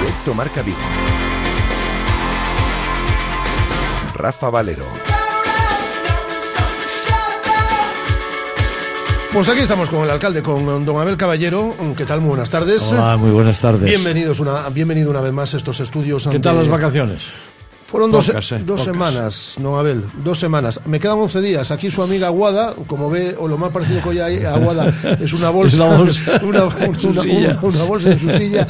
Directo 0.00 0.34
Marca 0.34 0.62
Vigo. 0.62 0.78
Rafa 4.14 4.48
Valero. 4.50 5.01
Pues 9.32 9.48
aquí 9.48 9.60
estamos 9.60 9.88
con 9.88 10.04
el 10.04 10.10
alcalde, 10.10 10.42
con 10.42 10.84
don 10.84 11.00
Abel 11.00 11.16
Caballero. 11.16 11.74
¿Qué 11.96 12.04
tal? 12.04 12.20
Muy 12.20 12.30
buenas 12.30 12.50
tardes. 12.50 12.82
Hola, 12.92 13.16
muy 13.16 13.30
buenas 13.30 13.58
tardes. 13.60 13.82
Bienvenidos 13.82 14.40
una, 14.40 14.68
bienvenido 14.68 15.08
una 15.10 15.22
vez 15.22 15.32
más 15.32 15.54
a 15.54 15.56
estos 15.56 15.80
estudios. 15.80 16.28
¿Qué 16.30 16.38
tal 16.38 16.56
las 16.56 16.68
vacaciones? 16.68 17.32
Fueron 17.86 18.10
dos, 18.10 18.28
eh, 18.28 18.58
dos 18.64 18.84
semanas, 18.84 19.56
no 19.58 19.78
Abel, 19.78 20.04
dos 20.22 20.38
semanas. 20.38 20.80
Me 20.86 21.00
quedan 21.00 21.18
11 21.18 21.40
días. 21.40 21.70
Aquí 21.70 21.90
su 21.90 22.02
amiga 22.02 22.26
Aguada, 22.26 22.74
como 22.86 23.10
ve, 23.10 23.34
o 23.38 23.48
lo 23.48 23.56
más 23.56 23.70
parecido 23.70 24.02
que 24.02 24.08
hoy 24.10 24.18
hay 24.18 24.44
a 24.44 24.54
Aguada, 24.54 24.92
es 25.20 25.32
una 25.32 25.48
bolsa, 25.48 25.84
una 25.84 25.96
bolsa. 25.96 26.40
una, 26.42 26.64
bolsa 27.84 28.12
en 28.12 28.18
su 28.18 28.30
silla. 28.30 28.66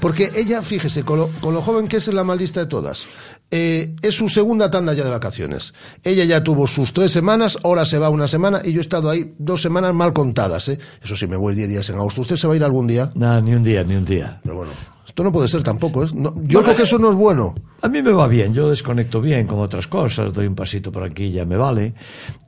Porque 0.00 0.32
ella, 0.36 0.62
fíjese, 0.62 1.04
con 1.04 1.18
lo, 1.18 1.28
con 1.40 1.52
lo 1.52 1.62
joven 1.62 1.88
que 1.88 1.96
es, 1.98 2.08
es 2.08 2.14
la 2.14 2.24
más 2.24 2.38
lista 2.38 2.60
de 2.60 2.66
todas. 2.66 3.06
Eh, 3.50 3.94
es 4.02 4.14
su 4.14 4.28
segunda 4.28 4.70
tanda 4.70 4.92
ya 4.92 5.04
de 5.04 5.10
vacaciones. 5.10 5.72
Ella 6.02 6.24
ya 6.24 6.42
tuvo 6.42 6.66
sus 6.66 6.92
tres 6.92 7.12
semanas, 7.12 7.58
ahora 7.62 7.84
se 7.84 7.98
va 7.98 8.10
una 8.10 8.26
semana 8.26 8.60
y 8.64 8.72
yo 8.72 8.78
he 8.78 8.82
estado 8.82 9.08
ahí 9.08 9.34
dos 9.38 9.62
semanas 9.62 9.94
mal 9.94 10.12
contadas. 10.12 10.68
¿eh? 10.68 10.78
Eso 11.02 11.14
sí, 11.14 11.26
me 11.26 11.36
voy 11.36 11.54
10 11.54 11.68
días 11.68 11.90
en 11.90 11.96
agosto. 11.96 12.22
¿Usted 12.22 12.36
se 12.36 12.48
va 12.48 12.54
a 12.54 12.56
ir 12.56 12.64
algún 12.64 12.86
día? 12.86 13.12
Nada, 13.14 13.40
ni 13.40 13.54
un 13.54 13.62
día, 13.62 13.84
ni 13.84 13.94
un 13.94 14.04
día. 14.04 14.40
Pero 14.42 14.56
bueno, 14.56 14.72
esto 15.16 15.24
no 15.24 15.32
puede 15.32 15.48
ser 15.48 15.62
tampoco. 15.62 16.04
¿eh? 16.04 16.08
No, 16.12 16.34
yo 16.42 16.62
creo 16.62 16.76
que 16.76 16.82
eso 16.82 16.98
no 16.98 17.08
es 17.08 17.16
bueno. 17.16 17.54
A 17.80 17.88
mí 17.88 18.02
me 18.02 18.12
va 18.12 18.28
bien, 18.28 18.52
yo 18.52 18.68
desconecto 18.68 19.22
bien 19.22 19.46
con 19.46 19.60
otras 19.60 19.86
cosas, 19.86 20.30
doy 20.30 20.46
un 20.46 20.54
pasito 20.54 20.92
por 20.92 21.04
aquí, 21.04 21.30
ya 21.30 21.46
me 21.46 21.56
vale. 21.56 21.94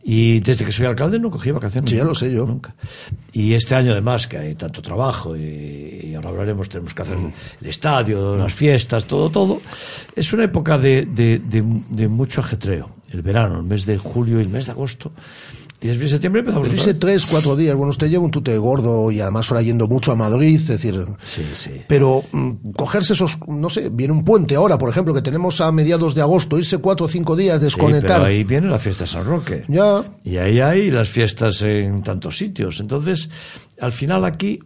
Y 0.04 0.40
desde 0.40 0.66
que 0.66 0.72
soy 0.72 0.84
alcalde 0.84 1.18
no 1.18 1.30
cogí 1.30 1.50
vacaciones. 1.50 1.88
Sí, 1.88 1.96
ya 1.96 2.04
lo 2.04 2.14
sé 2.14 2.30
yo. 2.30 2.44
Nunca. 2.46 2.74
Y 3.32 3.54
este 3.54 3.74
año 3.74 3.92
además, 3.92 4.26
que 4.26 4.36
hay 4.36 4.54
tanto 4.54 4.82
trabajo, 4.82 5.34
y, 5.34 6.08
y 6.10 6.14
ahora 6.14 6.28
hablaremos, 6.28 6.68
tenemos 6.68 6.92
que 6.92 7.00
hacer 7.00 7.16
el 7.58 7.66
estadio, 7.66 8.36
las 8.36 8.52
fiestas, 8.52 9.06
todo, 9.06 9.30
todo. 9.30 9.62
Es 10.14 10.30
una 10.34 10.44
época 10.44 10.76
de, 10.76 11.06
de, 11.06 11.38
de, 11.38 11.64
de 11.88 12.08
mucho 12.08 12.42
ajetreo. 12.42 12.90
El 13.10 13.22
verano, 13.22 13.60
el 13.60 13.64
mes 13.64 13.86
de 13.86 13.96
julio 13.96 14.40
y 14.40 14.42
el 14.42 14.50
mes 14.50 14.66
de 14.66 14.72
agosto. 14.72 15.10
Y 15.80 15.86
después 15.86 16.10
de 16.10 16.14
septiembre 16.16 16.40
empezamos 16.40 16.70
dice 16.72 16.86
vez. 16.88 16.98
tres, 16.98 17.26
cuatro 17.26 17.54
días. 17.54 17.76
Bueno, 17.76 17.90
usted 17.90 18.08
lleva 18.08 18.24
un 18.24 18.30
tute 18.32 18.56
gordo 18.58 19.12
y 19.12 19.20
además 19.20 19.48
ahora 19.50 19.62
yendo 19.62 19.86
mucho 19.86 20.10
a 20.10 20.16
Madrid, 20.16 20.56
es 20.56 20.66
decir. 20.66 21.06
Sí, 21.22 21.44
sí. 21.54 21.70
Pero 21.86 22.24
mm, 22.32 22.70
cogerse 22.76 23.12
esos, 23.12 23.38
no 23.46 23.70
sé, 23.70 23.88
viene 23.88 24.12
un 24.12 24.24
puente 24.24 24.56
ahora, 24.56 24.76
por 24.76 24.90
ejemplo, 24.90 25.14
que 25.14 25.22
tenemos 25.22 25.60
a 25.60 25.70
mediados 25.70 26.16
de 26.16 26.20
agosto, 26.22 26.58
irse 26.58 26.78
cuatro 26.78 27.06
o 27.06 27.08
cinco 27.08 27.36
días, 27.36 27.60
Sí, 27.60 27.66
desconectar. 27.66 28.18
pero 28.18 28.24
ahí 28.24 28.42
viene 28.42 28.66
la 28.68 28.80
fiesta 28.80 29.04
de 29.04 29.08
San 29.08 29.24
Roque. 29.24 29.64
Ya. 29.68 30.02
Y 30.24 30.38
ahí 30.38 30.60
hay 30.60 30.90
las 30.90 31.08
fiestas 31.08 31.62
en 31.62 32.02
tantos 32.02 32.36
sitios. 32.36 32.80
Entonces, 32.80 33.28
al 33.80 33.92
final 33.92 34.24
aquí, 34.24 34.58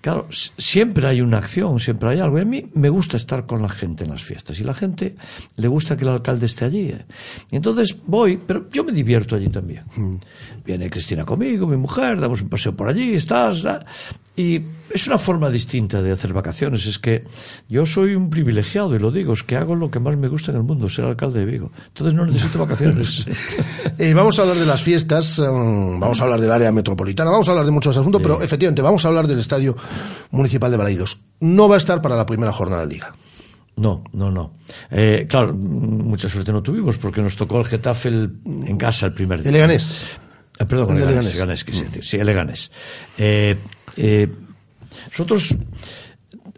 claro, 0.00 0.28
siempre 0.30 1.06
hay 1.06 1.20
una 1.20 1.38
acción, 1.38 1.78
siempre 1.78 2.10
hay 2.10 2.20
algo. 2.20 2.38
Y 2.38 2.42
a 2.42 2.44
mí 2.44 2.64
me 2.74 2.88
gusta 2.88 3.16
estar 3.16 3.46
con 3.46 3.62
la 3.62 3.68
gente 3.68 4.04
en 4.04 4.10
las 4.10 4.22
fiestas. 4.22 4.60
Y 4.60 4.64
la 4.64 4.74
gente 4.74 5.16
le 5.56 5.68
gusta 5.68 5.96
que 5.96 6.04
el 6.04 6.10
alcalde 6.10 6.46
esté 6.46 6.64
allí. 6.64 6.90
¿eh? 6.90 7.04
Entonces 7.50 7.96
voy, 8.06 8.36
pero 8.36 8.68
yo 8.70 8.84
me 8.84 8.92
divierto 8.92 9.36
allí 9.36 9.48
también. 9.48 9.82
Viene 10.68 10.90
Cristina 10.90 11.24
conmigo, 11.24 11.66
mi 11.66 11.78
mujer, 11.78 12.20
damos 12.20 12.42
un 12.42 12.50
paseo 12.50 12.76
por 12.76 12.90
allí, 12.90 13.14
estás. 13.14 13.64
¿ah? 13.64 13.80
Y 14.36 14.60
es 14.92 15.06
una 15.06 15.16
forma 15.16 15.48
distinta 15.48 16.02
de 16.02 16.12
hacer 16.12 16.34
vacaciones. 16.34 16.84
Es 16.84 16.98
que 16.98 17.26
yo 17.70 17.86
soy 17.86 18.14
un 18.14 18.28
privilegiado 18.28 18.94
y 18.94 18.98
lo 18.98 19.10
digo, 19.10 19.32
es 19.32 19.42
que 19.42 19.56
hago 19.56 19.74
lo 19.74 19.90
que 19.90 19.98
más 19.98 20.18
me 20.18 20.28
gusta 20.28 20.50
en 20.50 20.58
el 20.58 20.64
mundo, 20.64 20.86
ser 20.90 21.06
alcalde 21.06 21.38
de 21.38 21.46
Vigo. 21.46 21.72
Entonces 21.86 22.12
no 22.12 22.26
necesito 22.26 22.58
vacaciones. 22.66 23.24
Eh, 24.00 24.12
vamos 24.14 24.38
a 24.38 24.42
hablar 24.42 24.56
de 24.58 24.66
las 24.66 24.80
fiestas, 24.82 25.38
mm, 25.40 25.98
vamos 25.98 26.20
a 26.20 26.24
hablar 26.24 26.40
del 26.40 26.52
área 26.52 26.70
metropolitana, 26.70 27.30
vamos 27.32 27.48
a 27.48 27.52
hablar 27.52 27.64
de 27.66 27.72
muchos 27.72 27.96
asuntos, 27.96 28.20
pero 28.22 28.40
efectivamente 28.42 28.80
vamos 28.82 29.04
a 29.04 29.08
hablar 29.08 29.26
del 29.26 29.38
Estadio 29.40 29.74
Municipal 30.30 30.70
de 30.70 30.76
Balaidos. 30.76 31.18
No 31.40 31.66
va 31.68 31.74
a 31.76 31.78
estar 31.78 32.00
para 32.02 32.14
la 32.14 32.24
primera 32.26 32.52
jornada 32.52 32.86
de 32.86 32.92
Liga. 32.92 33.12
No, 33.76 34.04
no, 34.12 34.30
no. 34.30 34.52
Eh, 34.90 35.26
claro, 35.28 35.52
mucha 35.54 36.28
suerte 36.28 36.52
no 36.52 36.62
tuvimos 36.62 36.96
porque 36.98 37.22
nos 37.22 37.34
tocó 37.36 37.58
el 37.58 37.66
Getafe 37.66 38.10
el- 38.10 38.34
en 38.44 38.76
casa 38.76 39.06
el 39.06 39.14
primer 39.14 39.40
día. 39.40 39.48
El 39.48 39.54
Leganés. 39.54 40.04
Eh, 40.60 40.64
perdón, 40.66 40.96
El 40.96 41.06
Leganés, 41.06 41.32
Leganés. 41.34 41.64
Quise 41.64 41.84
decir. 41.84 42.04
Sí, 42.04 42.16
el 42.16 42.26
Leganés. 42.26 42.70
Eh, 43.16 43.56
eh, 43.96 44.28
nosotros, 45.10 45.56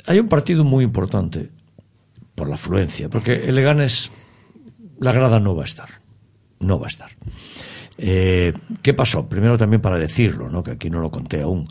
hay 0.06 0.18
un 0.18 0.28
partido 0.28 0.64
muy 0.64 0.85
importante 0.85 1.51
por 2.35 2.48
la 2.48 2.55
afluencia, 2.55 3.09
porque 3.09 3.35
el 3.48 3.55
Leganés, 3.55 4.10
la 4.98 5.12
grada 5.12 5.40
no 5.40 5.55
va 5.55 5.62
a 5.62 5.66
estar. 5.66 5.89
No 6.60 6.78
va 6.78 6.86
a 6.86 6.89
estar. 6.89 7.10
Eh, 7.98 8.52
¿Qué 8.82 8.94
pasó? 8.94 9.28
Primero 9.28 9.59
también 9.59 9.82
para 9.82 9.98
decirlo, 9.98 10.48
¿no? 10.48 10.62
que 10.62 10.70
aquí 10.72 10.89
no 10.90 11.01
lo 11.01 11.10
conté 11.10 11.43
aún. 11.43 11.66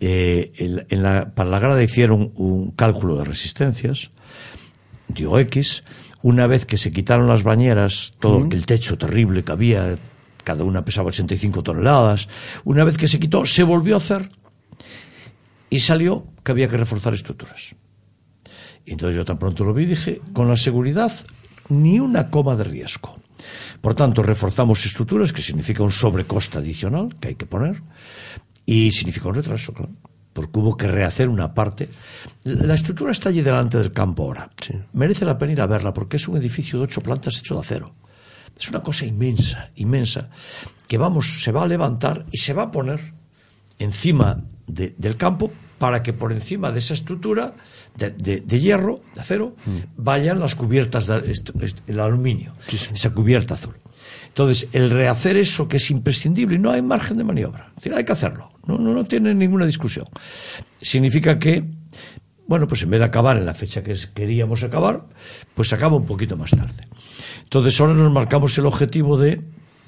En- 0.00 0.84
en 0.88 1.02
la- 1.02 1.32
para 1.34 1.48
la 1.48 1.58
grada 1.60 1.82
hicieron 1.82 2.32
un 2.34 2.72
cálculo 2.72 3.16
de 3.18 3.24
resistencias, 3.24 4.10
dio 5.08 5.38
X. 5.38 5.84
Una 6.22 6.46
vez 6.46 6.66
que 6.66 6.76
se 6.76 6.92
quitaron 6.92 7.28
las 7.28 7.42
bañeras, 7.44 8.14
todo 8.18 8.46
el 8.50 8.66
techo 8.66 8.98
terrible 8.98 9.44
que 9.44 9.52
había, 9.52 9.96
cada 10.44 10.64
una 10.64 10.84
pesaba 10.84 11.08
85 11.08 11.62
toneladas, 11.62 12.28
una 12.64 12.84
vez 12.84 12.96
que 12.96 13.08
se 13.08 13.18
quitó, 13.18 13.44
se 13.44 13.62
volvió 13.62 13.94
a 13.94 13.98
hacer 13.98 14.30
y 15.70 15.80
salió 15.80 16.26
que 16.44 16.52
había 16.52 16.68
que 16.68 16.76
reforzar 16.76 17.14
estructuras. 17.14 17.74
Y 18.84 18.92
entonces 18.92 19.16
yo 19.16 19.24
tan 19.24 19.38
pronto 19.38 19.64
lo 19.64 19.72
vi 19.72 19.86
dije, 19.86 20.20
con 20.32 20.48
la 20.48 20.56
seguridad, 20.56 21.12
ni 21.68 22.00
una 22.00 22.30
coma 22.30 22.56
de 22.56 22.64
riesgo. 22.64 23.16
Por 23.80 23.94
tanto, 23.94 24.22
reforzamos 24.22 24.84
estructuras, 24.84 25.32
que 25.32 25.42
significa 25.42 25.82
un 25.82 25.90
sobrecoste 25.90 26.58
adicional 26.58 27.16
que 27.20 27.28
hay 27.28 27.34
que 27.34 27.46
poner, 27.46 27.82
y 28.66 28.90
significa 28.92 29.28
un 29.28 29.34
retraso, 29.34 29.72
claro, 29.72 29.92
porque 30.32 30.58
hubo 30.58 30.76
que 30.76 30.86
rehacer 30.86 31.28
una 31.28 31.52
parte. 31.52 31.88
La 32.44 32.74
estructura 32.74 33.12
está 33.12 33.28
allí 33.30 33.42
delante 33.42 33.78
del 33.78 33.92
campo 33.92 34.24
ahora. 34.24 34.50
Merece 34.92 35.24
la 35.24 35.38
pena 35.38 35.52
ir 35.52 35.60
a 35.60 35.66
verla, 35.66 35.92
porque 35.92 36.16
es 36.16 36.28
un 36.28 36.36
edificio 36.36 36.78
de 36.78 36.84
ocho 36.84 37.00
plantas 37.00 37.38
hecho 37.38 37.54
de 37.54 37.60
acero. 37.60 37.94
Es 38.58 38.68
una 38.68 38.82
cosa 38.82 39.04
inmensa, 39.06 39.70
inmensa, 39.76 40.28
que 40.86 40.98
vamos, 40.98 41.42
se 41.42 41.52
va 41.52 41.62
a 41.62 41.66
levantar 41.66 42.26
y 42.30 42.38
se 42.38 42.52
va 42.52 42.64
a 42.64 42.70
poner 42.70 43.12
encima 43.78 44.42
de- 44.66 44.94
del 44.98 45.16
campo 45.16 45.50
para 45.78 46.02
que 46.02 46.12
por 46.12 46.30
encima 46.32 46.70
de 46.70 46.78
esa 46.78 46.94
estructura 46.94 47.54
de, 47.96 48.10
de- 48.10 48.40
de 48.40 48.60
hierro, 48.60 49.00
de 49.14 49.20
acero, 49.20 49.56
vayan 49.96 50.38
las 50.38 50.54
cubiertas, 50.54 51.06
de, 51.06 51.32
esto- 51.32 51.52
esto- 51.60 51.82
el 51.88 51.98
aluminio, 51.98 52.52
esa 52.94 53.10
cubierta 53.10 53.54
azul. 53.54 53.74
Entonces, 54.28 54.68
el 54.72 54.90
rehacer 54.90 55.36
eso 55.36 55.66
que 55.68 55.76
es 55.78 55.90
imprescindible 55.90 56.56
y 56.56 56.58
no 56.58 56.70
hay 56.70 56.80
margen 56.82 57.18
de 57.18 57.24
maniobra. 57.24 57.72
Hay 57.94 58.04
que 58.04 58.12
hacerlo. 58.12 58.50
No, 58.66 58.78
no, 58.78 58.94
no 58.94 59.04
tiene 59.04 59.34
ninguna 59.34 59.66
discusión. 59.66 60.06
Significa 60.80 61.38
que, 61.38 61.64
bueno, 62.46 62.66
pues 62.68 62.82
en 62.82 62.90
vez 62.90 63.00
de 63.00 63.06
acabar 63.06 63.36
en 63.36 63.44
la 63.46 63.54
fecha 63.54 63.82
que 63.82 63.94
queríamos 64.14 64.62
acabar, 64.62 65.04
pues 65.54 65.72
acaba 65.72 65.96
un 65.96 66.06
poquito 66.06 66.36
más 66.36 66.50
tarde. 66.50 66.86
Entonces, 67.44 67.80
ahora 67.80 67.94
nos 67.94 68.12
marcamos 68.12 68.56
el 68.58 68.66
objetivo 68.66 69.16
de 69.16 69.42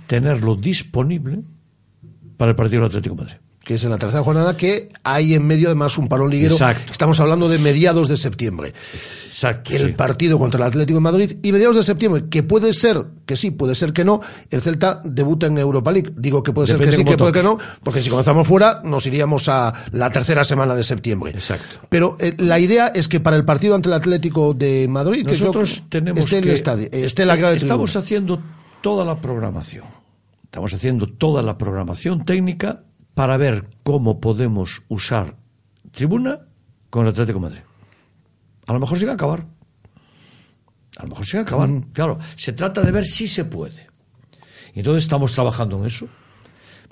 tenerlo 0.06 0.56
disponible 0.56 1.40
para 2.36 2.50
el 2.50 2.56
partido 2.56 2.82
del 2.82 2.88
Atlético 2.88 3.16
Madrid. 3.16 3.36
Que 3.64 3.74
es 3.74 3.84
en 3.84 3.90
la 3.90 3.98
tercera 3.98 4.22
jornada, 4.22 4.56
que 4.56 4.90
hay 5.02 5.34
en 5.34 5.46
medio 5.46 5.68
además 5.68 5.96
un 5.96 6.08
parón 6.08 6.30
liguero. 6.30 6.54
Exacto. 6.54 6.92
Estamos 6.92 7.18
hablando 7.18 7.48
de 7.48 7.58
mediados 7.58 8.08
de 8.08 8.16
septiembre. 8.18 8.74
Exacto. 9.24 9.72
El 9.72 9.86
sí. 9.86 9.92
partido 9.92 10.38
contra 10.38 10.58
el 10.58 10.66
Atlético 10.68 10.98
de 10.98 11.00
Madrid 11.00 11.38
y 11.42 11.50
mediados 11.50 11.74
de 11.74 11.82
septiembre, 11.82 12.26
que 12.30 12.42
puede 12.42 12.72
ser 12.74 13.06
que 13.24 13.36
sí, 13.36 13.50
puede 13.50 13.74
ser 13.74 13.92
que 13.92 14.04
no, 14.04 14.20
el 14.50 14.60
Celta 14.60 15.00
debuta 15.02 15.46
en 15.46 15.56
Europa 15.56 15.90
League. 15.90 16.12
Digo 16.14 16.42
que 16.42 16.52
puede 16.52 16.66
Depende 16.66 16.92
ser 16.92 17.04
que 17.04 17.10
sí, 17.10 17.10
que 17.10 17.16
puede 17.16 17.32
que 17.32 17.42
no, 17.42 17.58
porque 17.82 18.00
si 18.00 18.10
comenzamos 18.10 18.46
fuera 18.46 18.82
nos 18.84 19.06
iríamos 19.06 19.48
a 19.48 19.72
la 19.92 20.10
tercera 20.10 20.44
semana 20.44 20.74
de 20.74 20.84
septiembre. 20.84 21.32
Exacto. 21.32 21.80
Pero 21.88 22.16
eh, 22.20 22.34
la 22.38 22.60
idea 22.60 22.88
es 22.88 23.08
que 23.08 23.18
para 23.18 23.36
el 23.36 23.44
partido 23.46 23.74
ante 23.74 23.88
el 23.88 23.94
Atlético 23.94 24.52
de 24.52 24.86
Madrid, 24.88 25.24
que 25.24 25.32
Nosotros 25.32 25.80
que 25.80 25.86
tenemos 25.88 26.20
esté 26.20 26.42
que 26.42 26.48
el 26.48 26.54
estadio, 26.54 26.88
esté 26.92 27.24
la 27.24 27.36
grada 27.36 27.52
de 27.52 27.58
estamos 27.58 27.96
haciendo 27.96 28.40
toda 28.82 29.04
la 29.04 29.20
programación. 29.20 29.84
Estamos 30.44 30.72
haciendo 30.72 31.08
toda 31.08 31.42
la 31.42 31.58
programación 31.58 32.24
técnica 32.24 32.78
para 33.14 33.36
ver 33.36 33.68
cómo 33.82 34.20
podemos 34.20 34.82
usar 34.88 35.36
tribuna 35.92 36.40
con 36.90 37.04
el 37.04 37.10
Atlético 37.10 37.38
de 37.38 37.42
Madrid. 37.42 37.62
A 38.66 38.72
lo 38.72 38.80
mejor 38.80 38.98
sin 38.98 39.08
acabar. 39.08 39.46
A 40.96 41.02
lo 41.04 41.08
mejor 41.08 41.26
sin 41.26 41.40
acabar. 41.40 41.70
Claro, 41.92 42.18
se 42.36 42.52
trata 42.52 42.82
de 42.82 42.92
ver 42.92 43.06
si 43.06 43.26
se 43.26 43.44
puede. 43.44 43.88
Y 44.74 44.80
entonces 44.80 45.04
estamos 45.04 45.32
trabajando 45.32 45.78
en 45.78 45.86
eso. 45.86 46.08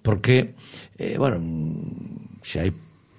Porque, 0.03 0.55
eh, 0.99 1.17
bueno, 1.19 1.41
si 2.43 2.59
hay 2.59 2.73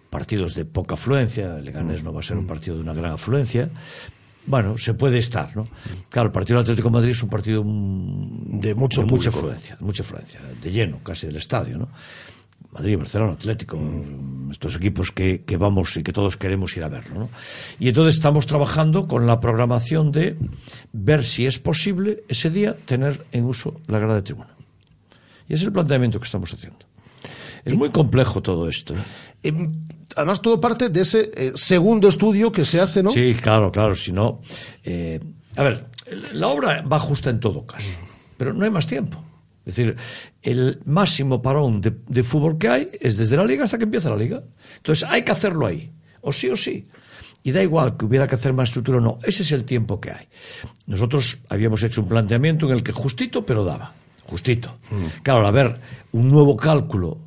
partidos 0.10 0.54
de 0.54 0.66
poca 0.66 0.96
afluencia, 0.96 1.58
el 1.58 1.66
Leganés 1.66 2.04
no 2.04 2.14
va 2.14 2.20
a 2.20 2.24
ser 2.24 2.38
un 2.38 2.46
partido 2.46 2.76
de 2.76 2.84
una 2.84 2.94
gran 2.94 3.14
afluencia, 3.14 3.70
bueno, 4.46 4.78
se 4.78 4.94
puede 4.94 5.18
estar, 5.18 5.56
¿no? 5.56 5.66
Claro, 6.10 6.28
el 6.28 6.34
partido 6.34 6.58
del 6.58 6.64
Atlético 6.64 6.90
de 6.90 6.94
Madrid 6.94 7.12
es 7.12 7.24
un 7.24 7.30
partido 7.30 7.64
mm, 7.64 8.60
De 8.60 8.76
mucho 8.76 9.02
de 9.02 9.08
mucha 9.08 9.30
afluencia, 9.30 9.78
de 9.78 9.86
mucha 9.86 10.04
afluencia, 10.04 10.42
de 10.62 10.72
lleno 10.72 11.00
casi 11.00 11.28
del 11.28 11.38
estadio, 11.38 11.78
¿no? 11.78 11.90
Madrid, 12.74 12.98
Barcelona, 12.98 13.34
Atlético, 13.34 13.80
estos 14.52 14.76
equipos 14.76 15.12
que, 15.12 15.44
que 15.44 15.58
vamos 15.58 15.96
y 15.98 16.04
que 16.04 16.12
todos 16.14 16.38
queremos 16.38 16.76
ir 16.78 16.84
a 16.84 16.90
verlo, 16.90 17.20
¿no? 17.20 17.30
Y 17.80 17.88
entonces 17.90 18.16
estamos 18.16 18.46
trabajando 18.46 19.08
con 19.08 19.28
la 19.28 19.40
programación 19.40 20.12
de 20.12 20.36
ver 20.92 21.24
si 21.24 21.46
es 21.46 21.60
posible 21.60 22.24
ese 22.28 22.50
día 22.50 22.76
tener 22.86 23.26
en 23.32 23.46
uso 23.46 23.80
la 23.88 24.00
grada 24.00 24.16
de 24.16 24.22
tribuna. 24.24 24.56
Y 25.48 25.54
ese 25.54 25.64
es 25.64 25.68
el 25.68 25.74
planteamiento 25.74 26.20
que 26.20 26.26
estamos 26.26 26.54
haciendo. 26.54 26.80
Es 27.66 27.76
muy 27.78 27.92
complejo 27.92 28.42
todo 28.42 28.68
esto. 28.68 28.94
¿eh? 28.94 29.04
Em, 29.44 29.68
Además, 30.16 30.42
todo 30.42 30.62
parte 30.62 30.90
de 30.90 31.02
ese 31.02 31.32
eh, 31.36 31.52
segundo 31.56 32.08
estudio 32.08 32.52
que 32.52 32.66
se 32.66 32.80
hace, 32.80 33.02
¿no? 33.02 33.10
Sí, 33.10 33.34
claro, 33.42 33.72
claro, 33.72 33.96
si 33.96 34.12
no... 34.12 34.42
eh, 34.84 35.20
a 35.56 35.64
ver, 35.64 35.86
la 36.34 36.48
obra 36.48 36.82
va 36.82 37.00
justa 37.00 37.30
en 37.30 37.40
todo 37.40 37.66
caso, 37.66 37.90
pero 38.38 38.54
no 38.54 38.64
hay 38.66 38.72
más 38.72 38.88
tiempo. 38.88 39.24
Es 39.66 39.76
decir, 39.76 39.96
el 40.42 40.82
máximo 40.86 41.42
parón 41.42 41.80
de, 41.80 41.94
de 42.08 42.24
fútbol 42.24 42.58
que 42.58 42.68
hay 42.68 42.90
es 43.00 43.18
desde 43.18 43.38
la 43.38 43.46
liga 43.46 43.64
hasta 43.64 43.78
que 43.78 43.86
empieza 43.86 44.10
la 44.10 44.18
liga. 44.18 44.44
Entonces 44.78 45.08
hay 45.10 45.22
que 45.22 45.32
hacerlo 45.32 45.66
ahí, 45.66 45.92
o 46.22 46.34
sí 46.34 46.50
o 46.50 46.58
sí. 46.58 46.88
Y 47.44 47.52
da 47.52 47.62
igual 47.62 47.98
que 47.98 48.06
hubiera 48.06 48.28
que 48.28 48.36
hacer 48.36 48.54
más 48.54 48.70
estructura 48.70 49.00
o 49.00 49.02
no, 49.02 49.20
ese 49.24 49.44
es 49.44 49.52
el 49.52 49.66
tiempo 49.66 50.00
que 50.00 50.12
hay. 50.12 50.28
Nosotros 50.88 51.40
habíamos 51.50 51.84
hecho 51.84 52.02
un 52.02 52.08
planteamiento 52.08 52.68
en 52.68 52.74
el 52.74 52.84
que 52.84 52.94
justito, 52.94 53.46
pero 53.46 53.66
daba, 53.66 53.94
justito. 54.26 54.78
Claro, 55.24 55.42
al 55.42 55.48
haber 55.48 55.80
un 56.14 56.30
nuevo 56.30 56.56
cálculo 56.56 57.20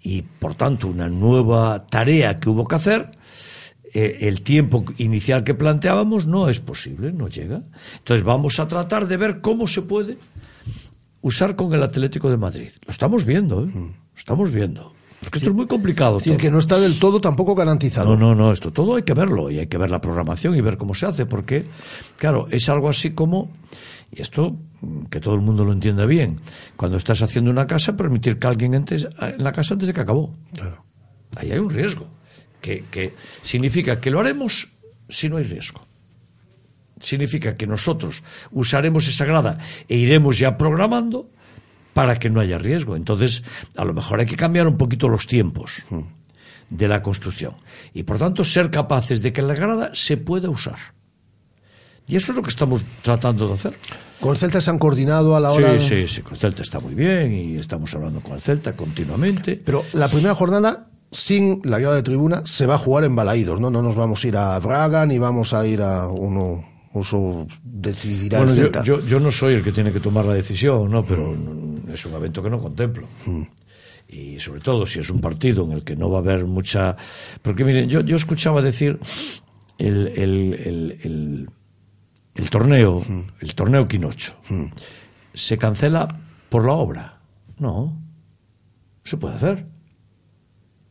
y, 0.00 0.22
por 0.22 0.54
tanto, 0.54 0.86
una 0.86 1.08
nueva 1.08 1.86
tarea 1.86 2.38
que 2.38 2.50
hubo 2.50 2.66
que 2.66 2.76
hacer, 2.76 3.10
eh, 3.92 4.28
el 4.28 4.42
tiempo 4.42 4.84
inicial 4.98 5.42
que 5.42 5.54
planteábamos 5.54 6.26
no 6.26 6.48
es 6.48 6.60
posible, 6.60 7.12
no 7.12 7.28
llega. 7.28 7.62
Entonces 7.98 8.24
vamos 8.24 8.60
a 8.60 8.68
tratar 8.68 9.08
de 9.08 9.16
ver 9.16 9.40
cómo 9.40 9.66
se 9.66 9.82
puede 9.82 10.18
usar 11.24 11.56
con 11.56 11.72
el 11.72 11.82
Atlético 11.82 12.30
de 12.30 12.36
Madrid. 12.36 12.70
Lo 12.84 12.90
estamos 12.90 13.24
viendo, 13.24 13.64
¿eh? 13.64 13.70
Lo 13.74 13.94
estamos 14.14 14.50
viendo. 14.50 14.92
Porque 15.20 15.38
esto 15.38 15.50
es 15.50 15.56
muy 15.56 15.66
complicado. 15.66 16.18
Es 16.18 16.24
decir, 16.24 16.38
que 16.38 16.50
no 16.50 16.58
está 16.58 16.78
del 16.78 16.98
todo 16.98 17.18
tampoco 17.18 17.54
garantizado. 17.54 18.14
No, 18.14 18.16
no, 18.16 18.34
no, 18.34 18.52
esto 18.52 18.72
todo 18.72 18.96
hay 18.96 19.04
que 19.04 19.14
verlo 19.14 19.50
y 19.50 19.58
hay 19.58 19.66
que 19.66 19.78
ver 19.78 19.90
la 19.90 20.02
programación 20.02 20.54
y 20.54 20.60
ver 20.60 20.76
cómo 20.76 20.94
se 20.94 21.06
hace, 21.06 21.24
porque, 21.24 21.64
claro, 22.18 22.46
es 22.50 22.68
algo 22.68 22.90
así 22.90 23.12
como, 23.12 23.50
y 24.12 24.20
esto 24.20 24.54
mm, 24.82 25.04
que 25.04 25.18
todo 25.18 25.34
el 25.34 25.40
mundo 25.40 25.64
lo 25.64 25.72
entienda 25.72 26.04
bien, 26.04 26.40
cuando 26.76 26.98
estás 26.98 27.22
haciendo 27.22 27.50
una 27.50 27.66
casa, 27.66 27.96
permitir 27.96 28.38
que 28.38 28.46
alguien 28.46 28.74
entre 28.74 28.98
en 28.98 29.42
la 29.42 29.52
casa 29.52 29.74
antes 29.74 29.88
de 29.88 29.94
que 29.94 30.02
acabó. 30.02 30.34
Claro. 30.52 30.84
Ahí 31.36 31.52
hay 31.52 31.58
un 31.58 31.70
riesgo, 31.70 32.06
que, 32.60 32.84
que 32.90 33.14
significa 33.40 33.98
que 33.98 34.10
lo 34.10 34.20
haremos 34.20 34.68
si 35.08 35.30
no 35.30 35.38
hay 35.38 35.44
riesgo. 35.44 35.80
Significa 37.00 37.54
que 37.54 37.66
nosotros 37.66 38.22
usaremos 38.52 39.08
esa 39.08 39.24
grada 39.24 39.58
e 39.88 39.96
iremos 39.96 40.38
ya 40.38 40.56
programando 40.56 41.28
para 41.92 42.18
que 42.18 42.30
no 42.30 42.40
haya 42.40 42.58
riesgo. 42.58 42.96
Entonces, 42.96 43.42
a 43.76 43.84
lo 43.84 43.94
mejor 43.94 44.20
hay 44.20 44.26
que 44.26 44.36
cambiar 44.36 44.66
un 44.66 44.76
poquito 44.76 45.08
los 45.08 45.26
tiempos 45.26 45.72
de 46.68 46.88
la 46.88 47.02
construcción. 47.02 47.54
Y 47.94 48.02
por 48.02 48.18
tanto, 48.18 48.44
ser 48.44 48.70
capaces 48.70 49.22
de 49.22 49.32
que 49.32 49.42
la 49.42 49.54
grada 49.54 49.90
se 49.94 50.16
pueda 50.16 50.50
usar. 50.50 50.78
Y 52.06 52.16
eso 52.16 52.32
es 52.32 52.36
lo 52.36 52.42
que 52.42 52.50
estamos 52.50 52.84
tratando 53.02 53.48
de 53.48 53.54
hacer. 53.54 53.78
¿Con 54.20 54.36
Celta 54.36 54.60
se 54.60 54.70
han 54.70 54.78
coordinado 54.78 55.36
a 55.36 55.40
la 55.40 55.52
hora? 55.52 55.78
Sí, 55.78 55.88
sí, 55.88 56.06
sí, 56.06 56.22
con 56.22 56.36
Celta 56.36 56.62
está 56.62 56.80
muy 56.80 56.94
bien 56.94 57.32
y 57.32 57.56
estamos 57.56 57.94
hablando 57.94 58.20
con 58.20 58.34
el 58.34 58.42
Celta 58.42 58.74
continuamente. 58.74 59.60
Pero 59.64 59.84
la 59.94 60.08
primera 60.08 60.34
jornada, 60.34 60.88
sin 61.10 61.62
la 61.64 61.78
grada 61.78 61.96
de 61.96 62.02
tribuna, 62.02 62.42
se 62.44 62.66
va 62.66 62.74
a 62.74 62.78
jugar 62.78 63.04
en 63.04 63.16
Balaídos, 63.16 63.60
¿no? 63.60 63.70
No 63.70 63.80
nos 63.80 63.96
vamos 63.96 64.22
a 64.22 64.28
ir 64.28 64.36
a 64.36 64.58
Braga 64.58 65.06
ni 65.06 65.18
vamos 65.18 65.54
a 65.54 65.66
ir 65.66 65.80
a 65.80 66.08
uno. 66.08 66.73
Eso 66.94 67.46
decidirá 67.62 68.38
Bueno, 68.38 68.52
el 68.52 68.58
yo, 68.58 68.62
Celta. 68.64 68.84
yo, 68.84 69.00
yo 69.04 69.18
no 69.20 69.32
soy 69.32 69.54
el 69.54 69.62
que 69.64 69.72
tiene 69.72 69.92
que 69.92 70.00
tomar 70.00 70.24
la 70.24 70.34
decisión, 70.34 70.90
¿no? 70.90 71.04
Pero 71.04 71.32
mm, 71.32 71.90
es 71.92 72.06
un 72.06 72.14
evento 72.14 72.42
que 72.42 72.50
no 72.50 72.60
contemplo. 72.60 73.06
Y 74.08 74.38
sobre 74.38 74.60
todo 74.60 74.86
si 74.86 75.00
es 75.00 75.10
un 75.10 75.20
partido 75.20 75.64
en 75.64 75.72
el 75.72 75.82
que 75.82 75.96
no 75.96 76.08
va 76.10 76.18
a 76.18 76.22
haber 76.22 76.44
mucha... 76.46 76.96
Porque 77.42 77.64
miren, 77.64 77.88
yo, 77.88 78.00
yo 78.02 78.14
escuchaba 78.16 78.62
decir 78.62 78.98
el, 79.78 80.06
el, 80.08 80.54
el, 80.54 80.98
el, 81.02 81.50
el 82.36 82.50
torneo, 82.50 83.02
el 83.40 83.54
torneo 83.54 83.88
Quinocho, 83.88 84.34
se 85.32 85.58
cancela 85.58 86.06
por 86.48 86.64
la 86.66 86.74
obra. 86.74 87.20
No, 87.58 88.00
se 89.02 89.16
puede 89.16 89.34
hacer. 89.34 89.66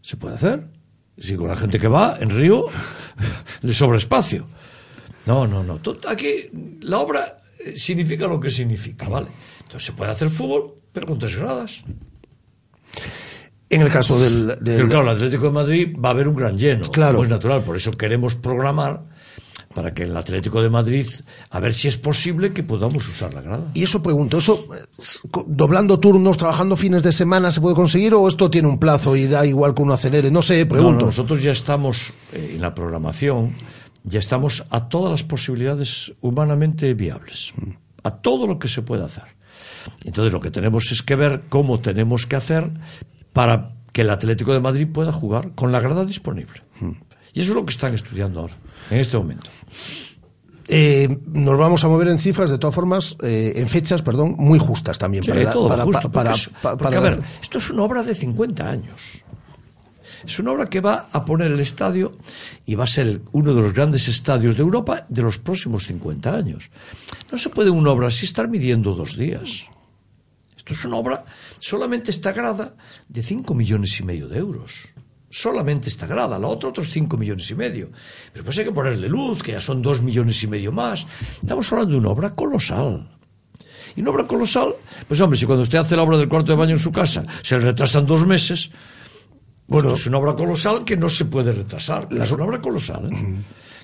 Se 0.01 0.17
puede 0.17 0.35
hacer. 0.35 0.67
Si 1.17 1.35
con 1.35 1.47
la 1.47 1.55
gente 1.55 1.79
que 1.79 1.87
va 1.87 2.17
en 2.19 2.29
Río 2.29 2.65
le 3.61 3.73
sobra 3.73 3.97
espacio. 3.97 4.47
No, 5.25 5.47
no, 5.47 5.63
no. 5.63 5.79
Aquí 6.07 6.49
la 6.81 6.99
obra 6.99 7.39
eh, 7.65 7.77
significa 7.77 8.27
lo 8.27 8.39
que 8.39 8.49
significa, 8.49 9.07
¿vale? 9.07 9.27
Entonces 9.61 9.85
se 9.85 9.93
puede 9.93 10.11
hacer 10.11 10.29
fútbol, 10.29 10.73
pero 10.91 11.07
con 11.07 11.17
tres 11.19 11.35
gradas. 11.37 11.83
En 13.69 13.81
el 13.81 13.89
caso 13.89 14.19
del. 14.19 14.47
del- 14.47 14.57
Pero 14.77 14.87
claro, 14.89 15.03
el 15.03 15.15
Atlético 15.17 15.45
de 15.45 15.51
Madrid 15.51 15.95
va 16.03 16.09
a 16.09 16.11
haber 16.11 16.27
un 16.27 16.35
gran 16.35 16.57
lleno. 16.57 16.89
Claro. 16.91 17.23
Es 17.23 17.29
natural, 17.29 17.63
por 17.63 17.75
eso 17.75 17.91
queremos 17.91 18.35
programar 18.35 19.01
para 19.73 19.91
que 19.95 20.03
el 20.03 20.15
Atlético 20.15 20.61
de 20.61 20.69
Madrid, 20.69 21.07
a 21.49 21.59
ver 21.59 21.73
si 21.73 21.87
es 21.87 21.97
posible 21.97 22.53
que 22.53 22.61
podamos 22.61 23.07
usar 23.07 23.33
la 23.33 23.41
grada. 23.41 23.71
Y 23.73 23.81
eso 23.83 24.03
pregunto, 24.03 24.37
¿eso 24.37 24.67
doblando 25.47 25.99
turnos, 25.99 26.37
trabajando 26.37 26.77
fines 26.77 27.01
de 27.01 27.11
semana 27.11 27.49
se 27.51 27.59
puede 27.59 27.73
conseguir 27.75 28.13
o 28.13 28.27
esto 28.27 28.51
tiene 28.51 28.67
un 28.67 28.77
plazo 28.77 29.15
y 29.15 29.25
da 29.25 29.43
igual 29.47 29.73
que 29.73 29.81
uno 29.81 29.93
acelere? 29.93 30.29
No 30.29 30.43
sé, 30.43 30.67
pregunto. 30.67 30.99
no, 30.99 31.05
nosotros 31.07 31.41
ya 31.41 31.51
estamos 31.53 32.13
eh, 32.31 32.51
en 32.53 32.61
la 32.61 32.75
programación, 32.75 33.55
ya 34.03 34.19
estamos 34.19 34.65
a 34.69 34.89
todas 34.89 35.11
las 35.11 35.23
posibilidades 35.23 36.13
humanamente 36.21 36.93
viables, 36.93 37.53
a 38.03 38.11
todo 38.11 38.47
lo 38.47 38.59
que 38.59 38.67
se 38.67 38.81
puede 38.81 39.03
hacer. 39.05 39.23
Entonces 40.05 40.31
lo 40.33 40.39
que 40.41 40.51
tenemos 40.51 40.91
es 40.91 41.01
que 41.03 41.15
ver 41.15 41.43
cómo 41.49 41.79
tenemos 41.79 42.25
que 42.27 42.35
hacer 42.35 42.69
para 43.33 43.73
que 43.91 44.01
el 44.01 44.09
Atlético 44.09 44.53
de 44.53 44.59
Madrid 44.59 44.87
pueda 44.91 45.11
jugar 45.11 45.51
con 45.55 45.71
la 45.71 45.79
grada 45.79 46.05
disponible. 46.05 46.61
Y 47.33 47.39
eso 47.41 47.51
es 47.51 47.55
lo 47.55 47.65
que 47.65 47.71
están 47.71 47.93
estudiando 47.93 48.41
ahora, 48.41 48.53
en 48.89 48.99
este 48.99 49.17
momento. 49.17 49.49
Eh, 50.67 51.19
nos 51.27 51.57
vamos 51.57 51.83
a 51.83 51.89
mover 51.89 52.07
en 52.07 52.19
cifras, 52.19 52.49
de 52.49 52.57
todas 52.57 52.73
formas, 52.73 53.17
eh, 53.21 53.53
en 53.57 53.67
fechas, 53.67 54.01
perdón, 54.01 54.35
muy 54.37 54.57
justas 54.59 54.97
también. 54.97 55.23
Sí, 55.23 55.29
para, 55.29 55.51
todo 55.51 55.67
para- 55.67 55.83
justo, 55.83 56.09
para- 56.11 56.31
porque 56.31 56.41
es- 56.43 56.49
pa- 56.61 56.77
porque, 56.77 56.95
para- 56.95 56.97
a 56.97 57.15
ver, 57.17 57.19
esto 57.41 57.57
es 57.57 57.69
una 57.69 57.83
obra 57.83 58.01
de 58.03 58.15
50 58.15 58.69
años. 58.69 59.01
Es 60.25 60.39
una 60.39 60.51
obra 60.51 60.67
que 60.67 60.81
va 60.81 61.05
a 61.11 61.25
poner 61.25 61.51
el 61.51 61.59
estadio 61.59 62.17
y 62.65 62.75
va 62.75 62.85
a 62.85 62.87
ser 62.87 63.21
uno 63.31 63.53
de 63.53 63.61
los 63.61 63.73
grandes 63.73 64.07
estadios 64.07 64.55
de 64.55 64.61
Europa 64.61 65.05
de 65.09 65.21
los 65.21 65.37
próximos 65.37 65.85
50 65.85 66.33
años. 66.33 66.69
No 67.31 67.37
se 67.37 67.49
puede 67.49 67.69
una 67.69 67.91
obra 67.91 68.07
así 68.07 68.25
estar 68.25 68.47
midiendo 68.47 68.93
dos 68.95 69.17
días. 69.17 69.65
Esto 70.55 70.73
es 70.73 70.85
una 70.85 70.95
obra, 70.95 71.25
solamente 71.59 72.11
esta 72.11 72.31
grada, 72.31 72.75
de 73.09 73.21
5 73.21 73.53
millones 73.53 73.99
y 73.99 74.03
medio 74.03 74.29
de 74.29 74.37
euros. 74.37 74.73
Solamente 75.29 75.89
esta 75.89 76.07
grada, 76.07 76.39
la 76.39 76.47
otra 76.47 76.69
otros 76.69 76.89
5 76.91 77.17
millones 77.17 77.49
y 77.51 77.55
medio. 77.55 77.91
Pero 78.31 78.45
pues 78.45 78.57
hay 78.59 78.65
que 78.65 78.71
ponerle 78.71 79.09
luz, 79.09 79.41
que 79.41 79.53
ya 79.53 79.59
son 79.59 79.81
2 79.81 80.03
millones 80.03 80.41
y 80.43 80.47
medio 80.47 80.71
más. 80.71 81.05
Estamos 81.41 81.69
hablando 81.71 81.93
de 81.93 81.97
una 81.97 82.09
obra 82.09 82.29
colosal. 82.31 83.09
Y 83.95 84.01
una 84.01 84.11
obra 84.11 84.27
colosal, 84.27 84.75
pues 85.07 85.19
hombre, 85.21 85.37
si 85.37 85.45
cuando 85.45 85.63
usted 85.63 85.79
hace 85.79 85.95
la 85.95 86.03
obra 86.03 86.17
del 86.17 86.29
cuarto 86.29 86.51
de 86.51 86.57
baño 86.57 86.73
en 86.73 86.79
su 86.79 86.91
casa 86.91 87.25
se 87.41 87.57
le 87.57 87.65
retrasan 87.65 88.05
dos 88.05 88.25
meses, 88.25 88.71
bueno, 89.73 89.93
es 89.95 90.07
una 90.07 90.17
obra 90.17 90.33
colosal 90.35 90.83
que 90.85 90.95
no 90.95 91.09
se 91.09 91.25
puede 91.25 91.51
retrasar. 91.51 92.07
Es 92.11 92.31
una 92.31 92.45
obra 92.45 92.61
colosal. 92.61 93.11
¿eh? 93.11 93.35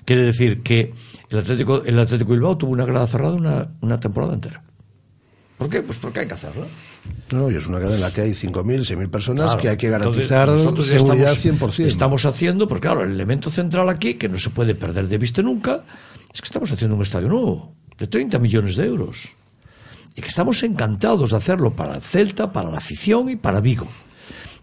Quiere 0.04 0.22
decir 0.22 0.62
que 0.62 0.92
el 1.28 1.38
Atlético, 1.38 1.82
el 1.84 1.98
Atlético 1.98 2.32
Bilbao 2.32 2.56
tuvo 2.56 2.72
una 2.72 2.84
grada 2.84 3.06
cerrada 3.06 3.34
una, 3.34 3.66
una 3.80 4.00
temporada 4.00 4.34
entera. 4.34 4.62
¿Por 5.58 5.68
qué? 5.68 5.82
Pues 5.82 5.98
porque 5.98 6.20
hay 6.20 6.26
que 6.26 6.34
hacerla. 6.34 6.66
No, 7.32 7.50
y 7.50 7.54
es 7.56 7.66
una 7.66 7.78
cadena 7.78 7.96
en 7.96 8.00
la 8.00 8.10
que 8.10 8.22
hay 8.22 8.30
5.000, 8.30 8.96
6.000 8.96 9.10
personas 9.10 9.44
Claro. 9.44 9.60
que 9.60 9.68
hay 9.68 9.76
que 9.76 9.90
garantizar 9.90 10.48
seguridad 10.82 11.32
estamos, 11.32 11.78
100%. 11.78 11.84
Estamos 11.84 12.24
haciendo, 12.24 12.66
porque 12.66 12.86
claro, 12.88 13.04
el 13.04 13.12
elemento 13.12 13.50
central 13.50 13.88
aquí, 13.90 14.14
que 14.14 14.28
no 14.28 14.38
se 14.38 14.48
puede 14.48 14.74
perder 14.74 15.06
de 15.06 15.18
vista 15.18 15.42
nunca, 15.42 15.82
es 16.32 16.40
que 16.40 16.46
estamos 16.46 16.72
haciendo 16.72 16.96
un 16.96 17.02
estadio 17.02 17.28
nuevo, 17.28 17.74
de 17.98 18.06
30 18.06 18.38
millones 18.38 18.76
de 18.76 18.86
euros. 18.86 19.28
Y 20.16 20.22
que 20.22 20.28
estamos 20.28 20.62
encantados 20.62 21.30
de 21.30 21.36
hacerlo 21.36 21.76
para 21.76 21.96
el 21.96 22.02
Celta, 22.02 22.50
para 22.50 22.70
la 22.70 22.78
afición 22.78 23.28
y 23.28 23.36
para 23.36 23.60
Vigo. 23.60 23.86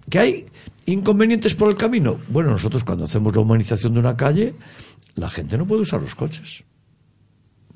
¿Que 0.10 0.20
hay 0.20 0.45
inconvenientes 0.88 1.53
por 1.53 1.69
el 1.69 1.76
camino? 1.76 2.19
Bueno, 2.30 2.51
nosotros 2.51 2.84
cuando 2.84 3.05
hacemos 3.05 3.35
la 3.35 3.41
humanización 3.41 3.93
de 3.93 3.99
una 3.99 4.18
calle, 4.18 4.55
la 5.15 5.30
gente 5.30 5.57
no 5.57 5.68
puede 5.68 5.81
usar 5.81 6.01
los 6.01 6.15
coches. 6.15 6.64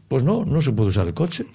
Pues 0.08 0.24
no, 0.24 0.44
no 0.44 0.62
se 0.62 0.72
puede 0.72 0.90
usar 0.90 1.08
el 1.08 1.14
coche. 1.14 1.46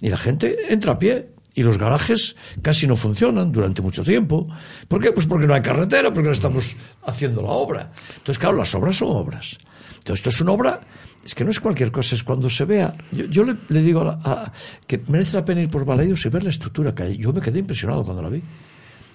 Y 0.00 0.08
la 0.08 0.16
gente 0.16 0.72
entra 0.72 0.92
a 0.92 0.98
pie. 0.98 1.30
Y 1.54 1.62
los 1.62 1.78
garajes 1.78 2.36
casi 2.60 2.86
no 2.86 2.96
funcionan 2.96 3.50
durante 3.50 3.80
mucho 3.80 4.04
tiempo. 4.04 4.46
¿Por 4.88 5.00
qué? 5.00 5.12
Pues 5.12 5.26
porque 5.26 5.46
no 5.46 5.54
hay 5.54 5.62
carretera, 5.62 6.12
porque 6.12 6.28
no 6.28 6.34
estamos 6.34 6.76
haciendo 7.06 7.40
la 7.40 7.48
obra. 7.48 7.92
Entonces, 8.10 8.38
claro, 8.38 8.58
las 8.58 8.74
obras 8.74 8.96
son 8.96 9.08
obras. 9.16 9.56
Entonces, 9.94 10.18
esto 10.18 10.28
es 10.28 10.40
una 10.42 10.52
obra, 10.52 10.80
es 11.24 11.34
que 11.34 11.44
no 11.44 11.50
es 11.50 11.58
cualquier 11.58 11.90
cosa, 11.90 12.14
es 12.14 12.22
cuando 12.22 12.50
se 12.50 12.66
vea. 12.66 12.94
Yo, 13.10 13.24
yo 13.24 13.44
le, 13.44 13.82
digo 13.82 14.02
a 14.02 14.52
que 14.86 15.00
merece 15.08 15.38
la 15.38 15.46
pena 15.46 15.62
ir 15.62 15.70
por 15.70 15.86
Balaidos 15.86 16.26
y 16.26 16.28
ver 16.28 16.44
la 16.44 16.50
estructura 16.50 16.94
que 16.94 17.04
hay. 17.04 17.16
Yo 17.16 17.32
me 17.32 17.40
quedé 17.40 17.60
impresionado 17.60 18.04
cuando 18.04 18.22
la 18.22 18.28
vi. 18.28 18.42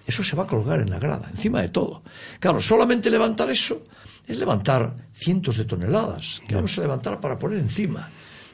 Eso 0.06 0.24
se 0.24 0.36
va 0.36 0.44
a 0.44 0.48
colgar 0.48 0.80
en 0.80 0.90
la 0.90 1.00
grada, 1.00 1.30
encima 1.30 1.62
de 1.62 1.70
todo. 1.70 2.04
Claro, 2.40 2.60
solamente 2.60 3.10
levantar 3.10 3.50
eso 3.50 3.84
es 4.28 4.38
levantar 4.38 4.96
cientos 5.14 5.58
de 5.58 5.66
toneladas 5.66 6.42
que 6.48 6.56
vamos 6.56 6.78
a 6.78 6.82
levantar 6.82 7.20
para 7.20 7.38
poner 7.38 7.60
encima. 7.60 8.10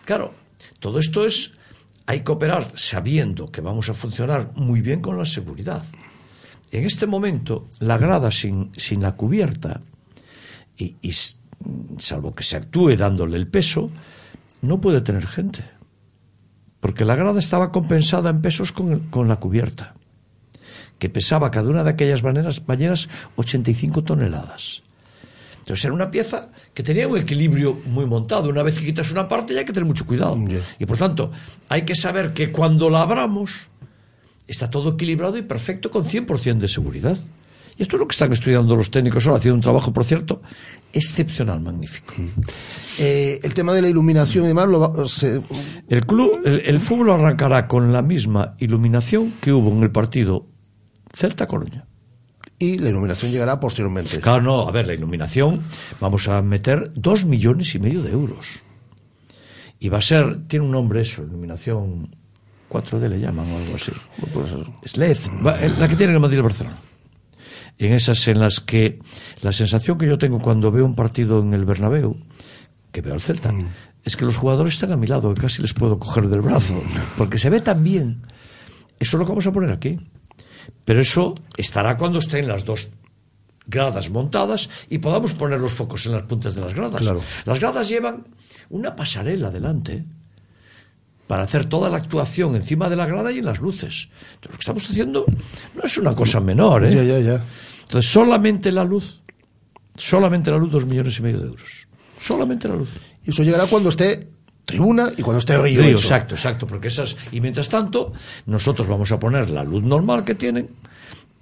Claro, 0.06 0.34
todo 0.80 1.00
esto 1.00 1.26
es, 1.26 1.54
hay 2.06 2.22
que 2.22 2.32
operar 2.32 2.72
sabiendo 2.76 3.52
que 3.52 3.62
vamos 3.62 3.90
a 3.90 3.94
funcionar 3.94 4.52
muy 4.56 4.82
bien 4.82 5.02
con 5.02 5.18
la 5.18 5.26
seguridad. 5.26 5.84
En 6.72 6.84
este 6.86 7.08
momento, 7.08 7.68
la 7.80 7.98
grada 7.98 8.32
sin, 8.32 8.72
sin 8.76 9.02
la 9.02 9.16
cubierta, 9.16 9.82
y, 10.78 10.96
y 11.02 11.14
salvo 11.98 12.36
que 12.36 12.44
se 12.44 12.58
actúe 12.58 12.96
dándole 12.96 13.38
el 13.38 13.48
peso, 13.48 13.90
no 14.62 14.80
puede 14.82 15.02
tener 15.02 15.28
gente. 15.28 15.64
Porque 16.80 17.06
la 17.06 17.16
grada 17.16 17.40
estaba 17.40 17.72
compensada 17.72 18.30
en 18.30 18.42
pesos 18.42 18.72
con, 18.72 19.00
con 19.10 19.28
la 19.28 19.38
cubierta 19.38 19.97
que 21.00 21.10
pesaba 21.10 21.52
cada 21.52 21.70
una 21.70 21.84
de 21.84 21.92
aquellas 21.92 22.22
bañeras, 22.22 22.66
bañeras 22.66 23.10
85 23.36 24.04
toneladas. 24.04 24.84
Entonces 25.60 25.84
era 25.86 25.94
una 25.94 26.10
pieza 26.10 26.50
que 26.74 26.82
tenía 26.82 27.08
un 27.10 27.18
equilibrio 27.18 27.78
muy 27.88 28.06
montado. 28.06 28.50
Una 28.50 28.64
vez 28.64 28.80
que 28.80 28.86
quitas 28.86 29.12
una 29.12 29.28
parte 29.28 29.54
ya 29.54 29.60
hay 29.60 29.66
que 29.66 29.74
tener 29.74 29.86
mucho 29.88 30.06
cuidado. 30.06 30.38
Y 30.80 30.86
por 30.86 30.98
tanto, 30.98 31.30
hay 31.68 31.82
que 31.82 31.94
saber 31.94 32.32
que 32.34 32.52
cuando 32.54 32.90
la 32.90 33.02
abramos 33.02 33.52
está 34.48 34.70
todo 34.70 34.92
equilibrado 34.92 35.38
y 35.38 35.42
perfecto 35.42 35.92
con 35.92 36.06
100% 36.06 36.60
de 36.60 36.68
seguridad. 36.70 37.18
Y 37.78 37.82
esto 37.84 37.98
es 37.98 38.00
lo 38.00 38.08
que 38.08 38.14
están 38.14 38.32
estudiando 38.32 38.76
los 38.78 38.90
técnicos 38.90 39.28
ahora, 39.28 39.38
haciendo 39.40 39.56
un 39.56 39.62
trabajo, 39.62 39.92
por 39.94 40.04
cierto, 40.06 40.42
excepcional, 40.94 41.60
magnífico. 41.60 42.14
Eh, 42.98 43.40
el 43.44 43.54
tema 43.54 43.74
de 43.74 43.82
la 43.84 43.90
iluminación 43.90 44.46
y 44.46 44.48
demás, 44.48 44.68
lo 44.68 44.80
va- 44.80 45.08
se- 45.08 45.42
El 45.90 46.06
club, 46.06 46.32
el, 46.46 46.62
el 46.62 46.80
fútbol 46.80 47.12
arrancará 47.12 47.68
con 47.68 47.92
la 47.94 48.02
misma 48.02 48.56
iluminación 48.60 49.34
que 49.42 49.52
hubo 49.52 49.70
en 49.70 49.84
el 49.84 49.92
partido 49.92 50.48
Celta-Coruña. 51.18 51.86
y 52.60 52.78
la 52.80 52.90
iluminación 52.90 53.32
llegará 53.32 53.60
posteriormente. 53.60 54.20
Claro, 54.20 54.42
no, 54.42 54.68
a 54.68 54.72
ver, 54.72 54.88
la 54.88 54.94
iluminación, 54.94 55.64
vamos 56.00 56.28
a 56.28 56.42
meter 56.42 56.92
dos 56.96 57.26
millones 57.26 57.76
y 57.76 57.80
medio 57.80 58.02
de 58.02 58.12
euros. 58.12 58.46
Y 59.80 59.90
va 59.90 60.00
a 60.00 60.02
ser, 60.02 60.48
tiene 60.48 60.66
un 60.66 60.72
nombre 60.72 61.02
eso, 61.02 61.24
iluminación 61.24 62.16
4D 62.70 63.10
le 63.10 63.20
llaman 63.20 63.52
o 63.52 63.58
algo 63.58 63.76
así. 63.76 63.92
Eh, 65.62 65.72
la 65.78 65.88
que 65.88 65.96
tiene 65.96 66.14
el 66.14 66.20
Madrid 66.20 66.36
y 66.36 66.38
el 66.38 66.44
Barcelona. 66.44 66.78
En 67.78 67.94
esas 67.94 68.28
en 68.28 68.40
las 68.40 68.60
que 68.60 69.00
la 69.42 69.52
sensación 69.52 69.98
que 70.00 70.08
yo 70.08 70.18
tengo 70.18 70.40
cuando 70.40 70.72
veo 70.72 70.84
un 70.84 70.96
partido 70.96 71.40
en 71.40 71.54
el 71.54 71.64
Bernabéu, 71.64 72.18
que 72.92 73.02
veo 73.02 73.14
al 73.14 73.22
Celta, 73.22 73.54
es 74.04 74.18
que 74.18 74.26
los 74.26 74.38
jugadores 74.38 74.74
están 74.74 74.92
a 74.94 74.98
mi 74.98 75.06
lado, 75.06 75.32
que 75.34 75.42
casi 75.42 75.62
les 75.62 75.74
puedo 75.74 76.00
coger 76.00 76.28
del 76.28 76.42
brazo, 76.42 76.82
porque 77.18 77.38
se 77.38 77.52
ve 77.52 77.62
tan 77.62 77.84
bien. 77.84 78.24
Eso 79.00 79.18
es 79.18 79.20
lo 79.20 79.26
que 79.26 79.32
vamos 79.32 79.46
a 79.46 79.52
poner 79.52 79.70
aquí. 79.70 80.00
Pero 80.88 81.02
eso 81.02 81.36
estará 81.58 81.98
cuando 81.98 82.20
estén 82.20 82.48
las 82.48 82.64
dos 82.64 82.88
gradas 83.66 84.10
montadas 84.10 84.70
y 84.90 85.00
podamos 85.00 85.34
poner 85.34 85.60
los 85.60 85.74
focos 85.74 86.06
en 86.06 86.14
las 86.14 86.24
puntas 86.24 86.56
de 86.56 86.62
las 86.62 86.74
gradas. 86.74 87.02
Claro. 87.02 87.22
Las 87.44 87.60
gradas 87.60 87.90
llevan 87.90 88.26
una 88.70 88.96
pasarela 88.96 89.52
delante 89.52 90.06
para 91.28 91.44
hacer 91.44 91.66
toda 91.66 91.90
la 91.90 91.98
actuación 91.98 92.56
encima 92.56 92.88
de 92.88 92.96
la 92.96 93.06
grada 93.06 93.34
y 93.34 93.40
en 93.40 93.46
las 93.46 93.60
luces. 93.60 94.08
Entonces, 94.36 94.46
lo 94.46 94.52
que 94.52 94.62
estamos 94.62 94.90
haciendo 94.90 95.26
no 95.76 95.84
es 95.84 95.98
una 95.98 96.16
cosa 96.16 96.40
menor, 96.40 96.86
¿eh? 96.86 96.96
Ya, 96.96 97.04
ya, 97.04 97.20
ya. 97.20 97.46
Entonces, 97.82 98.10
solamente 98.10 98.72
la 98.72 98.86
luz, 98.86 99.20
solamente 99.98 100.52
la 100.52 100.58
luz, 100.58 100.72
dos 100.72 100.86
millones 100.86 101.20
y 101.20 101.22
medio 101.22 101.40
de 101.40 101.48
euros. 101.48 101.86
Solamente 102.18 102.70
la 102.70 102.78
luz. 102.78 102.92
Y 103.26 103.32
eso 103.32 103.44
llegará 103.44 103.66
cuando 103.66 103.90
esté 103.90 104.30
tribuna 104.68 105.10
y 105.18 105.24
cuando 105.24 105.40
esté 105.40 105.58
río. 105.58 105.82
Río, 105.82 105.92
exacto, 105.98 106.36
exacto, 106.36 106.68
porque 106.68 106.90
esas 106.90 107.16
y 107.32 107.42
mientras 107.42 107.70
tanto 107.70 108.12
nosotros 108.46 108.88
vamos 108.88 109.12
a 109.12 109.20
poner 109.20 109.50
la 109.50 109.64
luz 109.64 109.82
normal 109.84 110.24
que 110.26 110.36
tienen, 110.36 110.70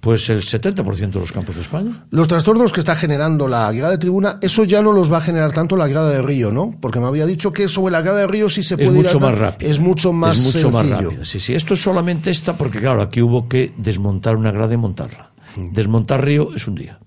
pues 0.00 0.30
el 0.30 0.40
70% 0.42 1.10
de 1.10 1.18
los 1.20 1.32
campos 1.32 1.56
de 1.56 1.62
España. 1.62 2.06
Los 2.10 2.28
trastornos 2.28 2.72
que 2.72 2.78
está 2.78 2.94
generando 2.94 3.48
la 3.48 3.72
grada 3.72 3.90
de 3.92 3.98
tribuna, 3.98 4.38
eso 4.40 4.62
ya 4.62 4.80
no 4.80 4.92
los 4.92 5.12
va 5.12 5.16
a 5.18 5.20
generar 5.20 5.50
tanto 5.52 5.76
la 5.76 5.88
grada 5.88 6.10
de 6.10 6.22
río, 6.22 6.52
¿no? 6.52 6.76
Porque 6.80 7.00
me 7.00 7.06
había 7.08 7.26
dicho 7.26 7.52
que 7.52 7.68
sobre 7.68 7.90
la 7.90 8.02
grada 8.02 8.20
de 8.20 8.26
río 8.28 8.48
sí 8.48 8.62
se 8.62 8.74
es 8.74 8.78
puede 8.78 8.98
ir 9.00 9.04
mucho 9.04 9.16
a- 9.18 9.20
más 9.20 9.36
rápido. 9.36 9.68
Es 9.70 9.80
mucho 9.80 10.12
más 10.12 10.38
Es 10.38 10.44
mucho 10.54 10.70
más 10.70 10.86
sencillo. 10.86 11.08
rápido. 11.10 11.24
Sí, 11.24 11.40
sí, 11.40 11.54
esto 11.54 11.74
es 11.74 11.82
solamente 11.82 12.30
esta 12.30 12.56
porque 12.56 12.78
claro, 12.78 13.02
aquí 13.02 13.20
hubo 13.20 13.48
que 13.48 13.72
desmontar 13.76 14.36
una 14.36 14.52
grada 14.52 14.72
y 14.72 14.76
montarla. 14.76 15.32
Mm. 15.56 15.72
Desmontar 15.72 16.24
Río 16.24 16.48
es 16.54 16.68
un 16.68 16.76
día. 16.76 17.00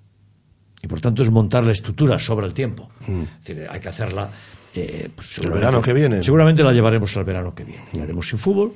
Y 0.81 0.87
por 0.87 0.99
tanto 0.99 1.21
es 1.21 1.29
montar 1.31 1.63
la 1.63 1.71
estructura 1.71 2.19
sobre 2.19 2.47
el 2.47 2.53
tiempo. 2.53 2.89
Mm. 3.07 3.21
Es 3.21 3.45
decir, 3.45 3.67
hay 3.69 3.79
que 3.79 3.87
hacerla 3.89 4.29
eh, 4.75 5.09
pues, 5.15 5.27
El 5.29 5.33
seguramente- 5.35 5.59
verano 5.65 5.81
que 5.81 5.93
viene. 5.93 6.23
Seguramente 6.23 6.63
la 6.63 6.73
llevaremos 6.73 7.15
al 7.17 7.23
verano 7.23 7.53
que 7.55 7.63
viene. 7.63 7.85
La 7.93 8.03
haremos 8.03 8.27
sin 8.29 8.39
fútbol 8.39 8.73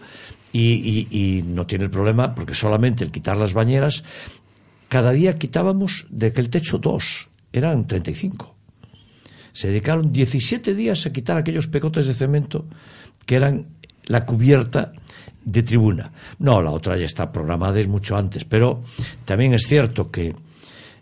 y, 0.52 1.08
y- 1.12 1.38
y 1.38 1.44
no 1.44 1.66
tiene 1.66 1.86
el 1.86 1.90
problema 1.92 2.34
porque 2.36 2.54
solamente 2.54 3.04
el 3.04 3.12
quitar 3.12 3.38
las 3.38 3.54
bañeras, 3.54 4.04
cada 4.90 5.12
día 5.12 5.36
quitábamos 5.36 6.06
de 6.10 6.28
aquel 6.28 6.50
techo 6.50 6.78
dos, 6.78 7.30
eran 7.52 7.88
35. 7.88 8.56
Se 9.52 9.68
dedicaron 9.68 10.12
17 10.12 10.74
días 10.74 11.06
a 11.06 11.12
quitar 11.12 11.38
aquellos 11.38 11.68
pegotes 11.68 12.08
de 12.08 12.14
cemento 12.16 12.66
que 13.26 13.36
eran 13.36 13.68
la 14.06 14.26
cubierta 14.26 14.92
de 15.46 15.62
tribuna. 15.62 16.12
No, 16.40 16.62
la 16.62 16.72
otra 16.72 16.98
ya 16.98 17.06
está 17.06 17.32
programada 17.32 17.80
es 17.80 17.88
mucho 17.88 18.16
antes, 18.18 18.46
pero 18.46 18.84
también 19.26 19.54
es 19.54 19.68
cierto 19.68 20.10
que 20.10 20.34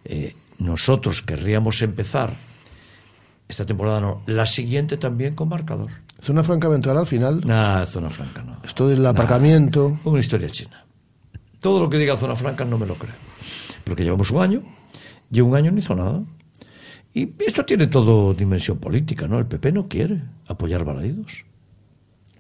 eh, 0.04 0.36
nosotros 0.60 1.22
querríamos 1.22 1.82
empezar 1.82 2.34
esta 3.52 3.66
temporada 3.66 4.02
no, 4.02 4.22
la 4.26 4.46
siguiente 4.46 4.98
también 4.98 5.36
con 5.36 5.50
marcador. 5.50 5.90
Zona 6.20 6.44
franca 6.44 6.68
va 6.68 6.76
a 6.76 6.78
entrar 6.78 6.98
al 6.98 7.08
final. 7.08 7.42
Nah, 7.46 7.86
zona 7.86 8.10
franca 8.10 8.44
no. 8.44 8.58
Esto 8.64 8.88
del 8.88 9.06
aparcamiento. 9.06 10.00
Una 10.04 10.20
historia 10.20 10.50
china. 10.50 10.86
Todo 11.60 11.80
lo 11.80 11.90
que 11.90 11.98
diga 11.98 12.18
zona 12.18 12.36
franca 12.36 12.66
no 12.66 12.78
me 12.78 12.86
lo 12.86 12.96
creo. 12.96 13.16
Porque 13.84 14.04
llevamos 14.04 14.32
un 14.32 14.42
año, 14.42 14.64
y 15.32 15.42
un 15.42 15.56
año 15.56 15.72
no 15.72 15.80
hizo 15.80 15.96
nada. 15.96 16.24
Y 17.14 17.30
esto 17.46 17.66
tiene 17.66 17.88
todo 17.88 18.34
dimensión 18.34 18.78
política, 18.78 19.28
¿no? 19.28 19.40
El 19.40 19.46
PP 19.46 19.72
no 19.72 19.88
quiere 19.88 20.22
apoyar 20.48 20.86
Balaídos. 20.86 21.46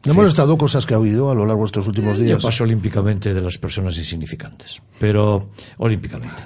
Me 0.05 0.11
han 0.11 0.17
molestado 0.17 0.57
cosas 0.57 0.85
que 0.85 0.93
ha 0.93 0.99
oído 0.99 1.29
a 1.29 1.35
lo 1.35 1.45
largo 1.45 1.61
de 1.61 1.67
estos 1.67 1.87
últimos 1.87 2.17
Yo 2.17 2.23
días. 2.23 2.43
paso 2.43 2.63
olímpicamente 2.63 3.33
de 3.33 3.41
las 3.41 3.57
personas 3.57 3.97
insignificantes, 3.97 4.81
pero 4.99 5.51
olímpicamente. 5.77 6.41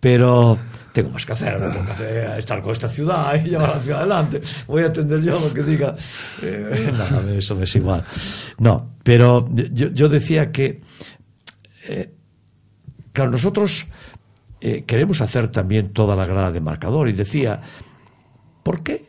Pero 0.00 0.58
tengo 0.92 1.10
más 1.10 1.26
que 1.26 1.32
hacer, 1.34 1.58
tengo 1.58 1.84
que 1.84 1.92
hacer- 1.92 2.38
estar 2.38 2.62
con 2.62 2.72
esta 2.72 2.88
ciudad 2.88 3.34
y 3.44 3.50
llevar 3.50 3.76
la 3.76 3.80
ciudad 3.82 3.98
adelante. 4.00 4.40
Voy 4.66 4.82
a 4.82 4.86
atender 4.86 5.20
yo 5.20 5.38
lo 5.38 5.52
que 5.52 5.62
diga. 5.62 5.94
Eh, 6.42 6.90
nada, 6.96 7.22
eso 7.34 7.54
me 7.54 7.64
es 7.64 7.76
igual. 7.76 8.02
No, 8.58 8.94
pero 9.02 9.46
yo, 9.52 9.88
yo 9.88 10.08
decía 10.08 10.50
que, 10.52 10.80
eh, 11.86 12.14
claro, 13.12 13.30
nosotros 13.30 13.86
eh, 14.62 14.84
queremos 14.86 15.20
hacer 15.20 15.50
también 15.50 15.92
toda 15.92 16.16
la 16.16 16.24
grada 16.24 16.50
de 16.50 16.60
marcador 16.62 17.08
y 17.10 17.12
decía, 17.12 17.60
¿por 18.62 18.82
qué 18.82 19.04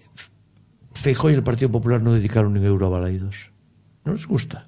Feijóo 0.94 1.32
y 1.32 1.36
el 1.36 1.44
Partido 1.44 1.72
Popular 1.72 2.02
no 2.02 2.14
dedicaron 2.14 2.58
un 2.58 2.66
euro 2.66 2.88
a 2.88 2.90
Balaídos? 2.90 3.52
No 4.04 4.12
les 4.14 4.28
gusta. 4.28 4.68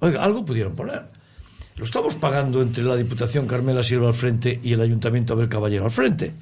Oiga, 0.00 0.22
algo 0.22 0.44
pudieron 0.44 0.74
poner. 0.76 1.10
Lo 1.76 1.84
estamos 1.84 2.16
pagando 2.16 2.60
entre 2.60 2.84
la 2.84 2.96
Diputación 2.96 3.46
Carmela 3.46 3.82
Silva 3.82 4.08
al 4.08 4.14
frente 4.14 4.60
y 4.62 4.74
el 4.74 4.82
Ayuntamiento 4.82 5.32
Abel 5.32 5.48
Caballero 5.48 5.84
al 5.84 5.90
frente. 5.90 6.34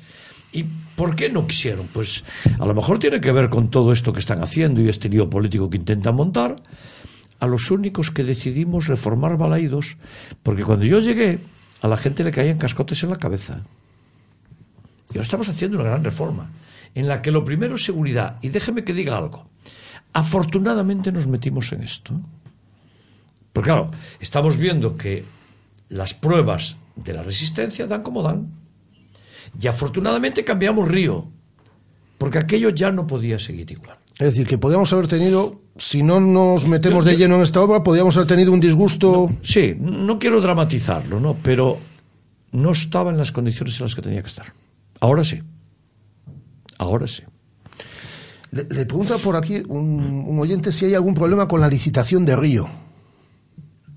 ¿Y 0.52 0.65
por 0.97 1.15
qué 1.15 1.31
no 1.31 1.47
quisieron? 1.47 1.86
Pues 1.93 2.24
a 2.59 2.66
lo 2.66 2.74
mejor 2.74 2.98
tiene 2.98 3.20
que 3.20 3.31
ver 3.31 3.48
con 3.48 3.70
todo 3.70 3.93
esto 3.93 4.12
que 4.12 4.19
están 4.19 4.43
haciendo 4.43 4.81
y 4.82 4.89
este 4.89 5.09
lío 5.09 5.31
político 5.31 5.70
que 5.70 5.77
intentan 5.77 6.16
montar. 6.16 6.57
A 7.39 7.47
los 7.47 7.70
únicos 7.70 8.11
que 8.11 8.24
decidimos 8.24 8.89
reformar 8.89 9.39
Balaídos, 9.39 9.97
porque 10.43 10.65
cuando 10.65 10.85
yo 10.85 10.98
llegué, 10.98 11.39
a 11.81 11.89
la 11.89 11.97
gente 11.97 12.24
le 12.24 12.32
caían 12.32 12.59
cascotes 12.59 13.02
en 13.05 13.11
la 13.11 13.16
cabeza. 13.16 13.62
Y 15.11 15.15
ahora 15.15 15.23
estamos 15.23 15.48
haciendo 15.48 15.78
una 15.78 15.89
gran 15.89 16.05
reforma, 16.05 16.51
en 16.94 17.09
la 17.09 17.23
que 17.23 17.31
lo 17.31 17.44
primero 17.44 17.77
es 17.77 17.85
seguridad. 17.85 18.36
Y 18.43 18.48
déjeme 18.48 18.85
que 18.85 18.93
diga 18.93 19.16
algo. 19.16 19.47
Afortunadamente 20.12 21.12
nos 21.12 21.28
metimos 21.28 21.73
en 21.73 21.82
esto. 21.82 22.20
Porque 23.52 23.70
claro, 23.70 23.90
estamos 24.20 24.56
viendo 24.56 24.97
que 24.97 25.24
las 25.89 26.14
pruebas 26.14 26.77
de 26.97 27.12
la 27.12 27.22
resistencia 27.22 27.86
dan 27.86 28.02
como 28.02 28.22
dan. 28.22 28.48
Y 29.60 29.66
afortunadamente 29.66 30.44
cambiamos 30.44 30.89
Río, 30.89 31.28
porque 32.18 32.39
aquello 32.39 32.70
ya 32.70 32.93
no 32.93 33.06
podía 33.06 33.39
seguir 33.39 33.70
igual. 33.72 33.97
Es 34.18 34.27
decir, 34.27 34.47
que 34.47 34.59
podíamos 34.59 34.93
haber 34.93 35.09
tenido, 35.09 35.62
si 35.77 36.02
no 36.02 36.20
nos 36.20 36.66
metemos 36.68 37.05
de 37.05 37.16
lleno 37.16 37.36
en 37.36 37.43
esta 37.43 37.62
obra, 37.62 37.82
podíamos 37.82 38.16
haber 38.16 38.28
tenido 38.28 38.52
un 38.52 38.60
disgusto. 38.60 39.31
Sí, 39.43 39.74
no 39.78 40.18
quiero 40.18 40.40
dramatizarlo, 40.40 41.18
¿no? 41.18 41.36
Pero 41.43 41.78
no 42.52 42.70
estaba 42.72 43.10
en 43.10 43.16
las 43.16 43.32
condiciones 43.32 43.81
en 43.81 43.86
las 43.86 43.94
que 43.94 44.02
tenía 44.02 44.20
que 44.20 44.28
estar. 44.28 44.52
Ahora 45.01 45.24
sí. 45.24 45.40
Ahora 46.77 47.06
sí. 47.06 47.22
Le, 48.51 48.64
le 48.64 48.85
pregunta 48.85 49.16
por 49.16 49.36
aquí 49.36 49.62
un, 49.68 50.24
un 50.28 50.39
oyente 50.39 50.70
si 50.70 50.85
hay 50.85 50.94
algún 50.94 51.14
problema 51.14 51.48
con 51.48 51.60
la 51.60 51.68
licitación 51.68 52.27
de 52.27 52.36
Río. 52.36 52.68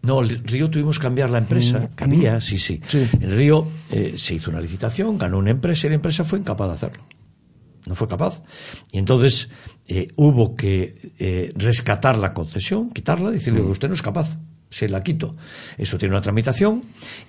No, 0.03 0.19
el 0.21 0.39
Río 0.39 0.69
tuvimos 0.69 0.99
que 0.99 1.03
cambiar 1.03 1.29
la 1.29 1.37
empresa. 1.39 1.79
Mm, 1.79 1.95
Cabía, 1.95 2.37
mm. 2.37 2.41
sí, 2.41 2.57
sí. 2.57 2.81
Sí. 2.87 3.07
En 3.21 3.35
Río 3.37 3.67
eh, 3.89 4.15
se 4.17 4.35
hizo 4.35 4.51
una 4.51 4.59
licitación, 4.59 5.17
ganó 5.17 5.37
una 5.37 5.51
empresa 5.51 5.87
y 5.87 5.91
la 5.91 5.95
empresa 5.95 6.23
fue 6.23 6.39
incapaz 6.39 6.67
de 6.67 6.73
hacerlo. 6.75 7.03
No 7.85 7.95
fue 7.95 8.07
capaz. 8.07 8.41
Y 8.91 8.97
entonces 8.97 9.49
eh, 9.87 10.09
hubo 10.17 10.55
que 10.55 11.11
eh, 11.19 11.51
rescatar 11.55 12.17
la 12.17 12.33
concesión, 12.33 12.89
quitarla, 12.91 13.31
decirle, 13.31 13.61
Mm. 13.61 13.71
usted 13.71 13.87
no 13.87 13.93
es 13.95 14.01
capaz, 14.01 14.37
se 14.69 14.89
la 14.89 15.01
quito. 15.03 15.35
Eso 15.77 15.97
tiene 15.97 16.13
una 16.15 16.21
tramitación 16.21 16.83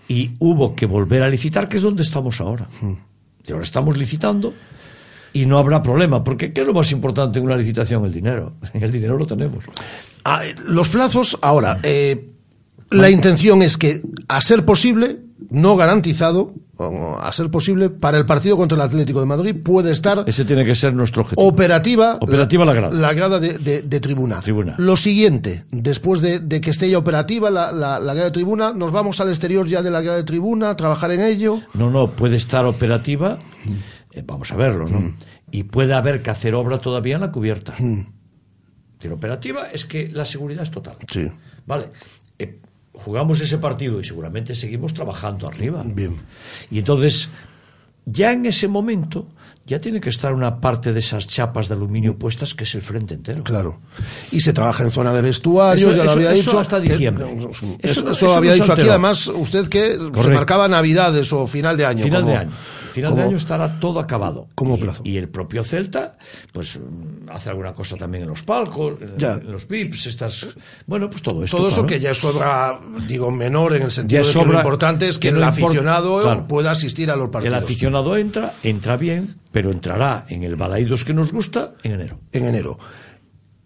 y 0.09 0.33
hubo 0.41 0.75
que 0.75 0.87
volver 0.87 1.23
a 1.23 1.29
licitar, 1.29 1.69
que 1.69 1.77
es 1.77 1.83
donde 1.83 2.03
estamos 2.03 2.41
ahora. 2.41 2.67
Mm. 2.81 2.93
Y 3.47 3.53
ahora 3.53 3.65
estamos 3.65 3.97
licitando 3.97 4.53
y 5.33 5.47
no 5.47 5.59
habrá 5.59 5.83
problema, 5.83 6.25
porque 6.25 6.53
¿qué 6.53 6.63
es 6.63 6.67
lo 6.67 6.75
más 6.75 6.91
importante 6.93 7.39
en 7.39 7.45
una 7.45 7.57
licitación? 7.57 8.05
El 8.05 8.13
dinero. 8.13 8.55
El 8.75 8.91
dinero 8.91 9.17
lo 9.17 9.27
tenemos. 9.27 9.65
Ah, 10.25 10.43
los 10.67 10.89
plazos, 10.89 11.37
ahora, 11.43 11.79
eh, 11.83 12.31
la 12.91 13.11
intención 13.11 13.63
es 13.63 13.77
que, 13.77 14.03
a 14.29 14.41
ser 14.41 14.65
posible, 14.65 15.21
no 15.51 15.77
garantizado, 15.77 16.55
a 17.21 17.31
ser 17.33 17.51
posible, 17.51 17.89
para 17.91 18.19
el 18.19 18.27
partido 18.27 18.57
contra 18.57 18.75
el 18.77 18.83
Atlético 18.83 19.21
de 19.21 19.27
Madrid 19.27 19.55
puede 19.63 19.93
estar 19.93 20.25
Ese 20.27 20.45
tiene 20.45 20.65
que 20.65 20.75
ser 20.75 20.93
nuestro 20.93 21.23
objetivo. 21.23 21.47
operativa, 21.47 22.19
Operativa 22.21 22.65
la 22.65 22.75
grada. 22.75 22.93
la 22.95 23.13
grada 23.13 23.39
de, 23.39 23.59
de- 23.59 23.83
de 23.83 24.01
tribuna. 24.01 24.41
Tribuna. 24.41 24.75
Lo 24.79 24.97
siguiente, 24.97 25.67
después 25.71 26.21
de, 26.21 26.41
de 26.41 26.61
que 26.61 26.71
esté 26.71 26.91
ya 26.91 26.99
operativa 26.99 27.49
la, 27.51 27.71
la- 27.73 28.01
la 28.01 28.13
grada 28.15 28.25
de 28.31 28.33
tribuna, 28.33 28.73
nos 28.73 28.91
vamos 28.91 29.21
al 29.21 29.29
exterior 29.29 29.69
ya 29.69 29.83
de 29.83 29.91
la 29.93 30.01
grada 30.01 30.17
de 30.19 30.25
tribuna, 30.25 30.71
a 30.71 30.77
trabajar 30.77 31.13
en 31.13 31.21
ello. 31.21 31.61
No, 31.75 31.91
no, 31.91 32.11
puede 32.11 32.37
estar 32.37 32.65
operativa, 32.67 33.39
eh, 34.13 34.25
vamos 34.27 34.51
a 34.51 34.57
verlo, 34.57 34.89
¿no? 34.89 34.99
Mm. 35.01 35.15
Y 35.53 35.63
puede 35.65 35.95
haber 35.95 36.23
que 36.23 36.31
hacer 36.31 36.55
obra 36.57 36.79
todavía 36.79 37.15
en 37.15 37.21
la 37.21 37.31
cubierta. 37.31 37.75
Pero 38.99 39.15
operativa 39.15 39.67
es 39.73 39.85
que 39.85 40.09
la 40.09 40.25
seguridad 40.25 40.63
es 40.65 40.71
total. 40.73 40.97
Sí. 41.13 41.29
Vale. 41.67 41.91
Eh, 42.39 42.59
jugamos 42.95 43.41
ese 43.41 43.59
partido 43.59 44.01
y 44.01 44.05
seguramente 44.05 44.55
seguimos 44.55 44.95
trabajando 44.95 45.47
arriba. 45.47 45.83
Bien. 45.85 46.17
Y 46.71 46.79
entonces, 46.79 47.29
ya 48.07 48.33
en 48.33 48.47
ese 48.47 48.69
momento 48.69 49.27
ya 49.67 49.81
tiene 49.81 49.99
que 50.01 50.11
estar 50.11 50.35
una 50.35 50.61
parte 50.61 50.93
de 50.93 51.01
esas 51.01 51.27
chapas 51.27 51.69
de 51.69 51.75
aluminio 51.75 52.19
puestas 52.19 52.55
que 52.55 52.65
es 52.65 52.75
el 52.75 52.83
frente 52.83 53.15
entero. 53.15 53.43
Claro. 53.43 53.81
Y 54.31 54.41
se 54.43 54.53
trabaja 54.53 54.85
en 54.85 54.91
zona 54.91 55.13
de 55.13 55.23
vestuario, 55.23 55.89
Eso- 55.89 55.97
ya 55.97 56.05
lo 56.05 56.11
había 56.13 56.33
eso 56.33 56.43
dicho. 56.51 56.61
hasta 56.61 56.79
diciembre. 56.81 57.25
Eh, 57.31 57.77
Eso- 57.83 58.11
Eso, 58.11 58.35
había 58.35 58.53
dicho 58.53 58.73
aquí, 58.73 58.83
además, 58.83 59.27
usted 59.29 59.69
que 59.69 59.97
se 60.23 60.29
marcaba 60.29 60.69
Navidades 60.69 61.33
o 61.33 61.47
final 61.47 61.77
de 61.79 61.87
año. 61.87 62.05
Final 62.05 62.23
como- 62.23 62.33
de 62.35 62.39
año. 62.41 62.51
Final 62.95 63.11
como- 63.11 63.23
de 63.23 63.29
año 63.29 63.37
estará 63.37 63.81
todo 63.81 63.99
acabado. 64.01 64.47
como 64.55 64.77
y, 64.77 64.81
plazo. 64.81 65.03
y 65.05 65.17
el 65.17 65.29
propio 65.29 65.65
Celta, 65.65 66.17
pues 66.53 66.79
mm, 66.79 67.29
hace 67.31 67.51
alguna 67.51 67.73
cosa 67.73 67.97
también 67.97 68.23
en 68.23 68.31
los 68.31 68.43
palcos, 68.43 69.01
en- 69.03 69.19
Ya. 69.19 69.33
en 69.35 69.51
los 69.53 69.67
VIPs, 69.67 70.07
estas. 70.07 70.47
Bueno, 70.87 71.11
pues 71.11 71.23
todo 71.23 71.43
esto. 71.45 71.57
Todo 71.57 71.69
eso 71.69 71.79
claro. 71.83 71.89
que 71.89 72.01
ya 72.01 72.11
es 72.13 72.25
obra, 72.25 72.79
digo, 73.09 73.31
menor 73.31 73.75
en 73.75 73.83
el 73.83 73.91
sentido 73.91 74.23
Ya 74.23 74.29
de 74.29 74.33
que 74.33 74.45
lo 74.53 74.59
importante 74.59 75.09
es 75.09 75.19
que, 75.19 75.31
que 75.31 75.37
el 75.37 75.43
aficionado 75.45 76.23
claro. 76.23 76.47
pueda 76.47 76.71
asistir 76.71 77.11
a 77.11 77.17
los 77.17 77.27
El 77.27 77.31
partidos. 77.33 77.59
aficionado 77.59 78.17
entra, 78.17 78.55
entra 78.63 78.97
bien, 78.97 79.35
pero 79.51 79.71
entrará 79.73 80.25
en 80.29 80.43
el 80.45 80.57
Balaídos 80.57 81.05
que 81.05 81.13
nos 81.15 81.33
gusta 81.33 81.73
en 81.83 81.93
enero. 81.93 82.21
En 82.33 82.45
enero. 82.47 82.79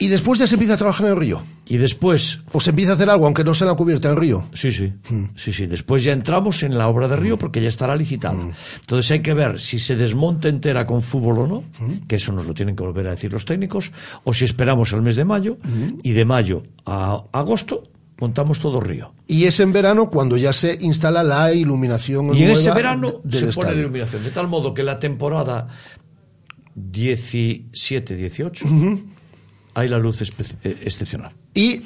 Y 0.00 0.06
después 0.06 0.38
ya 0.38 0.46
se 0.46 0.54
empieza 0.54 0.74
a 0.74 0.76
trabajar 0.76 1.06
en 1.06 1.12
el 1.12 1.18
río. 1.18 1.42
Y 1.66 1.76
después. 1.76 2.42
O 2.52 2.60
se 2.60 2.70
empieza 2.70 2.92
a 2.92 2.94
hacer 2.94 3.10
algo, 3.10 3.26
aunque 3.26 3.42
no 3.42 3.52
sea 3.52 3.66
la 3.66 3.74
cubierta 3.74 4.08
en 4.08 4.16
río. 4.16 4.46
Sí, 4.52 4.70
sí. 4.70 4.92
Mm. 5.10 5.24
Sí, 5.34 5.52
sí. 5.52 5.66
Después 5.66 6.04
ya 6.04 6.12
entramos 6.12 6.62
en 6.62 6.78
la 6.78 6.86
obra 6.86 7.08
de 7.08 7.16
Río 7.16 7.36
porque 7.36 7.60
ya 7.60 7.68
estará 7.68 7.96
licitada. 7.96 8.38
Entonces 8.80 9.10
hay 9.10 9.20
que 9.20 9.34
ver 9.34 9.60
si 9.60 9.80
se 9.80 9.96
desmonta 9.96 10.48
entera 10.48 10.86
con 10.86 11.02
fútbol 11.02 11.38
o 11.40 11.46
no, 11.48 11.64
que 12.06 12.16
eso 12.16 12.32
nos 12.32 12.46
lo 12.46 12.54
tienen 12.54 12.76
que 12.76 12.84
volver 12.84 13.08
a 13.08 13.10
decir 13.10 13.32
los 13.32 13.44
técnicos, 13.44 13.90
o 14.22 14.32
si 14.32 14.44
esperamos 14.44 14.92
al 14.92 15.02
mes 15.02 15.16
de 15.16 15.24
mayo 15.24 15.58
y 16.02 16.12
de 16.12 16.24
mayo 16.24 16.62
a 16.86 17.24
agosto 17.32 17.82
montamos 18.20 18.60
todo 18.60 18.80
Río. 18.80 19.12
Y 19.26 19.44
es 19.44 19.58
en 19.60 19.72
verano 19.72 20.10
cuando 20.10 20.36
ya 20.36 20.52
se 20.52 20.76
instala 20.80 21.22
la 21.22 21.52
iluminación 21.52 22.26
Y 22.26 22.38
en 22.38 22.44
nueva 22.46 22.52
ese 22.52 22.72
verano 22.72 23.20
del 23.24 23.32
se 23.32 23.40
pone 23.40 23.50
estadio. 23.50 23.74
de 23.74 23.80
iluminación, 23.80 24.24
de 24.24 24.30
tal 24.30 24.48
modo 24.48 24.74
que 24.74 24.82
la 24.82 24.98
temporada 24.98 25.68
17-18 26.76 29.04
hay 29.78 29.88
la 29.88 29.98
luz 29.98 30.20
eh, 30.22 30.78
excepcional. 30.82 31.32
Y 31.54 31.82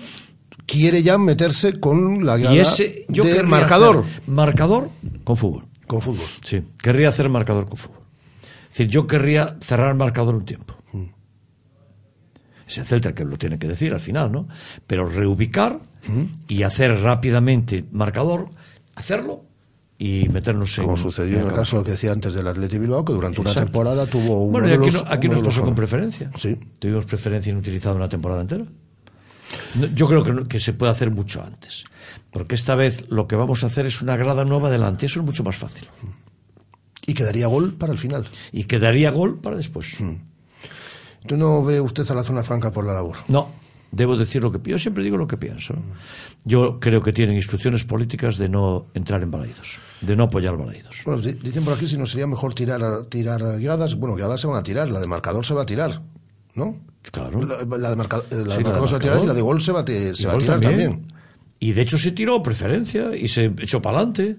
quiere 0.67 1.03
ya 1.03 1.19
meterse 1.19 1.79
con 1.81 2.25
la 2.25 2.37
grada 2.37 2.55
Y 2.57 2.61
ese 2.61 3.05
yo 3.09 3.25
de 3.25 3.43
marcador. 3.43 4.05
marcador 4.27 4.91
con 5.25 5.37
fútbol. 5.37 5.65
Con 5.87 6.01
fútbol. 6.01 6.27
Sí, 6.43 6.63
querría 6.83 7.09
hacer 7.11 7.29
marcador 7.29 7.67
con 7.69 7.77
fútbol. 7.77 7.99
Es 8.65 8.79
decir, 8.79 8.89
yo 8.89 9.07
querría 9.07 9.57
cerrar 9.61 9.95
marcador 9.95 10.35
un 10.35 10.45
tiempo. 10.45 10.75
Mm. 10.93 11.05
Es 12.67 12.79
el 12.79 12.87
Celta 12.87 13.11
el 13.11 13.15
que 13.15 13.25
lo 13.25 13.37
tiene 13.37 13.59
que 13.59 13.69
decir 13.69 13.93
al 13.93 14.01
final, 14.01 14.33
¿no? 14.33 14.49
Pero 14.87 15.07
reubicar 15.07 15.79
Mm. 16.09 16.23
y 16.49 16.65
hacer 16.65 17.01
rápidamente 17.01 17.85
marcador, 17.93 18.49
hacerlo 18.97 19.45
y 20.05 20.29
meternos 20.29 20.77
en. 20.79 20.85
Como 20.85 20.97
sucedió 20.97 21.39
en 21.41 21.47
el 21.47 21.53
caso 21.53 21.77
lo 21.77 21.85
que 21.85 21.93
decía 21.93 22.11
antes 22.13 22.35
del 22.35 22.49
Atleti 22.49 22.79
Bilbao, 22.79 23.05
que 23.05 23.13
durante 23.13 23.41
una 23.41 23.55
temporada 23.55 24.05
tuvo 24.07 24.43
uno 24.43 24.53
Bueno, 24.53 24.69
y 24.69 24.73
aquí, 24.73 24.91
los- 24.91 25.05
no- 25.05 25.11
aquí 25.11 25.29
nos 25.29 25.41
pasó 25.43 25.63
con 25.63 25.75
preferencia. 25.75 26.31
Sí. 26.37 26.59
Tuvimos 26.79 27.05
preferencia 27.07 27.51
inutilizada 27.51 27.95
una 27.95 28.09
temporada 28.09 28.41
entera. 28.41 28.65
Yo 29.95 30.09
creo 30.09 30.25
que, 30.25 30.49
que 30.49 30.59
se 30.59 30.73
puede 30.73 30.91
hacer 30.93 31.11
mucho 31.11 31.43
antes. 31.43 31.85
Porque 32.33 32.55
esta 32.55 32.75
vez 32.75 33.11
lo 33.11 33.27
que 33.29 33.37
vamos 33.37 33.63
a 33.65 33.67
hacer 33.69 33.87
es 33.87 34.01
una 34.03 34.17
grada 34.17 34.45
nueva 34.45 34.69
adelante. 34.69 35.07
Eso 35.07 35.21
es 35.21 35.27
mucho 35.27 35.45
más 35.45 35.57
fácil. 35.57 35.87
Y 37.07 37.15
quedaría 37.15 37.47
gol 37.47 37.75
para 37.75 37.93
el 37.93 37.99
final. 37.99 38.29
Y 38.53 38.65
quedaría 38.65 39.11
gol 39.11 39.41
para 39.41 39.57
después. 39.57 39.97
¿Tú 41.27 41.37
no 41.37 41.63
ve 41.63 41.81
usted 41.81 42.11
a 42.11 42.15
la 42.15 42.25
zona 42.25 42.43
franca 42.43 42.73
por 42.73 42.85
la 42.87 42.95
labor? 42.95 43.19
No, 43.29 43.51
debo 43.93 44.17
decir 44.17 44.43
lo 44.43 44.51
que. 44.51 44.59
Yo 44.69 44.79
siempre 44.79 45.05
digo 45.05 45.17
lo 45.17 45.27
que 45.29 45.37
pienso. 45.37 45.75
Yo 46.45 46.81
creo 46.81 47.01
que 47.03 47.13
tienen 47.13 47.37
instrucciones 47.37 47.85
políticas 47.85 48.37
de 48.39 48.49
no 48.49 48.87
entrar 48.95 49.23
en 49.23 49.31
balaídos, 49.31 49.79
de 50.01 50.17
no 50.17 50.25
apoyar 50.25 50.57
balaídos. 50.57 51.03
Bueno, 51.05 51.21
di- 51.23 51.35
dicen 51.35 51.65
por 51.65 51.75
aquí 51.75 51.87
si 51.87 51.97
no 51.97 52.07
sería 52.07 52.27
mejor 52.27 52.55
tirar, 52.55 52.83
a- 52.83 53.05
tirar 53.05 53.41
gradas. 53.61 53.95
Bueno, 53.95 54.17
gradas 54.17 54.41
se 54.41 54.49
van 54.49 54.57
a 54.59 54.63
tirar, 54.65 54.91
la 54.91 54.99
de 54.99 55.07
marcador 55.07 55.45
se 55.47 55.55
va 55.55 55.63
a 55.63 55.67
tirar, 55.67 56.03
¿no? 56.57 56.77
Claro. 57.11 57.41
La, 57.43 57.79
la 57.79 57.91
de, 57.91 57.97
marca- 57.97 58.23
eh, 58.31 58.35
la 58.35 58.39
de 58.45 58.57
Sí, 58.57 58.65
marcador 58.65 58.89
se 58.89 58.93
va 58.95 58.99
a 58.99 59.01
tirar 59.01 59.23
y 59.23 59.27
la 59.27 59.35
de 59.35 59.41
gol 59.43 59.61
se 59.61 59.73
va 59.73 59.85
se 59.87 60.27
va 60.27 60.33
a 60.35 60.39
tirar 60.39 60.61
también. 60.61 61.07
Y 61.61 61.73
de 61.73 61.83
hecho 61.83 61.97
se 61.99 62.11
tiró 62.13 62.43
preferencia 62.43 63.15
y 63.15 63.29
se 63.29 63.45
echó 63.45 63.81
para 63.83 63.99
adelante. 63.99 64.39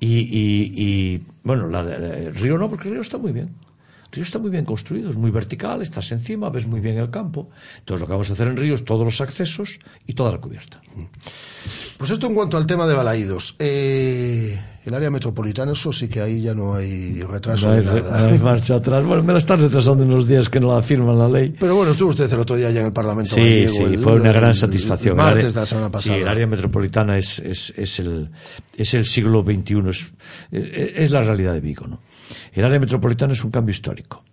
Y, 0.00 0.06
y- 0.20 0.72
y, 0.74 1.22
bueno, 1.44 1.68
la 1.68 1.84
de, 1.84 2.30
Río 2.32 2.56
no, 2.56 2.70
porque 2.70 2.88
Río 2.88 3.02
está 3.02 3.18
muy 3.18 3.30
bien. 3.32 3.50
Río 4.12 4.24
está 4.24 4.38
muy 4.38 4.50
bien 4.50 4.64
construido, 4.64 5.10
es 5.10 5.16
muy 5.16 5.30
vertical, 5.30 5.82
estás 5.82 6.10
encima, 6.12 6.50
ves 6.50 6.66
muy 6.66 6.80
bien 6.80 6.98
el 6.98 7.10
campo. 7.10 7.48
Entonces 7.78 8.00
lo 8.00 8.06
que 8.06 8.12
vamos 8.12 8.30
a 8.30 8.32
hacer 8.32 8.48
en 8.48 8.56
Río 8.56 8.74
es 8.74 8.84
todos 8.84 9.04
los 9.04 9.20
accesos 9.20 9.78
y 10.06 10.14
toda 10.14 10.32
la 10.32 10.38
cubierta. 10.38 10.80
Pues 11.96 12.10
esto 12.10 12.26
en 12.26 12.34
cuanto 12.34 12.56
al 12.56 12.66
tema 12.66 12.86
de 12.86 12.94
balaídos. 12.94 13.54
Eh, 13.58 14.58
el 14.86 14.94
área 14.94 15.10
metropolitana, 15.10 15.72
eso 15.72 15.92
sí 15.92 16.08
que 16.08 16.20
ahí 16.20 16.40
ya 16.42 16.54
no 16.54 16.74
hay 16.74 17.20
retraso 17.22 17.66
No 17.68 17.72
hay, 17.74 17.84
nada. 17.84 18.22
no 18.22 18.28
hay 18.32 18.38
marcha 18.38 18.76
atrás. 18.76 19.04
Bueno, 19.04 19.22
me 19.22 19.32
la 19.34 19.38
están 19.38 19.60
retrasando 19.60 20.02
unos 20.04 20.26
días 20.26 20.48
que 20.48 20.58
no 20.58 20.74
la 20.74 20.82
firman 20.82 21.18
la 21.18 21.28
ley. 21.28 21.54
Pero 21.60 21.76
bueno, 21.76 21.92
estuvo 21.92 22.08
usted 22.08 22.32
el 22.32 22.40
otro 22.40 22.56
día 22.56 22.70
ya 22.70 22.80
en 22.80 22.86
el 22.86 22.92
Parlamento 22.92 23.34
Sí, 23.34 23.40
gallego, 23.42 23.72
sí, 23.74 23.82
el- 23.84 23.98
fue 23.98 24.14
una 24.14 24.32
gran 24.32 24.50
el- 24.50 24.56
satisfacción. 24.56 25.12
El 25.12 25.16
martes 25.18 25.36
área- 25.44 25.52
de 25.52 25.60
la 25.60 25.66
semana 25.66 25.90
pasada. 25.90 26.16
Sí, 26.16 26.22
el 26.22 26.28
área 26.28 26.46
metropolitana 26.46 27.18
es, 27.18 27.38
es, 27.40 27.72
es, 27.76 27.98
el, 28.00 28.30
es 28.76 28.94
el 28.94 29.04
siglo 29.04 29.42
XXI, 29.44 29.88
es, 29.90 30.12
es, 30.50 30.92
es 30.96 31.10
la 31.10 31.22
realidad 31.22 31.52
de 31.52 31.60
Vigo. 31.60 31.86
¿no? 31.86 32.00
El 32.52 32.64
área 32.64 32.78
metropolitana 32.80 33.32
es 33.32 33.44
un 33.44 33.50
cambio 33.50 33.72
histórico. 33.72 34.24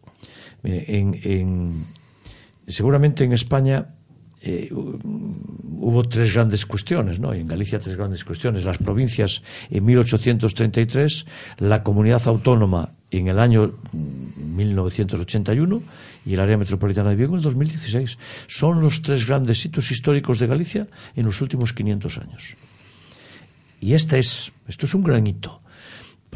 Seguramente 2.68 3.24
en 3.24 3.34
España 3.34 3.84
eh, 4.42 4.68
hu- 4.72 5.00
hubo 5.80 6.04
tres 6.04 6.34
grandes 6.34 6.66
cuestiones, 6.66 7.20
¿no? 7.20 7.34
Y 7.34 7.40
en 7.40 7.48
Galicia 7.48 7.80
tres 7.80 7.96
grandes 7.96 8.24
cuestiones. 8.26 8.66
Las 8.66 8.78
provincias 8.78 9.42
en 9.70 9.86
1833, 9.86 11.26
la 11.60 11.82
comunidad 11.84 12.22
autónoma 12.28 12.94
en 13.10 13.28
el 13.30 13.40
año 13.40 13.74
mm, 13.94 14.56
1981 14.58 15.82
y 16.26 16.34
el 16.34 16.40
área 16.42 16.58
metropolitana 16.58 17.12
de 17.12 17.16
Vigo 17.16 17.32
en 17.34 17.38
el 17.38 17.44
2016. 17.44 18.18
Son 18.48 18.82
los 18.82 19.02
tres 19.02 19.26
grandes 19.26 19.64
hitos 19.66 19.90
históricos 19.92 20.40
de 20.40 20.48
Galicia 20.48 20.88
en 21.16 21.26
los 21.26 21.42
últimos 21.42 21.72
500 21.74 22.18
años. 22.18 22.58
Y 23.80 23.94
esta 23.94 24.18
es, 24.18 24.52
esto 24.68 24.86
es 24.88 24.94
un 24.94 25.04
gran 25.04 25.26
hito. 25.26 25.62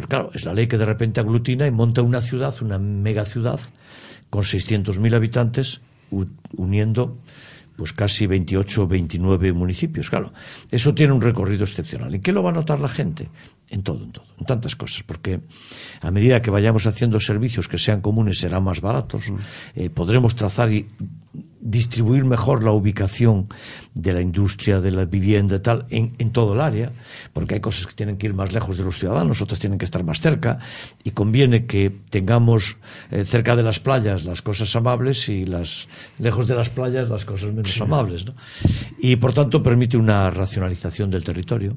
Pero 0.01 0.09
claro, 0.09 0.31
es 0.33 0.45
la 0.45 0.53
ley 0.55 0.65
que 0.65 0.79
de 0.79 0.85
repente 0.85 1.19
aglutina 1.19 1.67
y 1.67 1.71
monta 1.71 2.01
una 2.01 2.21
ciudad, 2.21 2.55
una 2.61 2.79
mega 2.79 3.23
ciudad, 3.23 3.59
con 4.31 4.41
600.000 4.41 5.13
habitantes, 5.13 5.81
uniendo 6.57 7.19
pues 7.75 7.93
casi 7.93 8.25
28 8.25 8.83
o 8.83 8.87
29 8.87 9.53
municipios. 9.53 10.09
Claro, 10.09 10.33
eso 10.71 10.95
tiene 10.95 11.13
un 11.13 11.21
recorrido 11.21 11.65
excepcional. 11.65 12.15
¿En 12.15 12.21
qué 12.21 12.31
lo 12.31 12.41
va 12.41 12.49
a 12.49 12.53
notar 12.53 12.79
la 12.79 12.87
gente? 12.87 13.29
En 13.71 13.83
todo, 13.83 14.03
en 14.03 14.11
todo, 14.11 14.25
en 14.37 14.45
tantas 14.45 14.75
cosas, 14.75 15.01
porque 15.03 15.39
a 16.01 16.11
medida 16.11 16.41
que 16.41 16.51
vayamos 16.51 16.87
haciendo 16.87 17.19
servicios 17.21 17.69
que 17.69 17.77
sean 17.77 18.01
comunes 18.01 18.37
serán 18.37 18.63
más 18.63 18.81
baratos, 18.81 19.23
eh, 19.75 19.89
podremos 19.89 20.35
trazar 20.35 20.73
y 20.73 20.87
distribuir 21.61 22.25
mejor 22.25 22.63
la 22.63 22.71
ubicación 22.71 23.47
de 23.93 24.13
la 24.13 24.21
industria, 24.21 24.81
de 24.81 24.91
la 24.91 25.05
vivienda 25.05 25.57
y 25.57 25.59
tal, 25.59 25.85
en, 25.89 26.13
en 26.17 26.31
todo 26.31 26.53
el 26.55 26.61
área, 26.61 26.91
porque 27.33 27.55
hay 27.55 27.59
cosas 27.61 27.85
que 27.85 27.93
tienen 27.93 28.17
que 28.17 28.27
ir 28.27 28.33
más 28.33 28.51
lejos 28.51 28.77
de 28.77 28.83
los 28.83 28.97
ciudadanos, 28.97 29.41
otras 29.41 29.59
tienen 29.59 29.77
que 29.77 29.85
estar 29.85 30.03
más 30.03 30.21
cerca, 30.21 30.57
y 31.03 31.11
conviene 31.11 31.65
que 31.65 31.91
tengamos 32.09 32.77
eh, 33.11 33.25
cerca 33.25 33.55
de 33.55 33.63
las 33.63 33.79
playas 33.79 34.25
las 34.25 34.41
cosas 34.41 34.75
amables 34.75 35.29
y 35.29 35.45
las 35.45 35.87
lejos 36.17 36.47
de 36.47 36.55
las 36.55 36.69
playas 36.69 37.09
las 37.09 37.25
cosas 37.25 37.53
menos 37.53 37.79
amables. 37.79 38.25
¿no? 38.25 38.33
Y 38.99 39.15
por 39.17 39.33
tanto 39.33 39.61
permite 39.61 39.97
una 39.97 40.29
racionalización 40.31 41.11
del 41.11 41.23
territorio. 41.23 41.75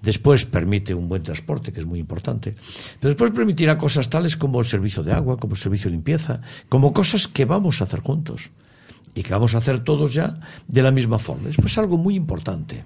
Después 0.00 0.46
permite 0.46 0.94
un 0.94 1.08
buen 1.08 1.22
transporte, 1.28 1.72
que 1.72 1.80
es 1.80 1.86
muy 1.86 1.98
importante. 1.98 2.54
Pero 3.00 3.10
después 3.12 3.30
permitirá 3.32 3.76
cosas 3.76 4.08
tales 4.08 4.36
como 4.36 4.60
el 4.60 4.66
servicio 4.66 5.02
de 5.02 5.12
agua, 5.12 5.36
como 5.36 5.54
el 5.54 5.60
servicio 5.60 5.90
de 5.90 5.96
limpieza, 5.96 6.40
como 6.68 6.92
cosas 6.92 7.28
que 7.28 7.44
vamos 7.44 7.80
a 7.80 7.84
hacer 7.84 8.00
juntos 8.00 8.50
y 9.14 9.22
que 9.22 9.32
vamos 9.32 9.54
a 9.54 9.58
hacer 9.58 9.80
todos 9.80 10.14
ya 10.14 10.40
de 10.66 10.82
la 10.82 10.90
misma 10.90 11.18
forma. 11.18 11.48
Después 11.48 11.76
algo 11.78 11.98
muy 11.98 12.14
importante. 12.14 12.84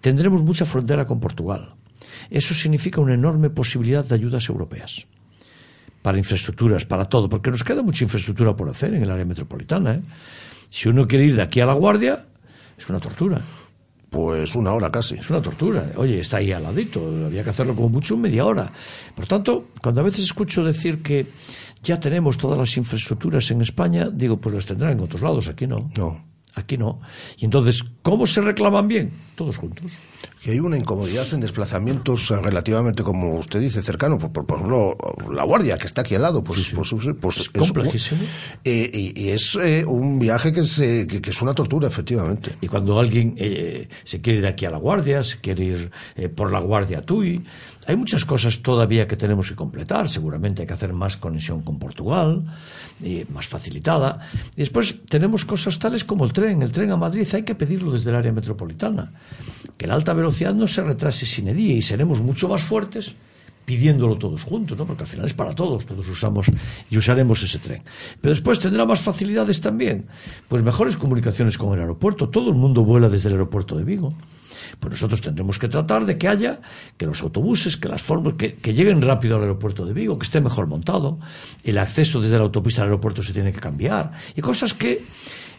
Tendremos 0.00 0.42
mucha 0.42 0.64
frontera 0.64 1.06
con 1.06 1.18
Portugal. 1.18 1.74
Eso 2.30 2.54
significa 2.54 3.00
una 3.00 3.14
enorme 3.14 3.50
posibilidad 3.50 4.04
de 4.04 4.14
ayudas 4.14 4.48
europeas 4.48 5.06
para 6.02 6.18
infraestructuras, 6.18 6.84
para 6.84 7.04
todo, 7.04 7.28
porque 7.28 7.50
nos 7.50 7.62
queda 7.62 7.82
mucha 7.82 8.04
infraestructura 8.04 8.54
por 8.56 8.68
hacer 8.68 8.94
en 8.94 9.02
el 9.02 9.10
área 9.10 9.24
metropolitana. 9.24 9.94
¿eh? 9.94 10.02
Si 10.68 10.88
uno 10.88 11.06
quiere 11.06 11.26
ir 11.26 11.36
de 11.36 11.42
aquí 11.42 11.60
a 11.60 11.66
La 11.66 11.74
Guardia, 11.74 12.26
es 12.76 12.88
una 12.88 12.98
tortura. 12.98 13.40
Pues 14.12 14.54
una 14.54 14.74
hora 14.74 14.92
casi. 14.92 15.14
Es 15.14 15.30
una 15.30 15.40
tortura. 15.40 15.90
Oye, 15.96 16.20
está 16.20 16.36
ahí 16.36 16.52
al 16.52 16.64
ladito. 16.64 17.00
Había 17.24 17.42
que 17.42 17.48
hacerlo 17.48 17.74
como 17.74 17.88
mucho 17.88 18.14
media 18.14 18.44
hora. 18.44 18.70
Por 19.16 19.26
tanto, 19.26 19.68
cuando 19.82 20.02
a 20.02 20.04
veces 20.04 20.24
escucho 20.24 20.62
decir 20.62 21.02
que 21.02 21.28
ya 21.82 21.98
tenemos 21.98 22.36
todas 22.36 22.58
las 22.58 22.76
infraestructuras 22.76 23.50
en 23.50 23.62
España, 23.62 24.10
digo, 24.12 24.36
pues 24.38 24.54
las 24.54 24.66
tendrán 24.66 24.92
en 24.92 25.00
otros 25.00 25.22
lados. 25.22 25.48
Aquí 25.48 25.66
no. 25.66 25.90
No. 25.96 26.31
Aquí 26.54 26.76
no. 26.76 27.00
Y 27.38 27.46
entonces, 27.46 27.82
¿cómo 28.02 28.26
se 28.26 28.40
reclaman 28.42 28.86
bien? 28.86 29.10
Todos 29.36 29.56
juntos. 29.56 29.92
que 30.42 30.50
hay 30.50 30.60
una 30.60 30.76
incomodidad 30.76 31.26
en 31.32 31.40
desplazamientos 31.40 32.30
eh, 32.30 32.36
relativamente, 32.36 33.02
como 33.02 33.36
usted 33.36 33.60
dice, 33.60 33.82
cercano. 33.82 34.18
Por, 34.18 34.32
por, 34.32 34.56
ejemplo, 34.58 34.96
la 35.32 35.44
Guardia, 35.44 35.78
que 35.78 35.86
está 35.86 36.02
aquí 36.02 36.14
al 36.14 36.22
lado, 36.22 36.44
pues, 36.44 36.72
pues, 36.74 36.94
pues 37.18 37.40
Es 37.40 37.48
complejísimo. 37.48 38.20
eh, 38.64 38.90
y, 38.92 39.18
y 39.18 39.28
es 39.30 39.54
eh, 39.56 39.84
un 39.86 40.18
viaje 40.18 40.52
que 40.52 40.60
es, 40.60 40.78
eh, 40.78 41.06
que, 41.08 41.22
que 41.22 41.30
es 41.30 41.40
una 41.40 41.54
tortura, 41.54 41.88
efectivamente. 41.88 42.54
Y 42.60 42.68
cuando 42.68 43.00
alguien 43.00 43.34
eh, 43.38 43.88
se 44.04 44.20
quiere 44.20 44.38
ir 44.38 44.42
de 44.42 44.48
aquí 44.50 44.66
a 44.66 44.70
la 44.70 44.78
Guardia, 44.78 45.22
se 45.22 45.38
quiere 45.40 45.64
ir 45.64 45.90
eh, 46.16 46.28
por 46.28 46.52
la 46.52 46.60
Guardia 46.60 46.98
a 46.98 47.02
Tui, 47.02 47.42
hay 47.86 47.96
muchas 47.96 48.24
cosas 48.24 48.60
todavía 48.60 49.08
que 49.08 49.16
tenemos 49.16 49.48
que 49.48 49.56
completar. 49.56 50.08
Seguramente 50.08 50.62
hay 50.62 50.68
que 50.68 50.74
hacer 50.74 50.92
más 50.92 51.16
conexión 51.16 51.62
con 51.62 51.78
Portugal, 51.78 52.44
y 53.02 53.24
más 53.30 53.46
facilitada. 53.46 54.18
Y 54.56 54.60
después 54.60 55.04
tenemos 55.06 55.44
cosas 55.44 55.78
tales 55.78 56.04
como 56.04 56.24
el 56.24 56.32
tren. 56.32 56.62
El 56.62 56.72
tren 56.72 56.90
a 56.92 56.96
Madrid 56.96 57.26
hay 57.32 57.42
que 57.42 57.54
pedirlo 57.54 57.92
desde 57.92 58.10
el 58.10 58.16
área 58.16 58.32
metropolitana. 58.32 59.12
Que 59.76 59.86
la 59.86 59.94
alta 59.94 60.14
velocidad 60.14 60.54
no 60.54 60.68
se 60.68 60.82
retrase 60.82 61.26
sin 61.26 61.48
edie 61.48 61.74
y 61.74 61.82
seremos 61.82 62.20
mucho 62.20 62.48
más 62.48 62.62
fuertes 62.62 63.16
pidiéndolo 63.64 64.18
todos 64.18 64.42
juntos, 64.42 64.76
¿no? 64.76 64.86
porque 64.86 65.04
al 65.04 65.08
final 65.08 65.26
es 65.26 65.34
para 65.34 65.54
todos, 65.54 65.86
todos 65.86 66.08
usamos 66.08 66.46
y 66.90 66.98
usaremos 66.98 67.42
ese 67.44 67.60
tren. 67.60 67.82
Pero 68.20 68.34
después 68.34 68.58
tendrá 68.58 68.84
más 68.84 69.00
facilidades 69.00 69.60
también, 69.60 70.06
pues 70.48 70.64
mejores 70.64 70.96
comunicaciones 70.96 71.56
con 71.58 71.72
el 71.74 71.80
aeropuerto, 71.80 72.28
todo 72.28 72.50
el 72.50 72.56
mundo 72.56 72.84
vuela 72.84 73.08
desde 73.08 73.28
el 73.28 73.34
aeropuerto 73.34 73.76
de 73.76 73.84
Vigo. 73.84 74.12
Pues 74.80 74.92
nosotros 74.92 75.20
tendremos 75.20 75.58
que 75.58 75.68
tratar 75.68 76.04
de 76.06 76.18
que 76.18 76.28
haya, 76.28 76.60
que 76.96 77.06
los 77.06 77.22
autobuses, 77.22 77.76
que 77.76 77.88
las 77.88 78.02
formas, 78.02 78.34
que, 78.34 78.54
que 78.54 78.72
lleguen 78.74 79.00
rápido 79.02 79.36
al 79.36 79.42
aeropuerto 79.42 79.84
de 79.84 79.92
Vigo, 79.92 80.18
que 80.18 80.24
esté 80.24 80.40
mejor 80.40 80.66
montado, 80.66 81.18
el 81.64 81.78
acceso 81.78 82.20
desde 82.20 82.36
la 82.36 82.42
autopista 82.44 82.82
al 82.82 82.88
aeropuerto 82.88 83.22
se 83.22 83.32
tiene 83.32 83.52
que 83.52 83.60
cambiar, 83.60 84.12
y 84.36 84.40
cosas 84.40 84.74
que 84.74 85.04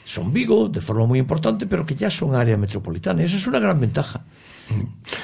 son 0.06 0.34
Vigo 0.34 0.68
de 0.68 0.81
forma 0.81 1.06
muy 1.06 1.19
importante, 1.19 1.65
pero 1.68 1.85
que 1.85 1.95
ya 1.95 2.10
son 2.10 2.35
área 2.35 2.57
metropolitana, 2.57 3.22
y 3.22 3.26
eso 3.26 3.38
es 3.38 3.48
una 3.48 3.60
gran 3.60 3.80
ventaja 3.80 4.23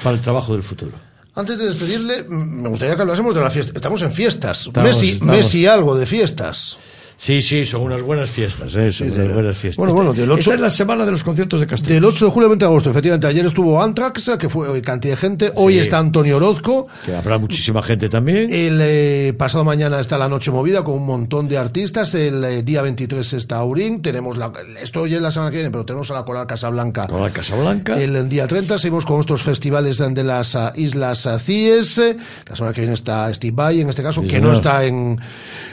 para 0.02 0.14
el 0.16 0.22
trabajo 0.22 0.52
del 0.54 0.62
futuro. 0.62 0.92
Antes 1.34 1.58
de 1.58 1.66
despedirle, 1.66 2.24
me 2.24 2.68
gustaría 2.68 2.96
que 2.96 3.02
hablásemos 3.02 3.34
de 3.34 3.40
la 3.40 3.50
fiesta. 3.50 3.72
Estamos 3.76 4.02
en 4.02 4.12
fiestas. 4.12 4.66
Estamos- 4.66 4.88
Messi, 4.88 5.10
estamos. 5.12 5.36
Messi 5.36 5.66
algo 5.66 5.96
de 5.96 6.04
fiestas. 6.06 6.76
Sí, 7.22 7.42
sí, 7.42 7.66
son 7.66 7.82
unas 7.82 8.00
buenas 8.00 8.30
fiestas, 8.30 8.74
¿eh? 8.76 8.90
son 8.90 9.08
Sí, 9.08 9.14
unas 9.14 9.34
buenas 9.34 9.58
fiestas. 9.58 9.76
Bueno, 9.76 9.92
bueno, 9.92 10.14
del 10.14 10.30
ocho- 10.30 10.40
Esta 10.40 10.54
es 10.54 10.60
la 10.62 10.70
semana 10.70 11.04
de 11.04 11.10
los 11.12 11.22
conciertos 11.22 11.60
de 11.60 11.66
Castellón. 11.66 11.96
Del 12.00 12.04
8 12.06 12.24
de 12.24 12.30
julio 12.30 12.46
al 12.46 12.50
20 12.52 12.64
de 12.64 12.68
agosto, 12.70 12.88
efectivamente. 12.88 13.26
Ayer 13.26 13.44
estuvo 13.44 13.82
Antrax, 13.82 14.30
que 14.38 14.48
fue 14.48 14.68
hoy 14.70 14.80
cantidad 14.80 15.12
de 15.12 15.16
gente. 15.18 15.52
Hoy 15.56 15.74
Sí. 15.74 15.78
está 15.80 15.98
Antonio 15.98 16.38
Orozco. 16.38 16.86
Que 17.04 17.14
habrá 17.14 17.36
muchísima 17.36 17.82
gente 17.82 18.08
también. 18.08 18.50
El 18.50 18.78
eh, 18.80 19.34
pasado 19.36 19.64
mañana 19.64 20.00
está 20.00 20.16
la 20.16 20.30
Noche 20.30 20.50
Movida 20.50 20.82
con 20.82 20.94
un 20.94 21.04
montón 21.04 21.46
de 21.46 21.58
artistas. 21.58 22.14
El 22.14 22.42
eh, 22.42 22.62
día 22.62 22.80
23 22.80 23.34
está 23.34 23.56
Aurín. 23.56 24.00
Tenemos 24.00 24.38
la, 24.38 24.50
esto 24.82 25.06
ya 25.06 25.16
es 25.18 25.22
la 25.22 25.30
semana 25.30 25.50
que 25.50 25.58
viene, 25.58 25.70
pero 25.70 25.84
tenemos 25.84 26.10
a 26.10 26.14
la 26.14 26.24
Coral 26.24 26.46
Casablanca. 26.46 27.06
Coral 27.06 27.32
Casablanca. 27.32 28.00
El 28.00 28.30
día 28.30 28.46
30 28.46 28.78
seguimos 28.78 29.04
con 29.04 29.20
estos 29.20 29.42
festivales 29.42 29.98
de 29.98 30.24
las 30.24 30.56
ah, 30.56 30.72
Islas 30.74 31.26
ah, 31.26 31.38
Cíes. 31.38 31.98
Eh, 31.98 32.16
La 32.48 32.56
semana 32.56 32.72
que 32.74 32.80
viene 32.80 32.94
está 32.94 33.30
Steve 33.34 33.52
Vai, 33.54 33.82
en 33.82 33.90
este 33.90 34.02
caso, 34.02 34.22
Sí, 34.22 34.28
que 34.28 34.40
no 34.40 34.54
señor. 34.54 34.56
está 34.56 34.86
en, 34.86 35.18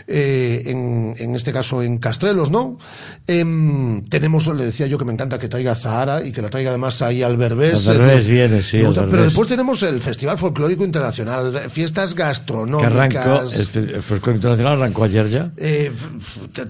eh, 0.07 0.63
en, 0.65 1.15
en 1.17 1.36
este 1.38 1.53
caso 1.53 1.81
en 1.81 1.97
Castrelos, 1.97 2.51
¿no? 2.51 2.77
Em, 3.26 4.03
tenemos, 4.03 4.47
le 4.47 4.65
decía 4.65 4.88
yo 4.88 4.97
que 4.97 5.05
me 5.05 5.14
encanta 5.14 5.38
que 5.39 5.47
traiga 5.47 5.76
Zahara 5.76 6.23
y 6.26 6.31
que 6.31 6.41
la 6.41 6.49
traiga 6.49 6.69
además 6.72 7.01
ahí 7.01 7.23
al 7.23 7.38
Berbés. 7.38 7.88
Al 7.88 7.97
Berbés 7.97 8.27
viene, 8.27 8.61
sí, 8.61 8.80
al. 8.84 8.93
Pero 8.93 9.23
después 9.23 9.47
tenemos 9.47 9.81
el 9.84 10.01
Festival 10.01 10.38
Folclórico 10.38 10.84
Internacional, 10.84 11.69
fiestas 11.69 12.14
que 12.14 12.23
gastronómicas. 12.23 12.91
arrancó, 12.91 13.49
el, 13.76 13.89
el 13.95 14.01
Fresco 14.01 14.31
Internacional 14.31 14.73
arrancó 14.73 15.03
ayer 15.05 15.30
ya. 15.30 15.51
Eh, 15.57 15.91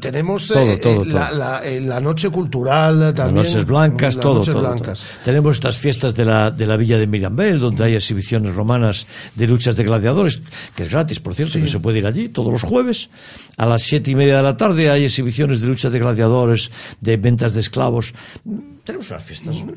tenemos 0.02 0.48
Todo, 0.48 0.78
todo, 0.80 1.06
La, 1.06 1.30
todo. 1.30 1.38
la- 1.38 1.62
la 1.82 2.00
noche 2.02 2.30
cultural 2.30 3.14
también. 3.14 3.44
Las 3.46 3.54
noches 3.54 3.66
blancas, 3.66 4.16
Las 4.16 4.24
todo, 4.24 4.36
noches 4.40 4.56
blancas. 4.56 5.06
Tenemos 5.24 5.56
estas 5.58 5.78
fiestas 5.78 6.16
de 6.16 6.26
la, 6.26 6.52
de 6.52 6.66
la 6.66 6.78
villa 6.78 6.98
de 6.98 7.08
Mirambel, 7.08 7.60
donde 7.60 7.84
hay 7.86 7.96
exhibiciones 7.96 8.56
romanas 8.56 9.06
de 9.36 9.48
luchas 9.48 9.76
de 9.76 9.84
gladiadores, 9.84 10.42
que 10.76 10.84
es 10.84 10.90
gratis, 10.90 11.20
por 11.20 11.36
cierto, 11.36 11.60
que 11.60 11.68
se 11.68 11.80
puede 11.80 12.00
ir 12.00 12.08
allí 12.08 12.30
todos 12.30 12.52
los 12.52 12.64
jueves. 12.64 13.10
A 13.58 13.66
las 13.66 13.82
siete 13.84 14.12
y 14.12 14.16
media 14.16 14.38
de 14.38 14.44
la 14.44 14.57
tarde 14.58 14.90
hay 14.90 15.06
exhibiciones 15.06 15.62
de 15.62 15.68
luchas 15.68 15.92
de 15.92 16.00
gladiadores, 16.00 16.72
de 17.00 17.18
ventas 17.18 17.54
de 17.54 17.62
esclavos. 17.62 18.14
Mm, 18.44 18.60
Tenemos 18.84 19.10
unas 19.12 19.24
fiestas 19.24 19.56
muy- 19.66 19.74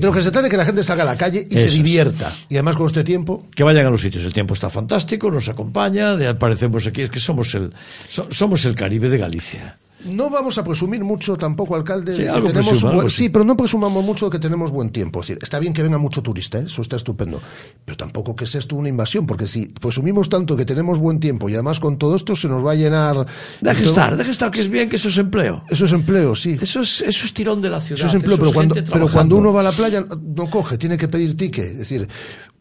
De 0.00 0.06
lo 0.06 0.12
que 0.14 0.22
se 0.22 0.30
trata 0.30 0.46
es 0.46 0.50
que 0.50 0.56
la 0.56 0.64
gente 0.64 0.82
salga 0.82 1.02
a 1.02 1.06
la 1.06 1.16
calle 1.16 1.46
y 1.50 1.56
Eso 1.58 1.68
se 1.68 1.74
divierta. 1.74 2.32
Y 2.48 2.54
además 2.54 2.76
con 2.76 2.86
este 2.86 3.04
tiempo. 3.04 3.46
que 3.54 3.62
vayan 3.62 3.84
a 3.86 3.90
los 3.90 4.00
sitios. 4.00 4.24
El 4.24 4.32
tiempo 4.32 4.54
está 4.54 4.70
fantástico, 4.70 5.30
nos 5.30 5.48
acompaña, 5.50 6.16
de- 6.16 6.26
aparecemos 6.28 6.86
aquí, 6.86 7.02
es 7.02 7.10
que 7.10 7.20
somos 7.20 7.54
el, 7.54 7.72
so- 8.08 8.28
somos 8.30 8.64
el 8.64 8.74
Caribe 8.74 9.10
de 9.10 9.18
Galicia. 9.18 9.76
No 10.14 10.30
vamos 10.30 10.56
a 10.58 10.64
presumir 10.64 11.02
mucho 11.04 11.36
tampoco, 11.36 11.74
alcalde. 11.74 12.12
Sí, 12.12 12.26
algo 12.26 12.48
tenemos 12.48 12.68
presuma, 12.70 12.90
buen- 12.92 12.98
algo 13.00 13.10
sí. 13.10 13.16
sí, 13.24 13.28
pero 13.28 13.44
no 13.44 13.56
presumamos 13.56 14.04
mucho 14.04 14.26
de 14.26 14.32
que 14.32 14.38
tenemos 14.38 14.70
buen 14.70 14.90
tiempo. 14.90 15.20
Es 15.20 15.28
decir, 15.28 15.38
está 15.42 15.58
bien 15.58 15.72
que 15.72 15.82
venga 15.82 15.98
mucho 15.98 16.22
turista, 16.22 16.58
¿eh? 16.58 16.64
eso 16.66 16.82
está 16.82 16.96
estupendo. 16.96 17.40
Pero 17.84 17.96
tampoco 17.96 18.34
que 18.36 18.46
sea 18.46 18.58
esto 18.60 18.76
una 18.76 18.88
invasión, 18.88 19.26
porque 19.26 19.46
si 19.46 19.66
presumimos 19.66 20.28
tanto 20.28 20.56
que 20.56 20.64
tenemos 20.64 20.98
buen 20.98 21.20
tiempo 21.20 21.48
y 21.48 21.54
además 21.54 21.80
con 21.80 21.98
todo 21.98 22.16
esto 22.16 22.36
se 22.36 22.48
nos 22.48 22.64
va 22.64 22.72
a 22.72 22.74
llenar. 22.74 23.26
Deje 23.60 23.80
todo- 23.82 23.90
estar, 23.90 24.16
deje 24.16 24.30
estar, 24.30 24.50
que 24.50 24.60
es 24.60 24.68
bien, 24.70 24.88
que 24.88 24.96
eso 24.96 25.08
es 25.08 25.18
empleo. 25.18 25.62
Eso 25.68 25.84
es 25.84 25.92
empleo, 25.92 26.34
sí. 26.36 26.56
Eso 26.60 26.80
es, 26.80 27.00
eso 27.02 27.24
es 27.24 27.34
tirón 27.34 27.60
de 27.60 27.70
la 27.70 27.80
ciudad. 27.80 27.98
Eso 28.00 28.08
es 28.08 28.14
empleo, 28.14 28.34
eso 28.34 28.40
pero 28.42 28.50
es 28.50 28.54
cuando, 28.54 28.92
pero 28.92 29.08
cuando 29.08 29.36
uno 29.36 29.52
va 29.52 29.60
a 29.60 29.64
la 29.64 29.72
playa 29.72 30.04
no 30.22 30.50
coge, 30.50 30.78
tiene 30.78 30.96
que 30.96 31.08
pedir 31.08 31.36
ticket. 31.36 31.64
Es 31.72 31.78
decir, 31.78 32.08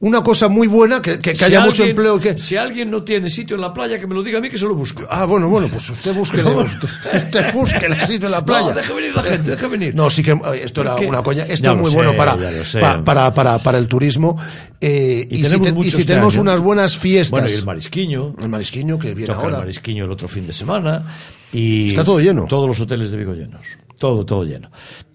una 0.06 0.24
cosa 0.24 0.48
muy 0.48 0.68
buena, 0.68 1.02
que, 1.02 1.14
que- 1.20 1.32
que 1.32 1.36
Si 1.36 1.44
haya 1.46 1.62
mucho 1.66 1.84
empleo. 1.84 2.20
que 2.20 2.38
Si 2.38 2.56
alguien 2.56 2.92
no 2.92 3.02
tiene 3.04 3.30
sitio 3.30 3.56
en 3.56 3.62
la 3.62 3.74
playa, 3.74 4.00
que 4.00 4.06
me 4.08 4.14
lo 4.14 4.22
diga 4.24 4.38
a 4.38 4.42
mí 4.42 4.50
que 4.50 4.58
se 4.58 4.66
lo 4.66 4.76
busco. 4.76 5.04
Ah, 5.10 5.26
bueno, 5.26 5.50
bueno, 5.50 5.68
pues 5.70 5.90
usted 5.90 6.14
busque, 6.14 6.44
usted, 6.44 6.90
usted 7.18 7.54
busque 7.54 7.86
el 7.86 8.00
sitio 8.02 8.28
en 8.28 8.32
la 8.32 8.46
playa. 8.46 8.70
No, 8.70 8.74
deje 8.74 8.94
venir 8.94 9.16
la 9.16 9.24
gente, 9.24 9.52
deje 9.52 9.68
venir. 9.68 9.96
No, 9.96 10.10
sí 10.10 10.22
que 10.24 10.32
eh, 10.32 10.62
esto 10.64 10.82
era 10.82 10.96
una 10.96 11.22
coña. 11.24 11.44
Esto 11.44 11.72
es 11.72 11.78
muy 11.78 11.90
sé, 11.90 11.96
bueno 11.96 12.16
para, 12.16 12.38
pa- 12.80 13.04
para, 13.04 13.34
para, 13.34 13.60
para 13.60 13.78
el 13.78 13.88
turismo. 13.88 14.38
Eh, 14.80 15.28
Y 15.30 15.34
y, 15.34 15.38
si, 15.38 15.44
tenemos 15.44 15.62
te- 15.68 15.70
y 15.70 15.74
mucho 15.74 15.90
si 15.92 16.02
este 16.02 16.14
tenemos 16.14 16.34
año. 16.36 16.42
unas 16.44 16.60
buenas 16.60 16.98
fiestas. 16.98 17.32
Bueno, 17.32 17.50
y 17.50 17.54
el 17.54 17.66
marisquiño. 17.66 18.36
El 18.40 18.50
marisquiño 18.50 19.00
que 19.00 19.14
viene 19.16 19.34
ahora. 19.34 19.58
el 19.58 19.62
marisquiño 19.64 20.06
el 20.06 20.12
otro 20.12 20.28
fin 20.28 20.46
de 20.46 20.54
semana. 20.54 21.04
Y 21.52 21.90
Está 21.90 22.04
todo 22.04 22.20
lleno. 22.20 22.46
Todos 22.48 22.68
los 22.68 22.80
hoteles 22.80 23.10
de 23.12 23.18
Vigo 23.18 23.34
llenos. 23.34 23.62
Todo, 23.98 24.26
todo 24.26 24.44
lleno. 24.44 24.70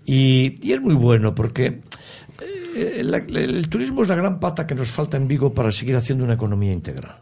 Y, 0.07 0.55
y 0.67 0.73
es 0.73 0.81
muy 0.81 0.95
bueno 0.95 1.35
porque 1.35 1.83
eh, 2.75 3.03
la- 3.05 3.19
el 3.19 3.69
turismo 3.69 4.03
es 4.03 4.09
la 4.09 4.15
gran 4.17 4.41
pata 4.41 4.67
que 4.67 4.75
nos 4.75 4.89
falta 4.91 5.17
en 5.17 5.29
Vigo 5.29 5.53
para 5.53 5.71
seguir 5.73 5.97
haciendo 5.97 6.25
una 6.25 6.35
economía 6.35 6.73
integral. 6.73 7.17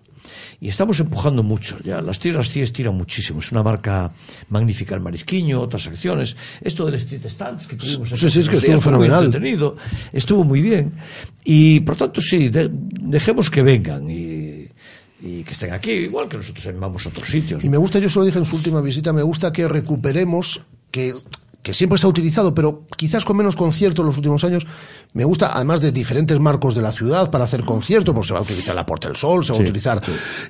Y 0.60 0.68
estamos 0.68 0.98
empujando 1.00 1.42
mucho. 1.44 1.78
Ya 1.84 2.00
las 2.02 2.18
tierras 2.18 2.50
Cies 2.50 2.72
tiran 2.72 2.94
muchísimo. 2.96 3.38
Es 3.38 3.52
una 3.52 3.62
marca 3.62 4.10
magnífica 4.50 4.94
el 4.94 5.00
marisquiño, 5.00 5.60
otras 5.60 5.86
acciones. 5.86 6.36
Esto 6.60 6.84
del 6.84 6.96
Street 6.96 7.22
Stands 7.28 7.66
que 7.68 7.76
tuvimos 7.76 8.12
aquí 8.12 8.20
Sí, 8.22 8.30
sí, 8.30 8.40
es 8.40 8.46
que 8.48 8.52
días 8.56 8.64
estuvo 8.64 8.74
muy 8.76 8.82
fenomenal. 8.82 9.24
entretenido. 9.26 9.76
Estuvo 10.12 10.42
muy 10.44 10.60
bien. 10.60 10.92
Y 11.44 11.80
por 11.80 11.96
tanto, 11.96 12.20
sí, 12.20 12.48
de- 12.48 12.70
dejemos 12.72 13.48
que 13.50 13.62
vengan 13.62 14.10
y, 14.10 14.66
y 15.22 15.44
que 15.44 15.52
estén 15.52 15.72
aquí, 15.72 15.92
igual 15.92 16.28
que 16.28 16.36
nosotros 16.38 16.66
animamos 16.66 17.06
a 17.06 17.10
otros 17.10 17.28
sitios. 17.28 17.62
Y 17.64 17.68
me 17.68 17.76
gusta, 17.78 18.00
yo 18.00 18.10
se 18.10 18.18
lo 18.18 18.24
dije 18.24 18.38
en 18.38 18.44
su 18.44 18.56
última 18.56 18.80
visita, 18.80 19.12
me 19.12 19.22
gusta 19.22 19.52
que 19.52 19.66
recuperemos, 19.68 20.60
que, 20.90 21.14
que 21.62 21.74
siempre 21.74 21.98
se 21.98 22.06
ha 22.06 22.08
utilizado, 22.08 22.54
pero 22.54 22.84
quizás 22.96 23.24
con 23.24 23.36
menos 23.36 23.56
conciertos 23.56 24.02
en 24.02 24.06
los 24.06 24.16
últimos 24.16 24.42
años. 24.44 24.66
Me 25.12 25.24
gusta, 25.24 25.50
además 25.54 25.80
de 25.80 25.90
diferentes 25.92 26.38
marcos 26.38 26.74
de 26.74 26.82
la 26.82 26.92
ciudad 26.92 27.30
para 27.30 27.44
hacer 27.44 27.62
conciertos, 27.64 28.14
pues 28.14 28.28
se 28.28 28.32
va 28.34 28.38
a 28.40 28.42
utilizar 28.42 28.74
la 28.74 28.86
Puerta 28.86 29.08
del 29.08 29.16
Sol, 29.16 29.44
se 29.44 29.52
va 29.52 29.56
Sí, 29.58 29.62
a 29.64 29.66
utilizar 29.66 30.00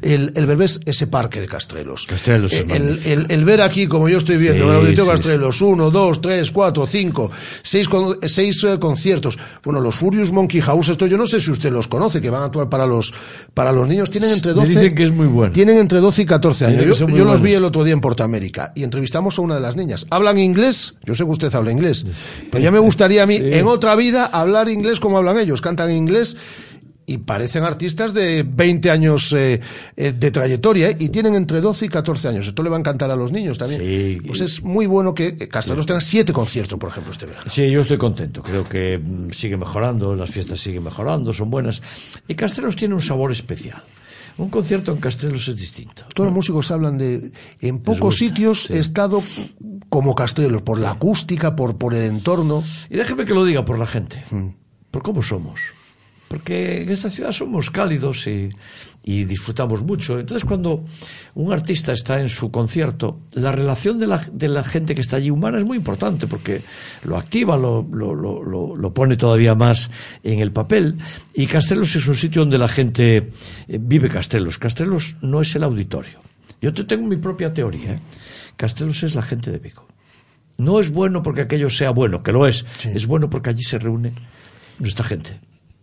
el, 0.02 0.32
el 0.34 0.46
Berbés, 0.46 0.80
ese 0.84 1.06
parque 1.06 1.40
de 1.40 1.46
Castrelos. 1.46 2.06
Castrelos 2.06 2.52
el, 2.52 2.66
magnífico. 2.66 3.08
el- 3.10 3.26
el 3.30 3.44
ver 3.44 3.62
aquí, 3.62 3.86
como 3.86 4.08
yo 4.08 4.18
estoy 4.18 4.36
viendo, 4.36 4.64
Sí, 4.64 4.70
el 4.70 4.76
Auditorio 4.76 5.12
Castrelos, 5.12 5.60
uno, 5.62 5.90
dos, 5.90 6.20
tres, 6.20 6.50
cuatro, 6.50 6.86
cinco, 6.86 7.30
seis, 7.62 7.88
con- 7.88 8.18
seis 8.28 8.62
eh, 8.64 8.78
conciertos. 8.78 9.38
Bueno, 9.64 9.80
los 9.80 9.94
Furious 9.94 10.30
Monkey 10.30 10.60
House, 10.60 10.88
esto 10.90 11.06
yo 11.06 11.16
no 11.16 11.26
sé 11.26 11.40
si 11.40 11.50
usted 11.50 11.72
los 11.72 11.88
conoce, 11.88 12.20
que 12.20 12.30
van 12.30 12.42
a 12.42 12.46
actuar 12.46 12.68
para 12.68 12.86
los, 12.86 13.12
para 13.54 13.72
los 13.72 13.88
niños, 13.88 14.10
tienen 14.10 14.30
entre 14.30 14.52
Me 14.52 14.60
12. 14.60 14.68
dicen 14.68 14.94
que 14.94 15.04
es 15.04 15.12
muy 15.12 15.26
bueno. 15.26 15.52
Tienen 15.52 15.78
entre 15.78 15.98
12 16.00 16.22
y 16.22 16.26
14 16.26 16.66
años. 16.66 16.98
Yo, 16.98 17.06
yo 17.08 17.24
los 17.24 17.40
vi 17.40 17.54
el 17.54 17.64
otro 17.64 17.82
día 17.84 17.94
en 17.94 18.00
Portamérica 18.00 18.72
y 18.74 18.82
entrevistamos 18.84 19.38
a 19.38 19.42
una 19.42 19.54
de 19.54 19.60
las 19.62 19.76
niñas. 19.76 20.06
¿Hablan 20.10 20.38
inglés? 20.38 20.94
Yo 21.04 21.14
sé 21.14 21.24
que 21.24 21.30
usted 21.30 21.54
habla 21.54 21.72
inglés. 21.72 22.04
Pero 22.50 22.62
ya 22.62 22.70
me 22.70 22.78
gustaría 22.78 23.22
a 23.22 23.26
mí, 23.26 23.36
Sí. 23.36 23.50
en 23.52 23.66
otra 23.66 23.94
vida, 23.96 24.26
hablar 24.26 24.68
inglés 24.68 25.00
como 25.00 25.18
hablan 25.18 25.38
ellos. 25.38 25.60
Cantan 25.60 25.90
inglés 25.90 26.36
y 27.06 27.16
parecen 27.16 27.64
artistas 27.64 28.12
de 28.12 28.42
20 28.46 28.90
años 28.90 29.32
eh, 29.32 29.58
eh, 29.96 30.12
de 30.12 30.30
trayectoria 30.30 30.90
¿eh? 30.90 30.96
y 30.98 31.08
tienen 31.08 31.34
entre 31.36 31.62
12 31.62 31.86
y 31.86 31.88
14 31.88 32.28
años. 32.28 32.46
Esto 32.46 32.62
le 32.62 32.68
va 32.68 32.76
a 32.76 32.80
encantar 32.80 33.10
a 33.10 33.16
los 33.16 33.32
niños 33.32 33.56
también. 33.56 33.80
Sí. 33.80 34.18
Pues 34.26 34.42
es 34.42 34.62
muy 34.62 34.84
bueno 34.84 35.14
que 35.14 35.48
Castrelos 35.48 35.86
tenga 35.86 36.02
siete 36.02 36.34
conciertos, 36.34 36.78
por 36.78 36.90
ejemplo, 36.90 37.10
este 37.12 37.24
verano. 37.24 37.46
Sí, 37.48 37.70
yo 37.70 37.80
estoy 37.80 37.96
contento. 37.96 38.42
Creo 38.42 38.68
que 38.68 38.98
mm, 38.98 39.30
sigue 39.30 39.56
mejorando, 39.56 40.14
las 40.14 40.30
fiestas 40.30 40.60
siguen 40.60 40.84
mejorando, 40.84 41.32
son 41.32 41.48
buenas. 41.48 41.80
Y 42.28 42.34
Castelos 42.34 42.76
tiene 42.76 42.94
un 42.94 43.00
sabor 43.00 43.32
especial. 43.32 43.82
Un 44.38 44.50
concierto 44.50 44.92
en 44.92 44.98
Castelos 44.98 45.48
es 45.48 45.56
distinto. 45.56 46.04
Todos 46.14 46.28
los 46.28 46.34
músicos 46.34 46.70
hablan 46.70 46.96
de 46.96 47.32
en 47.60 47.80
pocos 47.80 48.00
gusta, 48.00 48.24
sitios 48.24 48.70
he 48.70 48.78
estado 48.78 49.20
como 49.88 50.14
Castrelos, 50.14 50.62
por 50.62 50.78
la 50.78 50.92
acústica, 50.92 51.56
por, 51.56 51.76
por 51.76 51.94
el 51.94 52.04
entorno. 52.04 52.62
Y 52.88 52.96
déjeme 52.96 53.24
que 53.24 53.34
lo 53.34 53.44
diga 53.44 53.64
por 53.64 53.78
la 53.78 53.86
gente. 53.86 54.22
Mm. 54.30 54.48
Por 54.90 55.02
cómo 55.02 55.22
somos. 55.22 55.60
porque 56.28 56.82
en 56.82 56.90
esta 56.90 57.10
ciudad 57.10 57.32
somos 57.32 57.70
cálidos 57.70 58.26
y, 58.26 58.50
y 59.02 59.24
disfrutamos 59.24 59.82
mucho. 59.82 60.18
Entonces, 60.18 60.44
cuando 60.44 60.84
un 61.34 61.52
artista 61.52 61.92
está 61.92 62.20
en 62.20 62.28
su 62.28 62.50
concierto, 62.50 63.18
la 63.32 63.52
relación 63.52 63.98
de 63.98 64.06
la, 64.06 64.18
de 64.32 64.48
la 64.48 64.62
gente 64.62 64.94
que 64.94 65.00
está 65.00 65.16
allí 65.16 65.30
humana 65.30 65.58
es 65.58 65.64
muy 65.64 65.78
importante 65.78 66.26
porque 66.26 66.62
lo 67.04 67.16
activa, 67.16 67.56
lo, 67.56 67.86
lo, 67.90 68.14
lo, 68.14 68.94
pone 68.94 69.16
todavía 69.16 69.54
más 69.54 69.90
en 70.22 70.40
el 70.40 70.52
papel. 70.52 70.96
Y 71.32 71.46
Castelos 71.46 71.96
es 71.96 72.06
un 72.06 72.16
sitio 72.16 72.42
donde 72.42 72.58
la 72.58 72.68
gente 72.68 73.16
eh, 73.16 73.78
vive 73.80 74.08
Castelos. 74.08 74.58
Castelos 74.58 75.16
no 75.22 75.40
es 75.40 75.54
el 75.56 75.64
auditorio. 75.64 76.20
Yo 76.60 76.72
te 76.74 76.84
tengo 76.84 77.06
mi 77.06 77.16
propia 77.16 77.52
teoría. 77.52 77.92
¿eh? 77.92 78.00
Castelos 78.56 79.02
es 79.04 79.14
la 79.14 79.22
gente 79.22 79.50
de 79.50 79.58
Vigo. 79.58 79.86
No 80.58 80.80
es 80.80 80.90
bueno 80.90 81.22
porque 81.22 81.42
aquello 81.42 81.70
sea 81.70 81.90
bueno, 81.90 82.22
que 82.22 82.32
lo 82.32 82.46
es. 82.46 82.66
Es 82.84 83.06
bueno 83.06 83.30
porque 83.30 83.50
allí 83.50 83.62
se 83.62 83.78
reúne 83.78 84.12
nuestra 84.80 85.04
gente. 85.06 85.38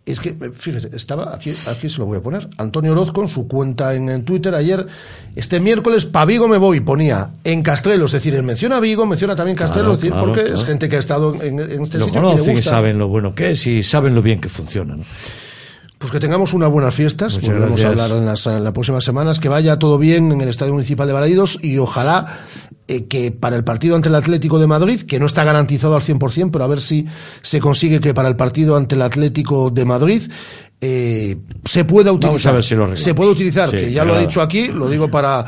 Es 0.06 0.20
que, 0.20 0.36
fíjese, 0.54 0.90
estaba 0.94 1.34
aquí, 1.34 1.52
aquí 1.68 1.90
se 1.90 1.98
lo 1.98 2.06
voy 2.06 2.18
a 2.18 2.22
poner. 2.22 2.48
Antonio 2.58 2.92
Orozco 2.92 3.22
en 3.22 3.28
su 3.28 3.48
cuenta 3.48 3.92
en, 3.92 4.08
en 4.08 4.24
Twitter 4.24 4.54
ayer, 4.54 4.86
este 5.34 5.58
miércoles 5.58 6.06
pa 6.06 6.24
Vigo 6.24 6.46
me 6.46 6.58
voy, 6.58 6.78
ponía 6.78 7.30
en 7.42 7.64
Castrelos, 7.64 8.14
es 8.14 8.22
decir, 8.22 8.36
él 8.36 8.44
menciona 8.44 8.78
Vigo, 8.78 9.04
menciona 9.04 9.34
también 9.34 9.56
Castrelos, 9.56 9.94
es 9.94 9.98
decir, 10.02 10.12
claro, 10.12 10.26
porque 10.26 10.42
claro. 10.42 10.56
es 10.56 10.64
gente 10.64 10.88
que 10.88 10.94
ha 10.94 11.00
estado 11.00 11.34
en, 11.42 11.58
en 11.58 11.82
este 11.82 11.98
Lo 11.98 12.04
sitio 12.04 12.20
y 12.20 12.22
le 12.22 12.30
conocen 12.30 12.52
y 12.52 12.56
gusta. 12.56 12.70
saben 12.70 12.98
lo 12.98 13.08
bueno 13.08 13.34
que 13.34 13.50
es 13.50 13.66
y 13.66 13.82
saben 13.82 14.14
lo 14.14 14.22
bien 14.22 14.40
que 14.40 14.48
funciona. 14.48 14.94
¿no? 14.94 15.02
Pues 15.98 16.12
que 16.12 16.20
tengamos 16.20 16.52
unas 16.52 16.70
buenas 16.70 16.94
fiestas, 16.94 17.34
Muchas 17.34 17.48
volveremos 17.48 17.82
a 17.82 17.88
hablar 17.88 18.10
en 18.10 18.26
las, 18.26 18.46
en 18.46 18.62
las 18.62 18.72
próximas 18.74 19.02
semanas, 19.02 19.40
que 19.40 19.48
vaya 19.48 19.78
todo 19.78 19.98
bien 19.98 20.30
en 20.30 20.42
el 20.42 20.50
Estadio 20.50 20.74
Municipal 20.74 21.06
de 21.06 21.14
Balaidos 21.14 21.58
y 21.62 21.78
ojalá 21.78 22.40
eh, 22.88 23.06
que 23.06 23.30
para 23.32 23.56
el 23.56 23.64
partido 23.64 23.96
ante 23.96 24.08
el 24.08 24.14
Atlético 24.14 24.58
de 24.58 24.66
Madrid, 24.66 25.02
que 25.02 25.18
no 25.18 25.26
está 25.26 25.44
garantizado 25.44 25.96
al 25.96 26.02
100%, 26.02 26.50
pero 26.52 26.64
a 26.64 26.68
ver 26.68 26.80
si 26.80 27.06
se 27.42 27.60
consigue 27.60 28.00
que 28.00 28.14
para 28.14 28.28
el 28.28 28.36
partido 28.36 28.76
ante 28.76 28.94
el 28.94 29.02
Atlético 29.02 29.70
de 29.70 29.84
Madrid 29.84 30.22
eh, 30.80 31.36
se 31.64 31.84
pueda 31.84 32.10
Vamos 32.12 32.26
utilizar. 32.26 32.52
a 32.52 32.54
ver 32.56 32.64
si 32.64 32.74
lo 32.74 32.96
se 32.96 33.14
puede 33.14 33.30
utilizar, 33.30 33.70
Sí, 33.70 33.76
que 33.76 33.92
ya 33.92 34.04
lo 34.04 34.14
ha 34.14 34.20
dicho 34.20 34.40
aquí, 34.40 34.68
lo 34.68 34.88
digo 34.88 35.10
para 35.10 35.44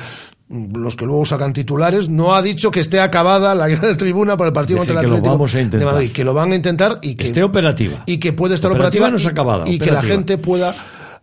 los 0.48 0.96
que 0.96 1.04
luego 1.04 1.26
sacan 1.26 1.52
titulares, 1.52 2.08
no 2.08 2.34
ha 2.34 2.40
dicho 2.40 2.70
que 2.70 2.80
esté 2.80 3.00
acabada 3.00 3.54
la 3.54 3.68
gran 3.68 3.96
tribuna 3.98 4.36
para 4.36 4.48
el 4.48 4.54
partido 4.54 4.80
Dice 4.80 4.94
contra 4.94 5.02
el 5.02 5.06
Atlético 5.14 5.32
vamos 5.34 5.54
a 5.54 5.58
de. 5.58 5.84
Madrid, 5.84 6.12
que 6.12 6.24
lo 6.24 6.32
van 6.32 6.52
a 6.52 6.54
intentar 6.54 6.98
y 7.02 7.14
que 7.16 7.24
Esté 7.24 7.42
operativa. 7.42 8.02
y 8.06 8.16
que 8.18 8.32
puede 8.32 8.54
estar 8.54 8.72
Operativa 8.72 9.06
operativa, 9.06 9.10
no 9.10 9.16
es 9.18 9.24
y- 9.24 9.28
acabada, 9.28 9.68
y, 9.68 9.78
que 9.78 9.90
la 9.90 10.00
gente 10.02 10.38
pueda 10.38 10.74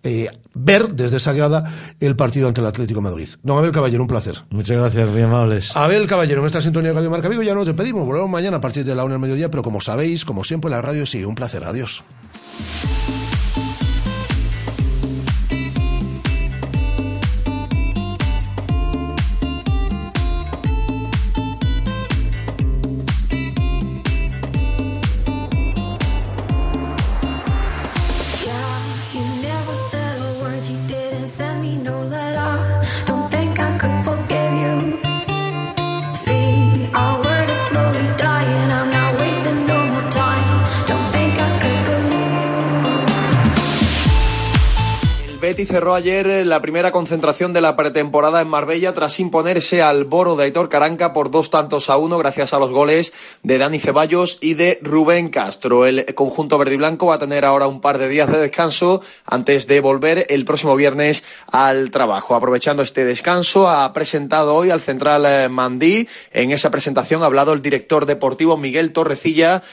eh, 0.04 0.30
ver 0.56 0.90
desde 0.90 1.18
esa 1.18 1.34
grada 1.34 1.72
el 2.00 2.16
partido 2.16 2.48
ante 2.48 2.62
el 2.62 2.68
Atlético 2.68 3.02
de 3.02 3.10
Madrid. 3.10 3.30
Don 3.44 3.58
Abel 3.58 3.72
Caballero, 3.72 4.02
un 4.02 4.08
placer. 4.08 4.38
Muchas 4.50 4.78
gracias, 4.78 5.10
muy 5.10 5.22
amables. 5.22 5.76
Abel 5.76 6.08
Caballero, 6.08 6.42
en 6.42 6.48
esta 6.48 6.62
sintonía 6.62 6.90
de 6.90 6.96
Radio 6.96 7.12
Marca 7.12 7.30
Vigo 7.30 7.44
ya 7.44 7.54
nos 7.54 7.66
despedimos. 7.66 8.06
Volvemos 8.06 8.30
mañana 8.30 8.58
a 8.58 8.62
partir 8.62 8.84
de 8.84 8.96
la 8.96 9.04
una 9.04 9.14
del 9.14 9.22
mediodía, 9.22 9.52
pero 9.52 9.62
como 9.62 9.82
sabéis, 9.82 10.26
como 10.26 10.44
siempre, 10.44 10.72
la 10.72 10.82
radio 10.82 11.06
sigue. 11.06 11.26
Un 11.26 11.36
placer. 11.36 11.64
Adiós. 11.64 12.04
Betis 45.56 45.70
cerró 45.70 45.96
ayer 45.96 46.28
eh, 46.28 46.44
la 46.44 46.60
primera 46.60 46.92
concentración 46.92 47.54
de 47.54 47.62
la 47.62 47.78
pretemporada 47.78 48.42
en 48.42 48.48
Marbella 48.50 48.94
tras 48.94 49.22
imponerse 49.22 49.82
al 49.82 50.04
Boro 50.04 50.36
de 50.36 50.44
Aitor 50.44 50.68
Caranca 50.68 51.14
por 51.14 51.32
dos 51.32 51.50
tantos 51.50 51.90
a 51.90 51.96
uno 51.96 52.18
gracias 52.18 52.52
a 52.52 52.60
los 52.60 52.72
goles 52.72 53.14
de 53.42 53.58
Dani 53.58 53.80
Ceballos 53.80 54.38
y 54.42 54.56
de 54.56 54.80
Rubén 54.82 55.30
Castro. 55.30 55.86
El 55.86 56.14
conjunto 56.14 56.58
verde 56.58 56.74
y 56.74 56.78
blanco 56.78 57.06
va 57.06 57.16
a 57.16 57.20
tener 57.20 57.46
ahora 57.46 57.68
un 57.68 57.80
par 57.80 58.00
de 58.00 58.10
días 58.10 58.30
de 58.30 58.38
descanso 58.38 59.02
antes 59.26 59.66
de 59.66 59.80
volver 59.80 60.26
el 60.28 60.44
próximo 60.44 60.76
viernes 60.76 61.24
al 61.50 61.90
trabajo. 61.90 62.36
Aprovechando 62.36 62.84
este 62.84 63.06
descanso, 63.06 63.70
ha 63.70 63.94
presentado 63.94 64.56
hoy 64.56 64.72
al 64.72 64.82
central 64.82 65.26
eh, 65.26 65.48
Mandí. 65.48 66.06
En 66.34 66.52
esa 66.52 66.70
presentación 66.70 67.24
ha 67.24 67.28
hablado 67.28 67.54
el 67.54 67.62
director 67.62 68.06
deportivo 68.06 68.58
Miguel 68.58 68.92
Torrecilla 68.92 69.64